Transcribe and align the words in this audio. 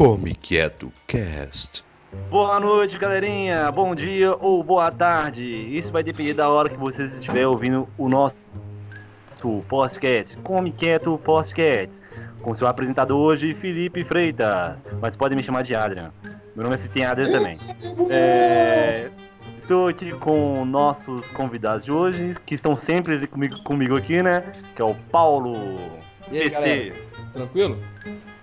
Come 0.00 0.34
Quieto 0.34 0.90
Cast. 1.06 1.84
Boa 2.30 2.58
noite, 2.58 2.96
galerinha. 2.98 3.70
Bom 3.70 3.94
dia 3.94 4.34
ou 4.34 4.64
boa 4.64 4.90
tarde. 4.90 5.44
Isso 5.44 5.92
vai 5.92 6.02
depender 6.02 6.32
da 6.32 6.48
hora 6.48 6.70
que 6.70 6.76
vocês 6.78 7.12
estiverem 7.12 7.44
ouvindo 7.44 7.86
o 7.98 8.08
nosso 8.08 8.34
podcast. 9.68 10.38
Come 10.38 10.72
Quieto 10.72 11.20
Podcast. 11.22 12.00
Com 12.40 12.54
seu 12.54 12.66
apresentador 12.66 13.18
hoje, 13.18 13.52
Felipe 13.52 14.02
Freitas. 14.02 14.82
Mas 15.02 15.18
podem 15.18 15.36
me 15.36 15.44
chamar 15.44 15.64
de 15.64 15.74
Adrian. 15.74 16.10
Meu 16.56 16.64
nome 16.64 16.76
é 16.76 16.88
tem 16.88 17.04
Adrian 17.04 17.30
também. 17.30 17.58
É, 18.08 19.10
Estou 19.60 19.88
aqui 19.88 20.12
com 20.12 20.64
nossos 20.64 21.26
convidados 21.32 21.84
de 21.84 21.92
hoje, 21.92 22.36
que 22.46 22.54
estão 22.54 22.74
sempre 22.74 23.26
comigo, 23.26 23.62
comigo 23.64 23.98
aqui, 23.98 24.22
né? 24.22 24.50
Que 24.74 24.80
é 24.80 24.84
o 24.86 24.94
Paulo. 25.12 25.56
E 26.32 26.38
aí, 26.38 26.44
PC. 26.44 26.50
galera? 26.54 26.94
Tranquilo? 27.34 27.78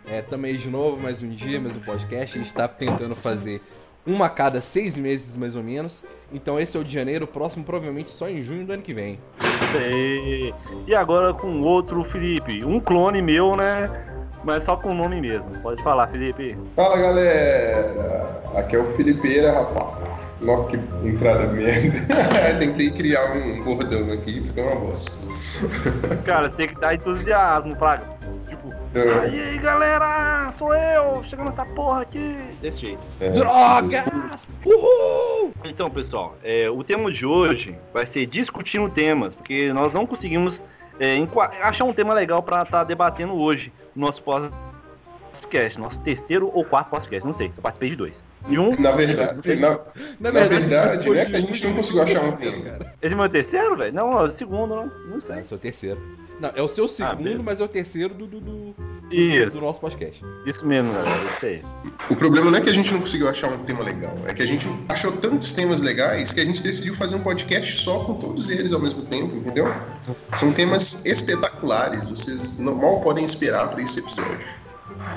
É, 0.10 0.22
tamo 0.22 0.46
aí 0.46 0.56
de 0.56 0.70
novo, 0.70 1.02
mais 1.04 1.22
um 1.22 1.28
dia, 1.28 1.60
mais 1.60 1.76
um 1.76 1.82
podcast. 1.82 2.38
A 2.38 2.42
gente 2.42 2.54
tá 2.54 2.66
tentando 2.66 3.14
fazer 3.14 3.62
uma 4.06 4.28
a 4.28 4.30
cada 4.30 4.62
seis 4.62 4.96
meses, 4.96 5.36
mais 5.36 5.54
ou 5.54 5.62
menos. 5.62 6.02
Então 6.32 6.58
esse 6.58 6.78
é 6.78 6.80
o 6.80 6.84
de 6.84 6.94
janeiro, 6.94 7.26
o 7.26 7.28
próximo 7.28 7.66
provavelmente 7.66 8.10
só 8.10 8.30
em 8.30 8.42
junho 8.42 8.66
do 8.66 8.72
ano 8.72 8.82
que 8.82 8.94
vem. 8.94 9.20
E, 9.76 10.54
e 10.88 10.96
agora 10.96 11.34
com 11.34 11.60
outro 11.60 12.06
Felipe, 12.06 12.64
um 12.64 12.80
clone 12.80 13.22
meu, 13.22 13.58
né? 13.58 13.92
Mas 14.46 14.64
só 14.64 14.78
com 14.78 14.92
o 14.92 14.94
nome 14.94 15.20
mesmo. 15.20 15.60
Pode 15.62 15.84
falar, 15.84 16.08
Felipe. 16.08 16.58
Fala 16.74 16.98
galera, 16.98 18.44
aqui 18.56 18.78
é 18.78 18.80
o 18.80 18.86
Felipeira, 18.86 19.52
rapaz. 19.52 20.08
Nossa, 20.40 20.70
que 20.70 20.78
entrada 21.06 21.48
merda. 21.48 21.98
Tentei 22.60 22.92
criar 22.92 23.34
um 23.34 23.64
bordão 23.64 24.14
aqui, 24.14 24.42
ficou 24.42 24.64
uma 24.64 24.76
bosta. 24.76 25.28
Cara, 26.24 26.50
você 26.50 26.56
tem 26.56 26.68
que 26.70 26.80
dar 26.80 26.96
entusiasmo 26.96 27.76
pra. 27.76 28.02
É. 28.98 29.20
aí 29.20 29.58
galera, 29.60 30.52
sou 30.58 30.74
eu, 30.74 31.24
chegando 31.26 31.50
nessa 31.50 31.66
porra 31.66 32.02
aqui. 32.02 32.38
Desse 32.62 32.82
jeito. 32.82 33.06
Drogas! 33.36 34.50
Uhul! 34.66 35.54
Então, 35.66 35.90
pessoal, 35.90 36.36
é, 36.44 36.70
o 36.70 36.84
tema 36.84 37.12
de 37.12 37.26
hoje 37.26 37.78
vai 37.94 38.06
ser 38.06 38.26
discutindo 38.26 38.90
temas, 38.90 39.36
porque 39.36 39.72
nós 39.72 39.94
não 39.94 40.06
conseguimos 40.06 40.64
é, 41.00 41.16
achar 41.62 41.86
um 41.86 41.94
tema 41.94 42.14
legal 42.14 42.42
pra 42.42 42.64
estar 42.64 42.84
debatendo 42.84 43.36
hoje 43.36 43.72
no 43.96 44.08
nosso 44.08 44.24
podcast, 44.24 45.80
nosso 45.80 46.00
terceiro 46.00 46.50
ou 46.54 46.66
quarto 46.66 46.90
podcast, 46.90 47.26
não 47.26 47.34
sei, 47.34 47.48
eu 47.48 47.62
participei 47.62 47.92
de 47.92 47.96
dois. 47.96 48.27
De 48.50 48.58
um, 48.60 48.72
Na 48.80 48.92
verdade, 48.92 49.56
na, 49.60 49.80
na 50.20 50.32
verdade, 50.32 50.70
participou 50.70 51.14
não 51.16 51.22
é 51.22 51.26
de 51.26 51.32
que 51.32 51.36
a 51.36 51.40
gente 51.40 51.64
não 51.64 51.72
do 51.72 51.76
conseguiu 51.78 52.02
achar 52.04 52.22
um 52.24 52.32
terceiro, 52.32 52.62
tema. 52.62 52.78
cara. 52.78 52.94
esse 53.02 53.14
é 53.14 53.18
meu 53.18 53.30
terceiro, 53.30 53.78
velho? 53.78 53.94
Não, 53.94 54.20
é 54.20 54.30
o 54.30 54.38
segundo, 54.38 54.68
não, 54.76 54.92
não 55.10 55.18
É 55.18 55.22
sei. 55.22 55.42
o 55.42 55.46
seu 55.46 55.58
terceiro. 55.58 56.02
Não, 56.40 56.52
é 56.56 56.62
o 56.62 56.68
seu 56.68 56.88
segundo, 56.88 57.18
beleza. 57.24 57.44
mas 57.44 57.60
é 57.60 57.64
o 57.64 57.68
terceiro 57.68 58.14
do, 58.14 58.28
do, 58.28 58.40
do, 58.40 58.76
Isso, 59.12 59.50
do 59.50 59.60
nosso 59.60 59.82
podcast. 59.82 60.24
isso 60.46 60.66
mesmo, 60.68 60.94
galera, 60.94 61.20
isso 61.36 61.46
aí. 61.48 61.62
O 62.12 62.16
problema 62.16 62.52
não 62.52 62.58
é 62.60 62.62
que 62.62 62.70
a 62.70 62.74
gente 62.74 62.94
não 62.94 63.00
conseguiu 63.00 63.28
achar 63.28 63.50
um 63.52 63.58
tema 63.64 63.84
legal, 63.84 64.16
é 64.28 64.34
que 64.36 64.44
a 64.44 64.46
gente 64.46 64.68
achou 64.88 65.12
tantos 65.14 65.52
temas 65.54 65.82
legais 65.82 66.32
que 66.32 66.40
a 66.40 66.46
gente 66.46 66.62
decidiu 66.62 66.94
fazer 66.94 67.16
um 67.16 67.22
podcast 67.22 67.82
só 67.82 68.02
com 68.04 68.14
todos 68.14 68.50
eles 68.50 68.72
ao 68.72 68.80
mesmo 68.80 69.02
tempo, 69.06 69.36
entendeu? 69.36 69.66
São 70.36 70.52
temas 70.54 71.04
espetaculares, 71.08 72.06
vocês 72.06 72.60
não, 72.60 72.76
mal 72.76 73.02
podem 73.02 73.26
esperar 73.26 73.70
pra 73.72 73.82
esse 73.82 74.00
episódio. 74.00 74.40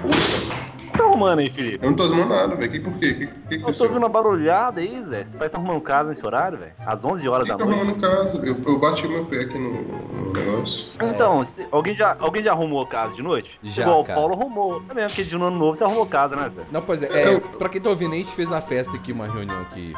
Ouçam. 0.05 0.80
O 0.91 0.93
que 0.93 0.97
você 0.97 1.03
tá 1.03 1.05
arrumando 1.09 1.39
aí, 1.39 1.51
Felipe? 1.51 1.85
Eu 1.85 1.91
não 1.91 1.97
tô 1.97 2.03
arrumando 2.05 2.29
nada, 2.29 2.57
velho. 2.57 2.71
Que 2.71 2.81
por 2.81 2.99
quê? 2.99 3.11
O 3.11 3.15
que, 3.19 3.27
que, 3.27 3.27
que 3.27 3.35
Eu 3.37 3.49
tô 3.49 3.55
aconteceu? 3.63 3.87
ouvindo 3.87 3.99
uma 4.03 4.09
barulhada 4.09 4.81
aí, 4.81 5.03
Zé. 5.09 5.25
Você 5.25 5.31
parece 5.31 5.31
que 5.33 5.49
tá 5.51 5.59
arrumando 5.59 5.81
casa 5.81 6.09
nesse 6.11 6.27
horário, 6.27 6.59
velho. 6.59 6.73
Às 6.85 7.05
11 7.05 7.29
horas 7.29 7.47
da 7.49 7.55
Fica 7.55 7.65
noite. 7.67 7.81
arrumando 7.81 8.01
casa. 8.01 8.39
Eu, 8.47 8.57
eu 8.67 8.79
bati 8.79 9.07
meu 9.09 9.25
pé 9.25 9.41
aqui 9.43 9.59
no, 9.59 9.83
no 9.83 10.33
negócio. 10.33 10.89
Então, 11.03 11.45
se- 11.45 11.67
alguém, 11.71 11.95
já, 11.95 12.17
alguém 12.19 12.43
já 12.43 12.53
arrumou 12.53 12.85
casa 12.87 13.15
de 13.15 13.23
noite? 13.23 13.59
Já, 13.63 13.83
Igual 13.85 14.05
cara. 14.05 14.19
o 14.19 14.23
Paulo 14.23 14.35
arrumou. 14.43 14.83
É 14.91 14.95
mesmo, 14.95 15.09
porque 15.17 15.25
de 15.25 15.37
ano 15.37 15.51
novo 15.51 15.79
você 15.79 15.85
arrumou 15.85 16.07
casa, 16.07 16.35
né, 16.37 16.51
Zé? 16.55 16.63
Não, 16.73 16.83
pois 16.83 17.03
é, 17.03 17.07
é 17.23 17.35
Eu- 17.35 17.41
pra 17.41 17.69
quem 17.69 17.81
tá 17.81 17.89
ouvindo, 17.91 18.13
a 18.15 18.17
gente 18.17 18.33
fez 18.33 18.49
uma 18.51 18.61
festa 18.61 18.97
aqui, 18.97 19.13
uma 19.13 19.27
reunião 19.27 19.61
aqui 19.63 19.95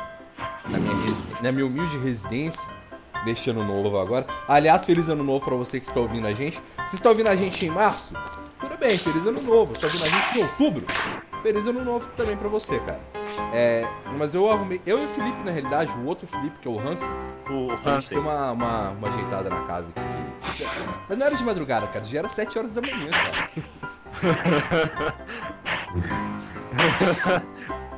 na 0.69 0.79
minha, 0.79 0.95
resi- 0.97 1.29
na 1.43 1.53
minha 1.53 1.67
humilde 1.67 1.99
residência, 1.99 2.67
deste 3.25 3.51
ano 3.51 3.65
novo 3.65 3.99
agora. 3.99 4.27
Aliás, 4.49 4.85
feliz 4.85 5.09
ano 5.09 5.25
novo 5.25 5.45
pra 5.45 5.55
você 5.57 5.81
que 5.81 5.87
está 5.87 6.01
ouvindo 6.01 6.27
a 6.27 6.33
gente. 6.33 6.61
Se 6.89 6.97
está 6.97 7.09
ouvindo 7.09 7.29
a 7.29 7.37
gente 7.37 7.65
em 7.67 7.71
março, 7.71 8.15
tudo 8.61 8.77
bem, 8.79 8.97
feliz 8.99 9.27
ano 9.27 9.41
novo. 9.43 9.75
Se 9.75 9.85
está 9.85 9.87
ouvindo 9.87 10.05
a 10.05 10.09
gente 10.09 10.39
em 10.39 10.43
outubro, 10.43 10.87
feliz 11.43 11.67
ano 11.67 11.85
novo 11.85 12.07
também 12.17 12.37
pra 12.37 12.49
você, 12.49 12.79
cara. 12.81 13.01
É, 13.55 13.87
mas 14.19 14.35
eu 14.35 14.51
arrumei, 14.51 14.81
eu 14.87 15.03
e 15.03 15.05
o 15.05 15.09
Felipe, 15.09 15.43
na 15.45 15.51
realidade, 15.51 15.91
o 15.93 16.07
outro 16.07 16.27
Felipe, 16.27 16.59
que 16.61 16.69
é 16.69 16.71
o 16.71 16.79
Hansen, 16.79 17.09
O 17.51 17.71
a 17.73 17.77
gente 17.77 17.89
Hansen. 17.89 18.09
deu 18.11 18.21
uma, 18.21 18.53
uma, 18.53 18.91
uma 18.91 19.09
ajeitada 19.09 19.51
na 19.51 19.61
casa 19.67 19.89
aqui. 19.95 20.65
Mas 21.09 21.19
não 21.19 21.27
era 21.27 21.37
de 21.37 21.45
madrugada, 21.45 21.87
cara, 21.87 22.05
já 22.05 22.21
era 22.21 22.29
7 22.31 22.59
horas 22.59 22.73
da 22.73 22.81
manhã, 22.81 23.11
cara. 23.11 23.51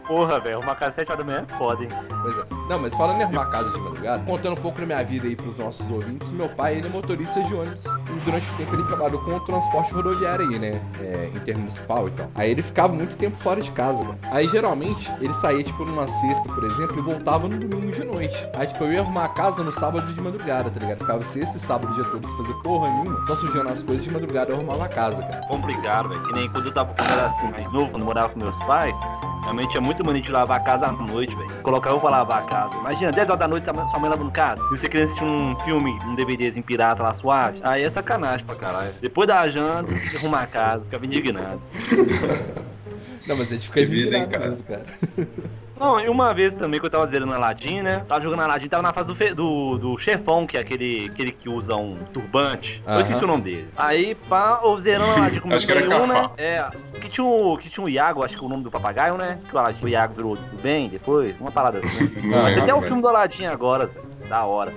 Porra, 0.06 0.38
velho, 0.38 0.58
arrumar 0.58 0.74
casa 0.74 0.90
às 0.90 0.94
7 0.96 1.12
horas 1.12 1.26
da 1.26 1.32
manhã 1.32 1.46
é 1.48 1.58
foda, 1.58 1.82
hein? 1.82 1.88
Pois 2.22 2.38
é. 2.38 2.44
Não, 2.68 2.78
mas 2.78 2.94
falando 2.94 3.20
em 3.20 3.22
arrumar 3.24 3.46
casa 3.46 3.70
de 3.70 3.78
madrugada, 3.78 4.22
contando 4.24 4.52
um 4.52 4.62
pouco 4.62 4.80
da 4.80 4.86
minha 4.86 5.04
vida 5.04 5.26
aí 5.26 5.34
pros 5.34 5.56
nossos 5.56 5.90
ouvintes, 5.90 6.30
meu 6.30 6.48
pai, 6.48 6.76
ele 6.76 6.86
é 6.86 6.90
motorista 6.90 7.42
de 7.42 7.54
ônibus. 7.54 7.84
E 7.84 8.20
durante 8.24 8.50
o 8.50 8.54
tempo 8.54 8.74
ele 8.74 8.84
trabalhou 8.84 9.20
com 9.22 9.34
o 9.34 9.40
transporte 9.40 9.94
rodoviário 9.94 10.48
aí, 10.48 10.58
né? 10.58 10.82
É, 11.00 11.30
intermunicipal 11.34 12.08
e 12.08 12.10
tal. 12.12 12.30
Aí 12.34 12.50
ele 12.50 12.62
ficava 12.62 12.92
muito 12.92 13.16
tempo 13.16 13.36
fora 13.36 13.60
de 13.60 13.70
casa, 13.70 14.02
velho. 14.02 14.18
Aí 14.30 14.48
geralmente 14.48 15.10
ele 15.20 15.32
saía, 15.34 15.64
tipo, 15.64 15.84
numa 15.84 16.06
sexta, 16.06 16.48
por 16.48 16.64
exemplo, 16.64 16.98
e 16.98 17.00
voltava 17.00 17.48
no 17.48 17.56
domingo 17.58 17.92
de 17.92 18.04
noite. 18.04 18.36
Aí, 18.56 18.66
tipo, 18.66 18.84
eu 18.84 18.92
ia 18.92 19.00
arrumar 19.00 19.24
a 19.24 19.28
casa 19.28 19.62
no 19.62 19.72
sábado 19.72 20.12
de 20.12 20.22
madrugada, 20.22 20.70
tá 20.70 20.80
ligado? 20.80 20.98
Ficava 21.00 21.22
sexta 21.24 21.56
e 21.56 21.60
sábado 21.60 21.90
o 21.92 21.94
dia 21.94 22.04
todo 22.04 22.26
sem 22.26 22.36
fazer 22.36 22.54
porra 22.62 22.90
nenhuma, 22.90 23.26
só 23.26 23.36
sujando 23.36 23.68
as 23.68 23.82
coisas 23.82 24.04
de 24.04 24.10
madrugada 24.10 24.52
eu 24.52 24.56
arrumava 24.56 24.84
a 24.84 24.88
casa, 24.88 25.22
cara. 25.22 25.46
Complicado, 25.46 26.08
velho. 26.08 26.22
Que 26.22 26.32
nem 26.32 26.48
quando 26.48 26.66
eu 26.66 26.72
tava 26.72 26.94
quando 26.94 27.10
era 27.10 27.26
assim, 27.26 27.50
mais 27.50 27.72
novo, 27.72 27.90
quando 27.90 28.02
eu 28.02 28.06
morava 28.06 28.28
com 28.30 28.38
meus 28.38 28.56
pais, 28.64 28.94
realmente 29.42 29.70
tinha 29.70 29.80
muito 29.80 29.93
mania 30.02 30.22
de 30.22 30.32
lavar 30.32 30.56
a 30.58 30.60
casa 30.60 30.86
à 30.86 30.92
noite, 30.92 31.34
velho. 31.34 31.62
Colocar 31.62 31.90
eu 31.90 32.00
pra 32.00 32.10
lavar 32.10 32.42
a 32.42 32.46
casa. 32.46 32.74
Imagina, 32.76 33.12
10 33.12 33.28
horas 33.28 33.38
da 33.40 33.48
noite, 33.48 33.64
sua 33.64 33.98
mãe- 34.00 34.10
lavando 34.10 34.30
casa. 34.30 34.60
E 34.64 34.68
você 34.78 34.88
querendo 34.88 35.06
assistir 35.08 35.24
um 35.24 35.54
filme, 35.60 35.92
um 36.06 36.14
DVDzinho 36.14 36.64
pirata 36.64 37.02
lá 37.02 37.14
suave. 37.14 37.60
Aí 37.62 37.82
é 37.84 37.90
sacanagem 37.90 38.44
pra 38.46 38.54
caralho. 38.56 38.92
Depois 39.00 39.28
da 39.28 39.48
janta, 39.48 39.92
você 39.94 40.16
arrumar 40.16 40.42
a 40.42 40.46
casa, 40.46 40.84
ficava 40.84 41.04
indignado. 41.06 41.60
Não, 43.26 43.36
mas 43.36 43.50
a 43.50 43.54
gente 43.54 43.66
fica 43.68 43.80
Que 43.80 43.86
vida, 43.86 44.16
hein, 44.16 44.24
indignado 44.24 44.30
cara? 44.30 44.50
mesmo, 44.50 44.64
cara. 45.44 45.63
Não, 45.78 45.98
e 46.00 46.08
uma 46.08 46.32
vez 46.32 46.54
também 46.54 46.78
que 46.78 46.86
eu 46.86 46.90
tava 46.90 47.06
zerando 47.08 47.32
Aladdin, 47.34 47.82
né? 47.82 48.04
Tava 48.06 48.20
jogando 48.22 48.40
Aladdin, 48.42 48.68
tava 48.68 48.82
na 48.82 48.92
fase 48.92 49.08
do, 49.08 49.14
fe- 49.14 49.34
do, 49.34 49.76
do 49.76 49.98
chefão, 49.98 50.46
que 50.46 50.56
é 50.56 50.60
aquele, 50.60 51.10
aquele 51.12 51.32
que 51.32 51.48
usa 51.48 51.74
um 51.74 51.96
turbante. 52.12 52.80
Eu 52.86 52.92
Aham. 52.92 53.00
esqueci 53.00 53.24
o 53.24 53.26
nome 53.26 53.42
dele. 53.42 53.68
Aí, 53.76 54.14
pá, 54.14 54.60
eu 54.62 54.76
zerando 54.76 55.10
Aladdin 55.12 55.40
com 55.40 55.48
Acho 55.54 55.66
que 55.66 55.72
era 55.72 56.00
1, 56.00 56.06
né? 56.06 56.30
É, 56.36 56.70
que 57.00 57.08
tinha, 57.10 57.26
o, 57.26 57.58
que 57.58 57.68
tinha 57.68 57.84
o 57.84 57.88
Iago, 57.88 58.24
acho 58.24 58.36
que 58.36 58.42
é 58.42 58.46
o 58.46 58.48
nome 58.48 58.62
do 58.62 58.70
papagaio, 58.70 59.16
né? 59.16 59.38
Que 59.48 59.54
o 59.54 59.58
Aladdin, 59.58 59.84
o 59.84 59.88
Iago 59.88 60.14
virou 60.14 60.36
do 60.36 60.56
bem 60.62 60.88
depois, 60.88 61.34
uma 61.40 61.50
parada 61.50 61.78
assim. 61.80 62.08
Não 62.22 62.44
Ah, 62.46 62.50
é, 62.50 62.54
Tem 62.54 62.62
até 62.62 62.74
o 62.74 62.80
filme 62.82 63.02
do 63.02 63.08
Aladdin 63.08 63.46
agora, 63.46 63.90
da 64.28 64.44
hora. 64.44 64.72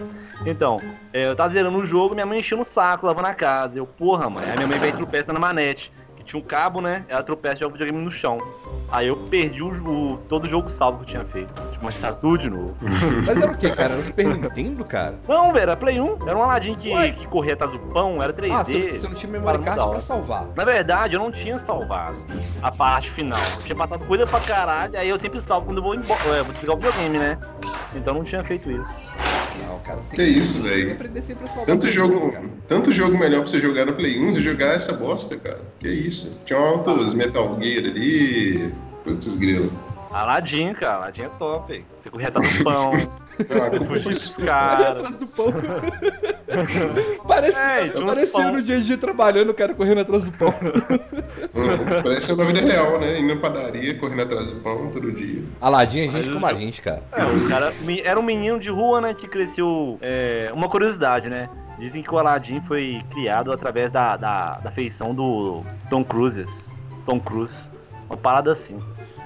Então, 0.45 0.77
é, 1.13 1.27
eu 1.27 1.35
tava 1.35 1.49
zerando 1.53 1.77
o 1.77 1.85
jogo, 1.85 2.13
minha 2.15 2.25
mãe 2.25 2.39
enchendo 2.39 2.61
o 2.63 2.65
saco, 2.65 3.05
lavando 3.05 3.27
a 3.27 3.33
casa. 3.33 3.77
Eu, 3.77 3.85
porra, 3.85 4.29
mãe. 4.29 4.49
Aí 4.49 4.55
minha 4.55 4.67
mãe 4.67 4.79
veio 4.79 4.91
e 4.91 4.95
tropeça 4.95 5.31
na 5.31 5.39
manete. 5.39 5.91
Que 6.27 6.31
tinha 6.31 6.43
um 6.43 6.45
cabo, 6.45 6.81
né? 6.81 7.05
Ela 7.07 7.23
tropeça 7.23 7.55
e 7.55 7.59
joga 7.61 7.69
o 7.75 7.77
videogame 7.77 8.03
no 8.03 8.11
chão. 8.11 8.37
Aí 8.91 9.07
eu 9.07 9.15
perdi 9.15 9.63
o, 9.63 9.67
o- 9.69 10.17
todo 10.27 10.45
o 10.45 10.49
jogo 10.49 10.69
salvo 10.69 10.97
que 10.97 11.03
eu 11.03 11.07
tinha 11.07 11.23
feito. 11.25 11.53
Tive 11.53 11.69
que 11.69 11.77
começar 11.79 12.11
tudo 12.13 12.37
de 12.37 12.49
novo. 12.49 12.75
Mas 13.25 13.41
era 13.41 13.51
o 13.51 13.57
quê, 13.57 13.69
cara? 13.69 13.93
Era 13.93 14.01
o 14.01 14.03
Super 14.03 14.27
Nintendo, 14.27 14.83
cara? 14.83 15.15
Não, 15.27 15.53
velho, 15.53 15.63
era 15.63 15.77
Play 15.77 16.01
1. 16.01 16.17
Era 16.27 16.37
um 16.37 16.43
Aladdin 16.43 16.75
que, 16.75 16.89
Ué? 16.93 17.11
que 17.11 17.25
corria 17.27 17.53
atrás 17.53 17.71
do 17.71 17.79
pão, 17.79 18.21
era 18.21 18.33
3D. 18.33 18.51
Ah, 18.53 18.63
você, 18.65 18.89
você 18.91 19.07
não 19.07 19.15
tinha 19.15 19.31
memory 19.31 19.57
Para 19.59 19.75
card 19.75 19.91
pra 19.93 20.01
salvar. 20.01 20.45
Na 20.53 20.65
verdade, 20.65 21.15
eu 21.15 21.19
não 21.21 21.31
tinha 21.31 21.57
salvado 21.59 22.17
a 22.61 22.71
parte 22.71 23.09
final. 23.11 23.39
Eu 23.57 23.63
tinha 23.63 23.75
passado 23.75 24.05
coisa 24.05 24.27
pra 24.27 24.39
caralho, 24.41 24.99
aí 24.99 25.07
eu 25.07 25.17
sempre 25.17 25.39
salvo 25.39 25.67
quando 25.67 25.77
eu 25.77 25.83
vou 25.83 25.95
embora. 25.95 26.19
É, 26.37 26.43
vou 26.43 26.51
desligar 26.51 26.75
o 26.75 26.79
videogame, 26.79 27.17
né? 27.19 27.37
Então 27.95 28.13
eu 28.13 28.17
não 28.19 28.25
tinha 28.25 28.43
feito 28.43 28.69
isso. 28.69 29.11
Não, 29.65 29.79
cara, 29.79 29.99
Que 29.99 30.15
tem 30.17 30.31
isso, 30.31 30.61
que 30.61 30.69
velho. 30.69 30.97
Tanto 31.65 31.89
jogo, 31.89 32.31
cara. 32.31 32.45
tanto 32.67 32.91
jogo 32.91 33.17
melhor 33.17 33.41
pra 33.41 33.49
você 33.49 33.59
jogar 33.59 33.85
no 33.85 33.93
Play 33.93 34.19
1 34.19 34.31
e 34.31 34.43
jogar 34.43 34.73
essa 34.73 34.93
bosta, 34.93 35.37
cara. 35.37 35.61
Que 35.79 35.87
isso. 35.87 36.41
Tinha 36.45 36.59
altos 36.59 37.13
Metal 37.13 37.57
Gear 37.61 37.85
ali. 37.85 38.73
Putz, 39.03 39.37
grilo. 39.37 39.71
Aladdin, 40.11 40.73
cara, 40.73 40.95
Aladdin 40.95 41.23
é 41.23 41.29
top. 41.37 41.73
hein? 41.73 41.85
Você 42.01 42.09
corria 42.09 42.27
atrás 42.29 42.57
do 42.57 42.63
pão, 42.63 42.91
você 42.91 43.45
como 43.77 44.01
fugia 44.01 44.45
caras. 44.45 44.87
Atrás 45.03 45.19
do 45.19 45.27
pão. 45.27 45.53
Parece, 47.27 47.59
É, 47.97 48.01
parecia 48.05 48.43
pão. 48.43 48.53
no 48.53 48.61
dia 48.61 48.77
a 48.77 48.79
dia 48.79 48.97
trabalhando, 48.97 49.49
o 49.49 49.53
cara 49.53 49.73
correndo 49.73 50.01
atrás 50.01 50.25
do 50.27 50.31
pão. 50.37 50.53
Hum, 51.53 52.01
Parece 52.03 52.35
na 52.37 52.43
vida 52.45 52.61
real, 52.61 52.99
né? 52.99 53.19
Indo 53.19 53.35
na 53.35 53.41
padaria, 53.41 53.97
correndo 53.99 54.21
atrás 54.23 54.47
do 54.49 54.59
pão 54.61 54.89
todo 54.89 55.11
dia. 55.11 55.43
Aladim 55.59 55.99
é 56.05 56.07
gente 56.09 56.29
como 56.31 56.45
a 56.45 56.53
gente, 56.53 56.81
cara. 56.81 57.03
É, 57.11 57.23
o 57.23 57.49
cara 57.49 57.71
me- 57.81 58.01
era 58.01 58.19
um 58.19 58.23
menino 58.23 58.59
de 58.59 58.69
rua, 58.69 59.01
né, 59.01 59.13
que 59.13 59.27
cresceu. 59.27 59.99
é, 60.01 60.49
uma 60.53 60.69
curiosidade, 60.69 61.29
né? 61.29 61.47
Dizem 61.77 62.01
que 62.01 62.11
o 62.13 62.17
Aladdin 62.17 62.61
foi 62.67 62.99
criado 63.11 63.51
através 63.51 63.91
da, 63.91 64.15
da, 64.15 64.51
da 64.53 64.71
feição 64.71 65.13
do 65.13 65.61
Tom 65.89 66.03
Cruise. 66.03 66.45
Tom 67.05 67.19
Cruise. 67.19 67.69
Uma 68.09 68.17
parada 68.17 68.51
assim. 68.51 68.77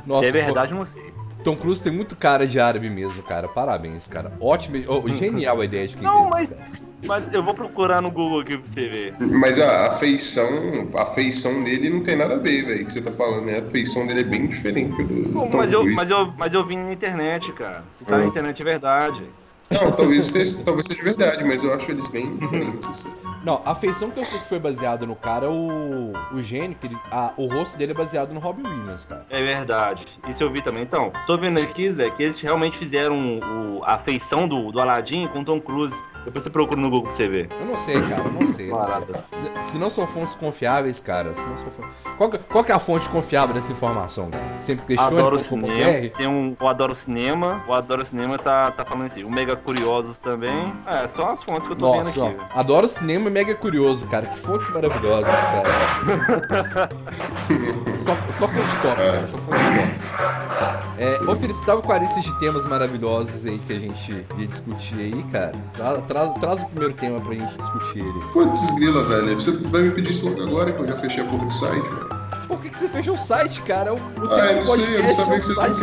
Nossa, 0.05 0.29
é 0.29 0.31
verdade, 0.31 0.73
não 0.73 0.85
sei. 0.85 1.13
Tom 1.43 1.55
Cruise 1.55 1.81
tem 1.81 1.91
muito 1.91 2.15
cara 2.15 2.45
de 2.45 2.59
árabe 2.59 2.89
mesmo, 2.89 3.23
cara. 3.23 3.47
Parabéns, 3.47 4.07
cara. 4.07 4.31
Ótimo, 4.39 4.77
oh, 4.87 5.07
genial 5.09 5.59
a 5.59 5.65
ideia 5.65 5.87
de 5.87 5.95
quem 5.95 6.07
Não, 6.07 6.29
fez 6.29 6.49
mas, 6.49 6.83
mas 7.07 7.33
eu 7.33 7.43
vou 7.43 7.53
procurar 7.53 7.99
no 8.01 8.11
Google 8.11 8.41
aqui 8.41 8.57
pra 8.57 8.67
você 8.67 8.87
ver. 8.87 9.15
Mas 9.19 9.59
a, 9.59 9.87
a 9.87 9.91
feição, 9.91 10.47
a 10.95 11.05
feição 11.07 11.63
dele 11.63 11.89
não 11.89 12.01
tem 12.01 12.15
nada 12.15 12.35
a 12.35 12.37
ver, 12.37 12.63
velho. 12.65 12.85
Que 12.85 12.93
você 12.93 13.01
tá 13.01 13.11
falando, 13.11 13.45
né? 13.45 13.57
A 13.57 13.71
feição 13.71 14.05
dele 14.05 14.21
é 14.21 14.23
bem 14.23 14.47
diferente 14.47 15.03
do. 15.03 15.21
Do 15.23 15.33
Tom 15.33 15.49
mas, 15.57 15.73
eu, 15.73 15.85
mas, 15.95 16.09
eu, 16.11 16.33
mas 16.37 16.53
eu 16.53 16.65
vi 16.65 16.75
na 16.75 16.93
internet, 16.93 17.51
cara. 17.53 17.83
Se 17.97 18.05
tá 18.05 18.17
na 18.17 18.25
Hum. 18.25 18.27
internet 18.27 18.61
é 18.61 18.65
verdade. 18.65 19.23
Não, 19.71 19.91
talvez 19.91 20.25
seja, 20.25 20.59
talvez 20.63 20.85
seja 20.87 21.03
verdade, 21.03 21.43
mas 21.43 21.63
eu 21.63 21.73
acho 21.73 21.91
eles 21.91 22.07
bem 22.07 22.35
diferentes. 22.37 22.87
assim. 22.89 23.09
Não, 23.43 23.59
a 23.65 23.73
feição 23.73 24.11
que 24.11 24.19
eu 24.19 24.25
sei 24.25 24.37
que 24.39 24.47
foi 24.47 24.59
baseada 24.59 25.05
no 25.05 25.15
cara 25.15 25.47
é 25.47 25.49
o, 25.49 26.13
o 26.31 26.39
gênio, 26.43 26.77
que 26.79 26.85
ele, 26.87 26.97
a- 27.11 27.33
o 27.37 27.47
rosto 27.47 27.75
dele 27.77 27.91
é 27.91 27.95
baseado 27.95 28.31
no 28.33 28.39
Robin 28.39 28.61
Williams, 28.67 29.03
cara. 29.05 29.25
É 29.31 29.41
verdade. 29.41 30.05
Isso 30.29 30.43
eu 30.43 30.51
vi 30.51 30.61
também. 30.61 30.83
Então, 30.83 31.11
tô 31.25 31.37
vendo 31.37 31.59
aqui, 31.59 31.91
Zé, 31.91 32.09
que 32.11 32.21
eles 32.21 32.39
realmente 32.39 32.77
fizeram 32.77 33.39
o- 33.39 33.81
a 33.83 33.97
feição 33.97 34.47
do, 34.47 34.71
do 34.71 34.79
Aladdin 34.79 35.27
com 35.27 35.43
Tom 35.43 35.59
Cruise. 35.59 35.95
Depois 36.25 36.43
você 36.43 36.49
procura 36.49 36.79
no 36.79 36.89
Google 36.89 37.03
pra 37.09 37.13
você 37.13 37.27
ver. 37.27 37.49
Eu 37.59 37.65
não 37.65 37.77
sei, 37.77 37.99
cara, 38.01 38.21
eu 38.23 38.31
não 38.31 38.47
sei. 38.47 38.71
eu 38.71 38.75
não 38.77 38.85
sei. 39.31 39.61
Se, 39.63 39.71
se 39.71 39.77
não 39.77 39.89
são 39.89 40.05
fontes 40.07 40.35
confiáveis, 40.35 40.99
cara, 40.99 41.33
se 41.33 41.45
não 41.47 41.57
são 41.57 41.71
fontes... 41.71 41.91
Qual, 42.17 42.29
que- 42.29 42.37
qual 42.37 42.63
que 42.63 42.71
é 42.71 42.75
a 42.75 42.79
fonte 42.79 43.09
confiável 43.09 43.55
dessa 43.55 43.71
informação? 43.71 44.29
cara? 44.29 44.43
Sempre 44.59 44.85
questione 44.85 45.17
Adoro 45.17 45.37
ponto 45.39 45.49
cinema. 45.67 46.09
Tem 46.17 46.27
um. 46.27 46.55
O 46.59 46.67
Adoro 46.67 46.95
Cinema. 46.95 47.63
O 47.67 47.73
Adoro 47.73 48.05
Cinema 48.05 48.37
tá, 48.37 48.69
tá 48.71 48.85
falando 48.85 49.07
assim. 49.07 49.23
O 49.23 49.31
Mega 49.31 49.55
Curiosos 49.55 50.17
também. 50.19 50.73
É, 50.85 51.07
são 51.07 51.29
as 51.29 51.43
fontes 51.43 51.65
que 51.67 51.73
eu 51.73 51.77
tô 51.77 51.95
Nossa, 51.95 52.11
vendo 52.11 52.23
ó, 52.23 52.27
aqui. 52.27 52.37
velho. 52.37 52.49
adoro 52.55 52.87
cinema 52.87 53.27
e 53.27 53.31
mega 53.31 53.55
curioso, 53.55 54.05
cara. 54.07 54.25
Que 54.27 54.37
fontes 54.37 54.69
maravilhosas, 54.69 55.33
cara. 55.33 56.89
só, 57.99 58.15
só 58.31 58.47
fonte 58.47 58.81
top, 58.81 58.95
cara. 58.95 59.27
Só 59.27 59.37
fonte 59.37 59.57
top. 59.59 60.91
É, 60.97 61.07
ô 61.29 61.35
Felipe, 61.35 61.57
você 61.59 61.65
tava 61.65 61.81
com 61.81 61.91
a 61.91 61.97
lista 61.97 62.19
de 62.21 62.39
temas 62.39 62.67
maravilhosos 62.67 63.45
aí 63.45 63.57
que 63.57 63.73
a 63.73 63.79
gente 63.79 64.25
ia 64.37 64.47
discutir 64.47 64.99
aí, 64.99 65.23
cara. 65.31 65.53
Tra- 65.73 66.01
tra- 66.13 66.27
traz 66.39 66.61
o 66.61 66.65
primeiro 66.65 66.93
tema 66.93 67.19
pra 67.21 67.33
gente 67.33 67.55
discutir 67.57 67.99
ele. 67.99 68.19
Putz, 68.33 68.71
grila, 68.75 69.03
velho. 69.03 69.35
Você 69.39 69.51
vai 69.51 69.81
me 69.83 69.91
pedir 69.91 70.09
isso 70.11 70.27
logo 70.29 70.41
agora 70.43 70.71
que 70.71 70.81
eu 70.81 70.87
já 70.87 70.95
fechei 70.97 71.23
a 71.23 71.27
porra 71.27 71.45
do 71.45 71.53
site, 71.53 71.81
velho. 71.87 72.09
Por 72.47 72.59
que, 72.61 72.69
que 72.69 72.77
você 72.77 72.89
fechou 72.89 73.15
o 73.15 73.17
site, 73.17 73.61
cara? 73.61 73.93
O, 73.93 73.97
o 73.97 74.01
Ah, 74.31 74.51
eu 74.51 74.55
não 74.57 74.65
sei, 74.65 74.95
eu 74.95 75.03
não 75.03 75.09
é 75.09 75.13
sabia 75.13 75.35
o 75.35 75.39
que 75.39 75.45
vocês 75.45 75.57
iam 75.57 75.75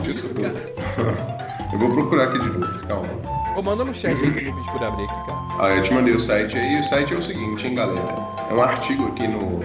querer 0.00 0.12
discutir 0.12 0.12
essa 0.12 0.34
porra. 0.34 1.34
Eu 1.72 1.78
vou 1.80 1.90
procurar 1.90 2.24
aqui 2.28 2.38
de 2.38 2.46
novo, 2.50 2.86
calma. 2.86 3.08
Ô, 3.56 3.62
manda 3.62 3.84
no 3.84 3.92
chat 3.92 4.14
aí 4.14 4.32
que 4.32 4.46
eu 4.46 4.54
pedi 4.54 4.70
por 4.70 4.80
abrir 4.84 5.02
aqui, 5.04 5.14
cara. 5.26 5.38
Ah, 5.58 5.70
eu 5.74 5.82
te 5.82 5.92
mandei 5.92 6.14
o 6.14 6.20
site 6.20 6.56
aí. 6.56 6.78
O 6.78 6.84
site 6.84 7.14
é 7.14 7.16
o 7.16 7.22
seguinte, 7.22 7.66
hein, 7.66 7.74
galera. 7.74 8.16
É 8.48 8.54
um 8.54 8.62
artigo 8.62 9.08
aqui 9.08 9.26
no 9.26 9.60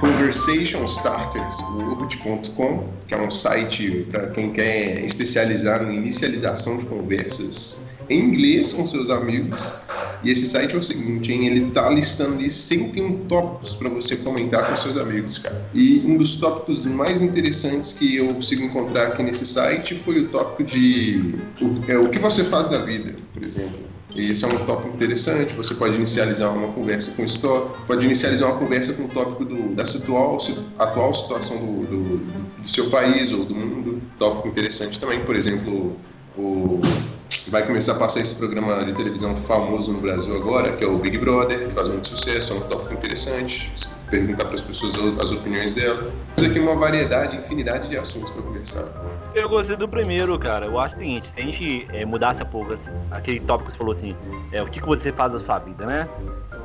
conversationstartersworld.com, 0.00 2.88
que 3.06 3.14
é 3.14 3.18
um 3.20 3.30
site 3.30 4.08
para 4.10 4.26
quem 4.30 4.50
quer 4.52 5.04
especializar 5.04 5.84
em 5.84 5.98
inicialização 5.98 6.78
de 6.78 6.86
conversas 6.86 7.85
em 8.08 8.20
inglês 8.20 8.72
com 8.72 8.86
seus 8.86 9.10
amigos. 9.10 9.86
E 10.24 10.30
esse 10.30 10.46
site 10.46 10.74
é 10.74 10.78
o 10.78 10.82
seguinte, 10.82 11.32
hein? 11.32 11.46
Ele 11.46 11.70
tá 11.70 11.88
listando 11.90 12.34
ali 12.34 12.50
101 12.50 13.26
tópicos 13.26 13.74
para 13.74 13.88
você 13.88 14.16
comentar 14.16 14.66
com 14.68 14.76
seus 14.76 14.96
amigos, 14.96 15.38
cara. 15.38 15.68
E 15.74 16.02
um 16.04 16.16
dos 16.16 16.36
tópicos 16.36 16.86
mais 16.86 17.22
interessantes 17.22 17.92
que 17.92 18.16
eu 18.16 18.34
consigo 18.34 18.64
encontrar 18.64 19.08
aqui 19.08 19.22
nesse 19.22 19.46
site 19.46 19.94
foi 19.94 20.20
o 20.20 20.28
tópico 20.28 20.64
de 20.64 21.34
o, 21.60 21.90
é, 21.90 21.98
o 21.98 22.08
que 22.08 22.18
você 22.18 22.42
faz 22.44 22.68
da 22.68 22.78
vida, 22.78 23.14
por 23.32 23.42
exemplo. 23.42 23.86
Esse 24.16 24.46
é 24.46 24.48
um 24.48 24.64
tópico 24.64 24.94
interessante. 24.94 25.52
Você 25.54 25.74
pode 25.74 25.96
inicializar 25.96 26.52
uma 26.52 26.72
conversa 26.72 27.12
com 27.12 27.22
esse 27.22 27.38
tópico, 27.38 27.86
pode 27.86 28.04
inicializar 28.04 28.50
uma 28.50 28.58
conversa 28.58 28.94
com 28.94 29.04
o 29.04 29.08
tópico 29.08 29.44
do, 29.44 29.74
da 29.74 29.82
atual 29.82 31.14
situação 31.14 31.58
do, 31.58 31.86
do, 31.86 32.16
do 32.16 32.68
seu 32.68 32.88
país 32.88 33.30
ou 33.32 33.44
do 33.44 33.54
mundo. 33.54 34.00
Tópico 34.18 34.48
interessante 34.48 34.98
também, 34.98 35.20
por 35.20 35.36
exemplo, 35.36 35.96
o, 36.36 36.80
vai 37.48 37.64
começar 37.66 37.92
a 37.92 37.98
passar 37.98 38.20
esse 38.20 38.34
programa 38.34 38.84
de 38.84 38.92
televisão 38.94 39.34
famoso 39.36 39.92
no 39.92 40.00
Brasil 40.00 40.34
agora, 40.36 40.72
que 40.72 40.84
é 40.84 40.86
o 40.86 40.98
Big 40.98 41.18
Brother, 41.18 41.66
que 41.66 41.72
faz 41.72 41.88
muito 41.88 42.06
sucesso, 42.08 42.52
é 42.52 42.56
um 42.56 42.60
tópico 42.60 42.94
interessante. 42.94 43.72
Perguntar 44.10 44.44
para 44.44 44.54
as 44.54 44.60
pessoas 44.60 44.94
as 45.20 45.32
opiniões 45.32 45.74
dela. 45.74 46.12
Temos 46.36 46.50
aqui 46.52 46.60
uma 46.60 46.76
variedade, 46.76 47.36
infinidade 47.38 47.88
de 47.88 47.98
assuntos 47.98 48.30
para 48.30 48.40
conversar. 48.42 48.84
Eu 49.34 49.48
gostei 49.48 49.74
do 49.76 49.88
primeiro, 49.88 50.38
cara. 50.38 50.66
Eu 50.66 50.78
acho 50.78 50.94
o 50.94 50.98
seguinte, 50.98 51.28
se 51.34 51.40
a 51.40 51.44
gente 51.44 51.88
é, 51.92 52.04
mudasse 52.04 52.40
a 52.40 52.44
pouco, 52.44 52.72
assim, 52.72 52.92
aquele 53.10 53.40
tópico 53.40 53.66
que 53.68 53.72
você 53.72 53.78
falou 53.78 53.92
assim, 53.92 54.16
é, 54.52 54.62
o 54.62 54.66
que, 54.66 54.78
que 54.80 54.86
você 54.86 55.10
faz 55.12 55.32
da 55.32 55.40
sua 55.40 55.58
vida, 55.58 55.84
né? 55.84 56.08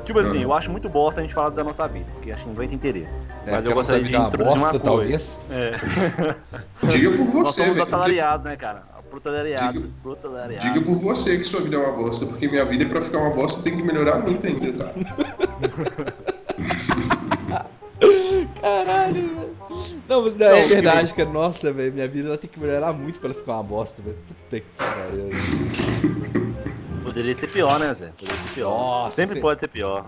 Tipo 0.04 0.20
assim, 0.20 0.36
Uhum. 0.36 0.42
eu 0.42 0.52
acho 0.54 0.70
muito 0.70 0.88
bosta 0.88 1.20
a 1.20 1.24
gente 1.24 1.34
falar 1.34 1.48
da 1.50 1.64
nossa 1.64 1.86
vida, 1.88 2.06
porque 2.14 2.30
acho 2.30 2.42
que 2.44 2.48
ninguém 2.50 2.68
tem 2.68 2.76
interesse. 2.76 3.14
É, 3.46 3.50
Mas 3.50 3.64
eu 3.64 3.72
a 3.72 3.74
nossa 3.74 3.98
gostaria 3.98 4.02
de 4.02 4.08
vida 4.08 4.16
é 4.16 4.20
uma 4.20 4.28
introduzir 4.28 4.58
uma 4.58 4.72
bosta, 4.72 4.78
coisa. 4.78 4.84
talvez. 4.84 5.46
É. 5.50 6.86
Diga 6.88 7.10
por 7.10 7.24
Nós 7.34 7.48
você, 7.48 7.60
somos 7.62 7.74
velho. 7.74 7.82
assalariados, 7.86 8.44
né, 8.44 8.56
cara? 8.56 8.82
Proletariado, 9.20 9.80
Diga- 9.80 9.90
proletariado. 10.02 10.66
Diga 10.66 10.80
por 10.86 10.94
você 10.98 11.36
que 11.36 11.44
sua 11.44 11.60
vida 11.60 11.76
é 11.76 11.78
uma 11.78 11.92
bosta, 11.92 12.24
porque 12.26 12.48
minha 12.48 12.64
vida, 12.64 12.86
pra 12.86 13.02
ficar 13.02 13.18
uma 13.18 13.30
bosta, 13.30 13.62
tem 13.62 13.76
que 13.76 13.82
melhorar 13.82 14.18
muito 14.18 14.46
ainda, 14.46 14.84
tá? 14.84 14.92
Caralho, 18.60 19.14
velho. 19.34 19.52
Não, 20.08 20.22
mas 20.24 20.40
é 20.40 20.66
verdade, 20.66 21.14
cara. 21.14 21.30
Nossa, 21.30 21.72
velho, 21.72 21.92
minha 21.92 22.08
vida 22.08 22.28
ela 22.28 22.38
tem 22.38 22.48
que 22.50 22.58
melhorar 22.58 22.92
muito 22.92 23.18
pra 23.20 23.30
ela 23.30 23.38
ficar 23.38 23.52
uma 23.54 23.62
bosta, 23.62 24.02
velho. 24.02 24.16
Puta 24.26 24.60
que 24.60 24.66
pariu. 24.76 25.30
Poderia 27.02 27.36
ser 27.38 27.50
pior, 27.50 27.78
né, 27.80 27.92
Zé? 27.92 28.06
Poderia 28.18 28.42
ser 28.46 28.54
pior. 28.54 28.70
Nossa, 28.70 29.16
Sempre 29.16 29.34
cê- 29.36 29.40
pode 29.40 29.60
ser 29.60 29.68
pior. 29.68 30.06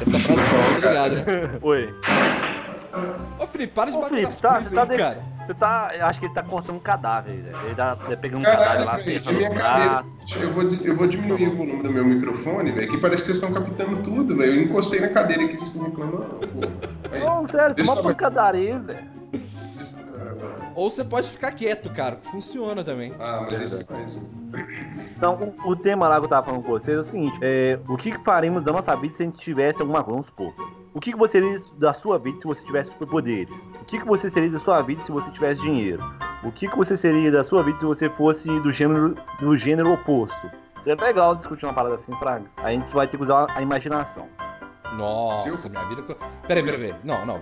Essa 0.00 0.18
frase 0.18 0.40
foi 0.42 0.80
tá 0.82 0.88
ligado, 0.88 1.14
né? 1.16 1.24
Oi. 1.62 1.94
Ô, 3.38 3.46
Felipe, 3.46 3.72
para 3.72 3.90
de 3.90 3.96
Ô, 3.96 4.00
bater 4.00 4.10
Felipe, 4.10 4.26
nas 4.28 4.40
tá, 4.40 4.50
coisas 4.54 4.68
você 4.68 4.74
tá, 4.74 4.82
aí, 4.82 4.88
de- 4.88 4.96
cara. 4.96 5.37
Você 5.48 5.54
tá. 5.54 5.90
Eu 5.98 6.06
acho 6.06 6.20
que 6.20 6.26
ele 6.26 6.34
tá 6.34 6.42
cortando 6.42 6.76
um 6.76 6.80
cadáver, 6.80 7.42
Zé. 7.42 7.66
Ele 7.66 7.74
tá 7.74 7.96
tá 7.96 8.16
pegando 8.16 8.40
um 8.40 8.44
cadáver 8.44 8.84
lá, 8.84 8.96
velho, 8.96 9.18
acertando 9.18 9.36
minha 9.38 9.50
cadeira. 9.54 10.04
Eu 10.40 10.52
vou, 10.52 10.64
des- 10.64 10.84
eu 10.86 10.94
vou 10.94 11.06
diminuir 11.06 11.48
o 11.48 11.56
volume 11.56 11.82
do 11.82 11.90
meu 11.90 12.04
microfone, 12.04 12.70
velho, 12.70 12.90
que 12.90 12.98
parece 12.98 13.22
que 13.22 13.26
vocês 13.32 13.42
estão 13.42 13.52
captando 13.52 14.02
tudo, 14.02 14.36
velho. 14.36 14.52
Eu 14.60 14.62
encostei 14.64 15.00
na 15.00 15.08
cadeira 15.08 15.44
aqui, 15.44 15.56
vocês 15.56 15.70
estão 15.74 15.84
reclamando. 15.88 16.40
Não, 17.18 17.48
sério, 17.48 17.74
Deixa 17.74 17.92
uma 17.92 18.02
pancadaria, 18.02 18.76
agora. 18.76 19.18
Ou 20.74 20.90
você 20.90 21.04
pode 21.04 21.28
ficar 21.28 21.50
quieto, 21.52 21.90
cara. 21.90 22.16
que 22.16 22.28
Funciona 22.30 22.84
também. 22.84 23.12
Ah, 23.18 23.46
mas 23.50 23.60
esse 23.60 23.82
é 23.88 23.92
mais 23.92 24.14
um. 24.16 24.22
Então, 25.16 25.54
o, 25.64 25.70
o 25.70 25.76
tema 25.76 26.06
lá 26.08 26.18
que 26.18 26.24
eu 26.26 26.28
tava 26.28 26.46
falando 26.46 26.62
com 26.62 26.70
vocês 26.70 26.96
é 26.96 27.00
o 27.00 27.04
seguinte: 27.04 27.36
é, 27.42 27.78
o 27.88 27.96
que, 27.96 28.12
que 28.12 28.22
faríamos 28.24 28.62
da 28.62 28.72
nossa 28.72 28.94
vida 28.94 29.14
se 29.14 29.22
a 29.22 29.26
gente 29.26 29.38
tivesse 29.38 29.80
alguma 29.80 30.04
coisa? 30.04 30.20
Vamos 30.22 30.26
supor. 30.26 30.54
O 30.94 31.00
que, 31.00 31.12
que 31.12 31.18
você 31.18 31.40
seria 31.40 31.58
da 31.78 31.92
sua 31.92 32.18
vida 32.18 32.38
se 32.40 32.46
você 32.46 32.64
tivesse 32.64 32.90
superpoderes? 32.90 33.54
O 33.80 33.84
que, 33.84 33.98
que 33.98 34.06
você 34.06 34.30
seria 34.30 34.50
da 34.50 34.58
sua 34.58 34.82
vida 34.82 35.02
se 35.04 35.12
você 35.12 35.30
tivesse 35.30 35.60
dinheiro? 35.60 36.02
O 36.42 36.50
que, 36.50 36.66
que 36.66 36.76
você 36.76 36.96
seria 36.96 37.30
da 37.30 37.44
sua 37.44 37.62
vida 37.62 37.78
se 37.78 37.84
você 37.84 38.08
fosse 38.10 38.48
do 38.60 38.72
gênero, 38.72 39.14
do 39.38 39.56
gênero 39.56 39.92
oposto? 39.92 40.50
Seria 40.82 41.04
legal 41.04 41.34
discutir 41.34 41.66
uma 41.66 41.74
parada 41.74 41.96
assim 41.96 42.12
pra. 42.12 42.40
A 42.56 42.70
gente 42.70 42.92
vai 42.94 43.06
ter 43.06 43.16
que 43.16 43.22
usar 43.22 43.46
a 43.54 43.60
imaginação. 43.60 44.28
Nossa, 44.96 45.68
minha 45.68 45.84
vida. 45.86 46.02
Peraí, 46.46 46.62
peraí, 46.62 46.80
peraí. 46.80 46.94
Não, 47.04 47.26
não. 47.26 47.40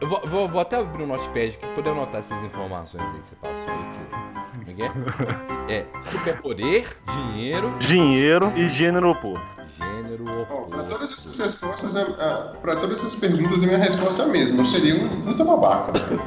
eu 0.00 0.08
vou, 0.08 0.20
vou, 0.28 0.48
vou 0.48 0.60
até 0.60 0.76
abrir 0.78 1.02
o 1.04 1.06
notepad 1.06 1.48
aqui 1.48 1.58
pra 1.58 1.68
poder 1.70 1.90
anotar 1.90 2.20
essas 2.20 2.42
informações 2.42 3.02
aí 3.02 3.20
que 3.20 3.26
você 3.26 3.36
passou 3.36 3.68
aí. 3.70 3.78
Que... 3.78 4.36
Como 4.56 4.70
é 4.70 4.74
que 4.74 4.82
é? 4.82 5.76
É 5.78 5.86
superpoder, 6.02 6.86
dinheiro, 7.14 7.74
Dinheiro 7.78 8.52
e 8.56 8.68
gênero 8.68 9.10
oposto. 9.10 9.56
gênero 9.78 10.24
Ó, 10.50 10.62
pra 10.64 10.82
todas 10.84 11.10
oposto. 11.10 11.12
essas 11.14 11.38
respostas, 11.38 11.96
a, 11.96 12.02
a, 12.02 12.38
pra 12.58 12.76
todas 12.76 13.00
essas 13.00 13.14
perguntas, 13.16 13.62
a 13.62 13.66
minha 13.66 13.78
resposta 13.78 14.22
é 14.22 14.26
a 14.26 14.28
mesma. 14.28 14.60
Eu 14.60 14.64
seria 14.64 14.94
um 15.02 15.22
puta 15.22 15.44
babaca. 15.44 15.92
velho. 15.92 16.22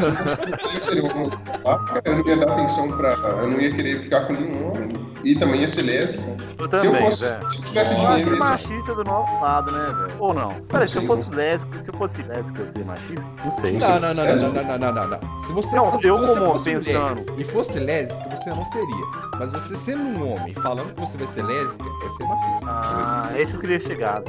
Se 0.00 0.50
eu 0.52 0.58
fosse 0.58 0.76
eu 0.76 0.82
seria 0.82 1.02
uma 1.04 1.28
babaca, 1.28 2.02
eu 2.04 2.16
não 2.16 2.26
ia 2.26 2.36
dar 2.36 2.52
atenção 2.52 2.96
pra. 2.96 3.12
Eu 3.12 3.50
não 3.50 3.60
ia 3.60 3.72
querer 3.72 4.00
ficar 4.00 4.26
com 4.26 4.32
nenhum 4.34 4.68
homem. 4.70 4.88
E 5.26 5.34
também 5.34 5.60
ia 5.60 5.68
ser 5.68 5.82
lésbico. 5.82 6.36
Eu 6.56 6.68
também, 6.68 6.78
se 6.78 6.86
eu, 6.86 6.94
fosse, 6.94 7.24
é. 7.24 7.40
se 7.40 7.56
eu 7.56 7.64
tivesse 7.64 7.94
dinheiro... 7.96 8.30
Eu 8.30 8.38
machista 8.38 8.94
do 8.94 9.04
nosso 9.04 9.40
lado, 9.40 9.72
né, 9.72 9.86
velho? 9.86 10.16
Ou 10.20 10.32
não? 10.32 10.48
Peraí, 10.68 10.88
se 10.88 10.96
eu 10.98 11.02
fosse 11.02 11.34
lésbico, 11.34 11.74
se 11.74 11.88
eu 11.88 11.94
fosse 11.94 12.22
lésbico, 12.22 12.58
eu 12.60 12.66
ia 12.66 12.72
ser 12.72 12.84
machista? 12.84 13.24
Não 13.44 13.60
sei. 13.60 13.72
Não, 13.72 14.00
não, 14.00 14.14
não, 14.14 14.24
não, 14.24 14.78
não, 14.78 14.92
não, 14.92 15.08
não, 15.08 15.44
Se 15.44 15.52
você 15.52 15.76
não, 15.76 15.90
fosse, 15.90 16.06
eu 16.06 16.14
se 16.14 16.20
você 16.20 16.40
fosse 16.40 16.76
pensando... 16.76 17.14
mulher 17.16 17.24
e 17.38 17.44
fosse 17.44 17.78
lésbico 17.80 18.30
você 18.30 18.50
não 18.50 18.64
seria. 18.66 19.06
Mas 19.38 19.52
você 19.52 19.76
sendo 19.76 20.02
um 20.02 20.34
homem 20.34 20.54
falando 20.54 20.94
que 20.94 21.00
você 21.00 21.18
vai 21.18 21.26
ser 21.26 21.42
lésbico, 21.42 21.84
é 21.84 22.10
ser 22.10 22.24
machista. 22.24 22.66
Ah, 22.68 23.30
é 23.34 23.42
isso 23.42 23.50
que 23.50 23.56
eu 23.56 23.60
queria 23.60 23.80
chegar. 23.80 24.22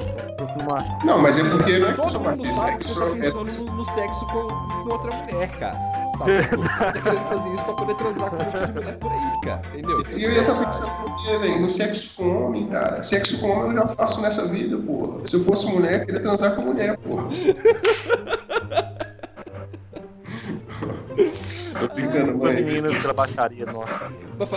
Não, 1.04 1.22
mas 1.22 1.38
é 1.38 1.44
porque 1.44 1.77
não 1.77 1.89
é 1.89 1.94
que 1.94 2.00
eu 2.00 2.10
sou 2.10 2.22
machista. 2.22 2.48
Todo 2.48 2.56
mundo 2.56 2.66
sabe 2.66 2.77
que 2.77 2.84
você 2.84 3.00
tá 3.00 3.06
é- 3.06 3.20
pensando 3.20 3.72
no, 3.72 3.86
sexo 3.86 4.25
com 4.27 4.89
outra 4.89 5.12
mulher, 5.16 5.50
cara. 5.60 5.97
Sabe? 6.18 6.42
Tipo, 6.42 6.58
você 6.58 7.02
querendo 7.02 7.30
fazer 7.30 7.56
isso 7.56 7.66
só 7.66 7.74
poder 7.74 7.96
transar 7.96 8.30
com 8.30 8.44
outra 8.44 8.68
mulher 8.68 8.98
por 8.98 9.12
aí, 9.12 9.42
cara. 9.44 9.62
Entendeu? 9.74 10.04
e 10.16 10.24
eu 10.24 10.32
ia 10.32 10.42
estar 10.42 10.56
pensando 10.56 11.10
no 11.10 11.24
quê, 11.24 11.38
velho? 11.38 11.60
No 11.62 11.70
sexo 11.70 12.12
com 12.16 12.46
homem, 12.46 12.68
cara. 12.68 13.04
Sexo 13.04 13.40
com 13.40 13.50
homem 13.50 13.72
eu 13.72 13.74
já 13.82 13.88
faço 13.88 14.22
nessa 14.22 14.48
vida, 14.48 14.78
porra. 14.78 15.26
Se 15.26 15.36
eu 15.36 15.44
fosse 15.44 15.68
mulher, 15.68 16.00
eu 16.00 16.06
queria 16.06 16.22
transar 16.22 16.56
com 16.56 16.62
mulher, 16.62 16.98
porra. 16.98 17.28
meninas 22.64 22.98
pela 23.00 23.14
baixaria 23.14 23.66
nossa. 23.66 24.12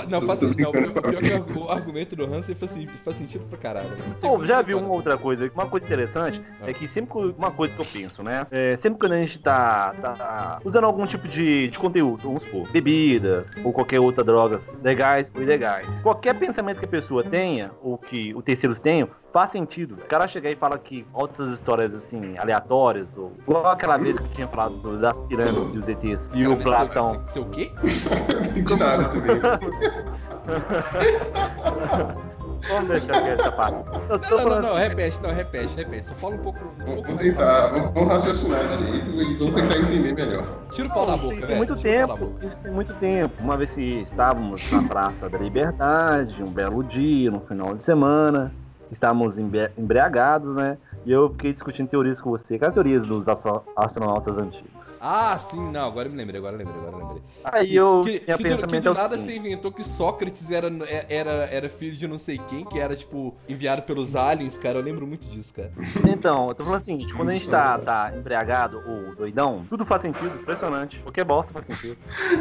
Não, 0.08 0.20
faz 0.20 0.40
sentido. 0.40 0.62
Não, 0.64 0.72
brincando, 0.72 1.08
pior 1.08 1.44
que 1.44 1.52
o- 1.58 1.64
o 1.64 1.70
argumento 1.70 2.14
do 2.16 2.24
Hansen 2.24 2.54
faz, 2.54 2.76
faz 3.04 3.16
sentido 3.16 3.46
pra 3.46 3.58
caralho. 3.58 3.88
né? 3.90 4.14
Pô, 4.20 4.44
já 4.44 4.60
viu 4.62 4.78
uma 4.78 4.88
outra 4.92 5.16
coisa? 5.16 5.50
Uma 5.54 5.66
coisa 5.66 5.86
interessante 5.86 6.42
Ah. 6.62 6.70
é 6.70 6.72
que 6.72 6.86
sempre 6.88 7.12
que 7.12 7.34
uma 7.38 7.50
coisa 7.50 7.74
que 7.74 7.80
eu 7.80 7.86
penso, 7.86 8.22
né? 8.22 8.46
É, 8.50 8.76
sempre 8.76 8.98
quando 9.00 9.12
a 9.12 9.20
gente 9.20 9.38
tá, 9.38 9.94
tá 10.00 10.58
usando 10.64 10.84
algum 10.84 11.06
tipo 11.06 11.26
de, 11.28 11.68
de 11.68 11.78
conteúdo, 11.78 12.22
vamos 12.24 12.42
supor, 12.42 12.68
bebidas 12.70 13.44
ou 13.64 13.72
qualquer 13.72 14.00
outra 14.00 14.22
drogas 14.24 14.60
legais 14.82 15.30
ou 15.34 15.42
ilegais. 15.42 15.86
Qualquer 16.02 16.34
pensamento 16.34 16.78
que 16.78 16.84
a 16.84 16.88
pessoa 16.88 17.22
tenha, 17.24 17.70
ou 17.82 17.96
que 17.98 18.34
os 18.34 18.42
terceiros 18.44 18.78
tenham, 18.80 19.08
faz 19.32 19.50
sentido. 19.50 19.94
O 19.94 20.06
cara 20.08 20.26
chegar 20.28 20.50
e 20.50 20.56
fala 20.56 20.78
que 20.78 21.06
outras 21.12 21.52
histórias 21.52 21.94
assim, 21.94 22.36
aleatórias, 22.38 23.16
ou 23.16 23.32
igual 23.42 23.66
aquela 23.68 23.96
vez 23.96 24.18
que 24.18 24.28
tinha 24.30 24.48
falado 24.48 24.74
do- 24.76 24.98
das 24.98 25.18
pirâmides 25.20 25.74
e 25.74 25.78
os 25.78 25.88
ETs. 25.88 26.30
E 26.34 26.46
o 26.46 26.56
Platão. 26.56 27.14
Seu, 27.26 27.28
seu 27.28 27.44
quê? 27.46 27.70
Não 28.34 28.44
entendi 28.44 28.76
nada 28.76 29.04
também. 29.08 29.40
Vamos 32.68 32.88
deixar 32.90 33.16
aqui 33.16 33.28
essa 33.30 33.52
parte. 33.52 33.88
Não, 33.90 34.08
não, 34.08 34.18
falando 34.20 34.62
não, 34.66 34.74
repete, 34.76 35.22
não, 35.22 35.30
repete, 35.32 35.74
repete. 35.76 36.06
Só 36.06 36.14
fala 36.14 36.34
um 36.34 36.38
pouco. 36.38 36.58
Um 36.62 36.84
pouco 36.84 37.02
Vamos 37.08 37.22
tentar, 37.24 37.68
vamos, 37.70 37.94
vamos 37.94 38.12
raciocinar 38.12 38.60
direito 38.76 39.10
e 39.10 39.36
vamos 39.38 39.54
tentar 39.54 39.78
entender 39.78 40.12
melhor. 40.12 40.44
Tira 40.70 40.88
o 40.88 40.92
pau 40.92 41.06
da 41.06 41.14
Isso 41.14 41.22
boca, 41.24 41.36
tem 41.36 41.46
velho. 41.46 41.56
muito 41.56 41.72
o 41.72 41.76
tempo, 41.76 42.32
isso 42.42 42.58
tem 42.58 42.72
muito 42.72 42.94
tempo. 42.94 43.34
Uma 43.42 43.56
vez 43.56 43.70
que 43.72 44.02
estávamos 44.02 44.70
na 44.70 44.82
Praça 44.82 45.28
da 45.30 45.38
Liberdade, 45.38 46.42
um 46.42 46.50
belo 46.50 46.84
dia, 46.84 47.30
no 47.30 47.40
final 47.40 47.74
de 47.74 47.82
semana, 47.82 48.52
estávamos 48.90 49.38
embriagados, 49.38 50.54
né? 50.54 50.78
E 51.06 51.12
eu 51.12 51.30
fiquei 51.30 51.52
discutindo 51.52 51.88
teorias 51.88 52.20
com 52.20 52.30
você. 52.30 52.58
Quais 52.58 52.74
teorias 52.74 53.06
dos 53.06 53.26
astro- 53.26 53.64
astronautas 53.76 54.36
antigos? 54.36 54.69
Ah, 55.00 55.38
sim, 55.38 55.70
não, 55.70 55.86
agora 55.86 56.08
eu 56.08 56.12
me 56.12 56.18
lembrei, 56.18 56.38
agora 56.38 56.54
eu 56.54 56.58
lembrei, 56.58 56.78
agora 56.78 56.92
eu 56.96 56.98
lembrei. 56.98 57.22
Aí 57.42 57.74
eu 57.74 58.02
que, 58.04 58.18
tinha 58.20 58.36
que, 58.36 58.48
do, 58.48 58.66
que 58.66 58.80
do 58.80 58.90
é 58.90 58.94
nada 58.94 59.18
você 59.18 59.34
inventou 59.34 59.72
que 59.72 59.82
Sócrates 59.82 60.50
era, 60.50 60.68
era, 61.08 61.30
era 61.50 61.68
filho 61.70 61.96
de 61.96 62.06
não 62.06 62.18
sei 62.18 62.38
quem, 62.48 62.66
que 62.66 62.78
era, 62.78 62.94
tipo, 62.94 63.34
enviado 63.48 63.82
pelos 63.82 64.14
aliens, 64.14 64.58
cara. 64.58 64.78
Eu 64.78 64.82
lembro 64.82 65.06
muito 65.06 65.26
disso, 65.26 65.54
cara. 65.54 65.72
Então, 66.06 66.48
eu 66.48 66.54
tô 66.54 66.64
falando 66.64 66.82
o 66.82 66.84
seguinte, 66.84 67.14
quando 67.14 67.30
a 67.30 67.32
gente 67.32 67.48
tá, 67.48 67.78
tá 67.78 68.12
embriagado 68.14 68.82
ou 68.86 69.14
doidão, 69.16 69.64
tudo 69.70 69.86
faz 69.86 70.02
sentido, 70.02 70.38
impressionante. 70.38 70.98
Qualquer 70.98 71.24
bosta 71.24 71.52
faz 71.52 71.64
sentido. 71.64 71.96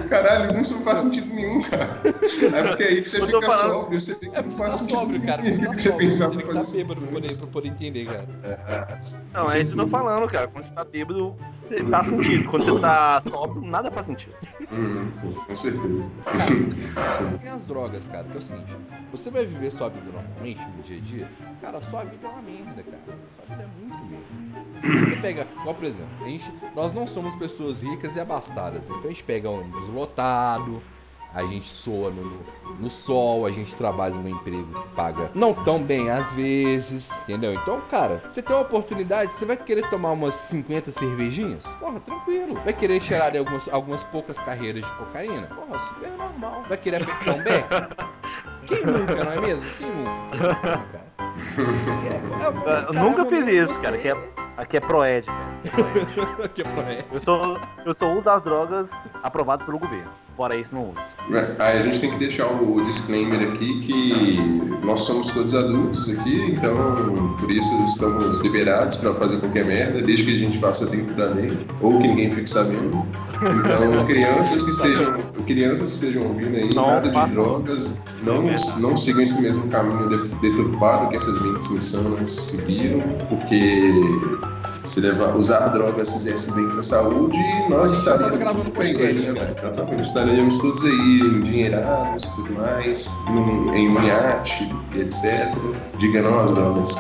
Caralho, 0.10 0.60
isso 0.60 0.74
não 0.76 0.82
faz 0.82 1.00
sentido 1.00 1.34
nenhum, 1.34 1.62
cara. 1.62 1.98
É 2.54 2.64
porque 2.64 2.84
aí 2.84 3.02
que 3.02 3.10
você 3.10 3.26
fica 3.26 3.42
falando- 3.42 3.72
sóbrio, 3.72 4.02
você 4.02 4.14
vê 4.16 4.20
que 4.20 4.26
É 4.28 4.42
porque 4.42 4.44
não 4.44 4.52
você 4.52 4.58
tá 4.58 4.72
sóbrio, 4.72 5.22
cara. 5.22 5.44
Você 5.44 5.58
tá 5.58 5.74
que 5.74 5.82
você 5.82 5.90
sóbrio. 5.90 6.10
Você 6.12 6.18
pensava 6.20 6.36
tem 6.36 6.46
que 6.48 6.54
fazer 6.54 6.78
bêbado 6.78 7.02
pra 7.02 7.12
poder, 7.12 7.38
pra 7.38 7.48
poder 7.48 7.68
entender, 7.70 8.06
cara. 8.06 8.28
Não, 9.34 9.52
é 9.52 9.62
isso 9.62 9.72
que 9.72 9.80
eu 9.80 9.86
tô 9.86 9.90
falando, 9.90 10.30
cara. 10.30 10.48
Quando 10.48 10.66
você 10.66 10.72
tá 10.74 10.84
bêbado, 10.84 11.36
você 11.56 11.84
faz 11.86 12.08
sentido. 12.08 12.49
Quando 12.50 12.64
você 12.64 12.80
tá 12.80 13.22
sóbrio, 13.22 13.62
nada 13.62 13.92
faz 13.92 14.06
sentido. 14.08 14.34
Hum, 14.72 15.12
com 15.46 15.56
certeza. 15.56 16.12
Sim. 17.10 17.38
Tem 17.38 17.50
as 17.50 17.66
drogas, 17.66 18.08
cara, 18.08 18.24
que 18.24 18.36
é 18.36 18.38
o 18.38 18.42
seguinte: 18.42 18.76
você 19.12 19.30
vai 19.30 19.46
viver 19.46 19.72
sua 19.72 19.90
vida 19.90 20.12
normalmente 20.12 20.66
no 20.66 20.84
dia 20.84 20.98
a 20.98 21.02
dia, 21.02 21.32
cara, 21.62 21.82
sua 21.82 22.04
vida 22.04 22.28
é 22.28 22.30
uma 22.30 22.42
merda, 22.42 22.84
cara. 22.84 23.20
Sua 23.36 23.56
vida 23.56 23.64
é 23.64 23.80
muito 23.80 24.06
merda. 24.06 25.10
Você 25.10 25.16
pega, 25.18 25.48
igual 25.60 25.76
por 25.76 25.86
exemplo, 25.86 26.10
a 26.22 26.26
gente, 26.26 26.54
nós 26.76 26.94
não 26.94 27.08
somos 27.08 27.36
pessoas 27.36 27.82
ricas 27.82 28.16
e 28.16 28.20
abastadas, 28.20 28.88
né? 28.88 28.96
Então 28.98 29.10
a 29.10 29.14
gente 29.14 29.24
pega 29.24 29.50
ônibus 29.50 29.88
lotado, 29.88 30.82
a 31.34 31.44
gente 31.46 31.68
soa 31.70 32.10
no, 32.10 32.40
no, 32.80 32.90
sol, 32.90 33.46
a 33.46 33.52
gente 33.52 33.76
trabalha 33.76 34.16
num 34.16 34.28
emprego 34.28 34.66
que 34.82 34.96
paga 34.96 35.30
não 35.36 35.54
tão 35.54 35.82
bem 35.82 36.10
às 36.10 36.34
vezes, 36.34 37.20
entendeu? 37.24 37.54
Então, 37.54 37.80
cara, 37.90 38.24
você 38.28 38.42
tem 38.42 38.56
uma 38.56 38.64
oportunidade, 38.64 39.32
você 39.32 39.46
vai 39.46 39.56
querer 39.58 39.88
tomar 39.90 40.12
umas 40.12 40.36
50 40.36 40.92
cervejinhas? 40.92 41.68
Porra, 41.80 42.00
tranquilo. 42.00 42.56
Vai 42.64 42.74
querer 42.74 43.00
cheirar 43.00 43.36
algumas, 43.38 43.70
algumas 43.72 44.04
poucas 44.04 44.40
carreiras 44.42 44.84
de 44.84 44.92
cocaína? 44.94 45.48
Porra, 45.48 45.80
super 45.80 46.10
normal. 46.12 46.64
Vai 46.68 46.78
querer 46.78 47.04
apertar 47.04 47.36
um 47.36 47.44
beck? 47.44 47.68
Quem 48.66 48.86
nunca, 48.86 49.24
não 49.24 49.32
é 49.34 49.42
mesmo? 49.42 49.66
Quem 49.78 49.88
nunca? 49.88 50.38
Cara. 50.92 51.10
É, 51.58 52.14
é, 52.14 52.48
Eu 52.48 52.54
cara, 52.64 52.92
nunca 52.94 53.22
é 53.22 53.26
fiz 53.26 53.48
isso, 53.48 53.74
de 53.74 53.82
cara. 53.82 53.98
você- 53.98 54.02
Que 54.02 54.08
é, 54.10 54.18
aqui 54.58 54.78
é. 54.78 54.80
Proed. 54.80 55.26
Que 56.54 56.62
é 56.62 56.66
é. 56.66 57.06
Eu 57.14 57.22
só, 57.22 57.58
eu 57.86 57.96
só 57.96 58.14
uso 58.18 58.30
as 58.30 58.44
drogas 58.44 58.90
aprovadas 59.24 59.66
pelo 59.66 59.80
governo. 59.80 60.10
Fora 60.38 60.56
isso, 60.56 60.74
não 60.74 60.92
uso. 60.92 61.00
Aí 61.60 61.78
a 61.78 61.80
gente 61.82 62.00
tem 62.00 62.12
que 62.12 62.18
deixar 62.18 62.48
o 62.48 62.82
disclaimer 62.82 63.50
aqui 63.52 63.82
que 63.82 64.60
nós 64.86 65.02
somos 65.02 65.34
todos 65.34 65.54
adultos 65.54 66.10
aqui, 66.10 66.52
então 66.54 67.36
por 67.38 67.52
isso 67.52 67.70
estamos 67.88 68.40
liberados 68.40 68.96
para 68.96 69.14
fazer 69.16 69.38
qualquer 69.42 69.66
merda, 69.66 70.02
desde 70.02 70.24
que 70.26 70.36
a 70.36 70.40
gente 70.40 70.58
faça 70.60 70.86
dentro 70.90 71.14
da 71.16 71.26
lei, 71.26 71.52
ou 71.82 72.00
que 72.00 72.08
ninguém 72.08 72.32
fique 72.32 72.50
sabendo. 72.50 73.06
Então, 73.36 74.06
crianças 74.08 74.64
que 74.64 74.70
estejam, 74.70 75.18
crianças 75.46 75.90
que 75.90 75.96
estejam 75.96 76.24
ouvindo 76.28 76.56
aí, 76.56 76.74
Não 76.74 76.88
nada 76.88 77.10
de 77.10 77.32
drogas, 77.34 78.04
não, 78.26 78.44
não 78.80 78.96
sigam 78.96 79.22
esse 79.22 79.42
mesmo 79.42 79.68
caminho 79.68 80.08
de- 80.08 80.30
deturpado 80.40 81.10
que 81.10 81.18
essas 81.18 81.42
mentes 81.42 81.70
insanas 81.70 82.32
seguiram, 82.32 83.00
porque 83.28 83.92
se 84.84 85.02
levar, 85.02 85.36
usar 85.36 85.68
drogas 85.70 86.12
fizesse 86.12 86.54
bem 86.56 86.68
para 86.70 86.80
a 86.80 86.84
saúde, 86.84 87.38
nós 87.70 87.92
estaríamos 87.94 88.32
Tava 88.32 88.38
gravando 88.38 88.72
podcast, 88.72 89.22
né? 89.22 89.34
cara. 89.34 89.56
Exatamente. 89.58 90.02
Estaríamos 90.02 90.60
todos 90.60 90.86
aí 90.86 91.20
endinheirados 91.22 92.24
e 92.24 92.36
tudo 92.36 92.54
mais, 92.54 93.16
num, 93.30 93.74
em 93.74 93.94
iate, 94.06 94.70
e 94.96 95.00
etc. 95.02 95.54
Diga 95.98 96.22
não 96.22 96.40
às 96.40 96.54
drogas. 96.54 96.96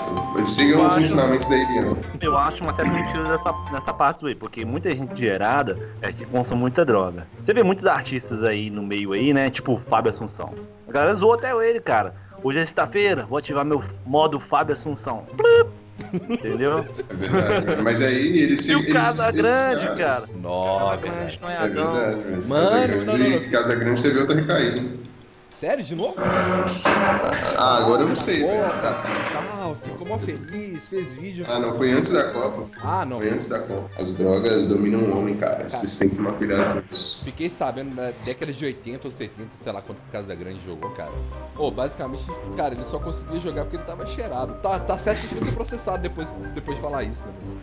Sigam 0.46 0.88
os 0.88 0.98
ensinamentos 0.98 1.48
da 1.48 1.56
Eliana. 1.56 1.98
Eu 2.22 2.38
acho 2.38 2.64
uma 2.64 2.74
certa 2.74 2.92
mentira 2.92 3.24
nessa, 3.24 3.54
nessa 3.72 3.94
parte 3.94 4.26
aí, 4.26 4.36
porque 4.36 4.66
muita 4.66 4.92
gente 4.92 5.20
gerada 5.20 5.78
é 6.02 6.12
que 6.12 6.26
consome 6.26 6.62
muita 6.62 6.86
droga. 6.86 7.28
Você 7.46 7.54
vê 7.54 7.64
muitos 7.64 7.86
artistas 7.86 8.44
aí 8.44 8.70
no 8.70 8.84
meio 8.84 9.14
aí, 9.14 9.34
né? 9.34 9.50
Tipo 9.50 9.82
Fábio 9.90 10.12
Assunção. 10.12 10.54
A 10.88 10.92
galera 10.92 11.16
zoou 11.16 11.34
até 11.34 11.52
ele, 11.52 11.80
cara. 11.80 12.14
Hoje 12.44 12.60
é 12.60 12.66
sexta-feira, 12.66 13.26
vou 13.26 13.38
ativar 13.38 13.66
meu 13.66 13.84
modo 14.06 14.40
Fábio 14.40 14.74
Assunção. 14.74 15.26
Plup. 15.36 15.79
Entendeu? 16.29 16.86
É 17.10 17.13
verdade. 17.13 17.82
Mas 17.84 18.01
aí 18.01 18.39
eles 18.39 18.68
E 18.68 18.75
o 18.75 18.79
eles- 18.79 18.94
Casa 18.94 19.29
esses 19.29 19.41
Grande, 19.41 19.86
caras- 19.98 20.25
cara. 20.25 20.39
Nossa, 20.41 20.98
Casa 20.98 21.15
Grande 21.15 21.39
não 21.41 21.50
é 21.50 21.53
É 21.53 21.58
Adão. 21.58 21.94
verdade. 21.94 22.48
Mano, 22.48 22.70
Casa 22.70 22.88
Grande- 22.88 23.06
não, 23.06 23.18
não, 23.18 23.29
não. 23.41 23.50
Casa 23.50 23.75
Grande 23.75 24.03
teve 24.03 24.20
outra 24.20 24.36
recaída. 24.36 24.84
Sério, 25.60 25.84
de 25.84 25.94
novo? 25.94 26.16
Ah, 27.58 27.80
agora 27.80 28.04
eu 28.04 28.08
não 28.08 28.16
sei. 28.16 28.44
Pô, 28.44 28.48
cara, 28.48 29.04
tal, 29.34 29.75
ficou 29.75 30.08
mó 30.08 30.18
feliz, 30.18 30.88
fez 30.88 31.12
vídeo. 31.12 31.46
Ah, 31.50 31.60
não, 31.60 31.75
foi 31.75 31.92
antes 31.92 32.12
da 32.12 32.32
Copa. 32.32 32.70
Ah, 32.82 33.04
não. 33.04 33.20
Foi 33.20 33.30
antes 33.30 33.50
da 33.50 33.60
Copa. 33.60 33.92
As 34.00 34.13
drogas 34.13 34.68
dominam 34.68 35.01
o 35.01 35.18
homem, 35.18 35.36
cara. 35.36 35.68
Vocês 35.68 35.98
têm 35.98 36.08
que 36.08 36.16
tomar 36.16 36.32
cuidado 36.32 36.82
com 36.82 36.96
isso. 36.96 37.20
Fiquei 37.25 37.50
sabendo 37.50 37.94
na 37.94 38.12
década 38.24 38.54
de 38.54 38.63
80 38.63 39.06
ou 39.06 39.12
70, 39.12 39.50
sei 39.58 39.74
lá 39.74 39.82
quanto 39.82 40.00
Casa 40.13 40.34
Grande 40.34 40.63
jogou, 40.63 40.92
cara. 40.92 41.12
Ô, 41.58 41.70
basicamente, 41.70 42.24
cara, 42.56 42.74
ele 42.74 42.86
só 42.86 42.98
conseguia 42.98 43.42
jogar 43.42 43.63
porque 43.63 43.75
ele 43.75 43.84
tava 43.84 44.06
cheirado. 44.06 44.54
Tá, 44.62 44.80
tá 44.80 44.98
certo 44.98 45.28
que 45.28 45.34
ele 45.34 45.42
vai 45.42 45.50
ser 45.50 45.56
processado 45.56 46.01
depois, 46.01 46.30
depois 46.56 46.78
de 46.78 46.82
falar 46.82 47.04
isso, 47.04 47.25
né? 47.25 47.34
Mas, 47.42 47.58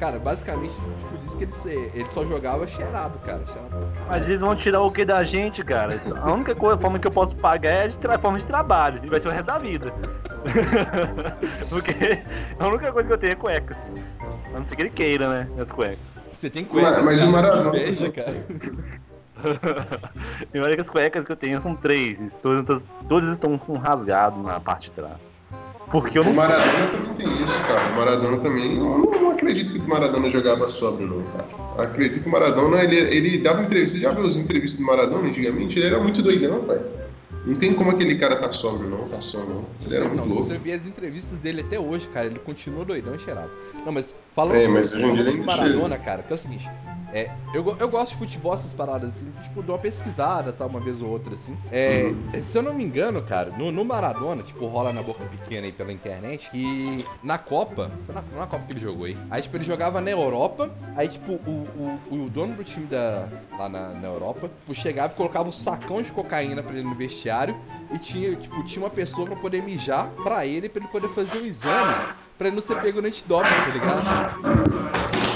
cara, 0.00 0.18
basicamente, 0.18 0.72
tipo, 0.72 1.18
disse 1.18 1.36
que 1.36 1.44
ele, 1.44 1.52
se- 1.52 1.90
ele 1.94 2.08
só 2.08 2.24
jogava 2.24 2.66
cheirado, 2.66 3.18
cara. 3.18 3.44
Cheirado. 3.44 3.92
Mas 4.08 4.26
eles 4.26 4.40
vão 4.40 4.56
tirar 4.56 4.80
o 4.80 4.90
que 4.90 5.04
da 5.04 5.22
gente, 5.22 5.62
cara? 5.62 5.94
A 6.22 6.32
única 6.32 6.54
coisa, 6.54 6.80
forma 6.80 6.98
que 6.98 7.06
eu 7.06 7.10
posso 7.12 7.36
pagar 7.36 7.70
é 7.70 7.88
de 7.88 7.98
tra- 7.98 8.18
forma 8.18 8.38
de 8.38 8.46
trabalho. 8.46 9.00
E 9.04 9.08
vai 9.08 9.20
ser 9.20 9.28
o 9.28 9.30
resto 9.30 9.44
da 9.46 9.58
vida. 9.58 9.92
Porque 11.68 11.92
a 12.58 12.66
única 12.66 12.90
coisa 12.92 13.06
que 13.08 13.14
eu 13.14 13.18
tenho 13.18 13.32
é 13.32 13.36
cuecas. 13.36 13.92
A 14.54 14.58
não 14.58 14.64
ser 14.64 14.74
que 14.76 14.82
ele 14.82 14.90
queira, 14.90 15.28
né? 15.28 15.48
As 15.62 15.70
cuecas. 15.70 15.98
Você 16.32 16.48
tem 16.48 16.64
cuecas, 16.64 16.96
Mas- 16.96 17.04
mas 17.04 17.18
cara, 17.18 17.28
o 17.28 17.32
Maradona- 17.32 17.70
que 17.72 17.76
inveja, 17.78 18.10
cara. 18.10 18.36
E 20.52 20.60
olha 20.60 20.74
que 20.74 20.82
as 20.82 20.90
cuecas 20.90 21.24
que 21.24 21.32
eu 21.32 21.36
tenho 21.36 21.58
são 21.62 21.74
três. 21.74 22.18
Todas, 22.42 22.82
todas 23.08 23.30
estão 23.30 23.56
com 23.56 23.76
rasgado 23.78 24.42
na 24.42 24.60
parte 24.60 24.90
de 24.90 24.96
trás. 24.96 25.14
Porque 25.90 26.18
eu 26.18 26.22
O 26.22 26.26
não 26.26 26.32
sei. 26.34 26.40
Maradona 26.42 26.86
também 26.92 27.14
tem 27.14 27.42
isso, 27.42 27.58
cara. 27.66 27.92
O 27.92 27.96
Maradona 27.96 28.36
também. 28.38 28.76
Eu 28.76 28.84
não, 28.84 28.98
não 29.10 29.30
acredito 29.32 29.72
que 29.72 29.78
o 29.78 29.88
Maradona 29.88 30.30
jogava 30.30 30.68
sóbrio, 30.68 31.06
não, 31.08 31.22
cara. 31.32 31.46
Acredito 31.84 32.22
que 32.22 32.28
o 32.28 32.32
Maradona, 32.32 32.82
ele, 32.82 32.96
ele 32.96 33.38
dava 33.38 33.62
entrevista. 33.62 33.96
Você 33.96 34.02
já 34.04 34.12
viu 34.12 34.26
as 34.26 34.36
entrevistas 34.36 34.78
do 34.78 34.86
Maradona 34.86 35.28
antigamente? 35.28 35.78
Ele 35.78 35.88
era 35.88 35.98
muito 36.00 36.22
doidão, 36.22 36.62
pai. 36.64 36.80
Não 37.46 37.54
tem 37.54 37.72
como 37.72 37.90
aquele 37.90 38.16
cara 38.16 38.36
tá 38.36 38.52
sóbrio, 38.52 38.88
não. 38.90 38.98
Tá 39.08 39.20
só, 39.20 39.38
não. 39.46 39.64
Se 39.74 39.86
Ele 39.86 39.90
você, 39.90 39.96
era 39.96 40.04
não, 40.04 40.14
muito 40.14 40.22
se 40.28 40.28
louco. 40.34 40.44
você 40.44 40.58
ver 40.58 40.72
as 40.74 40.86
entrevistas 40.86 41.40
dele 41.40 41.62
até 41.62 41.80
hoje, 41.80 42.06
cara, 42.08 42.26
ele 42.26 42.38
continua 42.38 42.84
doidão 42.84 43.14
e 43.14 43.18
cheirado. 43.18 43.50
Não, 43.84 43.90
mas 43.92 44.14
falando 44.36 44.56
É, 44.56 44.60
sobre, 44.60 44.72
mas 44.74 44.92
hoje 44.92 45.00
falando 45.00 45.14
ele 45.16 45.24
sobre 45.24 45.40
ainda 45.40 45.56
Maradona, 45.56 45.98
cara, 45.98 46.22
que 46.22 46.32
é 46.32 46.36
o 46.36 46.38
seguinte. 46.38 46.70
É, 47.12 47.30
eu, 47.52 47.76
eu 47.78 47.88
gosto 47.88 48.12
de 48.12 48.18
futebol, 48.18 48.54
essas 48.54 48.72
paradas 48.72 49.16
assim, 49.16 49.32
tipo, 49.42 49.62
dou 49.62 49.74
uma 49.74 49.82
pesquisada, 49.82 50.52
tá, 50.52 50.66
uma 50.66 50.80
vez 50.80 51.02
ou 51.02 51.08
outra, 51.08 51.34
assim. 51.34 51.56
É, 51.72 52.12
Se 52.40 52.56
eu 52.56 52.62
não 52.62 52.72
me 52.72 52.84
engano, 52.84 53.20
cara, 53.22 53.50
no, 53.50 53.72
no 53.72 53.84
Maradona, 53.84 54.42
tipo, 54.42 54.66
rola 54.66 54.92
na 54.92 55.02
boca 55.02 55.24
pequena 55.24 55.66
aí 55.66 55.72
pela 55.72 55.92
internet, 55.92 56.50
que 56.50 57.04
na 57.22 57.36
Copa, 57.36 57.90
foi 58.06 58.14
na, 58.14 58.22
na 58.22 58.46
Copa 58.46 58.64
que 58.64 58.72
ele 58.72 58.80
jogou 58.80 59.06
aí, 59.06 59.18
aí, 59.30 59.42
tipo, 59.42 59.56
ele 59.56 59.64
jogava 59.64 60.00
na 60.00 60.10
Europa, 60.10 60.70
aí, 60.96 61.08
tipo, 61.08 61.32
o, 61.32 61.98
o, 62.10 62.24
o 62.24 62.30
dono 62.30 62.54
do 62.54 62.62
time 62.62 62.86
da, 62.86 63.28
lá 63.58 63.68
na, 63.68 63.88
na 63.88 64.08
Europa, 64.08 64.48
tipo, 64.48 64.74
chegava 64.74 65.12
e 65.12 65.16
colocava 65.16 65.48
um 65.48 65.52
sacão 65.52 66.00
de 66.00 66.12
cocaína 66.12 66.62
pra 66.62 66.74
ele 66.74 66.88
no 66.88 66.94
vestiário, 66.94 67.56
e 67.92 67.98
tinha, 67.98 68.36
tipo, 68.36 68.62
tinha 68.62 68.84
uma 68.84 68.90
pessoa 68.90 69.26
pra 69.26 69.36
poder 69.36 69.62
mijar 69.62 70.06
pra 70.22 70.46
ele, 70.46 70.68
pra 70.68 70.80
ele 70.82 70.92
poder 70.92 71.08
fazer 71.08 71.38
o 71.38 71.46
exame, 71.46 71.94
pra 72.38 72.46
ele 72.46 72.54
não 72.54 72.62
ser 72.62 72.80
pego 72.80 73.02
no 73.02 73.08
antidoping, 73.08 73.48
tá 73.48 73.70
ligado? 73.72 75.29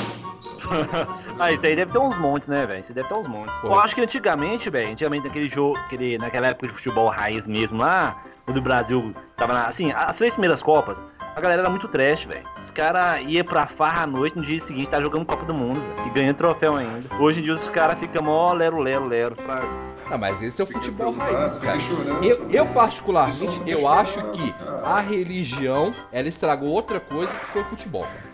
ah, 1.38 1.52
isso 1.52 1.66
aí 1.66 1.76
deve 1.76 1.92
ter 1.92 1.98
uns 1.98 2.16
montes, 2.18 2.48
né, 2.48 2.66
velho? 2.66 2.80
Isso 2.80 2.90
aí 2.90 2.94
deve 2.94 3.08
ter 3.08 3.14
uns 3.14 3.26
montes. 3.26 3.58
Pô. 3.60 3.68
Eu 3.68 3.78
acho 3.78 3.94
que 3.94 4.00
antigamente, 4.00 4.70
velho, 4.70 4.90
antigamente 4.90 5.26
naquele 5.26 5.50
jogo, 5.50 5.76
aquele, 5.78 6.18
naquela 6.18 6.48
época 6.48 6.68
de 6.68 6.74
futebol 6.74 7.08
raiz 7.08 7.46
mesmo 7.46 7.78
lá, 7.78 8.22
quando 8.44 8.58
o 8.58 8.62
Brasil 8.62 9.14
tava 9.36 9.52
na. 9.52 9.66
Assim, 9.66 9.92
as 9.92 10.16
três 10.16 10.32
primeiras 10.32 10.62
Copas, 10.62 10.96
a 11.34 11.40
galera 11.40 11.62
era 11.62 11.70
muito 11.70 11.88
trash, 11.88 12.24
velho. 12.24 12.46
Os 12.60 12.70
caras 12.70 13.20
iam 13.26 13.44
pra 13.44 13.66
farra 13.66 14.02
à 14.02 14.06
noite, 14.06 14.36
no 14.36 14.44
dia 14.44 14.60
seguinte 14.60 14.88
tá 14.88 15.00
jogando 15.00 15.26
Copa 15.26 15.44
do 15.44 15.52
Mundo, 15.52 15.80
Zé, 15.80 16.06
e 16.06 16.10
ganhando 16.10 16.36
troféu 16.36 16.76
ainda. 16.76 17.12
Hoje 17.18 17.40
em 17.40 17.42
dia 17.42 17.54
os 17.54 17.68
caras 17.68 17.98
ficam 17.98 18.22
mó 18.22 18.52
lero, 18.52 18.78
lero, 18.78 19.06
lero. 19.06 19.34
Pra... 19.34 19.62
Não, 20.08 20.18
mas 20.18 20.40
esse 20.42 20.60
é 20.60 20.64
o 20.64 20.66
futebol 20.66 21.12
raiz, 21.12 21.58
cara. 21.58 21.78
Eu, 22.22 22.48
eu 22.50 22.66
particularmente, 22.66 23.62
eu 23.66 23.88
acho 23.88 24.22
que 24.30 24.54
a 24.84 25.00
religião, 25.00 25.94
ela 26.12 26.28
estragou 26.28 26.68
outra 26.68 27.00
coisa 27.00 27.34
que 27.34 27.46
foi 27.46 27.62
o 27.62 27.64
futebol. 27.64 28.02
cara. 28.02 28.33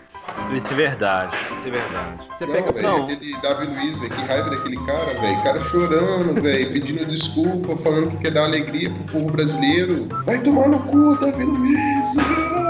Isso 0.55 0.67
é 0.67 0.73
verdade, 0.75 1.35
isso 1.35 1.67
é 1.67 1.71
verdade. 1.71 2.29
Você 2.37 2.45
Não, 2.45 2.53
pega, 2.53 2.71
velho, 2.71 2.87
não. 2.87 3.03
aquele 3.05 3.37
Davi 3.41 3.65
Luiz, 3.67 3.97
velho, 3.99 4.11
que 4.11 4.21
raiva 4.25 4.49
daquele 4.49 4.77
cara, 4.85 5.13
velho. 5.21 5.43
Cara 5.43 5.61
chorando, 5.61 6.41
velho, 6.41 6.73
pedindo 6.73 7.05
desculpa, 7.05 7.77
falando 7.77 8.09
que 8.09 8.17
quer 8.17 8.31
dar 8.31 8.43
alegria 8.45 8.89
pro 8.89 9.03
povo 9.05 9.25
brasileiro. 9.31 10.07
Vai 10.25 10.39
tomar 10.41 10.67
no 10.67 10.79
cu, 10.79 11.15
Davi 11.19 11.43
Luiz. 11.43 12.09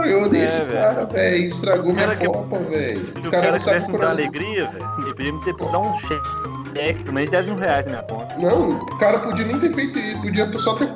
Eu 0.06 0.24
odeio 0.24 0.44
É, 0.44 0.46
esse 0.46 0.62
cara, 0.72 1.06
velho. 1.06 1.46
Estragou 1.46 1.94
minha 1.94 2.16
que- 2.16 2.26
Copa, 2.28 2.60
velho. 2.60 3.02
O 3.02 3.22
cara 3.22 3.32
cara 3.32 3.52
não 3.52 3.60
sabe 3.60 3.92
me 3.92 3.98
dar 3.98 4.10
alegria, 4.12 4.70
velho, 4.72 4.86
ele 5.00 5.14
podia 5.16 5.34
me 5.34 5.44
ter 5.44 5.56
dar 5.56 5.80
um 5.80 6.00
cheque, 6.74 7.04
pelo 7.04 7.14
menos 7.14 7.30
10 7.32 7.46
mil 7.46 7.56
reais 7.56 7.86
na 7.86 7.92
minha 7.92 8.04
conta. 8.04 8.36
Não, 8.38 8.70
o 8.78 8.98
cara 8.98 9.20
podia 9.20 9.46
nem 9.46 9.60
ter 9.60 9.72
feito 9.74 9.98
isso, 10.00 10.22
podia 10.22 10.52
só 10.60 10.74
ter, 10.76 10.90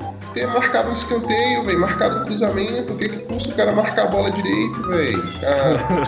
marcado 0.47 0.89
um 0.89 0.93
escanteio, 0.93 1.63
velho, 1.63 1.79
marcado 1.79 2.19
um 2.19 2.25
cruzamento. 2.25 2.93
O 2.93 2.97
que 2.97 3.09
que 3.09 3.19
custa 3.19 3.53
o 3.53 3.55
cara 3.55 3.73
marcar 3.73 4.03
a 4.03 4.07
bola 4.07 4.31
direito, 4.31 4.81
velho? 4.89 5.23
Ah. 5.43 6.07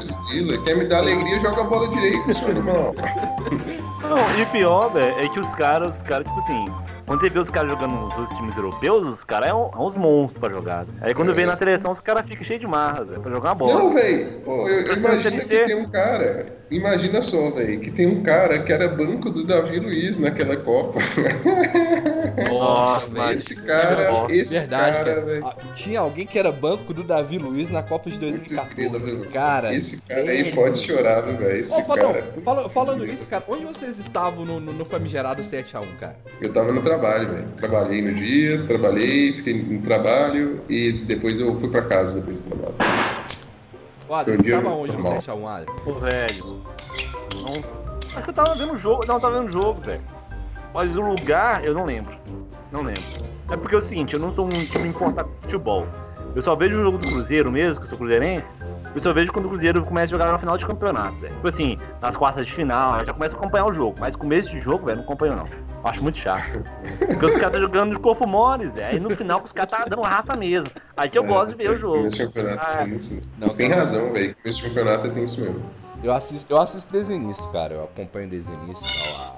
Quer 0.65 0.75
me 0.75 0.85
dar 0.85 0.97
alegria, 0.99 1.39
joga 1.39 1.61
a 1.61 1.65
bola 1.65 1.87
direito, 1.89 2.33
seu 2.33 2.49
animal. 2.49 2.93
Não, 4.01 4.41
e 4.41 4.45
pior, 4.47 4.89
velho, 4.89 5.17
é 5.19 5.29
que 5.29 5.39
os 5.39 5.49
caras, 5.55 5.95
os 5.95 6.03
caras, 6.03 6.27
tipo 6.27 6.39
assim, 6.41 6.65
quando 7.07 7.21
você 7.21 7.29
vê 7.29 7.39
os 7.39 7.49
caras 7.49 7.71
jogando 7.71 7.93
nos 7.95 8.13
outros 8.17 8.37
times 8.37 8.55
europeus, 8.55 9.07
os 9.07 9.23
caras 9.23 9.49
é, 9.49 9.53
um, 9.53 9.69
é 9.73 9.77
uns 9.77 9.95
monstros 9.95 10.39
pra 10.39 10.49
jogar. 10.49 10.83
velho. 10.85 10.97
Aí 11.01 11.13
quando 11.15 11.31
É. 11.31 11.33
vem 11.33 11.45
na 11.45 11.57
seleção, 11.57 11.91
os 11.91 11.99
caras 12.01 12.27
ficam 12.27 12.45
cheios 12.45 12.59
de 12.59 12.67
marras, 12.67 13.07
velho, 13.07 13.21
pra 13.21 13.31
jogar 13.31 13.49
uma 13.49 13.55
bola. 13.55 13.73
Não, 13.75 13.93
velho. 13.93 14.41
Imagina 14.97 15.39
ser. 15.39 15.61
que 15.61 15.65
tem 15.67 15.75
um 15.75 15.89
cara. 15.89 16.45
Imagina 16.69 17.21
só, 17.21 17.49
velho, 17.51 17.79
que 17.79 17.89
tem 17.91 18.05
um 18.07 18.21
cara 18.23 18.59
que 18.59 18.73
era 18.73 18.89
banco 18.89 19.29
do 19.29 19.45
Davi 19.45 19.79
Luiz 19.79 20.19
naquela 20.19 20.57
Copa. 20.57 20.99
Nossa, 22.49 23.07
mas- 23.09 23.35
esse 23.49 23.65
cara, 23.65 24.11
Nossa, 24.11 24.35
esse 24.35 24.59
Verdade, 24.59 24.97
cara, 25.05 25.21
velho. 25.21 25.45
Ah, 25.45 25.55
Tinha 25.73 26.01
alguém 26.01 26.25
que 26.27 26.37
era 26.37 26.51
banco 26.51 26.93
do 26.93 27.03
Davi 27.03 27.37
Luiz 27.37 27.69
na 27.69 27.81
Copa 27.83 28.09
de 28.09 28.19
Muito 28.19 28.51
estrela, 28.51 28.67
2014. 28.99 29.11
velho. 29.17 29.31
Cara, 29.31 29.73
Esse 29.73 30.01
cara 30.01 30.21
aí 30.21 30.27
sério? 30.27 30.55
pode 30.55 30.77
chorar, 30.79 31.21
velho. 31.21 31.57
Esse 31.61 31.79
Ô, 31.81 31.85
cara. 31.85 32.33
fala- 32.43 32.69
falando 32.69 33.05
isso, 33.05 33.25
cara, 33.27 33.43
onde 33.47 33.63
vocês 33.65 33.97
estavam 33.97 34.43
no, 34.45 34.59
no, 34.59 34.73
no 34.73 34.83
famigerado 34.85 35.41
7x1, 35.41 35.87
cara? 35.99 36.17
Eu 36.41 36.51
tava 36.51 36.71
no 36.73 36.81
trabalho, 36.81 36.96
velho. 36.97 37.47
Trabalhei 37.57 38.01
no 38.01 38.13
dia, 38.13 38.63
trabalhei, 38.65 39.33
fiquei 39.33 39.61
no 39.61 39.81
trabalho 39.81 40.61
e 40.69 40.91
depois 40.91 41.39
eu 41.39 41.59
fui 41.59 41.69
pra 41.69 41.83
casa 41.83 42.19
depois 42.19 42.39
do 42.39 42.49
trabalho. 42.49 42.75
Ô, 44.07 44.13
Adam, 44.13 44.33
um 44.33 44.37
você 44.37 44.51
tava 44.51 44.69
onde 44.69 44.91
no 44.95 45.03
normal. 45.03 45.21
7x1, 45.21 45.47
Adam? 45.47 45.75
Pô, 45.83 45.93
velho. 45.93 46.63
Não, 47.35 47.53
acho 48.15 48.23
que 48.23 48.29
eu 48.29 48.33
tava 48.33 48.55
vendo 48.55 48.73
o 48.73 48.77
jogo. 48.77 49.05
Não, 49.07 49.15
eu 49.15 49.21
tava 49.21 49.39
vendo 49.39 49.49
o 49.49 49.51
jogo, 49.51 49.81
velho. 49.81 50.01
Mas 50.73 50.95
o 50.95 51.01
lugar, 51.01 51.65
eu 51.65 51.73
não 51.73 51.85
lembro. 51.85 52.15
Não 52.71 52.81
lembro. 52.81 53.01
É 53.49 53.57
porque 53.57 53.75
é 53.75 53.77
o 53.77 53.81
seguinte, 53.81 54.13
eu 54.13 54.19
não 54.19 54.33
tô 54.33 54.43
muito 54.43 54.79
me 54.79 54.89
importar 54.89 55.23
com 55.23 55.31
futebol. 55.41 55.87
Eu 56.35 56.41
só 56.41 56.55
vejo 56.55 56.77
o 56.77 56.83
jogo 56.83 56.97
do 56.97 57.07
Cruzeiro 57.07 57.51
mesmo, 57.51 57.79
que 57.79 57.85
eu 57.85 57.89
sou 57.89 57.97
cruzeirense. 57.97 58.45
Eu 58.93 59.01
só 59.01 59.13
vejo 59.13 59.31
quando 59.31 59.45
o 59.45 59.49
Cruzeiro 59.49 59.83
começa 59.83 60.05
a 60.07 60.17
jogar 60.17 60.31
na 60.31 60.37
final 60.37 60.57
de 60.57 60.65
campeonato, 60.65 61.15
velho. 61.17 61.33
Tipo 61.35 61.47
assim, 61.47 61.79
nas 62.01 62.15
quartas 62.15 62.45
de 62.45 62.53
final, 62.53 62.99
eu 62.99 63.05
já 63.05 63.13
começo 63.13 63.35
a 63.35 63.37
acompanhar 63.39 63.65
o 63.65 63.73
jogo. 63.73 63.95
Mas 63.99 64.15
começo 64.15 64.49
de 64.49 64.59
jogo, 64.61 64.85
velho, 64.85 64.97
não 64.97 65.03
acompanho 65.03 65.35
não. 65.35 65.47
Acho 65.89 66.03
muito 66.03 66.17
chato. 66.19 66.63
Porque 66.99 67.25
os 67.25 67.35
caras 67.35 67.51
tá 67.53 67.59
jogando 67.59 67.95
de 67.95 68.01
corpo 68.01 68.27
mole, 68.27 68.67
velho. 68.67 68.87
Aí 68.87 68.99
no 68.99 69.09
final 69.09 69.41
os 69.43 69.51
caras 69.51 69.71
tá 69.71 69.85
dando 69.87 70.01
raça 70.01 70.35
mesmo. 70.35 70.67
Aí 70.95 71.09
que 71.09 71.17
eu 71.17 71.23
gosto 71.25 71.49
de 71.49 71.55
ver 71.55 71.71
o 71.71 71.77
jogo. 71.79 71.97
Começo 71.97 72.17
de 72.17 72.25
campeonato 72.27 72.65
Ah. 72.67 72.77
tem 72.83 72.95
isso. 72.95 73.21
Não, 73.37 73.47
Você 73.49 73.57
tem 73.57 73.69
cara. 73.69 73.81
razão, 73.81 74.13
velho. 74.13 74.35
Começo 74.35 74.61
de 74.61 74.67
campeonato 74.69 75.09
tem 75.11 75.23
isso 75.23 75.41
mesmo. 75.41 75.65
Eu 76.03 76.13
assisto, 76.13 76.53
eu 76.53 76.57
assisto 76.59 76.91
desde 76.93 77.11
o 77.13 77.15
início, 77.15 77.49
cara. 77.51 77.73
Eu 77.73 77.83
acompanho 77.85 78.29
desde 78.29 78.51
o 78.51 78.53
início 78.63 78.85
tal, 78.85 79.25
a, 79.25 79.35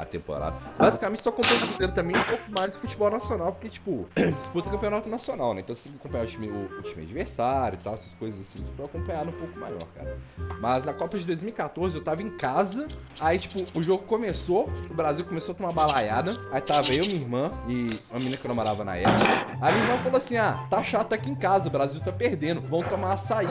a 0.00 0.04
temporada. 0.04 0.56
Basicamente, 0.78 1.22
só 1.22 1.30
acompanho 1.30 1.56
o 1.56 1.68
Cruzeiro 1.68 1.92
também 1.92 2.16
um 2.16 2.22
pouco 2.22 2.50
mais 2.50 2.72
de 2.72 2.78
futebol 2.78 3.10
nacional, 3.10 3.52
porque, 3.52 3.68
tipo, 3.68 4.08
disputa 4.34 4.70
campeonato 4.70 5.08
nacional, 5.08 5.54
né? 5.54 5.60
Então 5.60 5.74
você 5.74 5.84
tem 5.84 5.92
que 5.92 5.98
acompanhar 5.98 6.24
o 6.24 6.26
time, 6.26 6.48
o, 6.48 6.78
o 6.78 6.82
time 6.82 7.02
adversário 7.02 7.78
e 7.80 7.82
tal, 7.82 7.94
essas 7.94 8.14
coisas 8.14 8.40
assim, 8.40 8.64
pra 8.76 8.84
eu 8.84 8.86
acompanhar 8.86 9.26
um 9.26 9.32
pouco 9.32 9.58
maior, 9.58 9.82
cara. 9.94 10.18
Mas 10.60 10.84
na 10.84 10.92
Copa 10.92 11.18
de 11.18 11.26
2014 11.26 11.96
eu 11.96 12.02
tava 12.02 12.22
em 12.22 12.30
casa, 12.30 12.88
aí, 13.20 13.38
tipo, 13.38 13.64
o 13.78 13.82
jogo 13.82 14.04
começou, 14.04 14.68
o 14.90 14.94
Brasil 14.94 15.24
começou 15.24 15.52
a 15.52 15.56
tomar 15.56 15.72
balaiada, 15.72 16.32
aí 16.50 16.60
tava 16.60 16.92
eu, 16.92 17.04
minha 17.04 17.20
irmã 17.20 17.52
e 17.68 17.88
uma 18.10 18.18
menina 18.18 18.36
que 18.36 18.44
eu 18.44 18.48
namorava 18.48 18.84
na 18.84 18.96
época. 18.96 19.10
Aí 19.60 19.72
minha 19.74 19.84
irmã 19.86 19.98
falou 20.02 20.18
assim: 20.18 20.36
ah, 20.36 20.66
tá 20.70 20.82
chato 20.82 21.12
aqui 21.12 21.30
em 21.30 21.34
casa, 21.34 21.68
o 21.68 21.70
Brasil 21.70 22.00
tá 22.00 22.12
perdendo, 22.12 22.60
vão 22.60 22.82
tomar 22.82 23.12
açaí. 23.12 23.48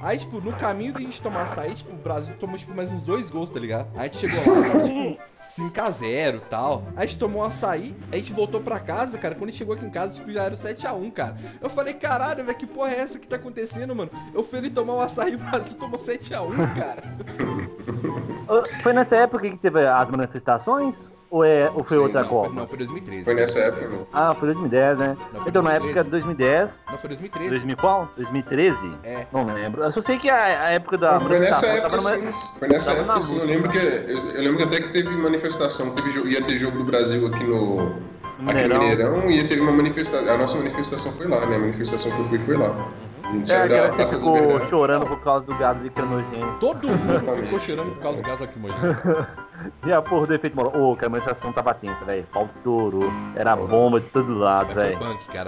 Aí, 0.00 0.18
tipo, 0.18 0.40
no 0.40 0.52
caminho 0.52 0.92
da 0.92 1.00
gente 1.00 1.20
tomar 1.20 1.42
açaí, 1.42 1.74
tipo, 1.74 1.92
o 1.92 1.96
Brasil 1.96 2.34
tomou, 2.38 2.58
tipo, 2.58 2.74
mais 2.74 2.90
uns 2.90 3.02
dois 3.02 3.30
gols, 3.30 3.50
tá 3.50 3.58
ligado? 3.58 3.88
Aí 3.94 4.00
a 4.00 4.04
gente 4.04 4.18
chegou 4.18 4.38
lá, 4.38 4.68
tava, 4.68 4.84
tipo, 4.84 5.22
5x0 5.42 6.36
e 6.36 6.40
tal. 6.40 6.84
A 6.96 7.04
gente 7.04 7.18
tomou 7.18 7.42
um 7.42 7.44
açaí, 7.44 7.96
aí 8.10 8.14
a 8.14 8.16
gente 8.16 8.32
voltou 8.32 8.60
pra 8.60 8.80
casa, 8.80 9.18
cara. 9.18 9.34
Quando 9.34 9.48
a 9.48 9.50
gente 9.50 9.58
chegou 9.58 9.74
aqui 9.74 9.84
em 9.84 9.90
casa, 9.90 10.14
tipo, 10.14 10.30
já 10.30 10.42
era 10.44 10.54
o 10.54 10.56
7x1, 10.56 11.12
cara. 11.12 11.36
Eu 11.60 11.70
falei, 11.70 11.94
caralho, 11.94 12.44
velho, 12.44 12.58
que 12.58 12.66
porra 12.66 12.90
é 12.90 13.00
essa 13.00 13.18
que 13.18 13.26
tá 13.26 13.36
acontecendo, 13.36 13.94
mano? 13.94 14.10
Eu 14.34 14.42
fui 14.42 14.58
ali 14.58 14.70
tomar 14.70 14.94
um 14.94 15.00
açaí 15.00 15.32
e 15.32 15.36
o 15.36 15.38
Brasil 15.38 15.78
tomou 15.78 15.98
7x1, 15.98 16.74
cara. 16.74 17.02
Foi 18.82 18.92
nessa 18.92 19.16
época 19.16 19.48
que 19.50 19.58
teve 19.58 19.86
as 19.86 20.10
manifestações? 20.10 20.96
Ou, 21.30 21.44
é, 21.44 21.70
ou 21.74 21.84
foi 21.84 21.98
Sim, 21.98 22.02
outra 22.04 22.22
Não, 22.22 22.28
Copa? 22.28 22.46
foi, 22.48 22.56
não, 22.56 22.66
foi 22.66 22.78
2013. 22.78 23.24
Foi 23.24 23.34
nessa 23.34 23.58
época, 23.58 23.88
não. 23.88 24.06
Ah, 24.14 24.34
foi 24.34 24.48
2010, 24.48 24.98
né? 24.98 25.16
Não, 25.34 25.40
foi 25.42 25.50
então, 25.50 25.62
na 25.62 25.70
2013. 25.78 25.84
época 25.88 26.04
de 26.04 26.10
2010, 26.10 26.80
Não, 26.90 26.98
foi 26.98 27.08
2013. 27.08 27.50
2000 27.50 27.76
qual? 27.76 28.08
2013? 28.16 28.78
É. 29.04 29.26
Não 29.30 29.44
lembro. 29.44 29.82
Eu 29.84 29.92
só 29.92 30.00
sei 30.00 30.18
que 30.18 30.30
a, 30.30 30.36
a 30.38 30.70
época 30.70 30.96
da 30.96 31.12
Não, 31.14 31.20
foi 31.26 31.38
nessa 31.38 31.66
manifestação 31.66 31.76
época, 31.76 31.90
tava 31.90 32.32
sim. 32.32 32.58
Foi 32.58 32.68
nessa 32.68 32.90
tava 32.94 33.02
na 33.06 33.12
época, 33.14 33.26
sim. 33.28 33.38
Eu 33.40 33.44
lembro 33.46 33.70
que, 33.70 33.76
eu, 33.78 34.18
eu 34.34 34.40
lembro 34.42 34.56
que 34.56 34.62
até 34.62 34.80
que 34.80 34.88
teve 34.88 35.08
manifestação. 35.16 35.90
Teve, 35.94 36.30
ia 36.30 36.42
ter 36.42 36.56
jogo 36.56 36.78
do 36.78 36.84
Brasil 36.84 37.26
aqui 37.26 37.44
no, 37.44 37.80
aqui 37.82 37.92
no 38.38 38.44
Mineirão. 38.46 38.78
Mineirão 38.78 39.30
e 39.30 39.46
teve 39.46 39.60
uma 39.60 39.72
manifestação. 39.72 40.34
A 40.34 40.38
nossa 40.38 40.56
manifestação 40.56 41.12
foi 41.12 41.28
lá, 41.28 41.44
né? 41.44 41.56
A 41.56 41.58
manifestação 41.58 42.10
que 42.10 42.18
eu 42.20 42.24
fui 42.24 42.38
foi 42.38 42.56
lá. 42.56 42.74
A 43.24 43.32
gente 43.32 43.42
É, 43.52 43.54
saiu 43.58 43.68
da 43.68 43.90
que 43.90 43.98
da 43.98 44.06
ficou 44.06 44.68
chorando 44.70 45.06
por 45.06 45.20
causa 45.20 45.44
do 45.44 45.54
gás 45.58 45.76
lacrimogêneo. 45.84 46.56
Todo 46.58 46.88
mundo 46.88 47.42
ficou 47.42 47.60
cheirando 47.60 47.90
por 47.96 48.02
causa 48.02 48.22
do 48.22 48.26
gás 48.26 48.40
lacrimogêneo. 48.40 48.96
E 49.86 49.92
a 49.92 50.00
porra 50.02 50.26
do 50.26 50.34
efeito 50.34 50.56
moral. 50.56 50.72
Ô, 50.80 50.96
que 50.96 51.04
a 51.04 51.08
manifestação 51.08 51.52
tava 51.52 51.74
tensa, 51.74 52.04
velho. 52.04 52.26
Pau 52.32 52.48
estourou. 52.56 53.10
Era 53.34 53.56
bomba 53.56 54.00
de 54.00 54.06
todo 54.06 54.38
lado, 54.38 54.74
velho. 54.74 54.98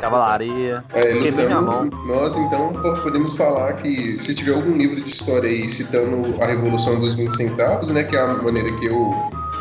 Cavalaria. 0.00 0.84
É, 0.92 1.14
lutando, 1.14 1.96
nós 2.06 2.36
então 2.36 2.72
podemos 3.02 3.36
falar 3.36 3.74
que 3.74 4.18
se 4.18 4.34
tiver 4.34 4.54
algum 4.54 4.76
livro 4.76 5.00
de 5.00 5.10
história 5.10 5.48
aí 5.48 5.68
citando 5.68 6.42
a 6.42 6.46
Revolução 6.46 6.98
dos 6.98 7.14
20 7.14 7.32
centavos, 7.34 7.90
né, 7.90 8.02
que 8.02 8.16
é 8.16 8.20
a 8.20 8.34
maneira 8.34 8.70
que 8.78 8.86
eu, 8.86 9.10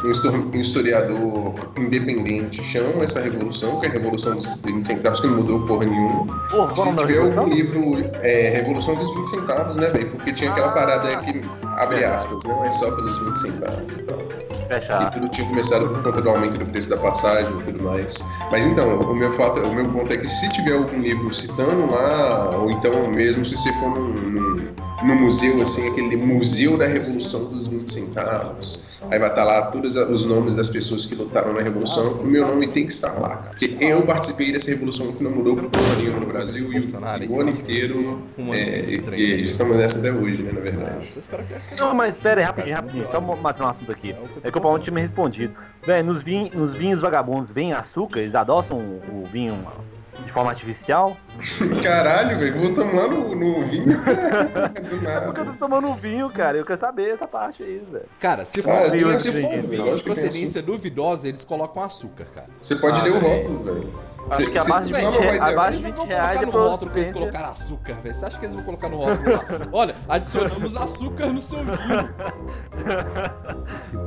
um 0.04 0.12
histor- 0.12 0.56
historiador 0.56 1.54
independente 1.78 2.64
chama 2.64 3.04
essa 3.04 3.20
revolução, 3.22 3.80
que 3.80 3.88
é 3.88 3.90
a 3.90 3.94
Revolução 3.94 4.36
dos 4.36 4.54
20 4.64 4.86
centavos, 4.86 5.20
que 5.20 5.28
não 5.28 5.38
mudou 5.38 5.60
porra 5.68 5.86
nenhuma. 5.86 6.26
O 6.54 6.76
Se 6.76 6.96
tiver 6.96 7.20
algum 7.20 7.48
livro, 7.50 8.10
é 8.22 8.50
Revolução 8.50 8.96
dos 8.96 9.14
20 9.16 9.28
centavos, 9.30 9.76
né, 9.76 9.88
velho? 9.88 10.10
Porque 10.12 10.32
tinha 10.34 10.52
aquela 10.52 10.68
Ah, 10.68 10.72
parada 10.72 11.18
que 11.18 11.42
abre 11.78 11.98
verdade. 12.00 12.16
aspas, 12.26 12.44
não 12.46 12.64
é 12.66 12.72
só 12.72 12.90
pelos 12.96 13.18
20 13.20 13.36
centavos 13.36 13.94
e 13.96 14.04
tal. 14.04 14.20
E 14.70 15.12
tudo 15.12 15.28
tinha 15.30 15.48
começado 15.48 15.88
por 15.90 16.04
conta 16.04 16.22
do 16.22 16.30
aumento 16.30 16.60
do 16.60 16.66
preço 16.68 16.90
da 16.90 16.98
passagem 16.98 17.52
e 17.60 17.64
tudo 17.64 17.84
mais. 17.84 18.20
Mas 18.52 18.66
então, 18.68 19.00
o 19.00 19.16
meu, 19.16 19.32
fato, 19.32 19.62
o 19.62 19.74
meu 19.74 19.86
ponto 19.86 20.14
é 20.14 20.18
que 20.18 20.28
se 20.28 20.48
tiver 20.50 20.74
algum 20.74 21.00
livro 21.00 21.34
citando 21.34 21.90
lá, 21.92 22.52
ou 22.56 22.70
então 22.70 22.92
mesmo 23.10 23.44
se 23.46 23.58
você 23.58 23.74
for 23.74 23.90
num, 23.90 24.10
num, 24.14 24.68
num 25.04 25.16
museu, 25.16 25.62
assim, 25.62 25.90
aquele 25.90 26.16
Museu 26.16 26.78
da 26.78 26.86
Revolução 26.86 27.46
dos 27.46 27.68
20 27.68 27.92
Centavos, 27.92 28.86
aí 29.10 29.18
vai 29.18 29.30
estar 29.30 29.44
lá 29.44 29.72
todos 29.72 29.96
os 29.96 30.26
nomes 30.26 30.56
das 30.56 30.70
pessoas 30.70 31.06
que 31.06 31.16
lutaram 31.16 31.54
na 31.54 31.62
Revolução, 31.62 32.14
o 32.14 32.26
meu 32.26 32.46
nome 32.48 32.68
tem 32.68 32.86
que 32.86 32.92
estar 32.92 33.14
lá, 33.20 33.30
cara. 33.30 33.50
Porque 33.50 33.78
eu 33.80 34.02
participei 34.04 34.52
dessa 34.52 34.72
Revolução 34.72 35.12
que 35.12 35.24
não 35.24 35.32
mudou 35.32 35.56
por 35.56 35.70
porra 35.70 35.96
nenhuma 35.96 36.20
no 36.20 36.26
Brasil 36.26 36.72
e 36.72 36.80
o, 36.80 37.24
e 37.24 37.28
o 37.28 37.40
ano 37.40 37.50
inteiro. 37.52 38.22
É, 38.50 38.80
e, 38.80 38.96
estranho. 38.96 39.22
e 39.22 39.46
estamos 39.46 39.78
nessa 39.78 40.00
até 40.00 40.12
hoje, 40.12 40.44
né, 40.44 40.52
na 40.52 40.62
verdade. 40.62 41.06
Espera 41.06 41.44
que 41.44 41.80
Não, 41.80 41.94
mas 41.96 42.18
pera 42.18 42.42
aí, 42.42 42.46
rapidinho, 42.46 42.76
rapidinho. 42.76 43.08
Só 43.12 43.22
matar 43.22 43.66
um 43.66 43.70
assunto 43.70 43.92
aqui. 43.92 44.16
É 44.44 44.52
que 44.52 44.58
o 44.58 44.62
Paulo 44.62 44.78
não 44.78 44.84
tinha 44.84 44.94
me 44.94 45.02
respondido. 45.02 45.54
Véi, 45.86 46.04
nos, 46.04 46.22
vin 46.22 46.50
nos 46.54 46.74
vinhos 46.76 47.02
vagabundos 47.02 47.52
vem 47.52 47.74
açúcar? 47.74 48.20
Eles 48.20 48.36
adoçam 48.36 48.78
o 48.78 49.28
vinho 49.32 49.66
de 50.26 50.32
forma 50.32 50.50
artificial? 50.50 51.18
Caralho, 51.84 52.38
velho, 52.40 52.60
voltamos 52.62 52.94
lá 52.94 53.08
no, 53.08 53.36
no 53.36 53.66
vinho. 53.66 53.86
Do 53.98 55.08
É 55.10 55.20
porque 55.22 55.42
eu 55.42 55.46
tô 55.46 55.54
tomando 55.54 55.94
vinho, 55.94 56.30
cara. 56.30 56.58
Eu 56.58 56.66
quero 56.66 56.80
saber 56.80 57.12
essa 57.14 57.28
parte 57.28 57.64
aí, 57.64 57.84
velho. 57.92 58.06
Cara, 58.20 58.46
se 58.46 58.62
for, 58.62 58.72
Ah, 58.72 58.84
se 59.20 59.32
tem 59.32 59.42
for 59.42 59.54
um 59.60 59.62
vinho 59.68 59.96
de 59.96 60.04
procedência 60.04 60.62
duvidosa, 60.62 61.28
eles 61.28 61.44
colocam 61.46 61.84
açúcar, 61.84 62.26
cara. 62.34 62.48
Você 62.62 62.76
pode 62.76 63.00
Ah, 63.00 63.04
ler 63.04 63.12
o 63.14 63.20
rótulo, 63.20 63.64
velho. 63.64 64.10
Acho 64.30 64.44
Cê- 64.44 64.52
que 64.52 64.58
abaixo 64.60 64.88
de 64.88 64.94
cê 64.94 65.02
20, 65.02 65.06
não 65.06 65.12
vai 65.18 65.22
reais- 65.22 65.40
dar- 65.40 65.50
abaixo 65.50 65.70
Eles 65.70 65.78
de 65.78 65.84
não 65.84 65.90
20 65.92 65.98
vão 65.98 66.06
reais 66.06 66.28
colocar 66.28 66.42
é 66.42 66.46
no 66.46 66.52
rótulo 66.70 66.92
pra 66.92 67.00
eles 67.00 67.12
vocês. 67.12 67.20
colocar 67.32 67.50
açúcar, 67.50 67.94
velho. 67.96 68.16
Você 68.16 68.26
acha 68.26 68.38
que 68.40 68.46
eles 68.46 68.56
vão 68.56 68.64
colocar 68.64 68.90
no 68.90 68.98
rótulo 68.98 69.32
lá? 69.32 69.46
Olha, 69.72 69.96
adicionamos 70.08 70.76
açúcar 70.76 71.26
no 71.28 71.42
seu 71.42 71.60
vinho. 71.60 71.80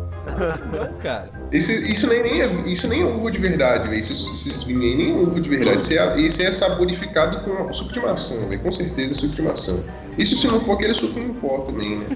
Não, 0.26 0.92
cara. 1.00 1.30
Isso, 1.50 1.70
isso, 1.72 2.06
nem, 2.08 2.22
nem 2.22 2.42
é, 2.42 2.46
isso 2.66 2.88
nem 2.88 3.02
é 3.02 3.04
uva 3.04 3.30
de 3.30 3.38
verdade, 3.38 3.88
velho. 3.88 3.98
Esses, 3.98 4.20
esses 4.30 4.62
vinhos 4.62 4.82
aí 4.85 4.94
nem 4.96 5.11
é 5.12 5.16
uva 5.16 5.40
de 5.40 5.48
verdade. 5.48 5.80
Isso 5.80 5.92
é, 5.98 6.20
isso 6.20 6.42
é 6.42 6.52
saborificado 6.52 7.40
com 7.40 7.72
suco 7.72 7.92
de 7.92 8.00
maçã, 8.00 8.48
velho. 8.48 8.61
Com 8.61 8.72
certeza 8.72 9.12
é 9.12 9.14
suco 9.14 9.35
de 9.35 9.42
maçã. 9.42 9.82
Isso 10.16 10.37
se 10.37 10.46
não 10.46 10.61
for 10.61 10.74
aquele 10.74 10.94
suco 10.94 11.18
em 11.18 11.32
pó 11.35 11.58
também, 11.61 11.98
né? 11.98 12.06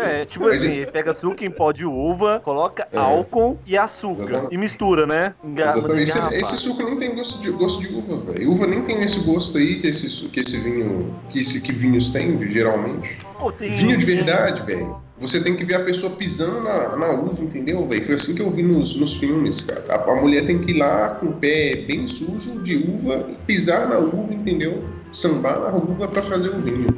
É, 0.00 0.24
tipo 0.24 0.44
Mas 0.46 0.62
assim, 0.62 0.76
ele 0.76 0.90
pega 0.92 1.10
açúcar 1.10 1.44
em 1.44 1.50
pó 1.50 1.72
de 1.72 1.84
uva, 1.84 2.40
coloca 2.44 2.86
É. 2.92 2.96
álcool 2.98 3.58
e 3.66 3.76
açúcar 3.76 4.22
Exatamente. 4.22 4.54
e 4.54 4.56
mistura, 4.58 5.06
né? 5.08 5.34
Enga- 5.42 5.64
Exatamente. 5.66 6.10
Esse, 6.10 6.34
esse 6.36 6.56
suco 6.58 6.84
nem 6.84 6.96
tem 6.96 7.14
gosto 7.16 7.42
de, 7.42 7.50
gosto 7.50 7.80
de 7.80 7.92
uva, 7.92 8.32
velho. 8.32 8.52
Uva 8.52 8.66
nem 8.68 8.80
tem 8.82 9.02
esse 9.02 9.18
gosto 9.20 9.58
aí 9.58 9.80
que 9.80 9.88
esse, 9.88 10.06
que 10.28 10.38
esse 10.40 10.56
vinho. 10.58 11.12
Que, 11.28 11.40
esse, 11.40 11.60
que 11.62 11.72
vinhos 11.72 12.10
têm, 12.10 12.40
geralmente. 12.48 13.18
Pô, 13.36 13.50
tem- 13.50 13.72
Vinho 13.72 13.98
de 13.98 14.06
tem- 14.06 14.16
verdade, 14.16 14.62
velho. 14.64 14.96
Você 15.20 15.42
tem 15.42 15.56
que 15.56 15.64
ver 15.64 15.74
a 15.74 15.84
pessoa 15.84 16.14
pisando 16.14 16.60
na, 16.60 16.96
na 16.96 17.08
uva, 17.10 17.42
entendeu, 17.42 17.84
velho? 17.86 18.04
Foi 18.06 18.14
assim 18.14 18.34
que 18.36 18.42
eu 18.42 18.50
vi 18.50 18.62
nos, 18.62 18.94
nos 18.94 19.16
filmes, 19.16 19.62
cara. 19.62 19.84
A, 19.94 20.12
a 20.12 20.14
mulher 20.14 20.46
tem 20.46 20.58
que 20.60 20.70
ir 20.70 20.78
lá 20.78 21.10
com 21.10 21.26
o 21.26 21.32
pé 21.32 21.76
bem 21.76 22.06
sujo 22.06 22.62
de 22.62 22.76
uva, 22.76 23.26
pisar 23.46 23.88
na 23.88 23.98
uva, 23.98 24.32
entendeu? 24.32 24.84
Sambar 25.10 25.58
na 25.58 25.68
uva 25.68 26.06
pra 26.06 26.22
fazer 26.22 26.50
o 26.50 26.58
vinho. 26.58 26.94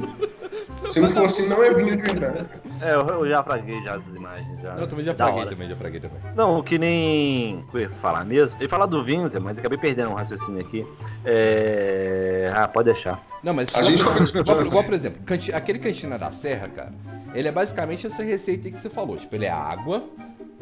Se 0.89 0.99
não 0.99 1.09
for 1.09 1.25
assim, 1.25 1.47
não 1.47 1.63
é 1.63 1.73
vinho 1.73 1.95
de 1.95 2.01
verdade. 2.01 2.45
É, 2.81 2.95
eu, 2.95 3.01
eu 3.01 3.29
já 3.29 3.43
fraguei 3.43 3.81
já 3.83 3.95
essas 3.95 4.15
imagens. 4.15 4.61
Já. 4.61 4.73
Não, 4.73 4.81
eu 4.81 4.87
também 4.87 5.05
já 5.05 5.13
fraguei 5.13 5.45
também, 5.45 5.69
já 5.69 5.75
fraguei 5.75 5.99
também. 5.99 6.17
Não, 6.35 6.57
o 6.59 6.63
que 6.63 6.77
nem. 6.77 7.63
Eu 7.73 7.79
ia 7.79 7.89
falar 8.01 8.25
mesmo. 8.25 8.57
Eu 8.59 8.63
ia 8.63 8.69
falar 8.69 8.87
do 8.87 9.03
vinho, 9.03 9.29
Zé, 9.29 9.39
mas 9.39 9.57
acabei 9.57 9.77
perdendo 9.77 10.09
um 10.09 10.15
raciocínio 10.15 10.59
aqui. 10.59 10.85
É. 11.23 12.51
Ah, 12.53 12.67
pode 12.67 12.91
deixar. 12.91 13.21
Não, 13.43 13.53
mas 13.53 13.73
A 13.75 13.79
igual, 13.79 13.91
gente 13.91 14.21
discutindo, 14.23 14.51
igual, 14.51 14.65
igual, 14.65 14.81
né? 14.81 14.87
por 14.87 14.95
exemplo, 14.95 15.21
aquele 15.53 15.79
cantina 15.79 16.17
da 16.17 16.31
serra, 16.31 16.67
cara, 16.67 16.93
ele 17.33 17.47
é 17.47 17.51
basicamente 17.51 18.07
essa 18.07 18.23
receita 18.23 18.67
aí 18.67 18.71
que 18.71 18.77
você 18.79 18.89
falou. 18.89 19.17
Tipo, 19.17 19.35
ele 19.35 19.45
é 19.45 19.51
água, 19.51 20.03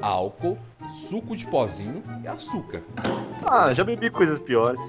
álcool, 0.01 0.57
suco 1.09 1.35
de 1.35 1.45
pozinho 1.47 2.03
e 2.23 2.27
açúcar. 2.27 2.81
Ah, 3.45 3.73
já 3.73 3.83
bebi 3.83 4.09
coisas 4.09 4.39
piores. 4.39 4.79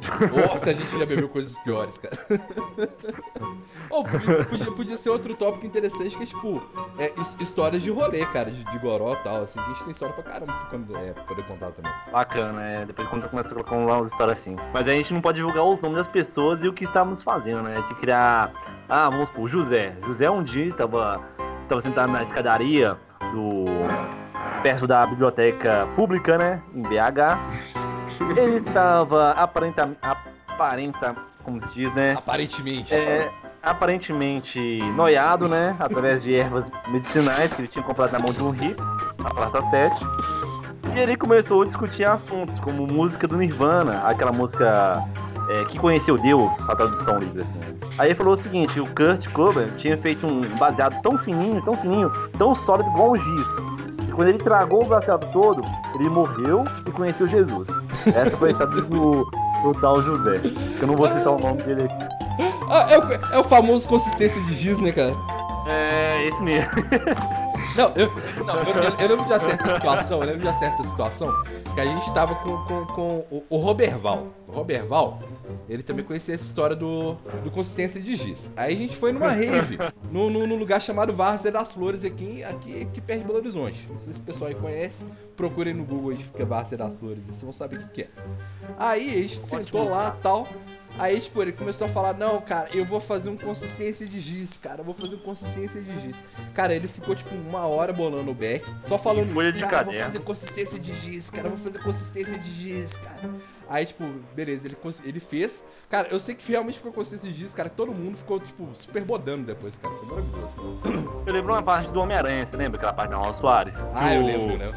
Nossa, 0.49 0.71
a 0.71 0.73
gente 0.73 0.99
já 0.99 1.07
bebeu 1.07 1.29
coisas 1.31 1.57
piores, 1.59 1.99
cara. 1.99 2.17
Ou 3.91 4.05
podia, 4.05 4.45
podia, 4.45 4.73
podia 4.73 4.97
ser 4.97 5.11
outro 5.11 5.35
tópico 5.35 5.67
interessante 5.67 6.17
que 6.17 6.23
é 6.23 6.27
tipo, 6.27 6.63
é, 6.97 7.13
his- 7.19 7.37
histórias 7.41 7.83
de 7.83 7.91
rolê, 7.91 8.25
cara, 8.27 8.49
de, 8.49 8.63
de 8.63 8.79
goró 8.79 9.15
e 9.15 9.17
tal, 9.17 9.43
assim, 9.43 9.59
que 9.61 9.65
a 9.65 9.69
gente 9.73 9.83
tem 9.83 9.91
história 9.91 10.15
pra 10.15 10.23
caramba 10.23 10.53
pra 10.53 10.67
quando- 10.67 10.97
é, 10.97 11.13
poder 11.27 11.43
contar 11.45 11.73
também. 11.73 11.91
Bacana, 12.13 12.63
é. 12.63 12.85
Depois 12.87 13.09
quando 13.09 13.29
começa 13.29 13.49
a 13.49 13.53
colocar 13.53 13.75
umas 13.77 14.07
histórias 14.13 14.39
assim. 14.39 14.55
Mas 14.73 14.87
a 14.87 14.93
gente 14.93 15.13
não 15.13 15.21
pode 15.21 15.39
divulgar 15.39 15.65
os 15.65 15.81
nomes 15.81 15.99
das 15.99 16.07
pessoas 16.09 16.63
e 16.63 16.69
o 16.69 16.73
que 16.73 16.85
estávamos 16.85 17.23
fazendo, 17.25 17.63
né? 17.63 17.83
De 17.89 17.95
criar. 17.97 18.53
Ah, 18.89 19.11
vamos 19.11 19.29
supor, 19.29 19.49
José. 19.49 19.97
José 20.07 20.31
um 20.31 20.43
dia 20.45 20.67
estava, 20.67 21.21
estava 21.71 21.81
sentado 21.81 22.13
na 22.13 22.25
escadaria 22.25 22.97
do. 23.33 23.65
perto 24.63 24.87
da 24.87 25.07
biblioteca 25.07 25.87
pública, 25.95 26.37
né? 26.37 26.61
Em 26.75 26.83
BH. 26.83 27.39
Ele 28.37 28.57
estava 28.57 29.31
aparenta. 29.33 29.89
aparenta. 30.49 31.15
como 31.45 31.65
se 31.67 31.75
diz, 31.75 31.95
né? 31.95 32.15
Aparentemente. 32.19 32.93
É, 32.93 33.31
aparentemente 33.63 34.79
noiado, 34.97 35.49
né? 35.49 35.77
Através 35.79 36.25
de 36.25 36.35
ervas 36.35 36.71
medicinais 36.89 37.53
que 37.53 37.63
ele 37.63 37.69
tinha 37.69 37.85
comprado 37.85 38.13
na 38.13 38.19
mão 38.19 38.33
de 38.33 38.43
um 38.43 38.51
hippie, 38.51 38.83
na 39.23 39.31
Praça 39.31 39.61
7. 39.71 39.97
E 40.93 40.99
ele 40.99 41.17
começou 41.17 41.63
a 41.63 41.65
discutir 41.65 42.09
assuntos 42.09 42.59
como 42.59 42.85
música 42.85 43.29
do 43.29 43.37
Nirvana, 43.37 44.03
aquela 44.05 44.33
música 44.33 45.05
é, 45.51 45.65
que 45.65 45.79
conheceu 45.79 46.17
Deus, 46.17 46.51
a 46.69 46.77
tradução 46.77 47.19
livre 47.19 47.43
assim. 47.43 47.81
Aí 47.99 48.09
ele 48.09 48.15
falou 48.15 48.35
o 48.35 48.37
seguinte, 48.37 48.81
o 48.81 48.85
Kurt 48.95 49.29
Cobain 49.33 49.67
tinha 49.79 49.99
feito 49.99 50.27
um 50.27 50.49
baseado 50.57 51.01
tão 51.03 51.19
fininho, 51.19 51.61
tão 51.63 51.77
fininho, 51.77 52.11
tão 52.39 52.55
sólido 52.55 52.89
igual 52.91 53.13
um 53.13 53.17
giz. 53.17 53.47
E 54.09 54.13
quando 54.13 54.29
ele 54.29 54.39
tragou 54.39 54.83
o 54.85 54.87
baseado 54.87 55.31
todo, 55.33 55.61
ele 55.95 56.09
morreu 56.09 56.65
e 56.87 56.91
conheceu 56.93 57.27
Jesus. 57.27 57.69
Essa 58.07 58.37
foi 58.37 58.51
a 58.51 58.53
história 58.53 58.83
do, 58.83 59.31
do 59.63 59.81
tal 59.81 60.01
José. 60.01 60.39
Que 60.39 60.83
eu 60.83 60.89
não 60.89 60.97
vou 60.97 61.09
citar 61.09 61.33
o 61.33 61.39
nome 61.39 61.63
dele 61.63 61.85
aqui. 61.85 62.21
Ah, 62.71 62.87
é, 62.89 62.99
o, 62.99 63.35
é 63.35 63.39
o 63.39 63.45
famoso 63.45 63.87
consistência 63.89 64.41
de 64.43 64.55
giz, 64.55 64.81
né, 64.81 64.93
cara? 64.93 65.13
É, 65.67 66.29
esse 66.29 66.43
mesmo. 66.43 66.71
Não, 67.81 67.93
eu, 67.97 68.45
não 68.45 68.55
eu, 68.57 68.83
eu- 68.99 69.09
lembro 69.09 69.25
de 69.27 69.33
uma 69.33 69.41
certa 69.41 69.75
situação, 69.75 70.19
eu 70.21 70.27
lembro 70.27 70.41
de 70.41 70.47
uma 70.47 70.55
certa 70.55 70.85
situação 70.85 71.29
que 71.75 71.81
a 71.81 71.85
gente 71.85 72.13
tava 72.13 72.35
com, 72.37 72.57
com, 72.67 72.85
com 72.87 73.27
o, 73.31 73.43
o 73.49 73.57
Roberval. 73.57 74.29
O 74.49 74.53
Roberval, 74.53 75.19
ele 75.69 75.83
também 75.83 76.05
conhecia 76.05 76.35
essa 76.35 76.45
história 76.45 76.75
do, 76.77 77.15
do 77.45 77.51
consistência 77.51 78.01
de 78.01 78.15
giz. 78.17 78.53
Aí 78.57 78.75
a 78.75 78.77
gente 78.79 78.97
foi 78.97 79.13
numa 79.13 79.29
rave, 79.29 79.79
num 80.11 80.57
lugar 80.59 80.81
chamado 80.83 81.13
Várzea 81.13 81.51
das 81.53 81.73
Flores, 81.73 82.05
aqui, 82.05 82.43
aqui, 82.45 82.83
aqui 82.83 83.01
perto 83.01 83.21
de 83.21 83.27
Belo 83.27 83.39
Horizonte. 83.39 83.87
Não 83.91 83.97
sei 83.99 84.13
se 84.13 84.21
o 84.21 84.23
pessoal 84.23 84.49
aí 84.49 84.55
conhece, 84.57 85.05
procurem 85.37 85.73
no 85.73 85.85
Google 85.85 86.11
aí, 86.11 86.17
fica 86.19 86.45
Várzea 86.45 86.77
das 86.79 86.95
Flores, 86.97 87.25
vocês 87.25 87.41
vão 87.43 87.53
saber 87.53 87.77
o 87.77 87.81
que, 87.89 87.89
que 87.89 88.03
é. 88.03 88.09
Aí 88.79 89.11
a 89.15 89.17
gente 89.17 89.37
sentou 89.47 89.89
lá 89.89 90.17
tal. 90.23 90.47
Aí, 91.01 91.19
tipo, 91.21 91.41
ele 91.43 91.53
começou 91.53 91.87
a 91.87 91.91
falar, 91.91 92.15
não, 92.15 92.41
cara, 92.41 92.69
eu 92.75 92.85
vou 92.85 93.01
fazer 93.01 93.31
um 93.31 93.37
consistência 93.37 94.07
de 94.07 94.21
giz, 94.21 94.57
cara, 94.59 94.81
eu 94.81 94.85
vou 94.85 94.95
fazer 94.95 95.15
um 95.17 95.21
consistência 95.21 95.81
de 95.81 96.01
giz. 96.01 96.23
Cara, 96.55 96.75
ele 96.75 96.87
ficou, 96.89 97.15
tipo, 97.15 97.35
uma 97.35 97.67
hora 97.67 97.93
bolando 97.93 98.31
o 98.31 98.35
back, 98.35 98.65
só 98.83 98.99
falando 98.99 99.33
Folha 99.33 99.49
isso, 99.49 99.59
de 99.59 99.65
cara, 99.65 99.77
eu 99.79 99.85
vou 99.85 99.93
caderno. 99.95 100.07
fazer 100.07 100.19
consistência 100.21 100.79
de 100.79 100.95
giz, 101.01 101.31
cara, 101.31 101.47
eu 101.49 101.53
vou 101.53 101.61
fazer 101.61 101.79
consistência 101.83 102.39
de 102.39 102.51
giz, 102.51 102.97
cara. 102.97 103.31
Aí, 103.69 103.87
tipo, 103.87 104.05
beleza, 104.35 104.67
ele, 104.67 104.77
ele 105.05 105.21
fez. 105.21 105.65
Cara, 105.89 106.09
eu 106.11 106.19
sei 106.19 106.35
que 106.35 106.49
realmente 106.51 106.77
ficou 106.79 106.93
consistência 106.93 107.31
de 107.31 107.37
giz, 107.39 107.53
cara, 107.55 107.69
todo 107.69 107.93
mundo 107.93 108.17
ficou, 108.17 108.41
tipo, 108.41 108.69
super 108.75 109.03
bodando 109.05 109.45
depois, 109.45 109.77
cara, 109.77 109.95
foi 109.95 110.07
maravilhoso. 110.09 110.57
cara. 110.57 111.23
Eu 111.27 111.33
lembro 111.33 111.53
uma 111.53 111.63
parte 111.63 111.91
do 111.93 112.01
Homem-Aranha, 112.01 112.47
você 112.47 112.57
lembra 112.57 112.79
aquela 112.79 112.93
parte 112.93 113.11
da 113.11 113.17
Raul 113.19 113.35
Soares? 113.35 113.75
Ah, 113.95 114.13
eu 114.15 114.23
O- 114.23 114.27
lembro, 114.27 114.57
né? 114.59 114.73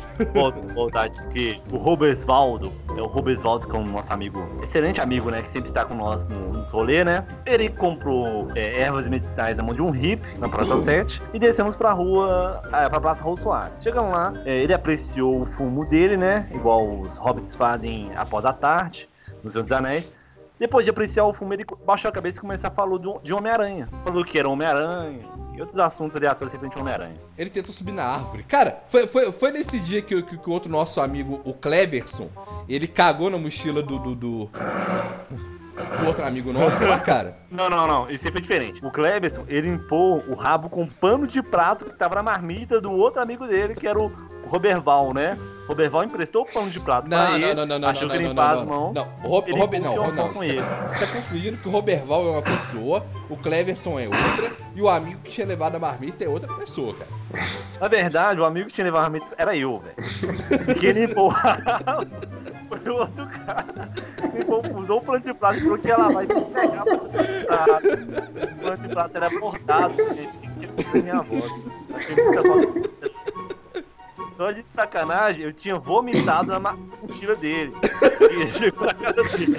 Vontade 0.75 1.27
que 1.29 1.59
o 1.71 1.77
Robesvaldo, 1.77 2.71
é 2.95 3.01
o 3.01 3.07
Robesvaldo 3.07 3.65
que 3.67 3.75
é 3.75 3.79
um 3.79 3.85
nosso 3.85 4.13
amigo, 4.13 4.39
excelente 4.63 5.01
amigo, 5.01 5.31
né? 5.31 5.41
Que 5.41 5.51
sempre 5.51 5.69
está 5.69 5.85
com 5.85 5.95
nós 5.95 6.12
no- 6.27 6.49
nos 6.49 6.71
rolê, 6.71 7.03
né? 7.03 7.25
Ele 7.45 7.69
comprou 7.69 8.47
é, 8.55 8.81
ervas 8.81 9.07
medicinais 9.07 9.55
na 9.57 9.63
mão 9.63 9.73
de 9.73 9.81
um 9.81 9.89
hippie, 9.91 10.37
na 10.37 10.47
Praça 10.47 10.77
7, 10.83 11.21
e 11.33 11.39
descemos 11.39 11.75
pra 11.75 11.91
rua, 11.93 12.61
ah, 12.71 12.89
pra 12.89 13.01
Praça 13.01 13.21
Raul 13.23 13.37
Soares. 13.37 13.73
Chegamos 13.81 14.13
lá, 14.13 14.31
é, 14.45 14.55
ele 14.57 14.73
apreciou 14.73 15.41
o 15.41 15.45
fumo 15.57 15.85
dele, 15.85 16.15
né? 16.17 16.47
Igual 16.53 16.99
os 17.01 17.17
hobbits 17.17 17.55
fazem 17.55 18.11
após 18.15 18.45
a 18.45 18.53
tarde, 18.53 19.07
no 19.43 19.49
Senhor 19.51 19.63
dos 19.63 19.71
Anéis. 19.71 20.11
Depois 20.59 20.85
de 20.85 20.91
apreciar 20.91 21.25
o 21.25 21.33
fumo, 21.33 21.53
ele 21.53 21.65
baixou 21.85 22.07
a 22.07 22.11
cabeça 22.11 22.37
e 22.37 22.41
começou 22.41 22.67
a 22.67 22.71
falar 22.71 22.97
de 23.21 23.33
Homem-Aranha. 23.33 23.89
Falou 24.05 24.23
que 24.23 24.37
era 24.39 24.47
Homem-Aranha 24.47 25.19
e 25.53 25.59
outros 25.59 25.77
assuntos 25.77 26.15
aleatórios 26.15 26.53
referente 26.53 26.75
ao 26.75 26.81
Homem-Aranha. 26.81 27.15
Ele 27.37 27.49
tentou 27.49 27.73
subir 27.73 27.91
na 27.91 28.03
árvore. 28.05 28.43
Cara, 28.43 28.77
foi, 28.85 29.05
foi, 29.07 29.29
foi 29.31 29.51
nesse 29.51 29.79
dia 29.79 30.01
que, 30.01 30.15
o- 30.15 30.23
que, 30.23 30.37
que 30.37 30.49
o 30.49 30.53
outro 30.53 30.71
nosso 30.71 31.01
amigo, 31.01 31.41
o 31.43 31.53
Cleverson, 31.53 32.29
ele 32.69 32.87
cagou 32.87 33.29
na 33.29 33.37
mochila 33.37 33.81
do. 33.83 33.99
do, 33.99 34.15
do, 34.15 34.49
do 35.99 36.07
outro 36.07 36.25
amigo 36.25 36.53
nosso 36.53 36.85
lá, 36.85 36.99
cara. 36.99 37.35
Não, 37.49 37.69
não, 37.69 37.87
não. 37.87 38.09
Isso 38.09 38.23
sempre 38.23 38.39
é 38.39 38.41
diferente. 38.41 38.83
O 38.83 38.89
Cleberson, 38.89 39.45
ele 39.47 39.69
limpou 39.69 40.23
o 40.27 40.33
rabo 40.33 40.69
com 40.69 40.87
pano 40.87 41.27
de 41.27 41.41
prato 41.41 41.85
que 41.85 41.93
tava 41.95 42.15
na 42.15 42.23
marmita 42.23 42.81
do 42.81 42.91
outro 42.91 43.21
amigo 43.21 43.45
dele, 43.45 43.75
que 43.75 43.87
era 43.87 43.99
o 43.99 44.11
Roberval, 44.47 45.13
né? 45.13 45.37
O 45.65 45.67
Roberval 45.69 46.03
emprestou 46.03 46.43
o 46.43 46.45
pano 46.45 46.69
de 46.69 46.79
prato 46.79 47.07
pra 47.07 47.29
Não, 47.29 47.35
ele, 47.35 47.53
não, 47.53 47.65
não, 47.65 47.79
não, 47.79 47.87
achou 47.87 48.07
não, 48.07 48.15
que 48.15 48.21
não, 48.21 48.29
limpar 48.29 48.55
não, 48.55 48.61
as 48.61 48.67
não, 48.67 48.75
mãos. 48.75 48.93
não. 48.93 49.07
O 49.23 49.27
Rob, 49.27 49.51
Rob, 49.51 49.79
não, 49.79 50.11
não, 50.11 50.27
você 50.33 50.45
ele. 50.45 50.61
tá, 50.61 50.87
você 50.87 51.05
tá 51.05 51.11
confundindo 51.11 51.57
que 51.57 51.67
o 51.67 51.71
Roberval 51.71 52.27
é 52.27 52.31
uma 52.31 52.41
pessoa, 52.41 53.05
o 53.29 53.37
Cleverson 53.37 53.99
é 53.99 54.05
outra, 54.07 54.51
e 54.75 54.81
o 54.81 54.89
amigo 54.89 55.21
que 55.23 55.31
tinha 55.31 55.47
levado 55.47 55.75
a 55.75 55.79
marmita 55.79 56.25
é 56.25 56.27
outra 56.27 56.53
pessoa, 56.55 56.93
cara. 56.93 57.09
Na 57.79 57.87
verdade, 57.87 58.39
o 58.39 58.45
amigo 58.45 58.67
que 58.69 58.75
tinha 58.75 58.85
levado 58.85 59.05
a 59.05 59.09
marmita 59.09 59.35
era 59.37 59.55
eu, 59.55 59.79
velho. 59.79 60.79
Quem 60.79 60.91
limpou 60.91 61.31
o 61.31 61.33
foi 62.67 62.91
o 62.91 62.95
outro 62.97 63.27
cara. 63.45 63.89
Limpou, 64.33 64.61
usou 64.79 64.97
o 64.97 65.01
pano 65.01 65.19
de 65.21 65.33
prato 65.33 65.57
e 65.57 65.61
falou 65.61 65.77
que 65.77 65.87
ia 65.87 65.97
lavar 65.97 66.23
e 66.23 66.27
pegar 66.27 66.83
o 66.83 66.99
pano 66.99 67.23
de 67.23 67.45
prato. 67.45 67.87
O 67.87 68.67
pano 68.67 68.87
de 68.87 68.93
prato 68.93 69.15
era 69.17 69.29
bordado, 69.29 69.95
gente. 70.13 70.53
Que 70.91 71.01
minha 71.01 71.21
voz. 71.21 71.51
Achei 71.93 72.15
muita. 72.15 73.12
Só 74.37 74.51
de 74.51 74.65
sacanagem, 74.75 75.43
eu 75.43 75.53
tinha 75.53 75.75
vomitado 75.75 76.47
na 76.59 76.59
mochila 77.01 77.35
dele. 77.35 77.73
E 78.21 78.25
ele 78.35 78.51
chegou 78.51 78.85
na 78.85 78.93
casa 78.93 79.23
dele, 79.23 79.55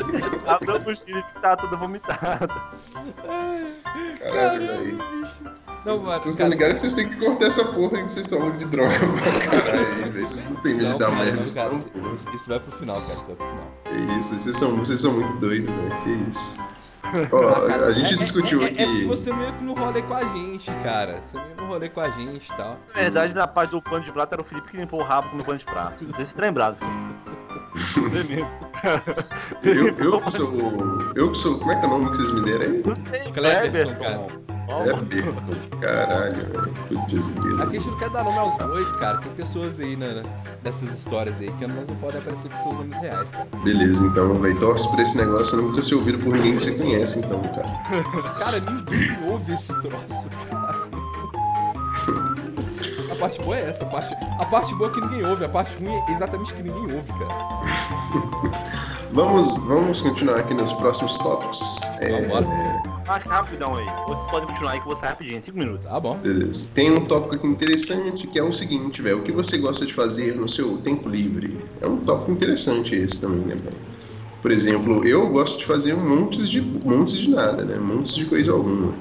abriu 0.46 0.74
a 0.76 0.78
mochila 0.80 1.18
e 1.36 1.40
tava 1.40 1.56
toda 1.58 1.76
vomitada. 1.76 2.48
Caralho, 4.18 4.66
velho. 4.66 4.98
Não, 5.84 5.94
mano, 6.02 6.20
Vocês 6.22 6.26
estão 6.34 6.48
ligados 6.48 6.80
que 6.80 6.88
vocês 6.90 6.94
têm 6.94 7.08
que 7.10 7.16
cortar 7.24 7.44
essa 7.46 7.62
porra 7.66 7.98
aí 7.98 8.04
que 8.04 8.12
vocês 8.12 8.26
estão 8.26 8.50
de 8.56 8.64
droga 8.66 8.94
pra 8.98 9.60
caralho 9.60 10.12
velho. 10.12 10.26
Vocês 10.26 10.50
não 10.50 10.60
tem 10.62 10.74
medo 10.74 10.92
de 10.94 10.98
dar 10.98 11.10
cara, 11.10 11.18
merda, 11.24 11.36
não, 11.36 11.44
isso 11.44 11.54
cara, 11.54 11.68
não, 11.70 11.78
isso, 11.78 11.88
pô. 11.90 12.14
isso- 12.14 12.36
isso 12.36 12.48
vai 12.48 12.60
pro 12.60 12.72
final, 12.72 13.00
cara, 13.02 13.12
isso 13.14 13.26
vai 13.26 13.36
pro 13.36 13.46
final. 13.46 13.72
Que 13.84 14.18
isso, 14.18 14.34
vocês 14.34 14.56
são, 14.56 14.76
vocês 14.76 15.00
são 15.00 15.12
muito 15.12 15.38
doidos, 15.40 15.68
velho. 15.74 15.98
Que 16.02 16.30
isso. 16.30 16.58
Ó, 17.32 17.84
a 17.86 17.90
gente 17.90 18.14
É- 18.14 18.16
discutiu 18.16 18.62
é, 18.62 18.64
é, 18.64 18.66
É 18.66 18.70
porque 18.70 18.82
aqui. 18.82 19.04
você 19.06 19.32
meio 19.32 19.52
que 19.52 19.64
no 19.64 19.74
rolê 19.74 20.02
com 20.02 20.14
a 20.14 20.24
gente, 20.34 20.70
cara. 20.82 21.20
Você 21.20 21.36
meio 21.36 21.56
no 21.56 21.66
rolê 21.66 21.88
com 21.88 22.00
a 22.00 22.08
gente 22.10 22.50
e 22.50 22.54
tal. 22.56 22.76
Na 22.94 23.00
verdade, 23.00 23.34
na 23.34 23.46
parte 23.46 23.70
do 23.70 23.80
pano 23.82 24.04
de 24.04 24.12
prato 24.12 24.32
era 24.32 24.42
o 24.42 24.44
Felipe 24.44 24.70
que 24.70 24.76
limpou 24.76 25.00
o 25.00 25.04
rabo 25.04 25.28
com 25.30 25.38
o 25.38 25.44
pano 25.44 25.58
de 25.58 25.64
prato. 25.64 26.04
Não 26.04 26.14
sei 26.14 26.24
se 26.26 26.32
você 26.32 26.38
tá 26.38 26.44
lembrado, 26.46 26.76
Felipe. 26.78 27.04
Você 27.74 28.22
mesmo. 28.22 28.48
Eu, 29.64 29.88
eu 29.98 30.20
que 30.20 30.30
sou. 30.30 30.48
Eu 31.16 31.32
que 31.32 31.38
sou. 31.38 31.58
Como 31.58 31.72
é 31.72 31.76
que 31.76 31.84
é 31.84 31.88
o 31.88 31.90
nome 31.90 32.10
que 32.10 32.16
vocês 32.16 32.30
me 32.30 32.40
deram 32.42 32.64
aí? 32.66 32.82
Não 32.86 32.94
sei, 33.06 33.20
Cleberson, 33.32 33.94
Cleberson. 33.96 34.26
É 34.68 34.94
Beco. 35.02 35.32
Caralho, 35.80 36.34
velho. 36.34 36.72
Putz, 36.88 37.28
grilo. 37.30 37.62
Aqui 37.62 37.76
a 37.76 37.80
gente 37.80 37.90
não 37.90 37.98
quer 37.98 38.10
dar 38.10 38.24
nome 38.24 38.38
aos 38.38 38.56
bois, 38.56 38.96
cara. 38.96 39.18
Tem 39.18 39.32
pessoas 39.32 39.78
aí 39.80 39.96
né, 39.96 40.22
dessas 40.62 40.92
histórias 40.94 41.38
aí 41.40 41.50
que 41.52 41.66
nós 41.66 41.86
não 41.86 41.96
podem 41.96 42.18
aparecer 42.18 42.50
com 42.50 42.62
seus 42.62 42.76
nomes 42.78 42.96
reais, 42.96 43.30
cara. 43.30 43.46
Beleza, 43.62 44.04
então, 44.06 44.34
velho. 44.38 44.58
Torce 44.58 44.88
por 44.88 45.00
esse 45.00 45.16
negócio. 45.16 45.58
Eu 45.58 45.62
nunca 45.62 45.82
ser 45.82 45.94
ouvido 45.96 46.18
por 46.18 46.34
ninguém 46.34 46.56
que 46.56 46.62
você 46.62 46.72
conhece, 46.72 47.18
então, 47.18 47.40
cara. 47.42 47.74
Cara, 48.44 48.60
ninguém 48.60 49.30
ouve 49.30 49.54
esse 49.54 49.72
troço, 49.80 50.30
cara. 50.50 50.88
A 53.10 53.16
parte 53.16 53.40
boa 53.42 53.56
é 53.56 53.70
essa, 53.70 53.84
a 53.84 53.88
parte, 53.88 54.14
a 54.38 54.44
parte 54.44 54.74
boa 54.74 54.90
é 54.90 54.92
que 54.92 55.00
ninguém 55.00 55.26
ouve, 55.26 55.44
a 55.44 55.48
parte 55.48 55.82
ruim 55.82 55.94
é 55.94 56.12
exatamente 56.12 56.52
que 56.52 56.62
ninguém 56.62 56.96
ouve, 56.96 57.12
cara. 57.12 58.84
Vamos, 59.14 59.56
vamos 59.58 60.00
continuar 60.00 60.40
aqui 60.40 60.54
nos 60.54 60.72
próximos 60.72 61.16
tópicos. 61.18 61.80
É, 62.00 62.20
Vambora. 62.20 62.93
Mais 63.06 63.22
rapidão 63.24 63.76
aí. 63.76 63.84
Vocês 64.06 64.30
podem 64.30 64.48
continuar 64.48 64.72
aí 64.72 64.80
que 64.80 64.84
eu 64.84 64.92
vou 64.92 64.96
sair 64.96 65.08
rapidinho, 65.10 65.42
5 65.44 65.58
minutos. 65.58 65.86
Tá 65.86 66.00
bom. 66.00 66.16
Beleza. 66.16 66.66
Tem 66.72 66.90
um 66.90 67.04
tópico 67.04 67.34
aqui 67.34 67.46
interessante 67.46 68.26
que 68.26 68.38
é 68.38 68.42
o 68.42 68.52
seguinte, 68.52 69.02
velho. 69.02 69.18
O 69.18 69.22
que 69.22 69.30
você 69.30 69.58
gosta 69.58 69.84
de 69.84 69.92
fazer 69.92 70.34
no 70.36 70.48
seu 70.48 70.78
tempo 70.78 71.08
livre? 71.08 71.58
É 71.82 71.86
um 71.86 71.98
tópico 71.98 72.32
interessante 72.32 72.94
esse 72.94 73.20
também, 73.20 73.40
né, 73.40 73.56
velho? 73.56 73.76
Por 74.40 74.50
exemplo, 74.50 75.04
eu 75.06 75.28
gosto 75.28 75.58
de 75.58 75.66
fazer 75.66 75.94
montes 75.94 76.48
de, 76.48 76.60
montes 76.60 77.16
de 77.16 77.30
nada, 77.30 77.64
né? 77.64 77.76
Montes 77.78 78.14
de 78.14 78.24
coisa 78.24 78.52
alguma. 78.52 78.94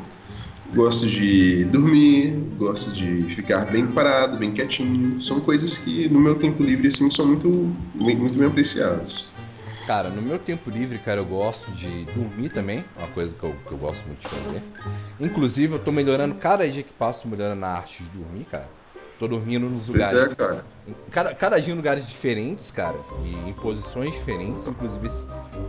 Gosto 0.76 1.06
de 1.06 1.66
dormir, 1.66 2.32
gosto 2.58 2.92
de 2.92 3.24
ficar 3.24 3.66
bem 3.66 3.86
parado, 3.88 4.38
bem 4.38 4.52
quietinho. 4.52 5.20
São 5.20 5.39
coisas 5.39 5.78
que 5.78 6.10
no 6.10 6.20
meu 6.20 6.36
tempo 6.36 6.63
livre, 6.63 6.88
assim, 6.88 7.12
são 7.12 7.28
muito, 7.28 7.48
muito 7.94 8.38
bem 8.38 8.48
apreciadas. 8.48 9.33
Cara, 9.86 10.10
no 10.10 10.22
meu 10.22 10.39
tempo 10.39 10.69
livre, 10.69 10.98
cara, 10.98 11.19
eu 11.19 11.26
gosto 11.26 11.69
de 11.72 12.06
dormir 12.06 12.50
também. 12.50 12.86
É 12.96 13.00
uma 13.00 13.08
coisa 13.10 13.36
que 13.36 13.43
eu, 13.43 13.54
que 13.67 13.72
eu 13.74 13.78
gosto 13.78 14.06
muito 14.06 14.22
de 14.22 14.30
fazer. 14.30 14.63
Inclusive, 15.19 15.74
eu 15.74 15.80
tô 15.80 15.91
melhorando, 15.91 16.36
cada 16.36 16.67
dia 16.69 16.84
que 16.84 16.93
passo, 16.93 17.24
tô 17.24 17.28
melhorando 17.28 17.60
na 17.60 17.67
arte 17.67 18.02
de 18.04 18.10
dormir, 18.10 18.46
cara. 18.50 18.69
Tô 19.19 19.28
dormindo 19.28 19.69
nos 19.69 19.86
Pois 19.86 20.00
lugares. 20.00 20.32
é, 20.32 20.36
cara. 20.36 20.65
Cada, 21.12 21.36
cada 21.36 21.62
dia 21.62 21.74
em 21.74 21.78
lugares 21.78 22.08
diferentes, 22.08 22.72
cara. 22.72 22.98
E 23.24 23.50
em 23.50 23.54
posições 23.54 24.12
diferentes. 24.13 24.67
Inclusive, 24.67 25.06
esse 25.06 25.28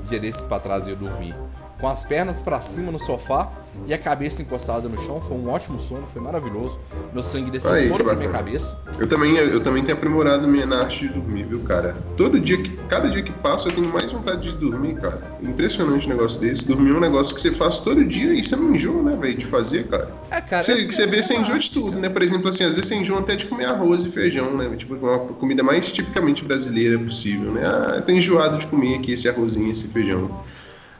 dia 0.08 0.18
desse 0.18 0.42
pra 0.44 0.58
trás 0.60 0.86
eu 0.86 0.96
dormi 0.96 1.34
com 1.80 1.88
as 1.88 2.04
pernas 2.04 2.40
pra 2.40 2.60
cima 2.60 2.90
no 2.90 2.98
sofá 2.98 3.50
e 3.86 3.92
a 3.92 3.98
cabeça 3.98 4.40
encostada 4.40 4.88
no 4.88 4.98
chão. 4.98 5.20
Foi 5.20 5.36
um 5.36 5.48
ótimo 5.48 5.80
sono, 5.80 6.06
foi 6.06 6.22
maravilhoso. 6.22 6.78
Meu 7.12 7.22
sangue 7.22 7.50
desceu 7.50 7.72
Aí, 7.72 7.88
todo 7.88 8.04
pra 8.04 8.14
minha 8.14 8.30
cabeça. 8.30 8.80
Eu 8.98 9.06
também, 9.06 9.36
eu 9.36 9.60
também 9.60 9.82
tenho 9.82 9.96
aprimorado 9.96 10.46
minha 10.46 10.66
na 10.66 10.80
arte 10.80 11.06
de 11.06 11.14
dormir, 11.14 11.44
viu, 11.44 11.60
cara? 11.60 11.96
Todo 12.16 12.38
dia 12.38 12.56
que, 12.58 12.70
cada 12.88 13.08
dia 13.08 13.22
que 13.22 13.32
passa, 13.32 13.68
eu 13.68 13.72
tenho 13.72 13.92
mais 13.92 14.10
vontade 14.12 14.42
de 14.42 14.56
dormir, 14.56 14.94
cara. 14.96 15.20
Impressionante 15.42 16.06
um 16.06 16.10
negócio 16.10 16.40
desse. 16.40 16.68
Dormir 16.68 16.90
é 16.90 16.94
um 16.94 17.00
negócio 17.00 17.34
que 17.34 17.40
você 17.40 17.50
faz 17.50 17.80
todo 17.80 18.04
dia 18.04 18.32
e 18.32 18.42
você 18.42 18.56
não 18.56 18.74
enjoa, 18.74 19.02
né, 19.02 19.16
velho, 19.16 19.36
de 19.36 19.46
fazer, 19.46 19.86
cara. 19.88 20.10
É, 20.30 20.40
cara. 20.40 20.62
Você, 20.62 20.84
que 20.84 20.94
você 20.94 21.06
vê, 21.06 21.22
você 21.22 21.34
enjoa 21.34 21.58
de 21.58 21.70
tudo, 21.70 21.98
né? 21.98 22.08
Por 22.08 22.22
exemplo, 22.22 22.48
assim, 22.48 22.64
às 22.64 22.76
vezes 22.76 22.86
você 22.86 22.94
enjoa 22.94 23.20
até 23.20 23.36
de 23.36 23.46
comer 23.46 23.66
arroz 23.66 24.04
e 24.04 24.10
feijão, 24.10 24.56
né? 24.56 24.68
Tipo, 24.76 24.94
uma 24.94 25.18
comida 25.18 25.62
mais 25.62 25.92
tipicamente 25.92 26.44
brasileira 26.44 26.98
possível, 26.98 27.52
né? 27.52 27.62
Ah, 27.64 27.96
eu 27.96 28.02
tô 28.02 28.12
enjoado 28.12 28.58
de 28.58 28.66
comer 28.66 28.96
aqui 28.96 29.12
esse 29.12 29.28
arrozinho, 29.28 29.70
esse 29.70 29.88
feijão. 29.88 30.30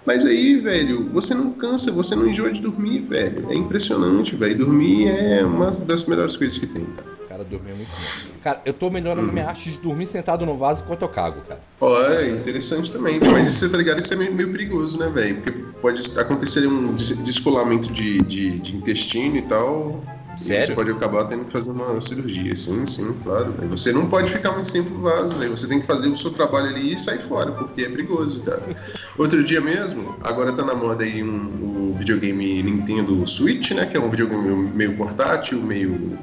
Mas 0.06 0.24
aí, 0.26 0.56
velho, 0.60 1.08
você 1.12 1.34
não 1.34 1.52
cansa, 1.52 1.90
você 1.90 2.14
não 2.14 2.28
enjoa 2.28 2.50
de 2.52 2.60
dormir, 2.60 3.00
velho. 3.00 3.46
É 3.50 3.54
impressionante, 3.54 4.36
velho. 4.36 4.56
Dormir 4.58 5.08
é 5.08 5.44
uma 5.44 5.70
das 5.70 6.04
melhores 6.04 6.36
coisas 6.36 6.58
que 6.58 6.66
tem, 6.66 6.84
cara. 6.84 7.14
Cara, 7.28 7.42
dormir 7.44 7.70
é 7.72 7.74
muito 7.74 7.88
bom. 7.88 8.30
Cara, 8.42 8.60
eu 8.64 8.72
tô 8.72 8.90
melhorando 8.90 9.28
a 9.28 9.32
minha 9.32 9.46
arte 9.48 9.70
de 9.70 9.78
dormir 9.78 10.06
sentado 10.06 10.44
no 10.46 10.54
vaso 10.54 10.82
enquanto 10.84 11.02
eu 11.02 11.08
cago, 11.08 11.40
cara. 11.48 11.60
Ó, 11.80 12.02
é 12.10 12.28
interessante 12.30 12.92
também. 12.92 13.18
Mas 13.18 13.48
isso 13.48 13.58
você 13.60 13.68
tá 13.70 13.76
ligado 13.78 13.96
que 13.96 14.02
isso 14.04 14.14
é 14.14 14.16
meio, 14.16 14.32
meio 14.34 14.52
perigoso, 14.52 14.98
né, 14.98 15.08
velho? 15.08 15.36
Porque 15.36 15.50
pode 15.80 16.18
acontecer 16.20 16.66
um 16.68 16.94
des- 16.94 17.16
descolamento 17.18 17.90
de, 17.92 18.20
de, 18.22 18.58
de 18.60 18.76
intestino 18.76 19.36
e 19.36 19.42
tal. 19.42 20.00
Sério? 20.36 20.66
você 20.66 20.72
pode 20.74 20.90
acabar 20.90 21.24
tendo 21.24 21.44
que 21.44 21.52
fazer 21.52 21.70
uma 21.70 22.00
cirurgia. 22.00 22.54
Sim, 22.56 22.86
sim, 22.86 23.14
claro. 23.22 23.54
Você 23.70 23.92
não 23.92 24.06
pode 24.08 24.32
ficar 24.32 24.52
muito 24.52 24.72
tempo 24.72 24.90
no 24.90 25.00
vaso, 25.02 25.34
velho. 25.36 25.50
Você 25.56 25.66
tem 25.66 25.80
que 25.80 25.86
fazer 25.86 26.08
o 26.08 26.16
seu 26.16 26.30
trabalho 26.30 26.68
ali 26.68 26.94
e 26.94 26.98
sair 26.98 27.20
fora, 27.22 27.52
porque 27.52 27.82
é 27.82 27.88
perigoso, 27.88 28.40
cara. 28.40 28.62
Outro 29.18 29.42
dia 29.44 29.60
mesmo, 29.60 30.14
agora 30.22 30.52
tá 30.52 30.64
na 30.64 30.74
moda 30.74 31.04
aí 31.04 31.22
um, 31.22 31.90
o 31.92 31.96
videogame 31.98 32.62
Nintendo 32.62 33.26
Switch, 33.26 33.70
né? 33.72 33.86
Que 33.86 33.96
é 33.96 34.00
um 34.00 34.10
videogame 34.10 34.70
meio 34.74 34.96
portátil, 34.96 35.60
meio, 35.62 36.18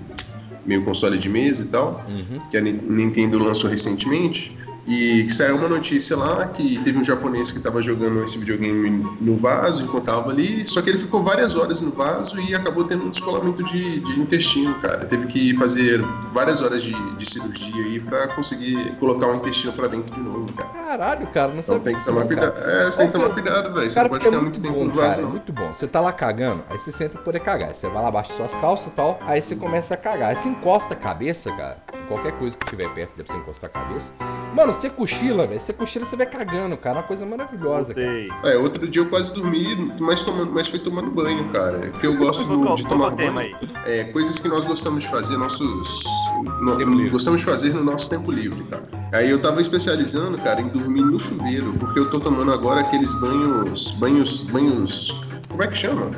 meio 0.66 0.84
console 0.84 1.18
de 1.18 1.30
mesa 1.30 1.64
e 1.64 1.68
tal 1.68 2.06
Uhum. 2.08 2.40
que 2.50 2.58
a 2.58 2.62
Ni- 2.62 2.74
Nintendo 2.74 3.38
lançou 3.40 3.70
recentemente. 3.70 4.58
E 4.88 5.30
saiu 5.30 5.58
uma 5.58 5.68
notícia 5.70 6.18
lá 6.18 6.48
que 6.48 6.80
teve 6.80 6.98
um 6.98 7.04
japonês 7.04 7.52
que 7.52 7.60
estava 7.60 7.82
jogando 7.82 8.24
esse 8.24 8.38
videogame 8.38 8.90
no 9.22 9.38
vaso 9.38 9.84
enquanto 9.84 10.06
tava 10.06 10.32
ali, 10.32 10.66
só 10.66 10.82
que 10.82 10.90
ele 10.90 10.98
ficou 10.98 11.24
várias 11.24 11.56
horas 11.56 11.82
no 11.82 11.92
vaso 11.92 12.40
e 12.42 12.56
acabou 12.56 12.84
tendo 12.84 13.04
um 13.06 13.10
descolamento 13.10 13.64
de, 13.64 14.00
de 14.00 14.20
intestino, 14.20 14.74
cara. 14.80 15.06
Teve 15.06 15.28
que 15.28 15.56
fazer 15.56 16.02
várias 16.34 16.62
horas 16.62 16.82
de, 16.82 16.94
de 17.16 17.26
cirurgia 17.26 17.84
aí 17.86 18.00
pra 18.00 18.28
conseguir 18.30 18.96
colocar 19.00 19.28
o 19.28 19.36
intestino 19.36 19.72
pra 19.74 19.88
dentro 19.88 20.14
de 20.16 20.20
novo, 20.22 20.52
cara. 20.54 20.70
Caralho, 20.70 21.28
cara, 21.28 21.48
não 21.54 21.60
Então 21.60 21.76
sabia 21.76 21.84
tem 21.84 21.96
que 21.96 22.04
tomar 22.06 22.26
cuidado. 22.26 22.60
É, 22.60 22.86
você 22.92 22.98
tem 22.98 23.12
que 23.12 23.18
É, 23.18 23.20
tomar 23.20 23.34
cuidado, 23.34 23.74
velho. 23.76 23.90
Você 23.90 23.96
Cara, 23.96 24.10
não 24.10 24.10
pode 24.18 24.26
é 24.26 24.30
ficar 24.30 24.42
muito 24.42 24.60
muito 24.60 24.62
tempo 24.62 24.74
bom, 24.80 24.86
no 24.86 24.92
vaso, 24.94 25.10
cara, 25.10 25.22
é 25.22 25.24
não. 25.24 25.30
muito 25.30 25.54
bom. 25.54 25.72
Você 25.74 25.88
tá 25.88 26.00
lá 26.02 26.12
cagando, 26.12 26.64
aí 26.70 26.78
você 26.80 26.92
senta 26.92 27.12
pra 27.14 27.22
poder 27.22 27.40
cagar. 27.40 27.70
Aí 27.70 27.76
você 27.76 27.88
vai 27.88 28.02
lá 28.02 28.08
abaixo 28.08 28.32
de 28.32 28.38
suas 28.38 28.56
calças 28.56 28.88
e 28.88 28.96
tal, 28.96 29.20
aí 29.28 29.42
você 29.42 29.56
começa 29.56 29.94
a 29.94 29.98
cagar. 29.98 30.30
Aí 30.32 30.36
você 30.36 30.50
encosta 30.50 30.94
a 30.96 30.98
cabeça, 30.98 31.52
cara, 31.52 31.78
qualquer 32.08 32.32
coisa 32.34 32.58
que 32.58 32.66
tiver 32.66 32.90
perto, 32.94 33.12
deve 33.16 33.30
você 33.30 33.38
encostar 33.38 33.70
a 33.70 33.74
cabeça. 33.74 34.12
Mano, 34.56 34.71
você 34.74 34.90
cochila, 34.90 35.48
velho. 35.48 35.60
Você 35.60 35.74
cochila, 35.74 36.06
você 36.06 36.16
vai 36.16 36.26
cagando, 36.26 36.76
cara. 36.78 36.98
É 36.98 37.02
uma 37.02 37.08
coisa 37.08 37.26
maravilhosa, 37.26 37.94
cara. 37.94 38.28
É, 38.44 38.58
outro 38.58 38.88
dia 38.88 39.02
eu 39.02 39.10
quase 39.10 39.34
dormi, 39.34 39.94
mas, 40.00 40.24
tomando, 40.24 40.52
mas 40.52 40.68
foi 40.68 40.80
tomando 40.80 41.10
banho, 41.12 41.52
cara. 41.52 41.90
Porque 41.92 42.08
eu 42.08 42.16
gosto 42.18 42.44
do- 42.46 42.76
de 42.76 42.86
é 42.86 42.90
tomar 42.90 43.16
banho. 43.16 43.56
É, 43.86 44.04
coisas 44.06 44.40
que 44.40 44.48
nós 44.48 44.66
gostamos 44.66 45.04
de 45.04 45.10
fazer, 45.10 45.38
nossos. 45.38 46.04
no- 46.62 47.10
gostamos 47.10 47.40
de 47.42 47.46
fazer 47.46 47.74
no 47.74 47.84
nosso 47.84 48.10
tempo 48.10 48.32
livre, 48.32 48.64
cara. 48.66 48.84
Aí 49.14 49.30
eu 49.30 49.42
tava 49.42 49.62
especializando, 49.62 50.38
cara, 50.40 50.62
em 50.62 50.68
dormir 50.68 51.02
no 51.04 51.20
chuveiro, 51.20 51.74
porque 51.80 52.00
eu 52.00 52.10
tô 52.10 52.20
tomando 52.20 52.52
agora 52.52 52.82
aqueles 52.82 53.14
banhos. 53.20 53.92
banhos. 53.92 54.44
banhos. 54.46 55.22
Como 55.50 55.64
é 55.64 55.68
que 55.68 55.78
chama? 55.78 56.10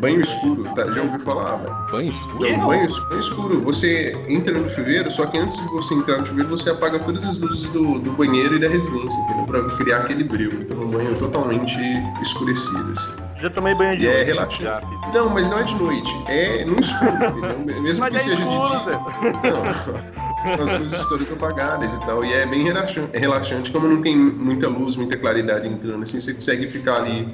Banho 0.00 0.20
escuro, 0.20 0.64
tá? 0.74 0.90
Já 0.92 1.02
ouviu 1.02 1.20
falar, 1.20 1.56
velho? 1.56 1.76
Banho 1.90 2.10
escuro? 2.10 2.50
Não, 2.50 2.66
banho, 2.68 2.86
banho 3.08 3.20
escuro. 3.20 3.60
Você 3.62 4.16
entra 4.28 4.58
no 4.58 4.68
chuveiro, 4.68 5.10
só 5.10 5.26
que 5.26 5.36
antes 5.38 5.58
de 5.58 5.66
você 5.68 5.94
entrar 5.94 6.18
no 6.18 6.26
chuveiro, 6.26 6.48
você 6.48 6.70
apaga 6.70 6.98
todas 6.98 7.22
as 7.24 7.38
luzes 7.38 7.68
do, 7.70 7.98
do 7.98 8.10
banheiro 8.12 8.56
e 8.56 8.58
da 8.58 8.68
residência, 8.68 9.18
entendeu? 9.20 9.44
Pra 9.44 9.62
criar 9.76 9.98
aquele 9.98 10.24
brilho. 10.24 10.58
Então, 10.62 10.80
um 10.80 10.88
banho 10.88 11.14
totalmente 11.16 11.78
escurecido, 12.22 12.92
assim. 12.92 13.10
Já 13.40 13.50
tomei 13.50 13.74
banho 13.74 13.96
de 13.96 14.04
E 14.04 14.08
é 14.08 14.12
noite, 14.16 14.26
relaxante. 14.26 14.62
já, 14.64 14.80
fiz. 14.80 15.14
Não, 15.14 15.30
mas 15.30 15.48
não 15.48 15.58
é 15.58 15.62
de 15.62 15.74
noite, 15.74 16.22
é 16.28 16.64
no 16.64 16.78
escuro, 16.80 17.24
entendeu? 17.58 17.82
Mesmo 17.82 18.00
Mas 18.04 18.10
que 18.10 18.16
é 18.16 18.20
seja 18.20 18.34
escuro, 18.44 18.68
de 18.68 18.68
dia. 18.68 19.50
Não, 20.44 20.64
as 20.64 20.78
luzes 20.78 21.06
todas 21.08 21.32
apagadas 21.32 21.92
e 21.94 22.00
tal. 22.00 22.24
E 22.24 22.32
é 22.32 22.46
bem 22.46 22.64
relaxante, 22.64 23.10
é 23.14 23.18
relaxante. 23.18 23.70
Como 23.70 23.88
não 23.88 24.00
tem 24.02 24.16
muita 24.16 24.68
luz, 24.68 24.96
muita 24.96 25.16
claridade 25.16 25.66
entrando, 25.68 26.02
assim, 26.02 26.20
você 26.20 26.34
consegue 26.34 26.66
ficar 26.68 26.96
ali 26.96 27.28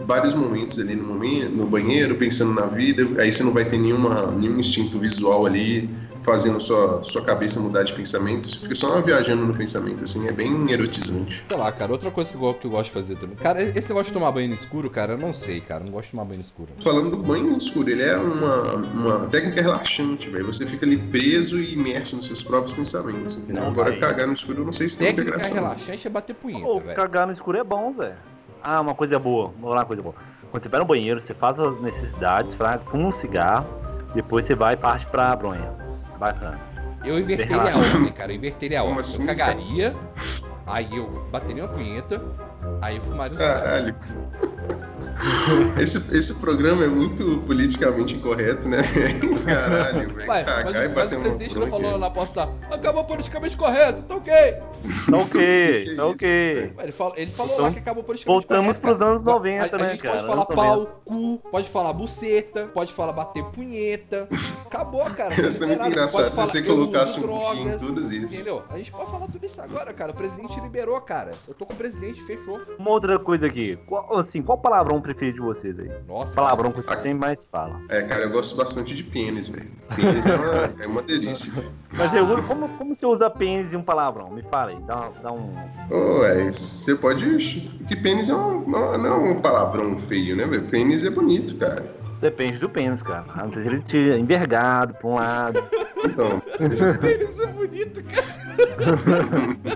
vários 0.00 0.34
momentos 0.34 0.78
ali 0.78 0.94
no, 0.94 1.04
momento, 1.04 1.50
no 1.50 1.66
banheiro, 1.66 2.14
pensando 2.16 2.52
na 2.54 2.66
vida. 2.66 3.06
Aí 3.20 3.32
você 3.32 3.42
não 3.42 3.52
vai 3.52 3.64
ter 3.64 3.78
nenhuma, 3.78 4.30
nenhum 4.32 4.58
instinto 4.58 4.98
visual 4.98 5.46
ali, 5.46 5.88
fazendo 6.22 6.60
sua, 6.60 7.04
sua 7.04 7.24
cabeça 7.24 7.60
mudar 7.60 7.84
de 7.84 7.92
pensamento. 7.92 8.50
Você 8.50 8.58
fica 8.58 8.74
só 8.74 9.00
viajando 9.00 9.44
no 9.46 9.54
pensamento, 9.54 10.02
assim, 10.02 10.26
é 10.26 10.32
bem 10.32 10.68
erotizante. 10.70 11.44
Sei 11.48 11.56
lá, 11.56 11.70
cara, 11.70 11.92
outra 11.92 12.10
coisa 12.10 12.32
que 12.32 12.36
eu, 12.42 12.54
que 12.54 12.66
eu 12.66 12.70
gosto 12.72 12.86
de 12.86 12.90
fazer 12.90 13.16
também. 13.16 13.36
Cara, 13.36 13.62
esse 13.62 13.88
negócio 13.88 14.06
de 14.06 14.12
tomar 14.12 14.32
banho 14.32 14.48
no 14.48 14.54
escuro, 14.54 14.90
cara, 14.90 15.12
eu 15.12 15.18
não 15.18 15.32
sei, 15.32 15.60
cara. 15.60 15.82
Eu 15.82 15.86
não 15.86 15.92
gosto 15.92 16.06
de 16.06 16.10
tomar 16.12 16.24
banho 16.24 16.36
no 16.38 16.42
escuro. 16.42 16.68
Falando 16.82 17.10
do 17.10 17.16
banho 17.18 17.56
escuro, 17.56 17.88
ele 17.88 18.02
é 18.02 18.16
uma, 18.16 18.72
uma 18.74 19.26
técnica 19.28 19.62
relaxante, 19.62 20.28
velho. 20.28 20.46
Você 20.46 20.66
fica 20.66 20.84
ali 20.84 20.96
preso 20.96 21.60
e 21.60 21.74
imerso 21.74 22.16
nos 22.16 22.26
seus 22.26 22.42
próprios 22.42 22.74
pensamentos. 22.74 23.38
Não, 23.48 23.68
Agora, 23.68 23.90
vai. 23.90 24.00
cagar 24.00 24.26
no 24.26 24.34
escuro, 24.34 24.62
eu 24.62 24.64
não 24.64 24.72
sei 24.72 24.88
se 24.88 24.98
tem 24.98 25.08
Técnica 25.08 25.30
graça. 25.30 25.54
não. 25.54 25.62
relaxante 25.62 26.06
é 26.06 26.10
bater 26.10 26.34
punheta, 26.34 26.64
Pô, 26.66 26.80
velho. 26.80 26.96
cagar 26.96 27.26
no 27.28 27.32
escuro 27.32 27.56
é 27.56 27.64
bom, 27.64 27.92
velho. 27.92 28.16
Ah, 28.68 28.80
uma 28.80 28.96
coisa 28.96 29.16
boa. 29.16 29.52
Vou 29.60 29.70
lá, 29.70 29.76
uma 29.82 29.84
coisa 29.86 30.02
boa. 30.02 30.14
Quando 30.50 30.60
você 30.64 30.68
vai 30.68 30.80
no 30.80 30.86
banheiro, 30.86 31.20
você 31.20 31.32
faz 31.32 31.60
as 31.60 31.80
necessidades, 31.80 32.52
fra- 32.54 32.80
fuma 32.90 33.08
um 33.08 33.12
cigarro, 33.12 33.64
depois 34.12 34.44
você 34.44 34.56
vai 34.56 34.74
e 34.74 34.76
parte 34.76 35.06
pra 35.06 35.36
bronha. 35.36 35.70
Bacana. 36.18 36.58
Eu 37.04 37.16
inverteria 37.20 37.74
a 37.74 37.76
ordem, 37.78 38.08
cara. 38.12 38.32
Eu 38.32 38.36
inverteria 38.36 38.80
a 38.80 38.82
ordem. 38.82 38.98
assim, 38.98 39.20
eu 39.22 39.26
cagaria, 39.28 39.94
aí 40.66 40.96
eu 40.96 41.06
bateria 41.30 41.62
uma 41.62 41.68
punheta, 41.72 42.20
aí 42.82 42.96
eu 42.96 43.02
fumaria 43.02 43.36
um 43.36 43.40
cigarro. 43.40 43.62
Caralho. 43.62 43.94
Esse, 45.80 45.96
esse 46.16 46.34
programa 46.40 46.84
é 46.84 46.86
muito 46.88 47.38
politicamente 47.46 48.14
incorreto, 48.16 48.68
né? 48.68 48.78
Caralho, 49.44 50.14
velho. 50.14 50.26
Cagar 50.26 50.64
mas, 50.64 50.76
e 50.76 50.78
o- 50.78 50.82
mas 50.82 50.94
bater 50.94 51.18
o 51.18 51.20
presidente 51.20 51.58
não 51.58 51.66
falou 51.68 51.98
na 51.98 52.06
aposta, 52.06 52.48
acabou 52.70 53.04
politicamente 53.04 53.56
correto, 53.56 54.02
tá 54.02 54.16
ok. 54.16 54.32
Tá 55.10 55.16
ok, 55.16 55.30
Que 55.84 55.84
tá 55.84 55.92
isso, 55.92 56.10
ok. 56.10 56.72
Ele 56.82 56.92
falou, 56.92 57.14
ele 57.16 57.30
falou 57.30 57.52
Então, 57.54 57.64
lá 57.66 57.70
que 57.72 57.78
acabou 57.78 58.04
politicamente 58.04 58.46
voltamos 58.46 58.76
correto. 58.78 58.80
pros 58.98 59.00
anos 59.08 59.22
cara. 59.24 59.36
90, 59.36 59.76
a, 59.76 59.78
né, 59.78 59.84
a 59.84 59.88
gente 59.90 60.02
cara? 60.02 60.14
pode 60.16 60.26
falar 60.26 60.46
pau, 60.46 61.00
cu, 61.04 61.38
pode 61.50 61.68
falar 61.68 61.92
buceta, 61.92 62.66
pode 62.72 62.92
falar 62.92 63.12
bater 63.12 63.44
punheta. 63.44 64.28
Acabou, 64.66 65.04
cara. 65.10 65.34
Ia 65.40 65.50
ser 65.50 65.66
muito 65.66 65.86
engraçado 65.86 66.30
se 66.30 66.36
você 66.36 66.62
colocasse 66.62 67.18
um 67.20 67.22
fim 67.22 67.28
em 67.28 67.64
drogas, 67.64 67.78
tudo 67.78 68.00
isso. 68.00 68.34
Entendeu? 68.36 68.62
A 68.70 68.78
gente 68.78 68.92
pode 68.92 69.10
falar 69.10 69.26
tudo 69.26 69.44
isso 69.44 69.60
agora, 69.60 69.92
cara. 69.92 70.12
O 70.12 70.14
presidente 70.14 70.60
liberou, 70.60 71.00
cara. 71.00 71.32
Eu 71.48 71.54
tô 71.54 71.64
com 71.66 71.72
o 71.72 71.76
presidente, 71.76 72.22
fechou. 72.22 72.60
Uma 72.78 72.90
outra 72.90 73.18
coisa 73.18 73.46
aqui. 73.46 73.78
Qual, 73.86 74.18
assim, 74.18 74.42
qual 74.42 74.58
palavrão 74.58 75.00
preferido 75.06 75.36
de 75.36 75.42
vocês 75.42 75.78
aí? 75.78 75.90
Nossa, 76.08 76.34
Palavrão 76.34 76.72
que 76.72 76.82
cara. 76.82 76.96
você 76.96 77.08
sempre 77.08 77.18
mais 77.18 77.44
fala. 77.50 77.80
É, 77.88 78.02
cara, 78.02 78.24
eu 78.24 78.30
gosto 78.30 78.56
bastante 78.56 78.94
de 78.94 79.04
pênis, 79.04 79.48
velho. 79.48 79.70
Pênis 79.94 80.26
é 80.26 80.34
uma, 80.34 80.82
é 80.82 80.86
uma 80.86 81.02
delícia. 81.02 81.52
Mas 81.92 82.12
eu, 82.12 82.42
como, 82.42 82.68
como 82.70 82.94
você 82.94 83.06
usa 83.06 83.30
pênis 83.30 83.72
e 83.72 83.76
um 83.76 83.82
palavrão? 83.82 84.30
Me 84.30 84.42
fala 84.42 84.72
aí, 84.72 84.80
dá, 84.86 85.10
dá 85.22 85.32
um. 85.32 85.54
Ô, 85.90 86.24
é, 86.24 86.52
você 86.52 86.94
pode. 86.94 87.38
Que 87.86 87.96
pênis 87.96 88.28
é 88.28 88.34
um, 88.34 88.68
não, 88.68 88.94
é 88.94 89.12
um 89.12 89.40
palavrão 89.40 89.96
feio, 89.96 90.36
né, 90.36 90.44
velho? 90.44 90.64
Pênis 90.64 91.04
é 91.04 91.10
bonito, 91.10 91.56
cara. 91.56 91.94
Depende 92.20 92.58
do 92.58 92.68
pênis, 92.68 93.02
cara. 93.02 93.24
A 93.34 93.44
não 93.44 93.52
ser 93.52 93.62
que 93.62 93.68
ele 93.68 93.78
esteja 93.78 94.18
envergado 94.18 94.94
pra 94.94 95.08
um 95.08 95.14
lado. 95.14 95.62
Então, 96.04 96.40
Pênis 96.98 97.38
é 97.38 97.46
bonito, 97.46 98.02
cara. 98.04 98.36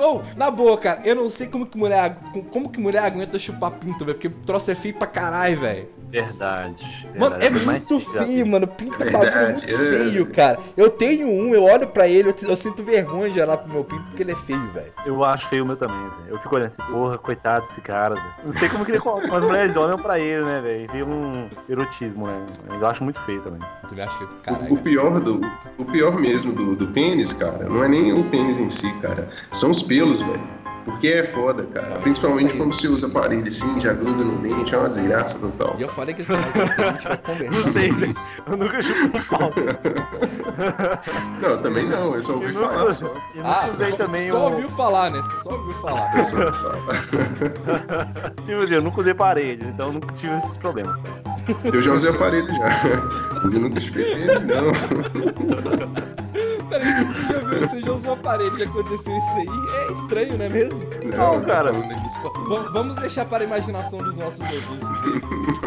Ô, 0.00 0.22
na 0.34 0.50
boa, 0.50 0.78
cara, 0.78 1.02
eu 1.04 1.14
não 1.14 1.30
sei 1.30 1.46
como 1.46 1.66
que 1.66 1.76
mulher, 1.76 2.16
como 2.50 2.70
que 2.70 2.80
mulher 2.80 3.04
aguenta 3.04 3.38
chupar 3.38 3.72
pinto, 3.72 4.02
velho, 4.02 4.16
porque 4.16 4.28
o 4.28 4.44
troço 4.46 4.70
é 4.70 4.74
feio 4.74 4.94
pra 4.94 5.06
caralho, 5.06 5.60
velho. 5.60 5.88
Verdade. 6.10 6.82
Mano, 7.18 7.38
verdade. 7.38 7.46
é 7.46 7.50
mais 7.50 7.64
muito 7.66 8.00
feio, 8.00 8.26
vida. 8.26 8.50
mano. 8.50 8.66
Pinta 8.66 9.04
É 9.04 9.10
bagulho 9.10 9.30
verdade, 9.32 9.52
muito 9.66 9.74
é. 9.74 9.78
feio, 9.78 10.32
cara. 10.32 10.58
Eu 10.76 10.90
tenho 10.90 11.28
um, 11.28 11.54
eu 11.54 11.62
olho 11.64 11.86
pra 11.88 12.08
ele, 12.08 12.28
eu, 12.28 12.32
te- 12.32 12.44
eu 12.46 12.56
sinto 12.56 12.82
vergonha 12.82 13.30
de 13.30 13.40
olhar 13.40 13.56
pro 13.56 13.72
meu 13.72 13.84
pinto 13.84 14.02
porque 14.04 14.22
ele 14.22 14.32
é 14.32 14.36
feio, 14.36 14.66
velho. 14.72 14.92
Eu 15.06 15.24
acho 15.24 15.48
feio 15.48 15.62
o 15.64 15.66
meu 15.66 15.76
também, 15.76 15.96
velho. 15.98 16.12
Eu 16.28 16.38
fico 16.38 16.54
olhando 16.54 16.72
assim, 16.78 16.92
porra, 16.92 17.18
coitado 17.18 17.66
desse 17.68 17.80
cara, 17.80 18.14
velho. 18.14 18.26
Não 18.44 18.52
sei 18.54 18.68
como 18.68 18.84
que 18.84 18.90
ele, 18.92 18.98
as 18.98 19.44
mulheres 19.44 19.76
olham 19.76 19.96
pra 19.98 20.18
ele, 20.18 20.44
né, 20.44 20.60
velho? 20.60 20.92
Vira 20.92 21.04
um 21.06 21.48
erotismo, 21.68 22.26
né? 22.26 22.46
Eu 22.68 22.86
acho 22.86 23.02
muito 23.04 23.20
feio 23.22 23.40
também. 23.42 23.60
Tu 23.88 23.94
me 23.94 24.00
acha 24.02 24.16
feio 24.18 24.28
pra 24.28 24.52
o, 24.52 24.56
o 24.56 24.58
caralho. 24.58 24.76
pior 24.78 25.20
do. 25.20 25.40
O 25.78 25.84
pior 25.84 26.18
mesmo 26.20 26.52
do, 26.52 26.76
do 26.76 26.86
pênis, 26.88 27.32
cara, 27.32 27.68
não 27.68 27.82
é 27.84 27.88
nem 27.88 28.12
o 28.12 28.24
pênis 28.24 28.58
em 28.58 28.68
si, 28.68 28.92
cara. 29.00 29.28
São 29.52 29.70
os 29.70 29.82
pelos, 29.82 30.20
velho. 30.22 30.60
Porque 30.84 31.08
é 31.08 31.24
foda, 31.24 31.66
cara. 31.66 31.90
Não, 31.96 32.00
Principalmente 32.00 32.56
quando 32.56 32.72
você 32.72 32.88
usa 32.88 33.06
aparelho 33.06 33.46
assim, 33.46 33.78
já 33.80 33.92
gruda 33.92 34.24
no 34.24 34.38
dente, 34.38 34.74
é 34.74 34.78
uma 34.78 34.88
desgraça 34.88 35.38
total. 35.38 35.76
E 35.78 35.82
eu 35.82 35.88
falei 36.00 36.14
que 36.14 36.22
esse 36.22 36.32
a 36.32 36.36
gente 36.40 37.08
vai 37.08 37.16
conversar 37.18 37.66
Não 37.66 37.72
sei, 37.72 37.88
sobre 37.90 38.06
né? 38.06 38.14
isso. 38.16 38.30
Eu 38.50 38.56
nunca 38.56 38.82
chupo 38.82 39.18
um 39.18 39.38
pau. 39.38 39.50
Não, 41.42 41.48
eu 41.50 41.58
também 41.62 41.86
não, 41.86 42.14
eu 42.14 42.22
só 42.22 42.32
ouvi 42.32 42.46
Eu 42.46 42.54
falar 42.54 42.78
nunca- 42.78 42.90
só. 42.90 43.06
Eu 43.06 43.44
Ah, 43.46 43.66
nunca 43.66 43.90
só, 43.90 43.96
também 43.96 44.22
você 44.22 44.28
só 44.30 44.38
um- 44.38 44.42
ouviu 44.52 44.68
falar, 44.70 45.10
né? 45.10 45.18
Você 45.22 45.42
só 45.42 45.50
ouviu 45.50 45.72
falar. 45.74 46.16
Eu 46.18 46.24
só 46.24 46.36
ouvi 46.36 46.58
falar. 46.58 46.80
Tipo 48.46 48.62
assim, 48.62 48.74
eu 48.74 48.82
nunca 48.82 49.00
usei 49.00 49.14
parede, 49.14 49.68
então 49.68 49.86
eu 49.88 49.92
nunca 49.94 50.12
tive 50.14 50.36
esses 50.38 50.56
problemas. 50.56 50.96
Eu 51.64 51.82
já 51.82 51.92
usei 51.92 52.10
aparelho 52.10 52.48
já. 52.48 53.40
Mas 53.42 53.54
eu 53.54 53.60
nunca 53.60 53.80
chupei 53.80 54.04
pênis, 54.14 54.42
não. 54.44 54.70
Peraí, 56.70 57.04
você 57.04 57.32
já 57.32 57.39
viu, 57.50 57.68
você 57.68 57.80
já 57.80 57.92
usou 57.92 58.12
aparelho, 58.14 58.58
já 58.58 58.64
aconteceu 58.64 59.16
isso 59.16 59.36
aí? 59.36 59.46
É 59.88 59.92
estranho, 59.92 60.38
não 60.38 60.44
é 60.44 60.48
mesmo? 60.48 60.80
Não, 61.16 61.32
Não, 61.34 61.40
cara. 61.42 61.72
vamos 62.72 62.96
deixar 62.96 63.24
para 63.26 63.44
a 63.44 63.46
imaginação 63.46 63.98
dos 63.98 64.16
nossos 64.16 64.40
ouvintes 64.40 64.88
o 64.88 65.02
que 65.02 65.08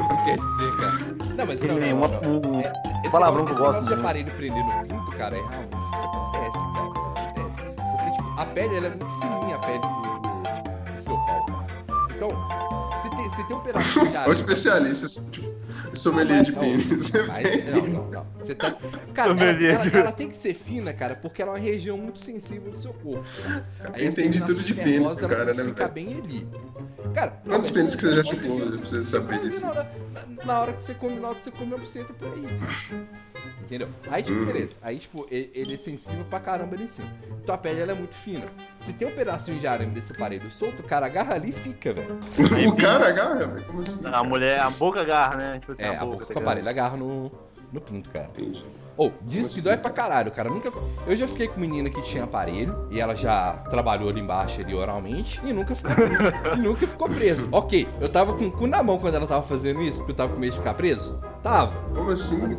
isso 0.01 0.23
quer 0.25 0.37
dizer, 0.37 0.77
cara. 0.77 1.35
Não, 1.35 1.45
mas 1.45 1.61
não, 1.63 1.75
não, 1.75 1.79
não, 1.79 2.41
não. 2.41 2.57
um 2.57 2.59
É, 2.61 2.71
esse 3.01 3.09
palavrão 3.11 3.43
negócio, 3.43 3.45
que 3.45 3.51
eu 3.51 3.53
esse 3.53 3.59
gosto 3.59 3.73
negócio 3.73 3.81
de 3.83 3.89
muito. 3.89 3.99
aparelho 3.99 4.31
prender 4.31 4.63
no 4.65 4.87
pinto, 4.87 5.17
cara, 5.17 5.35
é 5.35 5.39
realmente 5.39 5.75
isso 5.93 6.05
acontece, 6.05 6.59
cara. 6.73 6.87
Isso 6.87 7.09
acontece. 7.09 7.75
Porque, 7.97 8.11
tipo, 8.11 8.41
a 8.41 8.45
pele 8.45 8.75
ela 8.77 8.85
é 8.87 8.89
muito 8.89 9.05
fininha, 9.19 9.55
a 9.55 9.59
pele 9.59 9.79
do, 9.79 9.87
do- 9.87 10.93
do 10.95 11.01
seu 11.01 11.15
pau, 11.17 11.45
cara. 11.45 11.65
Então, 12.15 12.29
se 13.01 13.09
tem, 13.15 13.29
se 13.29 13.43
tem 13.47 13.55
um 13.57 13.59
pedacinho 13.61 14.05
de 14.07 14.11
Olha 14.17 14.17
o 14.17 14.21
areia... 14.21 14.33
especialista, 14.33 15.07
tipo, 15.31 15.47
sommelier 15.99 16.43
de 16.43 16.51
pênis. 16.51 17.11
Mas, 17.27 17.65
não, 17.71 17.87
não, 17.87 18.07
não. 18.11 18.27
Você 18.39 18.55
tá. 18.55 18.75
Cara, 19.13 19.31
ela, 19.31 19.43
ela- 19.63 19.83
de- 19.89 19.97
ela 19.97 20.11
tem 20.11 20.29
que 20.29 20.35
ser 20.37 20.53
fina, 20.53 20.93
cara, 20.93 21.15
porque 21.15 21.41
ela 21.41 21.51
é 21.51 21.53
uma 21.55 21.59
região 21.59 21.97
muito 21.97 22.19
sensível 22.19 22.71
do 22.71 22.77
seu 22.77 22.93
corpo. 22.93 23.23
Aí 23.93 24.07
as 24.07 24.13
Entende 24.13 24.41
tudo 24.43 24.61
de 24.63 24.73
pênis, 24.73 25.15
cara, 25.15 25.53
né, 25.53 25.63
Ficar 25.63 25.87
velho? 25.87 25.93
bem 25.93 26.17
ali. 26.23 26.47
Cara, 27.13 27.41
Quantos 27.45 27.71
pênis 27.71 27.95
que 27.95 28.01
você 28.01 28.15
já 28.15 28.23
chupou? 28.23 28.59
fino, 28.59 28.71
Eu 28.73 28.79
preciso 28.79 29.05
saber 29.05 29.27
Mas 29.35 29.41
disso. 29.43 29.61
Na 29.61 29.69
hora, 29.71 29.91
na- 30.13 30.45
na 30.45 30.61
hora 30.61 30.73
que 30.73 30.83
você 30.83 30.93
come, 30.93 31.19
na 31.19 31.27
hora 31.27 31.35
que 31.35 31.41
você 31.41 31.51
come 31.51 31.73
a 31.73 31.77
buceta 31.77 32.13
por 32.13 32.27
aí, 32.33 32.47
cara. 32.59 33.03
Entendeu? 33.61 33.87
Aí, 34.09 34.21
tipo, 34.23 34.39
Hum. 34.39 34.45
beleza. 34.45 34.77
Aí, 34.81 34.97
tipo, 34.97 35.25
ele, 35.31 35.49
ele 35.55 35.73
é 35.73 35.77
sensível 35.77 36.25
pra 36.29 36.39
caramba 36.39 36.75
ali 36.75 36.83
em 36.83 36.87
cima. 36.87 37.07
Então 37.41 37.55
a 37.55 37.57
pele 37.57 37.79
ela 37.81 37.91
é 37.91 37.95
muito 37.95 38.15
fina. 38.15 38.45
Se 38.79 38.93
tem 38.93 39.07
um 39.07 39.11
pedacinho 39.11 39.57
de 39.59 39.65
arame 39.67 39.91
desse 39.91 40.11
aparelho 40.11 40.49
solto, 40.51 40.81
o 40.81 40.83
cara 40.83 41.05
agarra 41.05 41.35
ali 41.35 41.49
e 41.49 41.53
fica, 41.53 41.93
velho. 41.93 42.19
O 42.67 42.75
cara 42.75 43.07
agarra, 43.09 43.45
velho. 43.47 43.65
Como 43.65 43.79
assim? 43.79 44.07
A 44.07 44.23
mulher, 44.23 44.59
a 44.59 44.69
boca 44.69 45.01
agarra, 45.01 45.35
né? 45.35 45.59
Tipo 45.59 45.75
É, 45.77 45.87
a 45.95 46.01
a 46.01 46.05
boca. 46.05 46.25
tá 46.25 46.33
com 46.33 46.39
o 46.39 46.43
aparelho 46.43 46.67
agarra 46.69 46.97
no, 46.97 47.31
no 47.71 47.81
pinto, 47.81 48.09
cara. 48.09 48.29
Entendi. 48.35 48.65
Ou, 48.95 49.11
diz 49.23 49.23
Como 49.23 49.31
que 49.31 49.39
assim, 49.39 49.61
dói 49.63 49.77
pra 49.77 49.89
cara? 49.89 50.09
caralho, 50.09 50.31
cara. 50.31 50.49
Nunca, 50.49 50.71
eu 51.07 51.15
já 51.15 51.27
fiquei 51.27 51.47
com 51.47 51.59
menina 51.59 51.89
que 51.89 51.99
tinha 52.03 52.25
aparelho 52.25 52.87
e 52.91 53.01
ela 53.01 53.15
já 53.15 53.53
trabalhou 53.69 54.07
ali 54.07 54.19
embaixo 54.19 54.61
ali 54.61 54.75
oralmente 54.75 55.41
e 55.43 55.51
nunca 55.51 55.73
ficou, 55.75 55.91
e 56.55 56.59
nunca 56.59 56.85
ficou 56.85 57.09
preso. 57.09 57.49
Ok, 57.51 57.87
eu 57.99 58.07
tava 58.07 58.33
com 58.33 58.45
o 58.45 58.51
cu 58.51 58.67
na 58.67 58.83
mão 58.83 58.99
quando 58.99 59.15
ela 59.15 59.25
tava 59.25 59.41
fazendo 59.41 59.81
isso, 59.81 59.97
porque 59.97 60.11
eu 60.11 60.15
tava 60.15 60.33
com 60.33 60.39
medo 60.39 60.51
de 60.51 60.57
ficar 60.59 60.75
preso? 60.75 61.19
Tava. 61.41 61.75
Como 61.95 62.11
assim? 62.11 62.55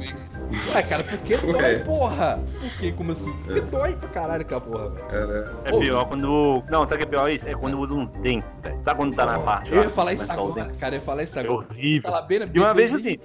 Ué, 0.74 0.83
cara, 0.83 1.02
por 1.04 1.18
que 1.18 1.37
dói, 1.37 1.52
Ué. 1.54 1.78
porra? 1.80 2.38
Por 2.61 2.78
que? 2.80 2.92
Como 2.92 3.12
assim? 3.12 3.33
Porque 3.44 3.61
dói 3.62 3.94
pra 3.96 4.09
caralho 4.09 4.42
aquela 4.42 4.61
porra, 4.61 4.88
velho. 4.90 5.07
Cara, 5.09 5.57
É 5.64 5.70
pior 5.78 6.04
quando. 6.07 6.62
Não, 6.68 6.83
sabe 6.83 6.94
o 6.94 6.98
que 6.98 7.02
é 7.04 7.07
pior 7.07 7.30
isso? 7.30 7.48
É 7.48 7.54
quando 7.54 7.78
usa 7.78 7.94
uns 7.94 8.09
dentes, 8.20 8.61
velho. 8.61 8.80
Sabe 8.85 8.96
quando 9.00 9.14
tá 9.16 9.26
na 9.26 9.38
parte? 9.38 9.70
Eu 9.70 9.76
lá, 9.78 9.83
ia 9.85 9.90
falar 9.90 10.12
isso 10.12 10.30
agora, 10.33 10.64
cara. 10.78 10.94
Eu 10.94 10.98
ia 11.00 11.04
falar 11.04 11.22
isso 11.22 11.38
É 11.38 11.42
agora. 11.42 11.66
horrível. 11.68 12.11
Fala 12.11 12.22
bem 12.22 12.38
na 12.40 12.46
E 12.52 12.59
uma 12.59 12.74
vez 12.74 12.90
bem- 12.92 13.00
assim, 13.00 13.18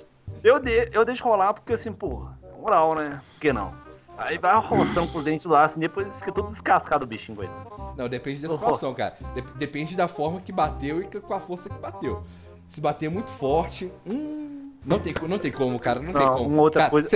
eu, 0.44 0.60
de, 0.60 0.90
eu 0.92 1.06
deixo 1.06 1.24
rolar 1.24 1.54
porque 1.54 1.74
assim, 1.74 1.92
porra, 1.92 2.38
moral, 2.60 2.96
né? 2.96 3.22
Por 3.34 3.42
que 3.42 3.54
não? 3.54 3.74
Aí 4.18 4.38
vai 4.38 4.54
roçando 4.60 5.08
com 5.12 5.20
os 5.20 5.24
dentes 5.24 5.46
lá, 5.46 5.66
assim, 5.66 5.80
depois 5.80 6.06
fica 6.18 6.32
todo 6.32 6.50
descascado 6.50 7.04
o 7.06 7.08
bichinho, 7.08 7.38
coitado. 7.38 7.94
Não, 7.96 8.10
depende 8.10 8.42
da 8.42 8.50
situação, 8.52 8.94
cara. 8.94 9.16
Dep- 9.34 9.56
depende 9.58 9.96
da 9.96 10.08
forma 10.10 10.42
que 10.42 10.52
bateu 10.52 11.02
e 11.02 11.06
com 11.06 11.34
a 11.34 11.40
força 11.40 11.70
que 11.70 11.78
bateu. 11.80 12.24
Se 12.68 12.82
bater 12.82 13.10
muito 13.10 13.30
forte, 13.32 13.90
hum, 14.06 14.69
não 14.86 15.00
tem, 15.00 15.14
não 15.28 15.38
tem 15.40 15.52
como, 15.52 15.78
cara, 15.80 16.00
não, 16.00 16.12
tem 16.14 16.22
Não, 16.26 16.34
como. 16.38 16.50
uma 16.50 16.62
outra 16.64 16.82
Cara, 16.82 16.92
coisa-. 16.92 17.10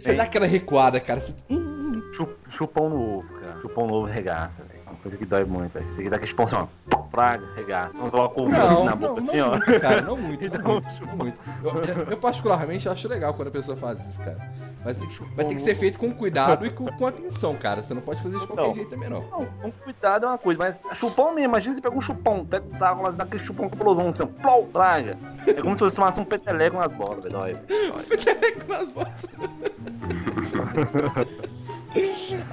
Você 0.00 0.14
dá 0.14 0.24
aquela 0.24 0.46
recuada, 0.46 1.00
cara. 1.00 1.20
cê- 1.20 1.34
hum, 1.50 2.00
Chu- 2.16 2.28
Chupão 2.56 2.88
no 2.90 3.18
ovo, 3.18 3.28
cara. 3.40 3.60
Chupão 3.60 3.86
no 3.86 3.94
ovo 3.94 4.06
regaça, 4.06 4.52
velho. 4.68 4.78
Uma 4.86 4.96
coisa 4.96 5.16
que 5.16 5.24
dói 5.26 5.44
muito, 5.44 5.72
velho. 5.72 5.86
Você 5.96 6.08
dá 6.10 6.16
aquele 6.16 6.30
chupão 6.30 6.44
assim, 6.46 6.56
ó. 6.56 6.66
Praga, 7.10 7.44
regaça. 7.56 7.92
Não 7.94 8.10
coloca 8.10 8.40
o 8.40 8.48
não, 8.48 8.84
na 8.84 8.94
boca 8.94 9.20
não 9.20 9.28
assim, 9.30 9.40
ó. 9.40 9.50
muito, 9.50 9.80
cara, 9.80 10.02
não 10.02 10.16
muito, 10.16 10.44
Então, 10.46 10.60
não 10.62 10.72
muito, 10.74 10.90
não 11.00 11.16
muito. 11.16 11.40
Eu- 11.98 12.04
eu 12.10 12.16
particularmente 12.16 12.88
acho 12.88 13.08
legal 13.08 13.32
quando 13.34 13.48
a 13.48 13.50
pessoa 13.50 13.76
faz 13.76 14.04
isso, 14.06 14.18
cara. 14.20 14.38
Mas 14.84 14.98
vai 15.34 15.44
ter 15.44 15.54
que 15.54 15.60
ser 15.60 15.74
feito 15.74 15.98
com 15.98 16.12
cuidado 16.12 16.64
e 16.64 16.70
com, 16.70 16.86
com 16.86 17.06
atenção, 17.06 17.54
cara. 17.56 17.82
Você 17.82 17.92
não 17.94 18.00
pode 18.00 18.22
fazer 18.22 18.38
de 18.38 18.46
qualquer 18.46 18.74
jeito 18.74 18.90
também, 18.90 19.08
não. 19.08 19.22
Não, 19.22 19.46
com 19.46 19.70
cuidado 19.72 20.26
é 20.26 20.28
uma 20.28 20.38
coisa, 20.38 20.58
mas 20.58 20.98
chupão 20.98 21.34
mesmo, 21.34 21.50
imagina 21.50 21.74
você 21.74 21.80
pega 21.80 21.96
um 21.96 22.00
chupão, 22.00 22.46
pega 22.46 22.64
um 22.66 22.78
saco 22.78 23.02
lá, 23.02 23.10
dá 23.10 23.24
aquele 23.24 23.44
chupão 23.44 23.68
cabuloso, 23.68 24.08
assim, 24.08 24.22
ó, 24.22 24.26
plou, 24.26 24.66
praga. 24.66 25.18
É 25.46 25.60
como 25.60 25.76
se 25.76 25.80
você 25.82 25.96
tomasse 25.96 26.20
um 26.20 26.24
peteleco 26.24 26.76
nas 26.76 26.92
bolas, 26.92 27.24
velho. 27.24 27.32
Dói. 27.32 27.56
Nas 28.68 28.90
vozes. 28.92 29.28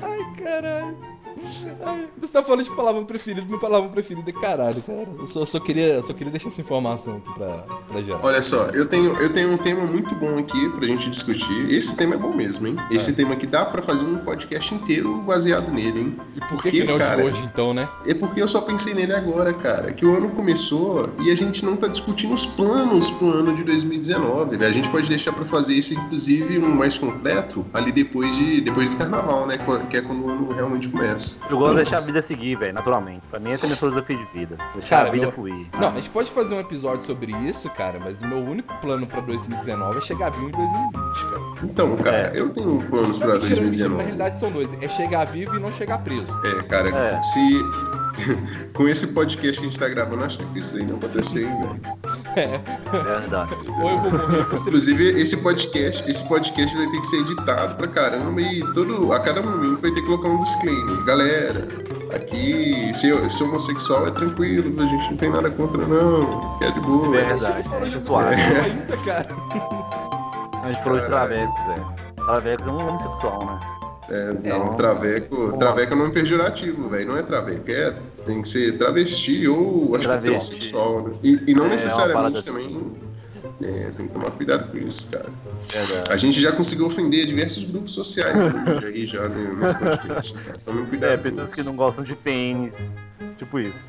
Ai, 0.01 0.43
caralho. 0.43 1.14
Você 1.37 2.31
tá 2.31 2.41
falando 2.41 2.63
de 2.63 2.75
palavra 2.75 3.03
preferida, 3.03 3.45
minha 3.45 3.59
palavra 3.59 3.89
preferida 3.89 4.29
é 4.29 4.33
caralho, 4.33 4.81
cara. 4.81 5.07
Eu 5.19 5.27
só, 5.27 5.45
só 5.45 5.59
queria, 5.59 6.01
só 6.01 6.13
queria 6.13 6.31
deixar 6.31 6.47
essa 6.47 6.61
informação 6.61 7.17
aqui 7.17 7.33
pra, 7.33 7.65
pra 7.87 8.01
geral. 8.01 8.19
olha 8.23 8.41
só, 8.41 8.65
eu 8.67 8.85
tenho, 8.85 9.15
eu 9.21 9.31
tenho 9.31 9.51
um 9.51 9.57
tema 9.57 9.85
muito 9.85 10.15
bom 10.15 10.37
aqui 10.37 10.69
pra 10.69 10.87
gente 10.87 11.09
discutir. 11.09 11.69
Esse 11.69 11.95
tema 11.95 12.15
é 12.15 12.17
bom 12.17 12.33
mesmo, 12.33 12.67
hein? 12.67 12.75
Esse 12.89 13.13
tema 13.13 13.33
aqui 13.33 13.45
dá 13.45 13.65
pra 13.65 13.81
fazer 13.81 14.05
um 14.05 14.17
podcast 14.19 14.73
inteiro 14.73 15.21
baseado 15.21 15.71
nele, 15.71 15.99
hein? 15.99 16.17
E 16.35 16.39
por 16.41 16.61
que, 16.61 16.71
que 16.71 16.83
não 16.83 16.95
é 16.95 16.99
cara? 16.99 17.23
hoje, 17.23 17.41
então, 17.43 17.73
né? 17.73 17.87
É 18.05 18.13
porque 18.13 18.41
eu 18.41 18.47
só 18.47 18.61
pensei 18.61 18.93
nele 18.93 19.13
agora, 19.13 19.53
cara. 19.53 19.91
Que 19.91 20.05
o 20.05 20.15
ano 20.15 20.29
começou 20.29 21.09
e 21.21 21.31
a 21.31 21.35
gente 21.35 21.65
não 21.65 21.75
tá 21.75 21.87
discutindo 21.87 22.33
os 22.33 22.45
planos 22.45 23.11
pro 23.11 23.31
ano 23.31 23.55
de 23.55 23.63
2019, 23.63 24.57
né? 24.57 24.67
A 24.67 24.71
gente 24.71 24.89
pode 24.89 25.09
deixar 25.09 25.33
pra 25.33 25.45
fazer 25.45 25.75
isso, 25.75 25.93
inclusive, 25.93 26.57
um 26.59 26.75
mais 26.75 26.97
completo 26.97 27.65
ali 27.73 27.91
depois 27.91 28.35
de 28.35 28.61
depois 28.61 28.91
do 28.91 28.97
carnaval, 28.97 29.45
né? 29.45 29.57
Que 29.89 29.97
é 29.97 30.01
quando 30.01 30.25
o 30.25 30.29
ano 30.29 30.51
realmente 30.53 30.89
começa. 30.89 31.24
Eu 31.49 31.57
gosto 31.57 31.71
de 31.71 31.81
deixar 31.83 31.97
a 31.97 32.01
vida 32.01 32.21
seguir, 32.21 32.55
velho, 32.57 32.73
naturalmente. 32.73 33.21
Pra 33.29 33.39
mim, 33.39 33.51
essa 33.51 33.65
é 33.65 33.67
a 33.67 33.69
minha 33.69 33.77
filosofia 33.77 34.17
de 34.17 34.25
vida. 34.37 34.57
Deixar 34.73 34.89
Cara, 34.89 35.07
a 35.09 35.11
vida 35.11 35.23
meu- 35.25 35.31
fluir. 35.31 35.67
Não, 35.79 35.89
a 35.89 35.95
gente 35.95 36.09
pode 36.09 36.31
fazer 36.31 36.55
um 36.55 36.59
episódio 36.59 37.05
sobre 37.05 37.31
isso, 37.47 37.69
cara, 37.71 37.99
mas 38.03 38.21
o 38.21 38.27
meu 38.27 38.39
único 38.39 38.73
plano 38.81 39.05
pra 39.07 39.21
2019 39.21 39.97
é 39.97 40.01
chegar 40.01 40.29
vivo 40.31 40.47
em 40.47 40.51
2020, 40.51 40.93
cara. 41.29 41.41
Então, 41.63 41.95
cara, 41.97 42.31
eu 42.35 42.49
tenho 42.49 42.79
planos 42.89 43.17
pra 43.17 43.27
Não, 43.27 43.33
mentira, 43.35 43.61
mentira, 43.61 43.89
2019. 43.89 43.95
Na 43.97 44.03
realidade 44.03 44.39
são 44.39 44.51
dois. 44.51 44.73
É 44.81 44.87
chegar 44.87 45.25
vivo 45.25 45.55
e 45.55 45.59
não 45.59 45.71
chegar 45.71 45.99
preso. 45.99 46.33
É, 46.45 46.63
cara, 46.63 46.89
É. 46.89 47.21
se. 47.23 47.59
Com 48.73 48.87
esse 48.87 49.07
podcast 49.07 49.59
que 49.59 49.67
a 49.67 49.69
gente 49.69 49.77
tá 49.79 49.89
gravando, 49.89 50.23
acho 50.23 50.37
que 50.37 50.59
isso 50.59 50.77
aí 50.77 50.85
não 50.85 50.95
acontecer, 50.95 51.43
hein, 51.45 51.57
velho. 51.61 51.81
É 52.35 53.19
verdade. 53.19 53.55
Ou 53.81 53.89
eu 53.89 53.97
vou 53.97 54.11
morrer 54.11 54.41
Inclusive, 54.41 55.21
esse 55.21 55.37
podcast, 55.37 56.09
esse 56.09 56.23
podcast 56.27 56.75
vai 56.75 56.87
ter 56.87 56.99
que 56.99 57.07
ser 57.07 57.17
editado 57.17 57.75
pra 57.75 57.87
caramba 57.87 58.41
e 58.41 58.59
todo, 58.73 59.13
a 59.13 59.19
cada 59.19 59.41
momento 59.41 59.81
vai 59.81 59.91
ter 59.91 60.01
que 60.01 60.07
colocar 60.07 60.29
um 60.29 60.39
disclaimer. 60.39 61.03
Galera, 61.05 61.67
aqui 62.13 62.91
ser, 62.93 63.31
ser 63.31 63.43
homossexual 63.43 64.07
é 64.07 64.11
tranquilo, 64.11 64.81
a 64.81 64.85
gente 64.85 65.09
não 65.11 65.17
tem 65.17 65.29
nada 65.29 65.49
contra 65.51 65.85
não. 65.85 66.57
É 66.61 66.71
de 66.71 66.79
boa. 66.81 67.17
É 67.17 67.23
verdade. 67.23 67.63
suave. 67.63 68.35
homossexual 68.35 68.65
ainda, 68.65 68.97
cara. 69.05 69.27
A 70.63 70.71
gente 70.71 70.83
falou 70.83 70.99
de 70.99 71.05
travecos, 71.05 71.65
velho. 71.67 71.93
Travecos 72.15 72.67
é 72.67 72.71
um 72.71 72.77
homossexual, 72.77 73.45
né? 73.45 73.59
É, 74.09 74.33
não, 74.33 74.65
Não. 74.67 74.75
traveco, 74.75 75.57
traveco 75.57 75.93
é 75.93 75.95
um 75.95 75.99
nome 75.99 76.11
pejorativo, 76.13 76.89
velho. 76.89 77.07
Não 77.07 77.17
é 77.17 77.23
traveco, 77.23 77.71
é, 77.71 77.95
tem 78.25 78.41
que 78.41 78.49
ser 78.49 78.77
travesti 78.77 79.47
ou 79.47 79.95
acho 79.95 80.07
que 80.19 80.29
homossexual, 80.29 81.07
né? 81.07 81.15
E, 81.23 81.39
e 81.47 81.53
não 81.55 81.63
É, 81.63 81.67
uma 81.67 81.73
necessariamente 81.73 82.43
também. 82.43 82.91
É, 83.63 83.89
tem 83.95 84.07
que 84.07 84.13
tomar 84.13 84.31
cuidado 84.31 84.69
com 84.71 84.77
isso, 84.77 85.09
cara. 85.09 85.29
Verdade. 85.71 86.11
A 86.11 86.17
gente 86.17 86.39
já 86.41 86.51
conseguiu 86.51 86.85
ofender 86.87 87.25
diversos 87.25 87.63
grupos 87.63 87.93
sociais 87.93 88.35
aí 88.83 89.07
já 89.07 89.29
né, 89.29 89.55
nesse 89.57 89.75
podcast. 89.75 90.33
Cara. 90.33 90.57
Tome 90.65 90.85
cuidado. 90.87 91.11
É, 91.13 91.17
pessoas 91.17 91.53
que 91.53 91.63
não 91.63 91.75
gostam 91.75 92.03
de 92.03 92.15
pênis. 92.15 92.73
Tipo 93.37 93.59
isso. 93.59 93.79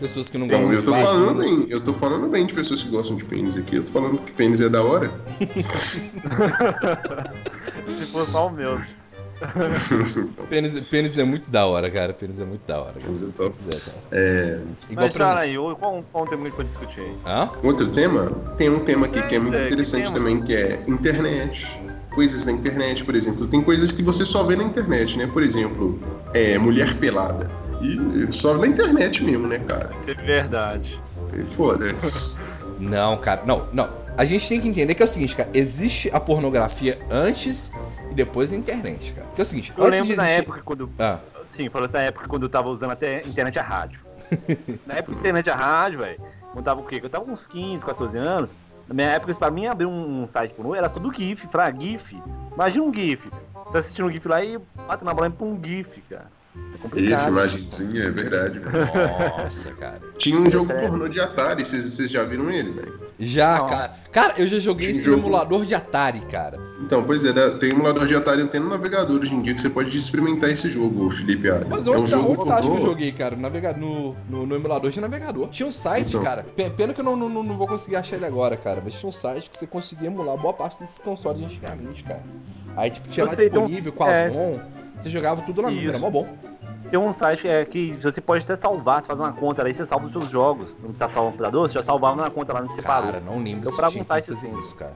Pessoas 0.00 0.28
que 0.30 0.38
não 0.38 0.46
Não, 0.46 0.58
gostam 0.58 0.74
eu 0.74 0.80
de 0.80 0.86
tô 0.86 0.92
falando 0.94 1.36
vaginas. 1.36 1.58
bem, 1.58 1.66
eu 1.70 1.80
tô 1.80 1.94
falando 1.94 2.28
bem 2.28 2.46
de 2.46 2.54
pessoas 2.54 2.82
que 2.82 2.88
gostam 2.88 3.16
de 3.16 3.24
pênis 3.24 3.56
aqui. 3.56 3.76
Eu 3.76 3.84
tô 3.84 3.92
falando 3.92 4.18
que 4.18 4.32
pênis 4.32 4.60
é 4.60 4.68
da 4.68 4.82
hora. 4.82 5.10
Se 7.94 8.06
for 8.06 8.26
só 8.26 8.48
o 8.48 8.50
meu. 8.50 8.80
Pênis, 10.48 10.80
pênis 10.80 11.18
é 11.18 11.24
muito 11.24 11.50
da 11.50 11.66
hora, 11.66 11.90
cara. 11.90 12.12
Pênis 12.12 12.40
é 12.40 12.44
muito 12.44 12.66
da 12.66 12.80
hora. 12.80 12.92
Cara. 12.92 13.04
Pênis 13.04 13.22
é 13.22 13.26
top. 13.26 13.56
É, 13.66 13.70
cara. 13.70 13.96
É, 14.12 14.60
Igual, 14.90 15.06
Mas 15.06 15.14
exemplo... 15.14 15.38
aí, 15.38 15.54
qual, 15.76 16.04
qual 16.12 16.24
um 16.24 16.26
tema 16.26 16.42
que 16.42 16.46
a 16.46 16.50
gente 16.50 16.56
pode 16.56 16.68
discutir 16.68 17.00
aí? 17.00 17.16
Hã? 17.26 17.50
Outro 17.62 17.88
tema? 17.88 18.30
Tem 18.56 18.70
um 18.70 18.80
tema 18.80 19.06
aqui 19.06 19.22
que 19.22 19.34
é 19.34 19.38
muito 19.38 19.56
É, 19.56 19.60
que 19.60 19.66
interessante 19.66 20.12
também, 20.12 20.40
que 20.42 20.54
é 20.54 20.82
internet. 20.86 21.80
Coisas 22.14 22.44
da 22.44 22.52
internet, 22.52 23.04
por 23.04 23.14
exemplo. 23.14 23.46
Tem 23.46 23.60
coisas 23.60 23.90
que 23.90 24.02
você 24.02 24.24
só 24.24 24.44
vê 24.44 24.54
na 24.54 24.62
internet, 24.64 25.18
né? 25.18 25.26
Por 25.26 25.42
exemplo, 25.42 25.98
é, 26.32 26.56
mulher 26.58 26.94
pelada. 26.98 27.50
E 27.80 28.32
só 28.32 28.56
na 28.56 28.66
internet 28.66 29.22
mesmo, 29.22 29.46
né, 29.48 29.58
cara? 29.58 29.90
É 30.06 30.14
verdade. 30.14 31.00
E 31.32 31.42
Foda. 31.54 31.86
Não, 32.78 33.16
cara. 33.16 33.42
Não, 33.44 33.66
não. 33.72 34.04
A 34.16 34.24
gente 34.24 34.48
tem 34.48 34.60
que 34.60 34.68
entender 34.68 34.94
que 34.94 35.02
é 35.02 35.04
o 35.04 35.08
seguinte, 35.08 35.34
cara. 35.34 35.50
Existe 35.52 36.08
a 36.12 36.20
pornografia 36.20 36.98
antes 37.10 37.72
e 38.14 38.16
depois 38.16 38.50
da 38.50 38.56
internet, 38.56 39.12
cara. 39.12 39.26
Que 39.34 39.40
é 39.40 39.42
o 39.42 39.46
seguinte. 39.46 39.72
Eu 39.76 39.84
lembro 39.86 40.06
de 40.06 40.16
na 40.16 40.24
existir- 40.24 40.42
época 40.42 40.62
quando. 40.64 40.90
Ah, 40.98 41.18
Sim, 41.56 41.68
falou 41.68 41.86
da 41.88 42.00
época 42.00 42.26
quando 42.28 42.42
eu 42.44 42.48
tava 42.48 42.68
usando 42.68 42.90
até 42.92 43.18
internet 43.26 43.58
a 43.58 43.62
rádio. 43.62 44.00
na 44.86 44.94
época 44.94 45.16
internet 45.18 45.48
a 45.50 45.54
rádio, 45.56 46.00
velho, 46.00 46.20
quando 46.52 46.64
tava 46.64 46.80
o 46.80 46.84
quê? 46.84 47.00
Eu 47.02 47.10
tava 47.10 47.24
com 47.24 47.32
uns 47.32 47.46
15, 47.46 47.84
14 47.84 48.16
anos. 48.16 48.56
Na 48.88 48.94
minha 48.94 49.08
época, 49.08 49.30
isso 49.30 49.38
pra 49.40 49.50
mim 49.50 49.66
abrir 49.66 49.86
um 49.86 50.26
site 50.28 50.52
pornô 50.54 50.74
era 50.74 50.88
tudo 50.90 51.12
GIF, 51.12 51.46
pra 51.48 51.70
GIF. 51.70 52.20
Imagina 52.54 52.84
um 52.84 52.92
GIF. 52.92 53.30
Você 53.30 53.72
tá 53.72 53.78
assistindo 53.78 54.06
um 54.06 54.10
GIF 54.10 54.26
lá 54.28 54.44
e 54.44 54.58
bate 54.86 55.04
na 55.04 55.14
bola 55.14 55.30
pra 55.30 55.46
um 55.46 55.58
GIF, 55.62 56.02
cara. 56.10 56.26
É 56.54 56.60
Isso, 56.60 56.78
complicado. 56.82 57.28
imagenzinha, 57.28 58.02
é 58.04 58.10
verdade. 58.10 58.58
velho. 58.60 58.88
nossa, 59.38 59.70
cara. 59.72 60.00
Tinha 60.18 60.38
um 60.38 60.50
jogo 60.50 60.70
É. 60.72 60.86
pornô 60.88 61.08
de 61.08 61.18
Atari, 61.20 61.64
vocês 61.64 62.10
já 62.10 62.22
viram 62.24 62.50
ele, 62.50 62.70
velho? 62.72 63.00
Já, 63.18 63.58
Não. 63.58 63.66
cara. 63.68 63.92
Cara, 64.12 64.34
eu 64.38 64.46
já 64.46 64.58
joguei 64.58 64.88
Tinha 64.88 64.96
esse 64.98 65.04
jogo. 65.06 65.18
emulador 65.20 65.64
de 65.64 65.74
Atari, 65.74 66.20
cara. 66.30 66.58
Então, 66.80 67.02
pois 67.02 67.24
é, 67.24 67.32
né? 67.32 67.56
tem 67.58 67.70
emulador 67.70 68.06
de 68.06 68.14
Atari 68.14 68.42
até 68.42 68.58
no 68.58 68.68
navegador 68.68 69.20
hoje 69.20 69.34
em 69.34 69.40
dia 69.42 69.54
que 69.54 69.60
você 69.60 69.70
pode 69.70 69.96
experimentar 69.96 70.50
esse 70.50 70.68
jogo, 70.68 71.10
Felipe. 71.10 71.48
Mas 71.68 71.86
é 71.86 71.90
um 71.90 72.00
onde, 72.00 72.10
jogo 72.10 72.32
onde 72.32 72.42
você 72.44 72.50
acha 72.52 72.70
que 72.70 72.76
eu 72.76 72.82
joguei, 72.82 73.12
cara? 73.12 73.34
No, 73.34 73.42
navega- 73.42 73.72
no, 73.72 74.14
no- 74.28 74.46
no 74.46 74.54
emulador 74.54 74.90
de 74.90 75.00
navegador. 75.00 75.48
Tinha 75.48 75.66
um 75.68 75.72
site, 75.72 76.08
Então. 76.08 76.22
cara. 76.22 76.44
Pe- 76.54 76.70
Pena 76.70 76.92
que 76.92 77.00
eu 77.00 77.04
não, 77.04 77.16
não, 77.16 77.28
não 77.42 77.56
vou 77.56 77.66
conseguir 77.66 77.96
achar 77.96 78.16
ele 78.16 78.26
agora, 78.26 78.56
cara. 78.56 78.80
Mas 78.84 78.94
tinha 78.94 79.08
um 79.08 79.12
site 79.12 79.48
que 79.48 79.56
você 79.56 79.66
conseguia 79.66 80.08
emular 80.08 80.36
boa 80.36 80.52
parte 80.52 80.78
desses 80.80 80.98
consoles 80.98 81.44
antigamente, 81.44 82.04
cara. 82.04 82.22
Aí, 82.76 82.90
tipo, 82.90 83.08
tinha 83.08 83.22
Eu 83.24 83.28
lá 83.28 83.32
então, 83.34 83.44
disponível 83.62 83.92
com 83.92 84.04
as 84.04 84.10
é. 84.10 84.28
ROM. 84.28 84.58
Você 85.04 85.10
jogava 85.10 85.42
tudo 85.42 85.60
lá 85.60 85.70
mesmo, 85.70 85.90
era 85.90 85.98
mó 85.98 86.10
bom. 86.10 86.26
Tem 86.90 86.98
um 86.98 87.12
site 87.12 87.46
é, 87.46 87.64
que 87.64 87.92
você 88.02 88.20
pode 88.20 88.44
até 88.44 88.56
salvar, 88.56 89.02
você 89.02 89.08
faz 89.08 89.18
uma 89.20 89.32
conta 89.32 89.62
aí, 89.62 89.74
você 89.74 89.84
salva 89.84 90.06
os 90.06 90.12
seus 90.12 90.30
jogos. 90.30 90.68
Não 90.82 90.92
tá 90.92 91.08
salvando 91.08 91.28
o 91.28 91.30
computador, 91.32 91.68
você 91.68 91.74
já 91.74 91.82
salvava 91.82 92.22
na 92.22 92.30
conta 92.30 92.52
lá 92.52 92.60
onde 92.60 92.74
você 92.74 92.82
parou. 92.82 93.06
Cara, 93.12 93.20
não 93.20 93.42
lembro 93.42 93.68
Eu 93.68 93.90
se 93.90 93.98
um 94.00 94.04
site 94.04 94.32
assim. 94.32 94.58
isso, 94.58 94.76
cara. 94.76 94.94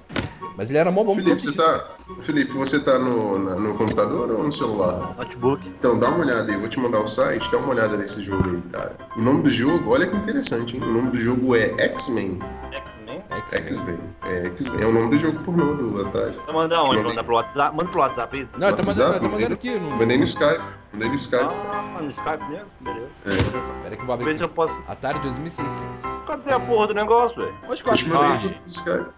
Mas 0.57 0.71
ele 0.71 0.79
era 0.79 0.91
mó 0.91 1.05
bom 1.05 1.15
Felipe, 1.15 1.41
você 1.41 1.53
tá, 1.53 1.87
Felipe, 2.21 2.53
você 2.53 2.81
tá 2.81 2.99
no, 2.99 3.39
na- 3.39 3.57
no 3.57 3.75
computador 3.75 4.31
ou 4.31 4.43
no 4.45 4.51
celular? 4.53 5.15
Notebook. 5.17 5.69
Então, 5.69 5.99
dá 5.99 6.09
uma 6.09 6.19
olhada 6.25 6.49
aí, 6.49 6.55
eu 6.55 6.61
vou 6.61 6.69
te 6.69 6.81
mandar 6.81 7.01
o 7.01 7.07
site, 7.07 7.51
dá 7.51 7.59
uma 7.59 7.69
olhada 7.69 7.97
nesse 7.97 8.21
jogo 8.23 8.49
aí, 8.49 8.61
cara. 8.71 8.97
O 9.17 9.21
nome 9.21 9.43
do 9.43 9.51
jogo, 9.51 9.91
olha 9.93 10.07
que 10.07 10.17
interessante, 10.17 10.77
hein? 10.77 10.83
O 10.83 10.93
nome 10.93 11.11
do 11.11 11.19
jogo 11.19 11.55
é 11.55 11.75
X-Men. 11.79 12.39
X-Men. 12.73 12.98
X-Men. 13.37 13.99
É, 14.25 14.47
X-Men. 14.47 14.83
É 14.83 14.87
o 14.87 14.93
nome 14.93 15.11
do 15.11 15.19
jogo 15.19 15.39
pornô 15.41 15.75
do 15.75 16.07
Atari. 16.07 16.33
Tá 16.47 16.53
mandando 16.53 16.75
aonde? 16.77 16.97
Mandei. 16.97 17.11
Manda 17.11 17.25
pro 17.25 17.35
WhatsApp? 17.35 17.77
Manda 17.77 17.91
pro 17.91 18.01
WhatsApp 18.01 18.37
aí. 18.39 18.49
Não, 18.59 18.59
tá 18.59 18.67
mandando, 18.67 18.87
WhatsApp, 18.87 19.21
tá 19.21 19.29
mandando 19.29 19.55
aqui 19.55 19.79
no. 19.79 19.91
Mandei 19.97 20.19
no 20.19 20.25
Skype. 20.25 20.63
Mandei 20.93 21.09
no 21.09 21.15
Skype. 21.15 21.45
Ah, 21.45 21.99
no 22.01 22.11
Skype 22.11 22.45
mesmo? 22.49 22.67
Beleza. 22.81 23.09
É. 23.27 23.83
Pera 23.83 23.97
que 23.97 24.03
eu 24.03 24.07
vou 24.07 24.15
abrir. 24.15 24.41
eu 24.41 24.49
posso. 24.49 24.75
Atari 24.89 25.19
2600. 25.21 26.07
Cadê 26.27 26.53
a 26.53 26.61
porra 26.61 26.87
do 26.89 26.95
negócio, 26.95 27.37
velho? 27.41 27.55
Onde 27.69 27.83
que 27.83 27.89
eu 27.89 27.93
acho 27.93 28.05
que 28.05 28.11
tá? 28.11 28.41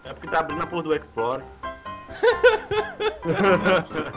É 0.05 0.13
porque 0.13 0.29
tá 0.29 0.41
abrindo 0.41 0.63
a 0.63 0.67
porra 0.67 0.83
do 0.83 0.95
Explorer. 0.95 1.45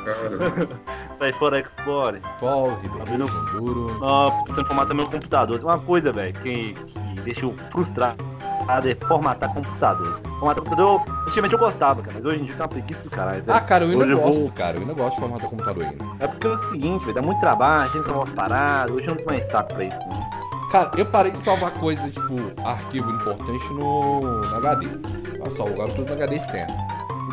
Cara, 0.03 0.67
Tá 1.19 1.25
aí 1.25 1.33
fora 1.33 1.59
Explorer. 1.59 2.21
Paul, 2.39 2.71
Abrindo- 2.99 3.25
Ribeiro, 3.25 3.51
Duro. 3.51 3.99
Nossa, 3.99 4.35
tô 4.37 4.43
precisando 4.45 4.67
formatar 4.67 4.95
meu 4.95 5.05
computador. 5.05 5.57
Tem 5.59 5.65
uma 5.67 5.79
coisa, 5.79 6.11
velho, 6.11 6.33
que, 6.33 6.73
que 6.73 6.99
deixa 7.21 7.45
eu 7.45 7.55
frustrado 7.71 8.23
é 8.69 9.07
formatar 9.07 9.53
computador. 9.53 10.21
Formatar 10.39 10.63
computador, 10.63 11.01
antigamente 11.27 11.53
eu 11.53 11.59
gostava, 11.59 12.01
cara, 12.01 12.15
mas 12.15 12.25
hoje 12.25 12.41
em 12.41 12.45
dia 12.45 12.53
tem 12.53 12.61
uma 12.61 12.67
preguiça 12.67 13.01
do 13.01 13.09
caralho. 13.09 13.43
velho. 13.43 13.57
Ah, 13.57 13.61
cara, 13.61 13.83
eu 13.85 13.91
ainda 13.91 14.03
Hoje 14.03 14.11
eu 14.13 14.19
gosto, 14.19 14.39
vou- 14.41 14.51
cara. 14.51 14.77
Eu 14.77 14.81
ainda 14.81 14.93
gosto 14.93 15.15
de 15.15 15.19
formatar 15.21 15.49
computador 15.49 15.83
ainda. 15.83 16.05
É 16.19 16.27
porque 16.27 16.47
é 16.47 16.49
o 16.49 16.57
seguinte, 16.69 17.01
velho, 17.05 17.15
dá 17.15 17.21
muito 17.21 17.39
trabalho, 17.39 17.91
tem 17.91 18.01
que 18.01 18.07
salvar 18.07 18.23
umas 18.25 18.35
paradas, 18.35 18.95
hoje 18.95 19.05
eu 19.05 19.09
não 19.09 19.15
tenho 19.17 19.29
mais 19.29 19.51
saco 19.51 19.73
pra 19.75 19.83
isso, 19.85 19.99
não. 20.09 20.69
Cara, 20.69 20.91
eu 20.97 21.05
parei 21.05 21.31
de 21.31 21.39
salvar 21.39 21.69
coisa, 21.71 22.09
tipo, 22.09 22.35
arquivo 22.67 23.09
importante 23.11 23.73
no, 23.73 24.21
no 24.21 24.55
HD. 24.55 24.87
Eu 25.45 25.51
salvo 25.51 25.73
agora 25.73 25.91
tudo 25.91 26.07
no 26.07 26.13
HD 26.13 26.35
externo. 26.37 26.73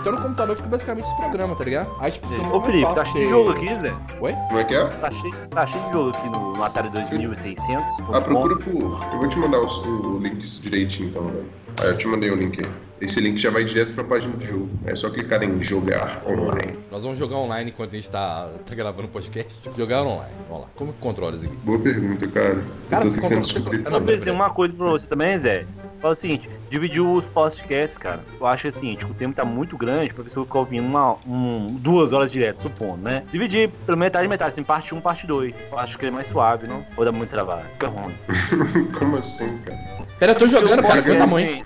Então 0.00 0.12
no 0.12 0.22
computador 0.22 0.56
fica 0.56 0.68
basicamente 0.68 1.04
esse 1.04 1.16
programa, 1.16 1.54
tá 1.54 1.64
ligado? 1.64 1.90
Aí, 2.00 2.10
tipo, 2.10 2.26
fica 2.28 2.40
Ô 2.42 2.58
mais 2.60 2.72
Felipe, 2.72 2.94
tá 2.94 3.04
cheio 3.04 3.24
de 3.24 3.30
jogo 3.30 3.50
aqui, 3.52 3.66
Zé? 3.74 3.94
Oi? 4.20 4.32
como 4.48 4.58
é 4.58 4.64
que 4.64 4.74
é? 4.74 4.84
Tá 4.86 5.10
cheio, 5.10 5.34
tá 5.50 5.66
cheio 5.66 5.84
de 5.84 5.92
jogo 5.92 6.10
aqui 6.10 6.28
no, 6.30 6.52
no 6.56 6.64
Atari 6.64 6.88
2600. 6.88 7.84
Ah, 8.12 8.20
procura 8.20 8.56
por. 8.56 8.72
Eu 9.12 9.18
vou 9.18 9.28
te 9.28 9.38
mandar 9.38 9.60
os, 9.60 9.76
o 9.84 10.18
links 10.22 10.60
direitinho 10.60 11.10
então, 11.10 11.24
velho. 11.26 11.44
Aí 11.82 11.88
eu 11.88 11.98
te 11.98 12.08
mandei 12.08 12.30
o 12.30 12.34
link 12.34 12.60
aí. 12.64 12.70
Esse 13.00 13.18
link 13.20 13.38
já 13.38 13.50
vai 13.50 13.64
direto 13.64 13.94
pra 13.94 14.04
página 14.04 14.36
do 14.36 14.44
jogo. 14.44 14.68
É 14.84 14.94
só 14.94 15.08
clicar 15.08 15.42
em 15.42 15.62
jogar 15.62 16.22
online. 16.26 16.78
Nós 16.90 17.02
vamos 17.02 17.18
jogar 17.18 17.36
online 17.36 17.70
enquanto 17.70 17.92
a 17.92 17.96
gente 17.96 18.10
tá, 18.10 18.46
tá 18.66 18.74
gravando 18.74 19.04
o 19.08 19.10
podcast. 19.10 19.50
Jogar 19.76 20.02
online. 20.02 20.34
Vamos 20.48 20.64
lá. 20.64 20.68
Como 20.76 20.92
que 20.92 20.98
controla 20.98 21.36
isso 21.36 21.44
aqui? 21.46 21.56
Boa 21.64 21.78
pergunta, 21.78 22.26
cara. 22.28 22.62
Cara, 22.90 23.06
você 23.06 23.18
controla- 23.20 23.44
você 23.44 23.52
descobrir. 23.54 23.78
controla- 23.78 23.98
Eu 23.98 24.18
pensei 24.18 24.32
uma 24.32 24.50
coisa 24.50 24.74
pra 24.74 24.86
você 24.86 25.06
também, 25.06 25.38
Zé. 25.38 25.64
Fala 26.00 26.14
o 26.14 26.16
seguinte, 26.16 26.48
dividir 26.70 27.00
os 27.02 27.24
podcasts, 27.26 27.98
cara. 27.98 28.20
Eu 28.40 28.46
acho 28.46 28.68
assim, 28.68 28.94
tipo, 28.94 29.12
o 29.12 29.14
tempo 29.14 29.34
tá 29.34 29.44
muito 29.44 29.76
grande 29.76 30.14
pra 30.14 30.24
pessoa 30.24 30.46
ficar 30.46 30.60
ouvindo 30.60 30.86
uma, 30.86 31.16
um, 31.26 31.66
duas 31.66 32.12
horas 32.12 32.32
direto, 32.32 32.62
supondo, 32.62 33.02
né? 33.02 33.22
Dividir 33.30 33.70
pela 33.84 33.96
metade, 33.96 34.26
metade, 34.26 34.52
assim, 34.52 34.62
parte 34.62 34.94
1, 34.94 35.00
parte 35.00 35.26
2. 35.26 35.54
Eu 35.70 35.78
acho 35.78 35.98
que 35.98 36.06
é 36.06 36.10
mais 36.10 36.26
suave, 36.28 36.66
não? 36.66 36.82
Ou 36.96 37.04
dá 37.04 37.12
muito 37.12 37.28
trabalho? 37.28 37.66
Fica 37.72 37.88
ruim. 37.88 38.14
Como 38.98 39.16
assim, 39.16 39.62
cara? 39.62 39.78
Pera, 40.18 40.32
eu 40.32 40.38
tô 40.38 40.46
jogando, 40.46 40.82
cara. 40.82 41.00
O 41.00 41.16
tamanho? 41.18 41.50
Assim, 41.50 41.64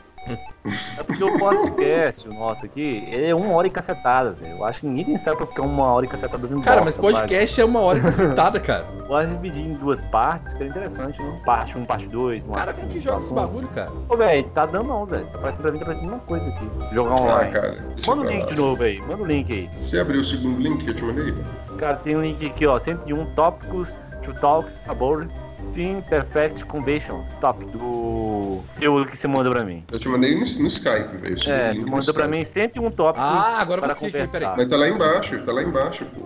É 0.98 1.02
porque 1.02 1.22
o 1.22 1.38
podcast, 1.38 2.26
o 2.26 2.32
nosso 2.32 2.64
aqui, 2.64 3.06
ele 3.10 3.26
é 3.26 3.34
uma 3.34 3.52
hora 3.52 3.66
e 3.66 3.70
cacetada, 3.70 4.32
velho. 4.32 4.56
Eu 4.56 4.64
acho 4.64 4.80
que 4.80 4.86
ninguém 4.86 5.04
tem 5.04 5.18
sabe 5.18 5.36
pra 5.36 5.46
ficar 5.46 5.62
uma 5.62 5.84
hora 5.84 6.06
e 6.06 6.08
cacetada 6.08 6.48
Cara, 6.48 6.80
bosta, 6.80 6.84
mas 6.84 6.96
podcast 6.96 7.60
é 7.60 7.64
uma 7.64 7.80
hora 7.80 8.00
cacetada, 8.00 8.58
cara. 8.60 8.84
Pode 9.06 9.30
dividir 9.30 9.60
em 9.60 9.74
duas 9.74 10.00
partes, 10.06 10.54
que 10.54 10.62
é 10.62 10.66
interessante, 10.66 11.20
né? 11.22 11.42
Parte 11.44 11.76
1, 11.76 11.84
parte 11.84 12.06
2. 12.06 12.44
Cara, 12.54 12.72
quem 12.72 12.88
que 12.88 13.00
joga 13.00 13.18
esse 13.18 13.34
bagulho, 13.34 13.68
cara? 13.68 13.90
Ô, 14.08 14.16
velho, 14.16 14.44
tá 14.50 14.64
dando 14.64 14.88
não, 14.88 15.04
velho. 15.04 15.26
Tá 15.26 15.38
parecendo 15.38 15.62
pra 15.62 15.72
mim, 15.72 15.78
tá 15.78 15.84
parecendo 15.84 16.08
uma 16.12 16.18
coisa 16.20 16.48
aqui. 16.48 16.70
Jogar 16.94 17.10
Ah, 17.18 17.22
online. 17.22 17.50
cara. 17.52 17.70
deixa 17.94 18.10
Manda 18.10 18.22
o 18.22 18.30
link 18.30 18.46
de 18.48 18.56
novo 18.56 18.82
aí, 18.82 19.00
manda 19.02 19.22
o 19.22 19.26
link 19.26 19.52
aí. 19.52 19.70
Você 19.82 20.00
abriu 20.00 20.20
o 20.20 20.24
segundo 20.24 20.58
link 20.62 20.82
que 20.84 20.90
eu 20.90 20.94
te 20.94 21.04
mandei? 21.04 21.34
Cara, 21.78 21.96
tem 21.96 22.16
um 22.16 22.22
link 22.22 22.46
aqui, 22.46 22.66
ó, 22.66 22.78
101 22.78 23.26
tópicos 23.34 23.94
to 24.22 24.32
talks 24.40 24.80
about 24.88 25.28
Team 25.74 26.02
Perfect 26.02 26.64
Conventions, 26.66 27.28
top 27.40 27.64
do 27.66 28.60
seu 28.78 29.04
que 29.06 29.16
você 29.16 29.26
manda 29.28 29.50
pra 29.50 29.64
mim. 29.64 29.82
Eu 29.92 29.98
te 29.98 30.08
mandei 30.08 30.32
no, 30.34 30.40
no 30.40 30.66
Skype, 30.68 31.16
velho. 31.16 31.34
É, 31.48 31.74
você 31.74 31.84
mandou 31.84 32.14
pra 32.14 32.28
mim 32.28 32.44
101 32.44 32.90
tópicos 32.90 33.28
Ah, 33.28 33.58
agora 33.60 33.78
eu 33.80 33.84
para 33.84 33.94
consegui 33.94 34.16
aqui, 34.18 34.26
conversar. 34.26 34.38
peraí. 34.54 34.56
Mas 34.56 34.66
tá 34.68 34.76
lá 34.76 34.88
embaixo, 34.88 35.38
tá 35.44 35.52
lá 35.52 35.62
embaixo, 35.62 36.04
pô. 36.06 36.22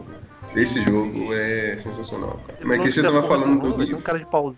Esse 0.57 0.80
jogo 0.80 1.32
é 1.34 1.76
sensacional, 1.76 2.41
cara. 2.47 2.59
Mas 2.64 2.80
que 2.80 2.91
você 2.91 3.03
tava 3.03 3.22
falando 3.22 3.61
do 3.61 3.84
Tem 3.86 3.95
um 3.95 4.01
cara 4.01 4.18
de 4.18 4.24
pausa. 4.26 4.57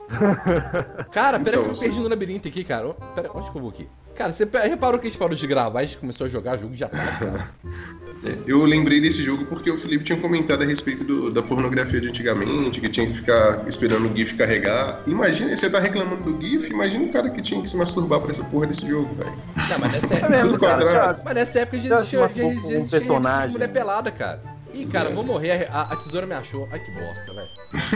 Cara, 1.10 1.38
pera 1.40 1.40
Então, 1.40 1.52
que 1.52 1.58
eu 1.58 1.62
me 1.68 1.74
você- 1.74 1.84
perdi 1.86 2.00
no 2.00 2.08
labirinto 2.08 2.46
aqui, 2.48 2.62
cara. 2.62 2.94
Pera, 3.14 3.30
onde 3.34 3.50
que 3.50 3.56
eu 3.56 3.60
vou 3.60 3.70
aqui? 3.70 3.88
Cara, 4.20 4.34
você 4.34 4.46
reparou 4.68 5.00
que 5.00 5.06
a 5.06 5.10
gente 5.10 5.18
parou 5.18 5.34
de 5.34 5.46
gravar 5.46 5.80
e 5.80 5.84
a 5.84 5.86
gente 5.86 5.96
começou 5.96 6.26
a 6.26 6.28
jogar 6.28 6.58
jogo 6.58 6.74
já 6.74 6.88
tá, 6.88 6.98
cara. 7.18 7.50
É, 8.22 8.36
Eu 8.46 8.62
lembrei 8.66 9.00
desse 9.00 9.22
jogo 9.22 9.46
porque 9.46 9.70
o 9.70 9.78
Felipe 9.78 10.04
tinha 10.04 10.18
comentado 10.20 10.60
a 10.62 10.66
respeito 10.66 11.02
do- 11.04 11.30
da 11.30 11.42
pornografia 11.42 11.98
de 12.02 12.08
antigamente, 12.10 12.78
que 12.78 12.86
tinha 12.90 13.06
que 13.06 13.14
ficar 13.14 13.66
esperando 13.66 14.12
o 14.12 14.14
GIF 14.14 14.34
carregar. 14.34 15.00
Imagina, 15.06 15.56
você 15.56 15.70
tá 15.70 15.80
reclamando 15.80 16.30
do 16.30 16.38
GIF, 16.46 16.68
imagina 16.70 17.02
o 17.06 17.08
cara 17.10 17.30
que 17.30 17.40
tinha 17.40 17.62
que 17.62 17.70
se 17.70 17.78
masturbar 17.78 18.20
pra 18.20 18.30
essa 18.30 18.44
porra 18.44 18.66
desse 18.66 18.86
jogo, 18.86 19.08
velho. 19.14 19.32
Não, 19.70 19.78
mas 19.78 19.92
nessa 19.92 20.12
É 20.12 20.16
época. 20.20 20.28
mesmo, 20.36 20.50
Tudo 20.52 20.60
cara. 20.60 20.82
quadrado. 20.84 21.16
já- 21.18 21.24
Mas 21.24 21.34
nessa 21.34 21.58
época 21.60 21.76
já 21.78 21.96
existia, 21.96 22.28
se 22.28 22.34
já 22.34 22.44
existia, 22.46 22.78
um 22.78 22.88
personagem. 22.88 23.46
de 23.46 23.52
mulher 23.54 23.68
pelada, 23.68 24.10
cara. 24.10 24.42
Ih, 24.74 24.84
cara, 24.84 25.08
vou 25.08 25.24
morrer, 25.24 25.66
a, 25.72 25.80
a 25.80 25.96
tesoura 25.96 26.26
me 26.26 26.34
achou. 26.34 26.68
Ai, 26.70 26.78
que 26.78 26.92
bosta, 26.92 27.32
velho. 27.32 27.48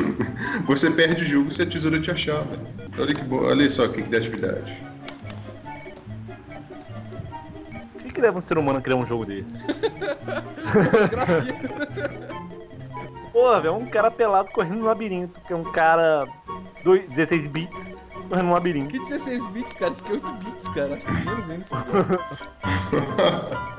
Você 0.66 0.91
perde 0.91 1.22
o 1.22 1.27
jogo 1.27 1.51
se 1.51 1.61
a 1.61 1.66
tesoura 1.66 2.01
te 2.01 2.11
achar, 2.11 2.41
velho. 2.47 2.62
Olha 2.99 3.12
que 3.12 3.22
boa, 3.25 3.49
olha 3.51 3.68
só 3.68 3.87
que 3.89 4.03
criatividade. 4.03 4.75
Leva 8.25 8.39
um 8.39 8.41
ser 8.41 8.57
humano 8.59 8.79
a 8.79 8.83
criar 8.83 8.97
um 8.97 9.07
jogo 9.07 9.25
desse? 9.27 9.53
Porra, 13.33 13.61
velho, 13.61 13.75
um 13.77 13.87
cara 13.87 14.11
pelado 14.11 14.49
correndo 14.51 14.79
no 14.79 14.87
labirinto, 14.87 15.39
que 15.47 15.53
é 15.53 15.57
um 15.57 15.64
cara 15.64 16.27
dois- 16.85 17.07
16 17.11 17.47
bits 17.49 17.95
correndo 18.29 18.47
no 18.47 18.53
labirinto. 18.55 18.91
Que 18.91 18.99
16 18.99 19.49
bits, 19.49 19.75
cara? 19.75 19.93
Isso 19.93 20.03
aqui 20.05 20.12
é 20.12 20.14
8 20.16 20.33
bits, 20.33 20.68
cara. 20.70 20.95
Acho 20.95 21.07
que 21.07 21.14
tem 21.14 21.25
menos 21.25 21.51
ainda 21.51 21.64
esse 21.64 21.75
jogo. 21.75 21.85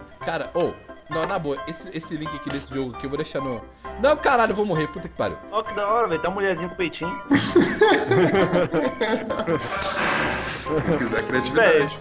Cara, 0.26 0.50
ô, 0.56 0.72
não, 1.08 1.28
na 1.28 1.38
boa, 1.38 1.56
esse, 1.68 1.96
esse 1.96 2.16
link 2.18 2.36
aqui 2.36 2.50
desse 2.50 2.74
jogo 2.74 2.96
aqui 2.96 3.06
eu 3.06 3.10
vou 3.12 3.18
deixar 3.18 3.39
no. 3.41 3.62
Não, 4.02 4.18
caralho, 4.18 4.54
eu 4.54 4.56
vou 4.56 4.66
morrer, 4.66 4.88
puta 4.88 5.08
que 5.08 5.14
pariu. 5.16 5.38
Ó, 5.52 5.62
que 5.62 5.72
da 5.76 5.88
hora, 5.88 6.08
velho, 6.08 6.20
tem 6.20 6.28
uma 6.32 6.36
mulherzinha 6.36 6.68
com 6.68 6.74
peitinho. 6.76 7.16
Se 10.66 10.97
quiser 10.97 11.24
criatividade. 11.26 11.97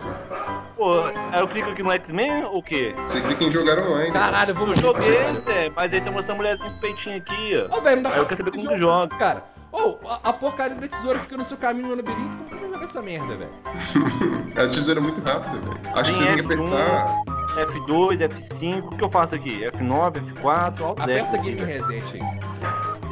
Pô, 0.76 1.02
aí 1.32 1.40
eu 1.40 1.48
clico 1.48 1.70
aqui 1.70 1.82
no 1.82 1.92
X-Men 1.92 2.44
ou 2.44 2.58
o 2.58 2.62
quê? 2.62 2.94
Você 3.08 3.20
clica 3.20 3.44
em 3.44 3.52
jogar 3.52 3.78
online. 3.78 4.10
Caralho, 4.12 4.50
eu 4.50 4.54
vou 4.54 4.68
Eu 4.68 4.76
joguei. 4.76 5.02
Zé, 5.02 5.70
mas 5.74 5.92
aí 5.92 6.00
tem 6.00 6.10
uma 6.10 6.20
essa 6.20 6.34
mulherzinha 6.34 6.70
com 6.70 6.78
peitinho 6.80 7.16
aqui, 7.18 7.66
ó. 7.70 7.76
Ô, 7.76 7.80
velho, 7.80 7.96
não 8.02 8.10
dá 8.10 8.16
Aí 8.16 8.20
eu 8.22 8.26
quero 8.26 8.38
saber 8.38 8.50
como 8.50 8.68
que 8.68 8.78
joga. 8.78 9.16
Cara, 9.16 9.44
ô, 9.70 9.96
a, 10.08 10.20
a 10.30 10.32
porcaria 10.32 10.74
da 10.76 10.88
tesoura 10.88 11.18
fica 11.20 11.36
no 11.36 11.44
seu 11.44 11.56
caminho 11.56 11.88
no 11.88 11.94
labirinto, 11.96 12.36
como 12.36 12.48
que 12.48 12.54
eu 12.54 12.58
vou 12.58 12.68
jogar 12.72 12.84
essa 12.86 13.02
merda, 13.02 13.36
velho? 13.36 13.50
A 14.56 14.68
tesoura 14.68 15.00
é 15.00 15.02
muito 15.02 15.20
rápida, 15.20 15.56
velho. 15.60 15.80
Acho 15.94 16.12
que 16.12 16.18
você 16.18 16.24
Tem 16.24 16.36
tem 16.36 16.46
que 16.46 16.54
F1. 16.54 16.66
apertar. 16.68 17.24
F2, 17.54 18.18
F5, 18.28 18.84
o 18.84 18.90
que 18.96 19.04
eu 19.04 19.10
faço 19.10 19.34
aqui? 19.36 19.60
F9, 19.64 20.34
F4, 20.42 20.80
Alt 20.80 21.00
Aperta. 21.00 21.36
Game 21.38 21.60
Reset 21.64 22.02
aí. 22.14 22.20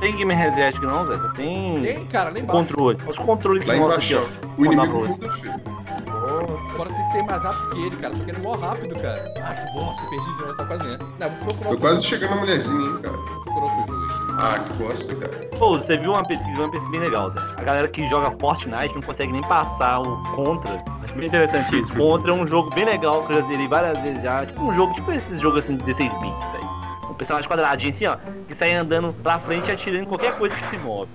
Tem 0.03 0.17
Game 0.17 0.35
Reset 0.35 0.63
aqui 0.77 0.85
não, 0.85 1.07
Zé? 1.07 1.17
Só 1.17 1.29
tem 1.29 1.81
Tem, 1.81 2.05
cara, 2.07 2.31
embaixo. 2.31 2.47
controle. 2.47 2.99
Os 3.07 3.17
controles 3.17 3.63
que 3.63 3.73
mostram 3.77 4.19
aqui, 4.21 4.29
ó. 4.49 4.53
O 4.59 4.67
inimigo 4.67 5.07
muda, 5.07 5.31
filho. 5.31 5.55
Fora 6.77 6.89
você 6.91 6.97
tem 6.97 7.05
que 7.05 7.13
ser 7.13 7.23
mais 7.23 7.43
rápido 7.45 7.71
que 7.71 7.83
ele, 7.87 7.97
cara. 7.97 8.15
Só 8.17 8.25
que 8.25 8.31
ele 8.33 8.39
é 8.39 8.43
mó 8.43 8.53
rápido, 8.57 8.95
cara. 9.01 9.35
Ah, 9.41 9.55
que 9.55 9.73
bosta, 9.75 10.03
perdi 10.11 10.25
de 10.25 10.41
novo, 10.43 10.57
tá 10.57 10.65
quase 10.67 10.83
ganhando. 10.83 11.07
Não, 11.21 11.29
vou 11.29 11.39
procurar 11.39 11.55
Tô 11.55 11.69
outro 11.69 11.79
quase 11.79 11.95
jogo. 12.03 12.09
chegando 12.09 12.31
na 12.31 12.37
mulherzinha, 12.41 12.91
hein, 12.91 12.99
cara. 13.01 13.17
Vou 13.17 13.45
procurar 13.45 13.65
outro 13.65 13.79
jogo 13.87 13.93
aí. 13.93 14.37
Ah, 14.41 14.59
que 14.59 14.73
bosta, 14.83 15.15
cara. 15.15 15.49
Pô, 15.57 15.79
você 15.79 15.97
viu 15.97 16.11
uma 16.11 16.23
pesquisa, 16.25 16.59
uma 16.61 16.71
pesquisa 16.71 16.91
bem 16.91 17.01
legal, 17.01 17.31
Zé. 17.31 17.39
A 17.59 17.63
galera 17.63 17.87
que 17.89 18.09
joga 18.11 18.37
Fortnite 18.41 18.95
não 18.97 19.03
consegue 19.03 19.31
nem 19.33 19.43
passar 19.43 20.01
o 20.01 20.23
Contra. 20.35 20.83
Acho 21.05 21.15
bem 21.15 21.29
interessante 21.29 21.79
isso. 21.81 21.93
Contra 21.95 22.33
é 22.33 22.35
um 22.35 22.49
jogo 22.49 22.75
bem 22.75 22.87
legal 22.87 23.25
que 23.25 23.35
eu 23.35 23.41
já 23.41 23.47
zerei 23.47 23.69
várias 23.69 23.97
vezes 24.01 24.21
já. 24.21 24.45
Tipo 24.47 24.65
um 24.65 24.75
jogo, 24.75 24.93
tipo 24.95 25.13
esses 25.13 25.41
jogos 25.41 25.63
assim 25.63 25.77
de 25.77 25.85
16 25.85 26.13
bits, 26.15 26.53
velho. 26.53 26.82
Um 27.13 27.15
personagem 27.15 27.47
quadradinho 27.49 27.93
assim, 27.93 28.07
ó, 28.07 28.17
que 28.49 28.55
sai 28.55 28.75
andando 28.75 29.13
pra 29.23 29.39
frente 29.39 29.69
e 29.69 29.73
atirando 29.73 30.05
em 30.05 30.07
qualquer 30.07 30.37
coisa 30.39 30.57
que 30.57 30.65
se 30.65 30.79
move. 30.79 31.11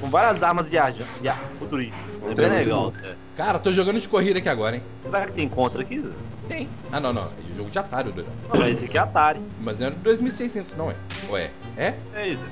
Com 0.00 0.08
várias 0.08 0.42
armas 0.42 0.66
viajando, 0.66 1.04
via 1.20 1.34
futuristas. 1.58 2.00
É 2.26 2.30
é 2.30 2.34
bem 2.34 2.48
legal. 2.48 2.92
Zé. 2.98 3.14
Cara, 3.36 3.58
tô 3.58 3.70
jogando 3.70 4.00
de 4.00 4.08
corrida 4.08 4.38
aqui 4.38 4.48
agora, 4.48 4.76
hein? 4.76 4.82
Será 5.02 5.26
que 5.26 5.32
tem 5.32 5.48
Contra 5.48 5.82
aqui? 5.82 6.02
Tem. 6.48 6.68
Ah, 6.90 6.98
não, 6.98 7.12
não. 7.12 7.24
É 7.24 7.56
jogo 7.56 7.68
de 7.68 7.78
Atari, 7.78 8.08
o 8.08 8.12
doidão. 8.12 8.32
Não, 8.48 8.60
mas 8.60 8.76
esse 8.76 8.86
aqui 8.86 8.96
é 8.96 9.00
Atari. 9.00 9.40
Mas 9.60 9.78
não 9.78 9.88
é 9.88 9.90
2600, 9.90 10.74
não 10.74 10.90
é? 10.90 10.94
Ou 11.28 11.36
é? 11.36 11.50
É? 11.76 11.94
É 12.14 12.28
isso. 12.28 12.42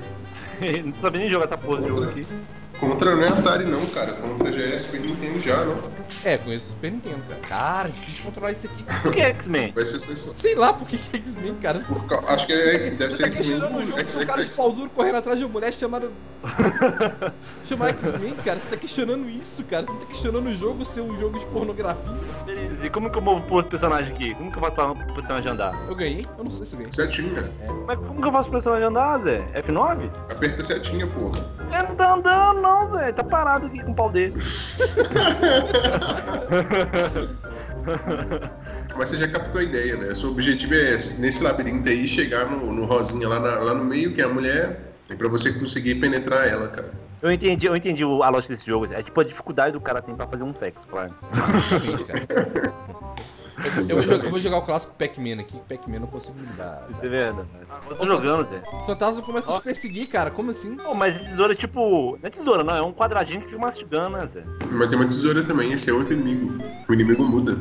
Não 0.85 0.93
sabia 1.01 1.21
nem 1.21 1.29
jogar 1.31 1.45
essa 1.45 1.57
porra 1.57 1.81
de 1.81 1.87
jogo 1.87 2.03
aqui. 2.03 2.21
Contra 2.81 3.15
não 3.15 3.23
é 3.23 3.27
Atari, 3.29 3.63
não, 3.65 3.85
cara. 3.87 4.11
Contra 4.13 4.51
já 4.51 4.63
é 4.63 4.79
Super 4.79 4.99
Nintendo 5.01 5.39
já, 5.39 5.63
não. 5.63 5.77
É, 6.25 6.37
conheço 6.37 6.65
o 6.65 6.69
Super 6.71 6.91
Nintendo, 6.91 7.21
cara. 7.29 7.41
Cara, 7.47 7.89
difícil 7.89 8.25
controlar 8.25 8.51
isso 8.51 8.67
aqui. 8.67 8.83
O 9.07 9.11
que 9.11 9.21
é 9.21 9.29
X-Men? 9.29 9.71
Vai 9.73 9.85
ser 9.85 9.99
só 9.99 10.11
isso. 10.11 10.31
Sei 10.35 10.55
lá 10.55 10.73
por 10.73 10.87
que 10.87 10.97
que 10.97 11.15
é 11.15 11.19
X-Men, 11.19 11.55
cara. 11.55 11.79
Você 11.79 11.87
Por 11.87 12.03
ca- 12.05 12.23
Acho 12.33 12.45
que 12.47 12.53
é, 12.53 12.89
deve 12.89 13.07
você 13.13 13.17
ser 13.17 13.23
tá 13.23 13.29
questionando 13.29 13.75
um 13.77 13.85
jogo 13.85 14.03
com 14.03 14.19
um 14.19 14.25
cara 14.25 14.43
de 14.45 14.55
pau 14.55 14.71
duro 14.73 14.89
correndo 14.89 15.15
atrás 15.17 15.37
de 15.39 15.45
uma 15.45 15.51
mulher 15.53 15.71
chamada. 15.71 16.09
chamada 17.63 17.91
X-Men, 17.91 18.33
cara. 18.43 18.59
Você 18.59 18.69
tá 18.69 18.77
questionando 18.77 19.29
isso, 19.29 19.63
cara. 19.65 19.85
Você 19.85 19.93
tá 19.97 20.05
questionando 20.07 20.47
o 20.47 20.53
jogo 20.55 20.85
ser 20.85 21.01
um 21.01 21.17
jogo 21.19 21.37
de 21.39 21.45
pornografia. 21.45 22.11
Beleza, 22.45 22.85
e 22.85 22.89
como 22.89 23.09
que 23.11 23.17
eu 23.17 23.21
movo 23.21 23.45
pro 23.47 23.63
personagem 23.63 24.13
aqui? 24.13 24.33
Como 24.35 24.51
que 24.51 24.57
eu 24.57 24.61
faço 24.61 24.75
pra 24.75 24.95
pro 24.95 25.13
personagem 25.13 25.51
andar? 25.51 25.73
Eu 25.87 25.95
ganhei? 25.95 26.27
Eu 26.37 26.43
não 26.43 26.51
sei 26.51 26.65
se 26.65 26.73
eu 26.73 26.79
ganhei. 26.79 26.91
Setinha. 26.93 27.43
Mas 27.85 27.99
como 27.99 28.21
que 28.21 28.27
eu 28.27 28.31
faço 28.31 28.43
pro 28.49 28.53
personagem 28.53 28.87
andar, 28.87 29.19
Zé? 29.23 29.39
F9? 29.61 30.09
Aperta 30.29 30.63
setinha, 30.63 31.05
porra. 31.07 31.39
É, 31.71 31.83
não 31.87 31.95
tá 31.95 32.13
andando 32.15 32.61
não, 32.61 32.70
Zé. 32.95 33.11
Tá 33.11 33.23
parado 33.23 33.67
aqui 33.67 33.79
com 33.83 33.91
o 33.91 33.95
pau 33.95 34.09
dele. 34.11 34.33
Mas 38.97 39.09
você 39.09 39.17
já 39.17 39.27
captou 39.27 39.61
a 39.61 39.63
ideia, 39.63 39.95
né? 39.97 40.13
Seu 40.13 40.29
objetivo 40.31 40.73
é, 40.73 40.91
nesse 40.93 41.43
labirinto 41.43 41.89
aí, 41.89 42.07
chegar 42.07 42.45
no, 42.49 42.71
no 42.71 42.85
rosinha 42.85 43.27
lá, 43.27 43.39
na- 43.39 43.59
lá 43.59 43.73
no 43.73 43.83
meio, 43.83 44.13
que 44.13 44.21
é 44.21 44.25
a 44.25 44.29
mulher, 44.29 44.93
e 45.09 45.15
pra 45.15 45.27
você 45.27 45.51
conseguir 45.53 45.95
penetrar 45.95 46.47
ela, 46.47 46.67
cara. 46.67 46.91
Eu 47.21 47.31
entendi, 47.31 47.65
eu 47.67 47.75
entendi 47.75 48.03
o- 48.03 48.23
a 48.23 48.29
lógica 48.29 48.53
desse 48.53 48.65
jogo. 48.67 48.87
É 48.91 49.01
tipo 49.03 49.19
a 49.19 49.23
dificuldade 49.23 49.73
do 49.73 49.81
cara 49.81 50.01
tem 50.01 50.15
pra 50.15 50.27
fazer 50.27 50.43
um 50.43 50.53
sexo, 50.53 50.87
claro. 50.87 51.13
Eu 53.89 53.95
vou, 53.95 54.03
jogar, 54.03 54.25
eu 54.25 54.29
vou 54.29 54.39
jogar 54.39 54.57
o 54.57 54.61
clássico 54.63 54.93
Pac-Man 54.95 55.39
aqui. 55.39 55.59
Pac-Man 55.67 55.95
eu 55.95 55.99
não 56.01 56.07
consigo 56.07 56.37
me 56.39 56.47
dar. 56.53 56.87
Isso 56.89 57.05
é 57.05 57.09
verdade. 57.09 57.47
Eu 57.89 57.95
tô 57.95 58.07
jogando, 58.07 58.49
Zé. 58.49 58.61
Os 58.79 58.85
fantasmas 58.85 59.25
começam 59.25 59.55
a 59.55 59.59
te 59.59 59.63
perseguir, 59.63 60.07
cara. 60.07 60.31
Como 60.31 60.51
assim? 60.51 60.75
Pô, 60.75 60.93
mas 60.93 61.19
tesoura 61.21 61.53
é 61.53 61.55
tipo. 61.55 62.17
Não 62.21 62.27
é 62.27 62.29
tesoura, 62.29 62.63
não. 62.63 62.75
É 62.75 62.81
um 62.81 62.93
quadradinho 62.93 63.41
que 63.41 63.47
fica 63.47 63.59
mastigando, 63.59 64.17
né, 64.17 64.27
Zé? 64.33 64.43
Mas 64.71 64.87
tem 64.87 64.97
uma 64.97 65.07
tesoura 65.07 65.43
também, 65.43 65.71
esse 65.71 65.89
é 65.89 65.93
outro 65.93 66.13
inimigo. 66.13 66.63
O 66.87 66.93
inimigo 66.93 67.23
muda. 67.23 67.57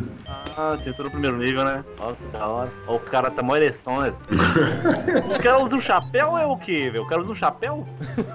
Ah, 0.57 0.77
sim, 0.79 0.91
eu 0.91 0.95
tô 0.95 1.05
no 1.05 1.11
primeiro 1.11 1.37
nível, 1.37 1.65
né? 1.65 1.85
Nossa, 1.99 2.17
que 2.17 2.37
da 2.37 2.47
hora. 2.47 2.71
Ó, 2.87 2.97
o 2.97 3.01
cara 3.01 3.31
tá 3.31 3.43
mó 3.43 3.57
ereção, 3.57 4.01
né? 4.01 4.13
o 5.39 5.43
cara 5.43 5.59
usa 5.59 5.77
um 5.77 5.81
chapéu 5.81 6.31
ou 6.31 6.39
é 6.39 6.47
o 6.47 6.57
quê, 6.57 6.91
velho? 6.91 7.05
O 7.05 7.09
cara 7.09 7.21
usa 7.21 7.33
um 7.33 7.35
chapéu? 7.35 7.87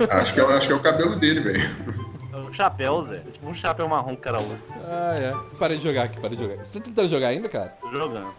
Acho 0.10 0.34
que 0.34 0.40
é, 0.40 0.44
acho 0.44 0.68
que 0.68 0.74
é 0.74 0.76
o 0.76 0.82
cabelo 0.82 1.18
dele, 1.18 1.42
velho. 1.42 2.05
Um 2.36 2.54
chapéu, 2.54 3.02
Zé. 3.04 3.20
Tipo 3.32 3.50
um 3.50 3.54
chapéu 3.56 3.88
marrom 3.88 4.10
que 4.16 4.22
o 4.22 4.24
cara 4.24 4.42
usa. 4.42 4.60
Ah, 4.88 5.16
é. 5.18 5.58
Parei 5.58 5.78
de 5.78 5.84
jogar 5.84 6.04
aqui, 6.04 6.20
parei 6.20 6.38
de 6.38 6.44
jogar. 6.44 6.64
Você 6.64 6.80
tá 6.80 6.86
tentando 6.86 7.08
jogar 7.08 7.28
ainda, 7.30 7.48
cara? 7.48 7.70
Tô 7.82 7.92
jogando. 7.92 8.34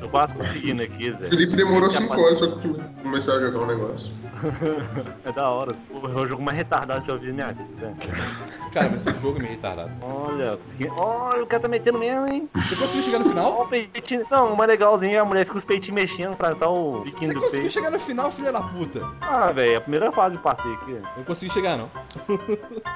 Tô 0.00 0.08
quase 0.08 0.34
conseguindo 0.34 0.82
aqui, 0.82 1.10
O 1.10 1.18
Zé. 1.18 1.26
Felipe 1.28 1.56
demorou 1.56 1.90
Já 1.90 2.00
5 2.00 2.08
passou. 2.08 2.24
horas 2.24 2.38
pra 2.40 2.48
começar 3.02 3.32
a 3.34 3.40
jogar 3.40 3.58
um 3.60 3.66
negócio. 3.66 4.12
É 5.24 5.30
da 5.30 5.48
hora. 5.48 5.72
Pô, 5.88 6.08
é 6.08 6.14
o 6.20 6.26
jogo 6.26 6.42
mais 6.42 6.56
retardado 6.58 7.04
que 7.04 7.10
eu 7.10 7.16
vi 7.18 7.28
na 7.28 7.32
minha 7.32 7.52
vida, 7.52 7.68
Zé. 7.80 7.94
Cara, 8.72 8.88
mas 8.90 9.06
o 9.06 9.20
jogo 9.20 9.38
é 9.38 9.42
meio 9.42 9.52
retardado. 9.54 9.90
Olha, 10.02 10.56
consegui... 10.64 10.88
Olha, 10.96 11.42
o 11.44 11.46
cara 11.46 11.62
tá 11.62 11.68
metendo 11.68 11.98
mesmo, 11.98 12.26
hein? 12.28 12.48
Você 12.56 12.74
conseguiu 12.74 13.02
chegar 13.04 13.18
no 13.20 13.26
final? 13.26 13.52
Ó, 13.52 13.62
o 13.62 13.68
peitinho. 13.68 14.26
Não, 14.28 14.52
o 14.54 14.56
mais 14.56 14.68
legalzinho 14.68 15.14
é 15.14 15.18
a 15.18 15.24
mulher 15.24 15.40
fica 15.42 15.52
com 15.52 15.58
os 15.58 15.64
peitinhos 15.64 16.00
mexendo 16.00 16.34
pra 16.36 16.54
dar 16.54 16.68
o 16.70 17.02
biquinho 17.02 17.28
Você 17.28 17.34
do 17.34 17.40
conseguiu 17.40 17.60
peito. 17.62 17.72
chegar 17.74 17.90
no 17.92 18.00
final, 18.00 18.30
filha 18.32 18.50
da 18.50 18.62
puta? 18.62 19.06
Ah, 19.20 19.52
velho, 19.52 19.78
a 19.78 19.80
primeira 19.80 20.10
fase 20.10 20.34
eu 20.34 20.40
passei 20.42 20.72
aqui. 20.72 20.90
Eu 20.90 21.02
não 21.18 21.24
consegui 21.24 21.52
chegar, 21.52 21.76
não. 21.78 21.88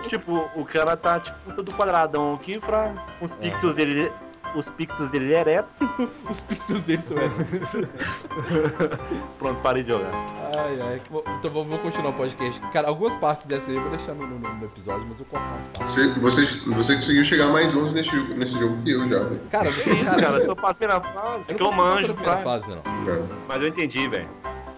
Tipo, 0.08 0.50
o 0.56 0.64
cara 0.64 0.96
tá, 0.96 1.20
tipo, 1.20 1.52
todo 1.54 1.70
quadradão 1.74 2.34
aqui 2.34 2.58
pra 2.58 2.92
os 3.20 3.30
É. 3.32 3.36
pixels 3.36 3.74
dele. 3.76 4.10
Os 4.57 4.68
pixels 4.70 5.11
dele 5.11 5.34
ereto. 5.34 5.68
Os 6.30 6.42
pixels 6.42 6.82
dele 6.82 7.02
são 7.02 7.16
eram. 7.18 7.34
Pronto, 9.38 9.61
parei 9.61 9.82
de 9.82 9.90
jogar. 9.90 10.11
Ai, 10.57 10.78
ai. 10.80 11.02
Então 11.38 11.50
vou, 11.50 11.64
vou 11.64 11.78
continuar 11.78 12.11
o 12.11 12.14
podcast. 12.14 12.61
Cara, 12.72 12.88
algumas 12.88 13.14
partes 13.16 13.46
dessa 13.46 13.70
aí 13.70 13.76
eu 13.76 13.82
vou 13.82 13.90
deixar 13.90 14.14
no, 14.14 14.26
no- 14.26 14.38
no 14.38 14.64
episódio, 14.64 15.07
mas 15.09 15.20
eu 15.20 15.26
vou 15.30 15.38
cortar 15.38 15.59
as 15.61 15.68
partes. 15.68 15.94
Você, 15.94 16.09
você, 16.20 16.46
você 16.70 16.94
conseguiu 16.96 17.24
chegar 17.24 17.46
mais 17.48 17.74
longe 17.74 17.94
nesse, 17.94 18.11
jogo- 18.16 18.34
nesse 18.34 18.59
jogo 18.59 18.82
que 18.82 18.90
eu 18.90 19.07
já, 19.09 19.18
velho. 19.24 19.40
Cara, 19.50 19.70
Que 19.70 19.90
isso, 19.90 20.16
cara? 20.16 20.38
Eu 20.38 20.46
só 20.46 20.54
passei 20.54 20.86
na 20.88 21.00
fase. 21.00 21.44
É 21.48 21.52
eu 21.52 21.57
que 21.57 21.62
eu 21.62 21.72
manjo, 21.72 22.14
pra... 22.14 22.36
fase, 22.38 22.68
não. 22.70 22.82
Não. 23.04 23.28
mas 23.46 23.61
eu 23.62 23.68
entendi, 23.68 24.09
velho. 24.09 24.28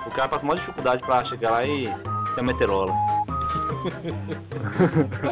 O 0.06 0.10
cara 0.10 0.28
passa 0.28 0.44
maior 0.44 0.58
dificuldade 0.58 1.02
pra 1.04 1.22
chegar 1.24 1.50
lá 1.50 1.64
e 1.66 1.84
ter 2.34 2.40
a 2.40 2.42
meteorola. 2.42 2.92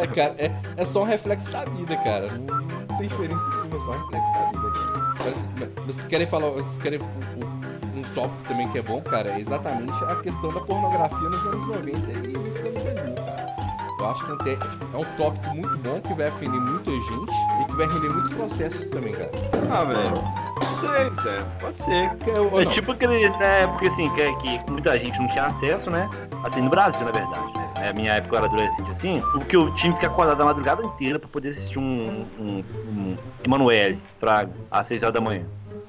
É, 0.00 0.06
cara, 0.06 0.34
é, 0.38 0.52
é 0.76 0.84
só 0.84 1.02
um 1.02 1.04
reflexo 1.04 1.50
da 1.50 1.64
vida, 1.64 1.96
cara. 1.96 2.28
Não, 2.32 2.65
não 2.96 2.98
tem 2.98 3.08
diferença 3.08 3.48
nenhuma, 3.50 3.76
é 3.76 3.80
só 3.80 3.92
reflexo 3.92 4.32
da 4.32 4.44
vida, 4.46 4.72
cara. 5.16 5.30
Mas, 5.30 5.44
mas 5.86 5.94
vocês 5.94 6.06
querem 6.06 6.26
falar, 6.26 6.50
vocês 6.50 6.78
querem 6.78 7.00
um, 7.00 7.98
um- 7.98 8.06
tópico 8.14 8.42
também 8.48 8.66
que 8.68 8.78
é 8.78 8.82
bom, 8.82 9.02
cara, 9.02 9.28
é 9.28 9.40
exatamente 9.40 9.92
a 10.04 10.16
questão 10.16 10.50
da 10.52 10.60
pornografia 10.60 11.28
nos 11.28 11.44
anos 11.44 11.66
90 11.66 11.88
e 11.90 12.32
nos 12.32 12.56
anos 12.56 12.82
2000, 12.82 13.14
cara. 13.16 13.56
Eu 13.98 14.06
acho 14.06 14.24
que 14.24 14.50
é 14.50 14.54
um 14.94 15.00
é 15.00 15.06
um 15.06 15.16
tópico 15.16 15.54
muito 15.54 15.76
bom 15.78 16.00
que 16.00 16.14
vai 16.14 16.28
ofender 16.28 16.60
muita 16.60 16.90
gente 16.90 17.32
e 17.60 17.64
que 17.66 17.72
vai 17.72 17.86
render 17.86 18.08
muitos 18.08 18.30
processos 18.32 18.88
também, 18.88 19.12
cara. 19.12 19.30
Ah, 19.70 19.84
velho. 19.84 20.10
Não 20.10 20.78
sei, 20.78 21.22
sério. 21.22 21.46
Pode 21.60 21.80
ser. 21.80 21.92
É 21.92 22.64
não. 22.64 22.72
tipo 22.72 22.92
aquele, 22.92 23.28
né, 23.30 23.66
porque 23.66 23.88
assim, 23.88 24.08
que, 24.10 24.34
que 24.36 24.70
muita 24.72 24.98
gente 24.98 25.18
não 25.18 25.28
tinha 25.28 25.46
acesso, 25.46 25.90
né? 25.90 26.08
Assim, 26.44 26.60
no 26.62 26.70
Brasil, 26.70 27.04
na 27.04 27.10
verdade, 27.10 27.52
né? 27.78 27.92
Minha 27.94 28.14
época 28.14 28.34
eu 28.34 28.38
era 28.38 28.46
adolescente 28.46 28.90
assim, 28.90 29.20
porque 29.32 29.56
eu 29.56 29.72
tinha 29.74 29.92
que 29.92 29.98
ficar 29.98 30.12
acordado 30.12 30.40
a 30.40 30.44
madrugada 30.44 30.82
inteira 30.82 31.18
pra 31.18 31.28
poder 31.28 31.50
assistir 31.50 31.78
um, 31.78 32.26
um, 32.38 32.64
um 32.88 33.16
Emanuele 33.44 34.00
Fraga 34.18 34.50
às 34.70 34.86
6 34.86 35.02
horas 35.02 35.14
da 35.14 35.20
manhã. 35.20 35.44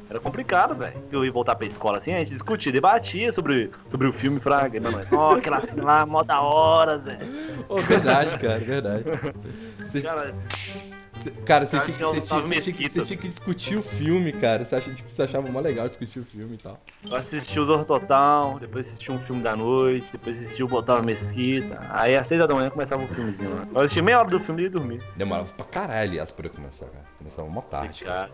Era 0.10 0.20
complicado, 0.20 0.74
velho. 0.74 0.94
Eu 1.12 1.26
ia 1.26 1.32
voltar 1.32 1.56
pra 1.56 1.68
escola 1.68 1.98
assim, 1.98 2.14
a 2.14 2.20
gente 2.20 2.32
discutia, 2.32 2.72
debatia 2.72 3.32
sobre, 3.32 3.70
sobre 3.90 4.08
o 4.08 4.14
filme 4.14 4.40
Fraga, 4.40 4.78
Emanuele. 4.78 5.08
Ó, 5.12 5.36
aquela 5.36 5.60
cena 5.60 5.84
lá, 5.84 6.06
mó 6.06 6.24
da 6.24 6.42
hora, 6.42 6.98
velho. 6.98 7.28
Ô, 7.68 7.78
verdade, 7.78 8.38
cara, 8.38 8.60
verdade. 8.60 9.04
Cara, 10.04 10.34
cara, 11.46 11.66
você 11.66 11.80
tinha, 11.80 11.98
tinha, 11.98 12.22
tinha 12.22 12.42
que, 12.42 12.48
Mesquita. 12.48 12.90
você 12.90 13.06
tinha 13.06 13.18
que 13.18 13.28
discutir 13.28 13.78
o 13.78 13.82
filme, 13.82 14.32
cara. 14.32 14.64
Você, 14.66 14.76
acha, 14.76 14.92
tipo, 14.94 15.10
você 15.10 15.24
achava 15.24 15.48
mó 15.50 15.60
legal 15.60 15.88
discutir 15.88 16.20
o 16.20 16.24
filme 16.24 16.56
e 16.56 16.58
tal. 16.58 16.80
eu 17.10 17.16
assisti 17.16 17.60
o 17.60 17.66
Zorro 17.66 17.86
Total, 17.86 18.60
depois 18.60 18.88
assisti 18.88 19.12
um 19.12 19.20
filme 19.20 19.42
da 19.42 19.56
noite, 19.56 20.08
depois 20.12 20.42
assisti 20.42 20.64
o 20.64 20.68
Botava 20.68 21.02
Mesquita. 21.02 21.80
Aí 21.92 22.16
às 22.16 22.28
6 22.28 22.40
horas 22.42 22.50
da 22.50 22.56
manhã 22.56 22.70
começava 22.70 23.04
o 23.04 23.08
filmezinho 23.08 23.56
lá. 23.56 23.68
Eu 23.74 23.82
assisti 23.82 24.02
meia 24.02 24.20
hora 24.20 24.28
do 24.30 24.40
filme 24.40 24.62
e 24.62 24.66
ia 24.66 24.70
dormir. 24.72 25.02
Demorava 25.16 25.52
pra 25.54 25.66
caralho, 25.66 26.10
aliás, 26.10 26.32
pra 26.32 26.48
eu 26.48 26.52
começar, 26.52 26.86
cara. 26.88 27.06
Começava 27.18 27.48
mó 27.48 27.62
tarde. 27.62 28.04
Cara. 28.04 28.30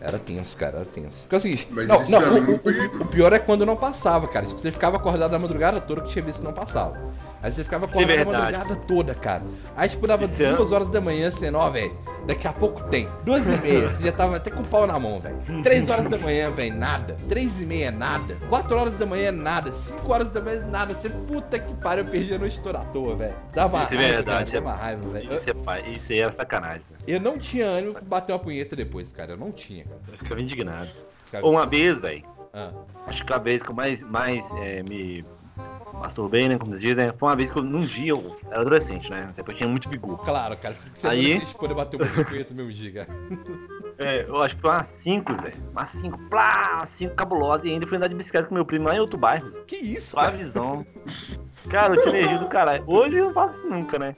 Era 0.00 0.18
tenso, 0.18 0.56
cara, 0.58 0.76
era 0.78 0.84
tenso. 0.86 1.22
Porque 1.22 1.34
é 1.34 1.38
o 1.38 1.40
seguinte, 1.40 1.68
Mas 1.70 1.88
não, 1.88 2.20
não, 2.20 2.38
o, 2.38 2.52
o- 2.54 3.02
o 3.02 3.06
pior 3.06 3.32
é 3.32 3.38
quando 3.38 3.64
não 3.64 3.76
passava, 3.76 4.28
cara. 4.28 4.44
Tipo, 4.46 4.58
você 4.60 4.70
ficava 4.70 4.96
acordado 4.96 5.34
a 5.34 5.38
madrugada 5.38 5.80
toda 5.80 6.02
que 6.02 6.10
tinha 6.10 6.22
visto 6.24 6.40
que 6.40 6.44
não 6.44 6.52
passava. 6.52 6.98
Aí 7.46 7.52
você 7.52 7.62
ficava 7.62 7.84
acordado 7.86 8.10
a 8.10 8.24
madrugada 8.24 8.74
toda, 8.74 9.14
cara. 9.14 9.44
Aí, 9.76 9.88
tipo, 9.88 10.04
dava 10.04 10.24
é- 10.24 10.52
duas 10.56 10.72
horas 10.72 10.90
da 10.90 11.00
manhã, 11.00 11.28
assim, 11.28 11.48
ó, 11.54 11.70
velho. 11.70 11.96
Daqui 12.26 12.48
a 12.48 12.52
pouco 12.52 12.82
tem. 12.88 13.08
Duas 13.24 13.48
e 13.48 13.56
meia, 13.58 13.88
você 13.88 14.04
já 14.04 14.10
tava 14.10 14.34
até 14.34 14.50
com 14.50 14.62
o 14.62 14.66
pau 14.66 14.84
na 14.84 14.98
mão, 14.98 15.20
velho. 15.20 15.36
Três 15.62 15.88
horas 15.88 16.08
da 16.08 16.18
manhã, 16.18 16.50
velho, 16.50 16.76
nada. 16.76 17.16
Três 17.28 17.60
e 17.60 17.64
meia, 17.64 17.92
nada. 17.92 18.36
Quatro 18.48 18.76
horas 18.76 18.94
da 18.94 19.06
manhã, 19.06 19.30
nada. 19.30 19.72
Cinco 19.72 20.12
horas 20.12 20.28
da 20.30 20.40
manhã, 20.40 20.66
nada. 20.66 20.92
Você, 20.92 21.08
puta 21.08 21.56
que 21.56 21.72
pariu, 21.76 22.02
eu 22.04 22.10
perdi 22.10 22.34
a 22.34 22.38
noite 22.40 22.60
toda 22.60 22.80
à 22.80 22.84
toa, 22.84 23.14
velho. 23.14 23.34
Dava 23.54 23.84
Isso 23.84 23.94
é 23.94 23.96
raiva, 23.96 24.12
verdade, 24.14 24.50
cara, 24.50 24.64
dava 24.64 24.76
raiva, 24.76 25.08
velho. 25.08 25.34
Isso, 25.36 25.50
é, 25.50 25.90
isso 25.92 26.12
aí 26.12 26.18
era 26.18 26.32
sacanagem, 26.32 26.82
né? 26.90 26.96
Eu 27.06 27.20
não 27.20 27.38
tinha 27.38 27.66
ânimo 27.66 27.92
pra 27.92 28.02
bater 28.02 28.32
uma 28.32 28.40
punheta 28.40 28.74
depois, 28.74 29.12
cara. 29.12 29.34
Eu 29.34 29.36
não 29.36 29.52
tinha, 29.52 29.84
cara. 29.84 30.00
Eu 30.08 30.18
ficava 30.18 30.40
indignado. 30.42 30.88
Ficava 31.24 31.46
Ou 31.46 31.52
uma 31.52 31.60
assim, 31.60 31.70
vez, 31.70 32.00
velho, 32.00 32.24
ah. 32.52 32.72
acho 33.06 33.24
que 33.24 33.32
a 33.32 33.38
vez 33.38 33.62
que 33.62 33.70
eu 33.70 33.74
mais, 33.74 34.02
mais 34.02 34.44
é, 34.56 34.82
me 34.82 35.24
masturbei, 36.00 36.48
né, 36.48 36.58
como 36.58 36.72
eles 36.72 36.82
dizem, 36.82 37.10
foi 37.18 37.28
uma 37.28 37.36
vez 37.36 37.50
que 37.50 37.58
eu, 37.58 37.62
num 37.62 37.80
dia 37.80 38.10
eu 38.10 38.36
era 38.50 38.60
adolescente, 38.60 39.10
né, 39.10 39.26
até 39.30 39.42
porque 39.42 39.54
eu 39.54 39.58
tinha 39.58 39.68
muito 39.68 39.88
vigor. 39.88 40.18
Claro, 40.24 40.56
cara. 40.56 40.74
Se 40.74 40.90
você 40.92 41.06
Aí- 41.08 41.38
não 41.38 41.46
poder 41.54 41.74
bater 41.74 42.00
um 42.00 42.04
monte 42.04 42.14
de 42.16 42.24
punheta 42.24 42.50
no 42.54 42.56
mesmo 42.64 42.72
dia, 42.72 42.92
cara. 42.92 43.08
É, 43.98 44.26
eu 44.28 44.42
acho 44.42 44.54
que 44.56 44.60
foi 44.60 44.70
umas 44.72 44.88
5, 44.88 45.32
velho, 45.42 45.54
umas 45.72 45.88
5, 45.88 46.18
plá, 46.28 46.74
umas 46.80 46.90
5 46.90 47.14
cabulosas, 47.14 47.64
e 47.64 47.70
ainda 47.70 47.86
fui 47.86 47.96
andar 47.96 48.08
de 48.08 48.14
bicicleta 48.14 48.46
com 48.46 48.54
meu 48.54 48.62
primo 48.66 48.86
lá 48.86 48.94
em 48.94 49.00
outro 49.00 49.16
bairro, 49.18 49.50
Que 49.66 49.74
isso, 49.76 50.14
cara? 50.16 50.32
suavezão. 50.32 50.86
Cara, 51.70 51.94
eu 51.94 52.02
tinha 52.02 52.18
energia 52.18 52.38
do 52.38 52.46
caralho. 52.46 52.84
Hoje 52.86 53.16
eu 53.16 53.24
não 53.24 53.32
faço 53.32 53.56
isso 53.56 53.66
nunca, 53.66 53.98
né? 53.98 54.14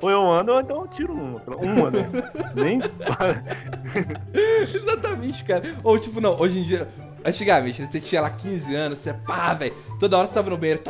ou 0.00 0.08
eu 0.08 0.30
ando, 0.30 0.52
ou 0.52 0.60
então 0.60 0.82
eu 0.82 0.86
tiro 0.86 1.12
uma. 1.14 1.40
Uma, 1.56 1.90
né? 1.90 2.08
Nem. 2.54 2.78
Exatamente, 4.72 5.44
cara. 5.44 5.62
Ou 5.82 5.98
tipo, 5.98 6.20
não, 6.20 6.38
hoje 6.40 6.60
em 6.60 6.62
dia. 6.62 6.88
Antigamente, 7.24 7.86
você 7.86 8.00
tinha 8.00 8.20
lá 8.20 8.30
15 8.30 8.74
anos, 8.74 8.98
você 8.98 9.12
pá, 9.12 9.54
velho. 9.54 9.74
Toda 9.98 10.18
hora 10.18 10.26
você 10.26 10.34
tava 10.34 10.50
no 10.50 10.58
banheiro. 10.58 10.80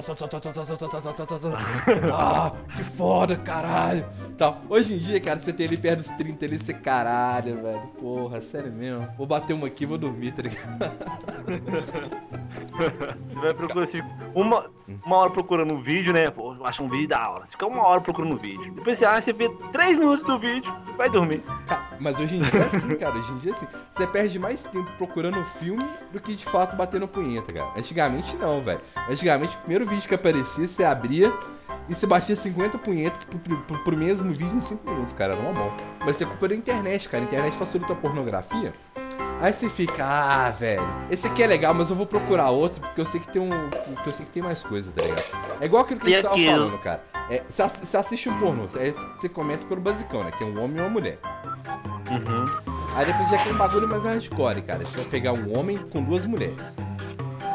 Ah, 2.12 2.52
que 2.74 2.82
foda, 2.82 3.36
caralho. 3.36 4.06
Tal. 4.38 4.62
Hoje 4.68 4.94
em 4.94 4.98
dia, 4.98 5.20
cara, 5.20 5.38
você 5.38 5.52
tem 5.52 5.66
ele 5.66 5.76
perto 5.76 5.98
dos 5.98 6.08
30 6.08 6.44
ali, 6.44 6.58
você 6.58 6.72
caralho, 6.72 7.62
velho. 7.62 7.82
Porra, 8.00 8.40
sério 8.40 8.72
mesmo. 8.72 9.06
Vou 9.16 9.26
bater 9.26 9.52
uma 9.52 9.66
aqui 9.66 9.84
e 9.84 9.86
vou 9.86 9.98
dormir, 9.98 10.32
tá 10.32 10.42
ligado? 10.42 10.92
Você 12.72 13.40
vai 13.40 13.54
procurar 13.54 13.84
assim, 13.84 14.00
uma, 14.34 14.70
uma 15.04 15.16
hora 15.16 15.30
procurando 15.30 15.74
um 15.74 15.82
vídeo, 15.82 16.12
né? 16.12 16.30
Pô, 16.30 16.56
acha 16.64 16.82
um 16.82 16.88
vídeo 16.88 17.08
da 17.08 17.30
hora. 17.30 17.44
Você 17.44 17.52
fica 17.52 17.66
uma 17.66 17.86
hora 17.86 18.00
procurando 18.00 18.34
um 18.34 18.38
vídeo. 18.38 18.72
Depois 18.72 18.98
você 18.98 19.04
acha, 19.04 19.22
você 19.22 19.32
vê 19.32 19.48
3 19.72 19.98
minutos 19.98 20.24
do 20.24 20.38
vídeo 20.38 20.72
e 20.88 20.92
vai 20.96 21.10
dormir. 21.10 21.42
Cara, 21.66 21.82
mas 22.00 22.18
hoje 22.18 22.36
em 22.36 22.40
dia 22.40 22.60
é 22.60 22.64
assim, 22.64 22.94
cara. 22.96 23.14
Hoje 23.14 23.32
em 23.32 23.38
dia 23.38 23.50
é 23.50 23.54
assim. 23.54 23.66
Você 23.92 24.06
perde 24.06 24.38
mais 24.38 24.64
tempo 24.64 24.90
procurando 24.96 25.38
o 25.38 25.44
filme 25.44 25.84
do 26.12 26.20
que 26.20 26.34
de 26.34 26.44
fato 26.44 26.76
batendo 26.76 27.06
punheta, 27.06 27.52
cara. 27.52 27.70
Antigamente 27.76 28.36
não, 28.36 28.60
velho. 28.60 28.80
Antigamente 29.08 29.56
o 29.56 29.60
primeiro 29.60 29.86
vídeo 29.86 30.08
que 30.08 30.14
aparecia, 30.14 30.66
você 30.66 30.84
abria 30.84 31.32
e 31.88 31.94
você 31.94 32.06
batia 32.06 32.36
50 32.36 32.78
punhetas 32.78 33.24
pro, 33.24 33.38
pro, 33.38 33.78
pro 33.78 33.96
mesmo 33.96 34.32
vídeo 34.32 34.56
em 34.56 34.60
5 34.60 34.88
minutos, 34.88 35.12
cara. 35.12 35.34
Era 35.34 35.52
bom. 35.52 35.72
Mas 36.00 36.16
isso 36.16 36.24
é 36.24 36.26
culpa 36.26 36.48
da 36.48 36.54
internet, 36.54 37.08
cara. 37.08 37.22
A 37.22 37.26
internet 37.26 37.56
facilita 37.56 37.92
a 37.92 37.96
pornografia. 37.96 38.72
Aí 39.40 39.52
você 39.52 39.68
fica, 39.68 40.04
ah, 40.04 40.50
velho, 40.50 40.82
esse 41.10 41.26
aqui 41.26 41.42
é 41.42 41.46
legal, 41.48 41.74
mas 41.74 41.90
eu 41.90 41.96
vou 41.96 42.06
procurar 42.06 42.50
outro 42.50 42.80
porque 42.80 43.00
eu 43.00 43.06
sei 43.06 43.18
que 43.18 43.26
tem 43.28 43.42
um. 43.42 43.70
Porque 43.94 44.08
eu 44.08 44.12
sei 44.12 44.24
que 44.24 44.30
tem 44.32 44.42
mais 44.42 44.62
coisa, 44.62 44.92
tá 44.92 45.02
ligado? 45.02 45.24
É 45.60 45.64
igual 45.64 45.82
aquilo 45.82 45.98
que 45.98 46.06
a 46.06 46.10
E 46.10 46.12
gente 46.12 46.22
tava 46.22 46.34
aquilo? 46.36 46.52
falando, 46.58 46.78
cara. 46.78 47.02
É, 47.28 47.42
você 47.48 47.62
você 47.68 47.96
assiste 47.96 48.28
um 48.28 48.38
pornô, 48.38 48.64
você 48.68 49.28
começa 49.28 49.66
pelo 49.66 49.80
basicão, 49.80 50.22
né? 50.22 50.30
Que 50.30 50.44
é 50.44 50.46
um 50.46 50.62
homem 50.62 50.76
e 50.76 50.80
uma 50.80 50.90
mulher. 50.90 51.18
Uhum. 52.10 52.46
Aí 52.94 53.06
depois 53.06 53.28
já 53.30 53.38
tem 53.38 53.52
um 53.52 53.56
bagulho 53.56 53.88
mais 53.88 54.04
hardcore, 54.04 54.62
cara. 54.62 54.84
Você 54.86 54.96
vai 54.96 55.06
pegar 55.06 55.32
um 55.32 55.58
homem 55.58 55.78
com 55.78 56.02
duas 56.02 56.24
mulheres. 56.26 56.76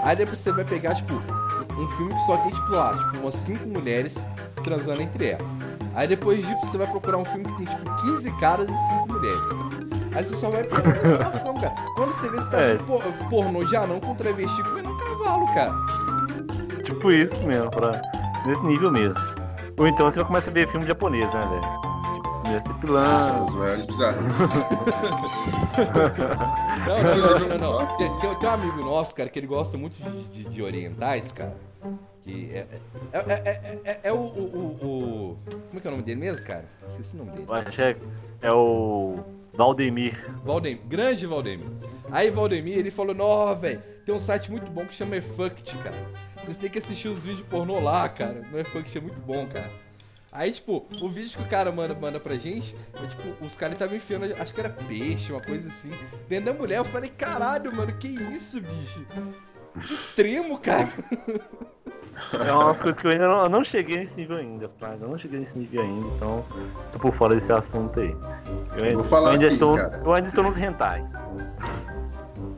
Aí 0.04 0.16
depois 0.16 0.40
você 0.40 0.52
vai 0.52 0.66
pegar, 0.66 0.96
tipo, 0.96 1.14
um 1.14 1.88
filme 1.96 2.14
que 2.14 2.26
só 2.26 2.38
tem, 2.38 2.52
tipo, 2.52 2.72
lá, 2.72 2.98
tipo, 2.98 3.20
umas 3.20 3.36
cinco 3.36 3.66
mulheres 3.68 4.26
transando 4.64 5.02
entre 5.02 5.30
elas. 5.30 5.52
Aí 5.96 6.08
depois 6.08 6.40
disso 6.46 6.66
você 6.66 6.78
vai 6.78 6.88
procurar 6.88 7.18
um 7.18 7.26
filme 7.26 7.46
que 7.46 7.56
tem, 7.58 7.66
tipo, 7.66 8.02
15 8.02 8.32
caras 8.40 8.68
e 8.68 8.74
cinco 8.88 9.08
mulheres, 9.14 9.48
cara. 9.50 9.97
Aí 10.18 10.26
você 10.26 10.36
só 10.36 10.50
vai 10.50 10.64
pegar 10.64 10.90
a 10.92 10.96
situação, 11.08 11.54
cara. 11.60 11.76
Quando 11.96 12.12
você 12.14 12.28
vê, 12.30 12.38
você 12.38 12.50
tá 12.50 12.60
É. 12.60 12.76
por- 12.78 13.04
pornô 13.30 13.66
já 13.68 13.86
não 13.86 14.00
com 14.00 14.16
travesti 14.16 14.64
comendo 14.64 14.90
um 14.90 14.98
cavalo, 14.98 15.46
cara. 15.54 15.72
Tipo 16.84 17.12
isso 17.12 17.44
mesmo, 17.44 17.70
pra... 17.70 18.02
nesse 18.46 18.62
nível 18.64 18.92
mesmo. 18.92 19.14
Ou 19.78 19.88
então 19.88 20.10
você 20.10 20.18
vai 20.20 20.26
começar 20.28 20.50
a 20.50 20.54
ver 20.54 20.68
filme 20.70 20.88
japonês, 20.88 21.32
né, 21.32 21.42
velho? 21.50 21.62
Tipo, 22.16 22.32
começa 22.42 22.64
São 22.64 22.74
depilando. 22.74 23.44
os 23.44 23.56
maiores 23.56 23.86
bizarros. 23.86 24.40
Não, 26.88 27.04
não, 27.04 27.58
não, 27.58 27.58
não. 27.80 27.98
Tem, 27.98 28.10
tem- 28.20 28.50
um 28.50 28.54
amigo 28.54 28.82
nosso, 28.84 29.14
cara, 29.14 29.30
que 29.30 29.38
ele 29.38 29.46
gosta 29.48 29.78
muito 29.78 29.96
de, 30.02 30.44
de- 30.44 30.50
de 30.50 30.64
orientais, 30.64 31.32
cara. 31.32 31.56
Que 32.24 32.50
é, 32.54 32.66
é, 33.14 33.20
é, 33.20 33.34
é, 33.34 33.80
é- 33.84 34.00
é 34.06 34.12
o, 34.14 34.16
o, 34.16 34.20
o- 34.82 34.86
o- 34.86 35.38
Como 35.52 35.78
é 35.78 35.80
que 35.80 35.88
é 35.88 35.90
o 35.90 35.92
nome 35.92 36.04
dele 36.04 36.20
mesmo, 36.22 36.46
cara? 36.46 36.66
Esqueci 36.88 37.16
o 37.16 37.20
nome 37.20 37.32
dele. 37.32 37.46
Eu 37.48 37.54
acho 37.54 37.72
que 37.72 37.82
é, 37.82 37.96
é 38.42 38.52
o 38.54 39.20
Valdemir. 39.58 40.16
Valdemir, 40.46 40.84
grande 40.86 41.26
Valdemir. 41.26 41.68
Aí 42.12 42.30
Valdemir, 42.30 42.78
ele 42.78 42.92
falou, 42.92 43.16
nó, 43.16 43.56
velho, 43.56 43.82
tem 44.06 44.14
um 44.14 44.20
site 44.20 44.52
muito 44.52 44.72
bom 44.72 44.86
que 44.86 44.94
chama 44.94 45.18
Efuct, 45.18 45.76
cara. 45.80 45.98
Vocês 46.44 46.60
têm 46.60 46.70
que 46.70 46.78
assistir 46.78 47.08
os 47.08 47.24
vídeos 47.24 47.48
pornô 47.48 47.80
lá, 47.80 48.08
cara. 48.08 48.46
No 48.52 48.60
Efuct 48.60 48.96
é 48.96 49.02
muito 49.02 49.20
bom, 49.20 49.48
cara. 49.48 49.72
Aí, 50.32 50.52
tipo, 50.52 50.86
o 51.02 51.10
vídeo 51.10 51.36
que 51.36 51.42
o 51.44 51.48
cara 51.48 51.72
manda, 51.72 51.96
manda 51.96 52.20
pra 52.20 52.36
gente 52.36 52.76
é 52.94 53.08
tipo, 53.08 53.44
os 53.44 53.56
caras 53.56 53.74
estavam 53.74 53.96
enfiando, 53.96 54.26
acho 54.40 54.54
que 54.54 54.60
era 54.60 54.70
peixe, 54.70 55.32
uma 55.32 55.42
coisa 55.42 55.70
assim, 55.70 55.92
dentro 56.30 56.46
da 56.46 56.54
mulher. 56.54 56.78
Eu 56.78 56.86
falei, 56.86 57.10
caralho, 57.10 57.76
mano, 57.76 57.92
que 57.94 58.08
isso, 58.08 58.62
bicho? 58.62 59.08
Extremo, 59.92 60.60
cara. 60.60 60.94
É 62.46 62.52
umas 62.52 62.80
coisas 62.80 63.00
que 63.00 63.08
eu 63.08 63.12
ainda 63.12 63.28
não, 63.28 63.44
eu 63.44 63.50
não 63.50 63.64
cheguei 63.64 63.98
nesse 63.98 64.16
nível 64.16 64.38
ainda, 64.38 64.70
Fraga. 64.80 65.06
Eu 65.06 65.10
não 65.10 65.18
cheguei 65.18 65.40
nesse 65.40 65.58
nível 65.58 65.82
ainda, 65.82 66.08
então 66.16 66.46
estou 66.86 67.02
por 67.02 67.14
fora 67.16 67.36
desse 67.36 67.52
assunto 67.52 68.00
aí. 68.00 68.16
Eu 68.78 68.86
ainda, 68.86 68.96
Vou 68.96 69.04
falar 69.04 69.28
eu 69.28 69.34
ainda 69.34 69.46
aqui, 69.46 69.54
estou, 69.54 69.78
cara. 69.78 70.02
eu 70.04 70.14
ainda 70.14 70.28
estou 70.28 70.44
nos 70.44 70.56
rentais. 70.56 71.12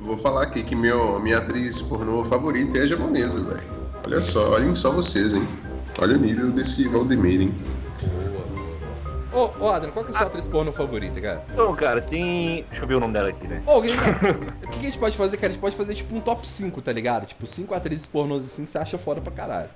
Vou 0.01 0.17
falar 0.17 0.43
aqui 0.43 0.63
que 0.63 0.75
meu, 0.75 1.19
minha 1.19 1.37
atriz 1.37 1.81
pornô 1.81 2.23
favorita 2.23 2.77
é 2.77 2.81
a 2.83 2.87
japonesa, 2.87 3.39
velho. 3.41 3.63
Olha 4.05 4.21
só, 4.21 4.51
olhem 4.51 4.73
só 4.75 4.91
vocês, 4.91 5.33
hein. 5.33 5.47
Olha 6.01 6.15
o 6.15 6.19
nível 6.19 6.51
desse 6.51 6.87
Valdemir, 6.87 7.41
hein. 7.41 7.55
Ô, 9.31 9.49
ô, 9.59 9.69
Adriano, 9.69 9.93
qual 9.93 10.03
que 10.03 10.11
é 10.11 10.15
a 10.15 10.17
sua 10.17 10.27
atriz 10.27 10.47
porno 10.47 10.71
favorita, 10.71 11.21
cara? 11.21 11.43
Então, 11.51 11.75
cara, 11.75 12.01
tem. 12.01 12.65
Deixa 12.69 12.83
eu 12.83 12.87
ver 12.87 12.95
o 12.95 12.99
nome 12.99 13.13
dela 13.13 13.29
aqui, 13.29 13.47
né? 13.47 13.61
Ô, 13.65 13.71
alguém, 13.71 13.93
o 14.65 14.67
que 14.69 14.79
a 14.79 14.81
gente 14.81 14.97
pode 14.97 15.15
fazer, 15.15 15.37
cara? 15.37 15.47
A 15.47 15.51
gente 15.51 15.61
pode 15.61 15.75
fazer 15.75 15.93
tipo 15.93 16.15
um 16.15 16.21
top 16.21 16.47
5, 16.47 16.81
tá 16.81 16.91
ligado? 16.91 17.25
Tipo, 17.27 17.45
5 17.45 17.73
atrizes 17.75 18.05
pornôs 18.07 18.43
assim 18.45 18.65
que 18.65 18.71
você 18.71 18.77
acha 18.79 18.97
foda 18.97 19.21
pra 19.21 19.31
caralho. 19.31 19.69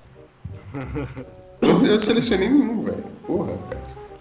Eu, 1.61 1.99
selecionei 1.99 2.49
nenhum, 2.49 2.83
velho. 2.83 3.03
Porra. 3.25 3.53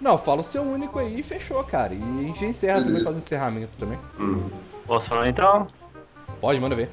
Não, 0.00 0.16
fala 0.18 0.40
o 0.40 0.44
seu 0.44 0.62
único 0.62 0.98
aí 0.98 1.20
e 1.20 1.22
fechou, 1.22 1.62
cara. 1.64 1.94
E 1.94 2.02
a 2.02 2.22
gente 2.22 2.44
encerra 2.44 2.78
também, 2.78 2.88
Beleza. 2.88 3.04
faz 3.04 3.16
um 3.16 3.18
encerramento 3.20 3.72
também. 3.78 3.98
Posso 4.86 5.08
falar 5.08 5.28
então? 5.28 5.66
Pode, 6.40 6.60
manda 6.60 6.74
ver. 6.74 6.90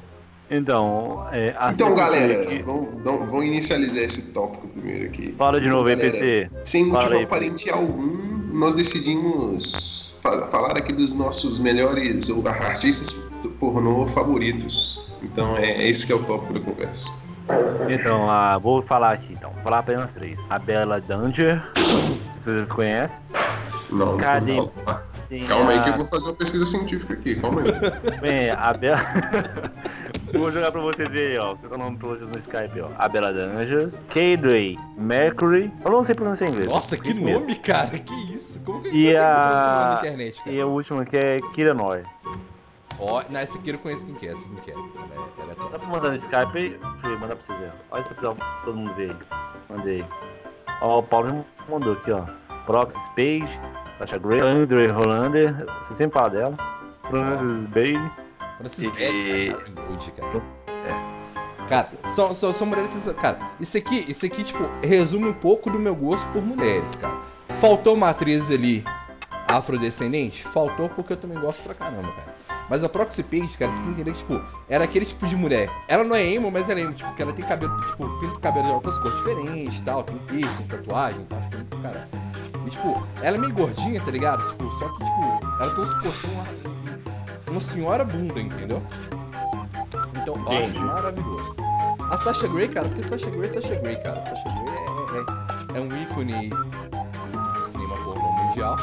Então, 0.50 1.26
é. 1.32 1.54
a 1.56 1.70
Então, 1.72 1.94
galera, 1.94 2.42
aqui- 2.42 2.62
vamos, 2.62 3.44
inicializar 3.44 4.02
esse 4.02 4.32
tópico 4.32 4.66
primeiro 4.68 5.06
aqui. 5.06 5.32
Fala 5.38 5.60
de 5.60 5.68
novo 5.68 5.84
Galera, 5.88 6.10
PT. 6.10 6.50
Sem 6.64 6.86
Fala 6.90 6.94
motivo 7.04 7.18
aí, 7.18 7.24
aparente 7.24 7.70
algum, 7.70 8.16
nós 8.52 8.74
decidimos 8.74 10.18
fa- 10.22 10.48
falar 10.48 10.76
aqui 10.76 10.92
dos 10.92 11.14
nossos 11.14 11.58
melhores 11.60 12.28
ou 12.30 12.46
artistas 12.48 13.12
pornô 13.60 14.06
favoritos. 14.08 15.00
Então 15.22 15.56
é, 15.56 15.70
é 15.70 15.88
esse 15.88 16.04
que 16.06 16.12
é 16.12 16.16
o 16.16 16.24
tópico 16.24 16.52
da 16.54 16.60
conversa. 16.60 17.08
Então, 17.88 18.28
ah, 18.30 18.58
vou 18.58 18.80
falar 18.82 19.12
aqui, 19.12 19.32
então. 19.32 19.50
Vou 19.52 19.62
falar 19.62 19.78
apenas 19.80 20.12
três. 20.12 20.38
A 20.48 20.58
Bella 20.58 21.00
Danger, 21.00 21.62
se 21.76 22.44
vocês 22.44 22.72
conhecem. 22.72 23.16
Não, 23.90 24.16
Cadê? 24.16 24.56
não, 24.56 24.68
calma. 24.68 25.02
Calma 25.48 25.70
aí 25.70 25.78
a- 25.78 25.82
que 25.84 25.90
eu 25.90 25.96
vou 25.96 26.06
fazer 26.06 26.24
uma 26.26 26.34
pesquisa 26.34 26.64
científica 26.66 27.12
aqui, 27.14 27.36
calma 27.36 27.60
aí. 27.62 28.20
Bem, 28.20 28.50
a 28.50 28.72
Bela. 28.72 29.00
Vou 30.32 30.50
jogar 30.52 30.70
pra 30.72 30.80
vocês 30.80 31.08
aí, 31.10 31.38
ó. 31.38 31.54
Qual 31.56 31.72
é 31.72 31.74
o 31.74 31.78
nome 31.78 31.96
pra 31.98 32.08
vocês 32.08 32.28
no 32.28 32.38
Skype, 32.38 32.80
ó? 32.80 32.88
Abela 32.98 33.32
Danjas, 33.32 34.02
K-Dray, 34.08 34.78
Mercury. 34.96 35.72
Eu 35.84 35.90
não 35.90 36.04
sei 36.04 36.14
pronunciar 36.14 36.48
em 36.48 36.52
inglês. 36.52 36.70
Nossa, 36.72 36.96
que 36.96 37.10
Isso 37.10 37.20
mesmo. 37.24 37.40
nome, 37.40 37.54
cara. 37.56 37.98
Que 37.98 38.14
isso? 38.34 38.60
Como 38.64 38.82
que 38.82 38.88
E 38.90 39.08
esse 39.08 39.18
a- 39.18 39.80
nome 39.80 39.94
na 39.94 39.98
internet, 40.00 40.38
cara? 40.44 40.56
E 40.56 40.60
a 40.60 40.66
última 40.66 41.04
que 41.04 41.16
é 41.16 41.36
Kiranoi. 41.54 42.02
Ó, 43.00 43.22
não, 43.30 43.40
essa 43.40 43.58
aqui 43.58 43.70
eu 43.70 43.78
conheço 43.78 44.06
quem 44.06 44.14
que 44.14 44.28
é, 44.28 44.32
essa 44.32 44.44
quem 44.44 44.56
que 44.56 44.70
é. 44.70 44.74
Ela 44.74 44.84
é, 44.84 45.42
ela 45.42 45.52
é. 45.52 45.72
Dá 45.72 45.78
pra 45.78 45.88
mandar 45.88 46.10
no 46.10 46.16
Skype 46.16 46.58
aí? 46.58 46.68
Deixa 46.70 47.06
eu 47.06 47.18
mandar 47.18 47.36
pra 47.36 47.46
vocês 47.46 47.58
verem. 47.58 47.74
Olha 47.90 48.04
se 48.04 48.14
pra 48.14 48.34
todo 48.64 48.76
mundo 48.76 48.94
ver 48.94 49.10
aí. 49.10 49.16
Mandei. 49.68 50.04
Ó, 50.82 50.98
o 50.98 51.02
Paulo 51.02 51.44
mandou 51.68 51.94
aqui, 51.94 52.10
ó. 52.12 52.22
Proxy 52.66 52.98
Page, 53.16 53.60
Sasha 53.98 54.18
Grey, 54.18 54.40
Andre 54.40 54.86
Rolander. 54.88 55.54
Você 55.82 55.94
sempre 55.96 56.18
fala 56.18 56.30
dela. 56.30 56.54
Francis 57.08 57.68
Bailey. 57.70 58.10
Francis 58.60 58.84
E- 58.84 58.90
cara, 59.50 59.64
Good, 59.88 60.12
cara. 60.12 60.42
Cara, 61.68 61.88
são, 62.10 62.34
são, 62.34 62.52
são 62.52 62.66
mulheres 62.66 62.92
Cara, 63.20 63.38
isso 63.60 63.76
aqui, 63.76 64.04
isso 64.08 64.26
aqui, 64.26 64.42
tipo, 64.42 64.68
resume 64.82 65.28
um 65.28 65.32
pouco 65.32 65.70
do 65.70 65.78
meu 65.78 65.94
gosto 65.94 66.26
por 66.32 66.42
mulheres, 66.42 66.96
cara. 66.96 67.16
Faltou 67.60 67.94
uma 67.94 68.10
atriz 68.10 68.50
ali 68.50 68.84
afrodescendente? 69.46 70.42
Faltou 70.44 70.88
porque 70.88 71.12
eu 71.12 71.16
também 71.16 71.38
gosto 71.38 71.62
pra 71.62 71.74
caramba, 71.74 72.12
cara. 72.12 72.34
Mas 72.68 72.84
a 72.84 72.88
Proxy 72.88 73.22
Page, 73.22 73.56
cara, 73.56 73.72
você 73.72 73.78
tem 73.82 73.86
que 73.94 74.00
entender 74.00 74.12
que, 74.12 74.18
tipo, 74.18 74.40
era 74.68 74.84
aquele 74.84 75.04
tipo 75.04 75.26
de 75.26 75.36
mulher. 75.36 75.68
Ela 75.88 76.04
não 76.04 76.14
é 76.14 76.24
emo, 76.24 76.50
mas 76.50 76.68
ela 76.68 76.78
é 76.80 76.82
emo, 76.82 76.92
tipo, 76.92 77.08
porque 77.08 77.22
ela 77.22 77.32
tem 77.32 77.44
cabelo, 77.44 77.80
tipo, 77.82 78.20
pinta 78.20 78.34
o 78.34 78.40
cabelo 78.40 78.66
de 78.66 78.72
outras 78.72 78.98
cores 78.98 79.16
diferentes 79.18 79.78
e 79.78 79.82
tal, 79.82 80.02
tem 80.02 80.18
piercing, 80.18 80.64
tatuagem 80.64 81.22
e 81.22 81.24
tal, 81.24 81.38
é 81.38 81.56
do 81.56 81.76
caralho. 81.78 82.08
E, 82.66 82.70
tipo, 82.70 83.06
ela 83.22 83.36
é 83.36 83.40
meio 83.40 83.52
gordinha, 83.54 84.00
tá 84.00 84.10
ligado? 84.10 84.48
Tipo, 84.50 84.70
só 84.76 84.88
que, 84.88 85.04
tipo, 85.04 85.46
ela 85.60 85.74
tem 85.74 85.84
uns 85.84 85.94
colchão 85.94 86.30
lá. 86.36 86.79
Uma 87.50 87.60
senhora 87.60 88.04
bunda, 88.04 88.40
entendeu? 88.40 88.82
Então, 90.22 90.34
eu 90.36 90.48
acho 90.48 90.62
Entendi. 90.62 90.80
maravilhoso. 90.80 91.56
A 92.10 92.18
Sasha 92.18 92.46
Grey, 92.48 92.68
cara, 92.68 92.88
porque 92.88 93.04
Sasha 93.04 93.30
Grey 93.30 93.46
é 93.46 93.48
Sasha 93.48 93.74
Grey, 93.76 93.96
cara. 93.96 94.22
Sasha 94.22 94.42
Grey 94.42 94.74
é, 94.74 95.76
é, 95.76 95.78
é 95.78 95.80
um 95.80 96.02
ícone 96.02 96.48
do 96.48 97.62
cinema 97.70 97.96
pornô 98.04 98.30
mundial. 98.32 98.76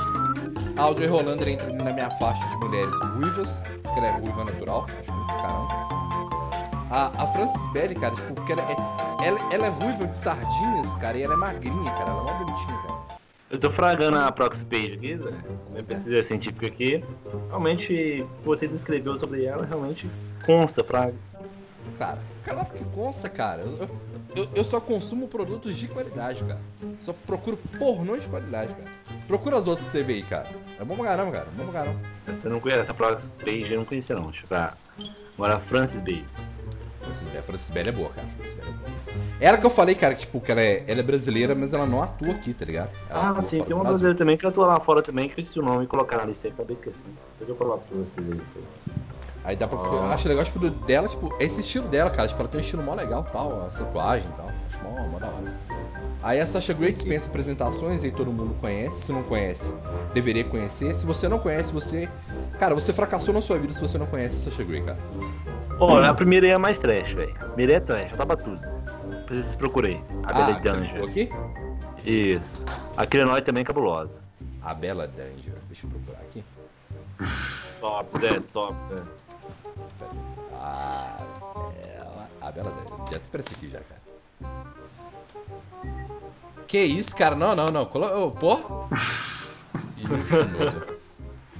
A 0.78 0.82
Audrey 0.84 1.07
Holander 1.09 1.47
entra 1.47 1.72
na 1.74 1.91
minha 1.93 2.09
faixa 2.11 2.47
de 2.47 2.55
mulheres 2.57 2.93
ruivas, 3.15 3.63
porque 3.84 3.99
ela 3.99 4.07
é 4.07 4.11
ruiva 4.11 4.45
natural, 4.45 4.86
acho 4.99 5.11
muito 5.13 5.34
caramba. 5.34 5.88
A, 6.89 7.24
a 7.24 7.28
Frances 7.28 7.68
Belli, 7.72 7.95
cara, 7.95 8.15
tipo, 8.15 8.34
porque 8.34 8.53
ela 8.53 8.61
é, 8.61 9.28
ela, 9.28 9.39
ela 9.53 9.65
é 9.65 9.70
ruiva 9.70 10.07
de 10.07 10.18
sardinhas, 10.18 10.93
cara, 10.95 11.18
e 11.18 11.24
ela 11.24 11.34
é 11.34 11.38
magrinha, 11.38 11.91
cara, 11.91 12.11
ela 12.11 12.20
é 12.20 12.24
uma 12.24 12.34
bonitinha. 12.34 12.76
Eu 13.50 13.58
tô 13.58 13.72
fragando 13.72 14.18
a 14.18 14.32
Proxy 14.32 14.66
Page 14.66 14.93
aqui, 14.93 15.18
Zé. 15.18 15.32
Minha 15.72 15.84
pesquisa 15.84 16.24
científica 16.24 16.68
aqui. 16.68 17.04
Realmente, 17.48 18.22
o 18.22 18.41
que 18.41 18.45
você 18.45 18.68
descreveu 18.68 19.16
sobre 19.16 19.45
ela, 19.45 19.66
realmente 19.66 20.10
consta, 20.45 20.84
Fraga. 20.84 21.14
Cara, 21.98 22.20
cara, 22.43 22.66
que 22.66 22.84
consta, 22.86 23.30
cara. 23.30 23.62
Eu, 23.62 23.89
eu, 24.36 24.50
eu 24.56 24.66
só 24.66 24.82
consumo 24.82 25.28
produtos 25.28 25.78
de 25.78 25.88
qualidade, 25.88 26.43
cara. 26.43 26.60
Só 27.00 27.14
procuro 27.14 27.58
pornô 27.80 28.18
de 28.18 28.28
qualidade, 28.28 28.74
cara. 28.74 28.91
Procura 29.28 29.58
as 29.58 29.68
outras 29.68 29.84
pra 29.84 29.91
você 29.91 30.04
ver 30.04 30.14
aí, 30.16 30.24
cara. 30.24 30.50
É 30.80 30.84
bom 30.84 30.95
pra 30.95 31.06
caramba, 31.06 31.32
cara. 31.32 31.48
É 31.52 31.56
bom 31.56 31.64
pra 31.64 31.74
caramba. 31.74 32.00
Você 32.28 32.50
não 32.50 32.60
conhece 32.60 32.82
essa 32.82 32.93
Proxy 32.93 33.34
Page, 33.36 33.72
eu 33.72 33.78
não 33.78 33.86
conhecia 33.86 34.16
não. 34.16 34.30
Deixa 34.30 34.43
eu 34.43 34.50
ver. 34.50 34.74
Agora 35.36 35.56
a 35.56 35.60
Francis 35.62 36.02
Bailey. 36.02 36.26
Francis 37.02 37.30
Bell, 37.30 37.43
Francis 37.43 37.70
Bell 37.70 37.88
é 37.88 37.91
boa, 37.91 38.10
cara. 38.10 38.28
Francis 38.28 38.60
Bell 38.60 38.70
é 38.70 38.74
boa. 38.74 38.97
Ela 39.39 39.57
que 39.57 39.65
eu 39.65 39.70
falei, 39.70 39.95
cara, 39.95 40.13
que, 40.15 40.22
tipo, 40.22 40.39
que 40.39 40.51
ela 40.51 40.61
é, 40.61 40.84
ela 40.88 40.99
é 40.99 41.03
brasileira, 41.03 41.53
mas 41.55 41.74
ela 41.74 41.86
não 41.86 42.01
atua 42.01 42.32
aqui, 42.32 42.53
tá 42.53 42.65
ligado? 42.65 42.89
Ela 43.09 43.36
Ah, 43.38 43.41
sim, 43.41 43.57
tem 43.63 43.76
uma 43.76 43.84
Brasil. 43.84 43.84
brasileira 43.84 44.18
também 44.18 44.38
que 44.38 44.45
atua 44.45 44.65
lá 44.68 44.80
fora 44.80 45.01
também, 45.01 45.28
que 45.30 45.39
eu 45.39 45.43
esqueci 45.43 45.59
o 45.59 45.63
nome 45.63 45.84
e 45.86 45.88
colocar 45.88 46.18
na 46.18 46.26
lista 46.26 46.47
aí, 46.47 46.53
acabei 46.53 46.76
esquecendo. 46.76 47.05
Depois 47.39 47.49
eu 47.49 47.55
coloco 47.55 47.84
pra 47.88 47.97
vocês 47.97 48.32
aí. 48.32 48.41
Aí 49.43 49.55
dá 49.55 49.68
pra. 49.68 49.80
Eu 49.80 50.03
acho 50.11 50.28
legal, 50.28 50.43
tipo, 50.43 50.59
dela, 50.70 51.07
tipo, 51.07 51.34
esse 51.39 51.61
estilo 51.61 51.88
dela, 51.88 52.09
cara. 52.09 52.28
Tipo, 52.28 52.41
ela 52.41 52.49
tem 52.49 52.59
um 52.59 52.63
estilo 52.63 52.84
mó 52.84 52.93
legal 52.93 53.24
tal, 53.32 53.65
a 53.65 53.70
tatuagem 53.70 54.28
e 54.30 54.34
tal. 54.36 54.47
Acho 54.70 54.84
mó, 54.84 55.07
mó 55.07 55.20
da 55.20 55.28
hora. 55.28 55.53
Aí 56.22 56.41
a 56.41 56.47
Sasha 56.47 56.74
Grey 56.74 56.91
dispensa 56.91 57.30
apresentações 57.30 58.03
e 58.03 58.11
todo 58.11 58.32
mundo 58.34 58.55
conhece. 58.59 59.03
Se 59.03 59.11
não 59.13 59.24
conhece, 59.24 59.74
deveria 60.13 60.43
conhecer. 60.43 60.93
Se 60.95 61.05
você 61.05 61.30
não 61.30 61.39
conhece, 61.39 61.72
você. 61.72 62.09
Cara, 62.59 62.76
você 62.76 62.91
fracassou 62.91 63.34
na 63.34 63.41
sua 63.41 63.57
vida 63.57 63.74
se 63.74 63.82
você 63.82 63.97
não 63.97 64.07
conhece 64.07 64.47
a 64.47 64.51
Sasha 64.51 64.63
Grey, 64.65 64.82
cara. 64.82 64.97
Ó, 65.80 66.03
a 66.03 66.13
primeira 66.13 66.47
é 66.47 66.57
mais 66.57 66.78
trash, 66.80 67.13
velho. 67.13 67.34
A 67.39 67.45
primeira 67.45 67.74
é 67.74 67.80
trash, 67.80 68.11
tava 68.18 68.36
tudo. 68.36 68.59
Vocês 69.28 69.55
procurei. 69.57 70.01
A 70.23 70.32
Bela 70.32 70.55
ah, 70.55 70.59
Danger. 70.59 70.89
clicou 70.89 71.09
aqui? 71.09 71.30
Isso. 72.09 72.63
A 72.95 73.05
Kiranoi 73.05 73.41
também 73.41 73.61
é 73.61 73.65
cabulosa. 73.65 74.21
A 74.61 74.73
Bela 74.73 75.05
Danger. 75.05 75.53
Deixa 75.67 75.86
eu 75.86 75.89
procurar 75.89 76.19
aqui. 76.19 76.43
Top, 77.82 78.19
Zé, 78.19 78.39
top, 78.53 78.73
Zé. 78.88 79.03
Ah, 80.53 81.19
ela. 81.97 82.30
A 82.41 82.51
Bela 82.51 82.71
Danger. 82.71 83.11
Já 83.11 83.19
te 83.19 83.28
parece 83.30 83.53
aqui 83.55 83.69
já, 83.69 83.82
cara. 83.82 84.01
Que 86.65 86.80
isso, 86.80 87.13
cara? 87.15 87.36
Não, 87.36 87.53
não, 87.53 87.65
não. 87.65 87.86
Colo... 87.86 88.28
ô, 88.28 88.32
pô. 88.32 88.88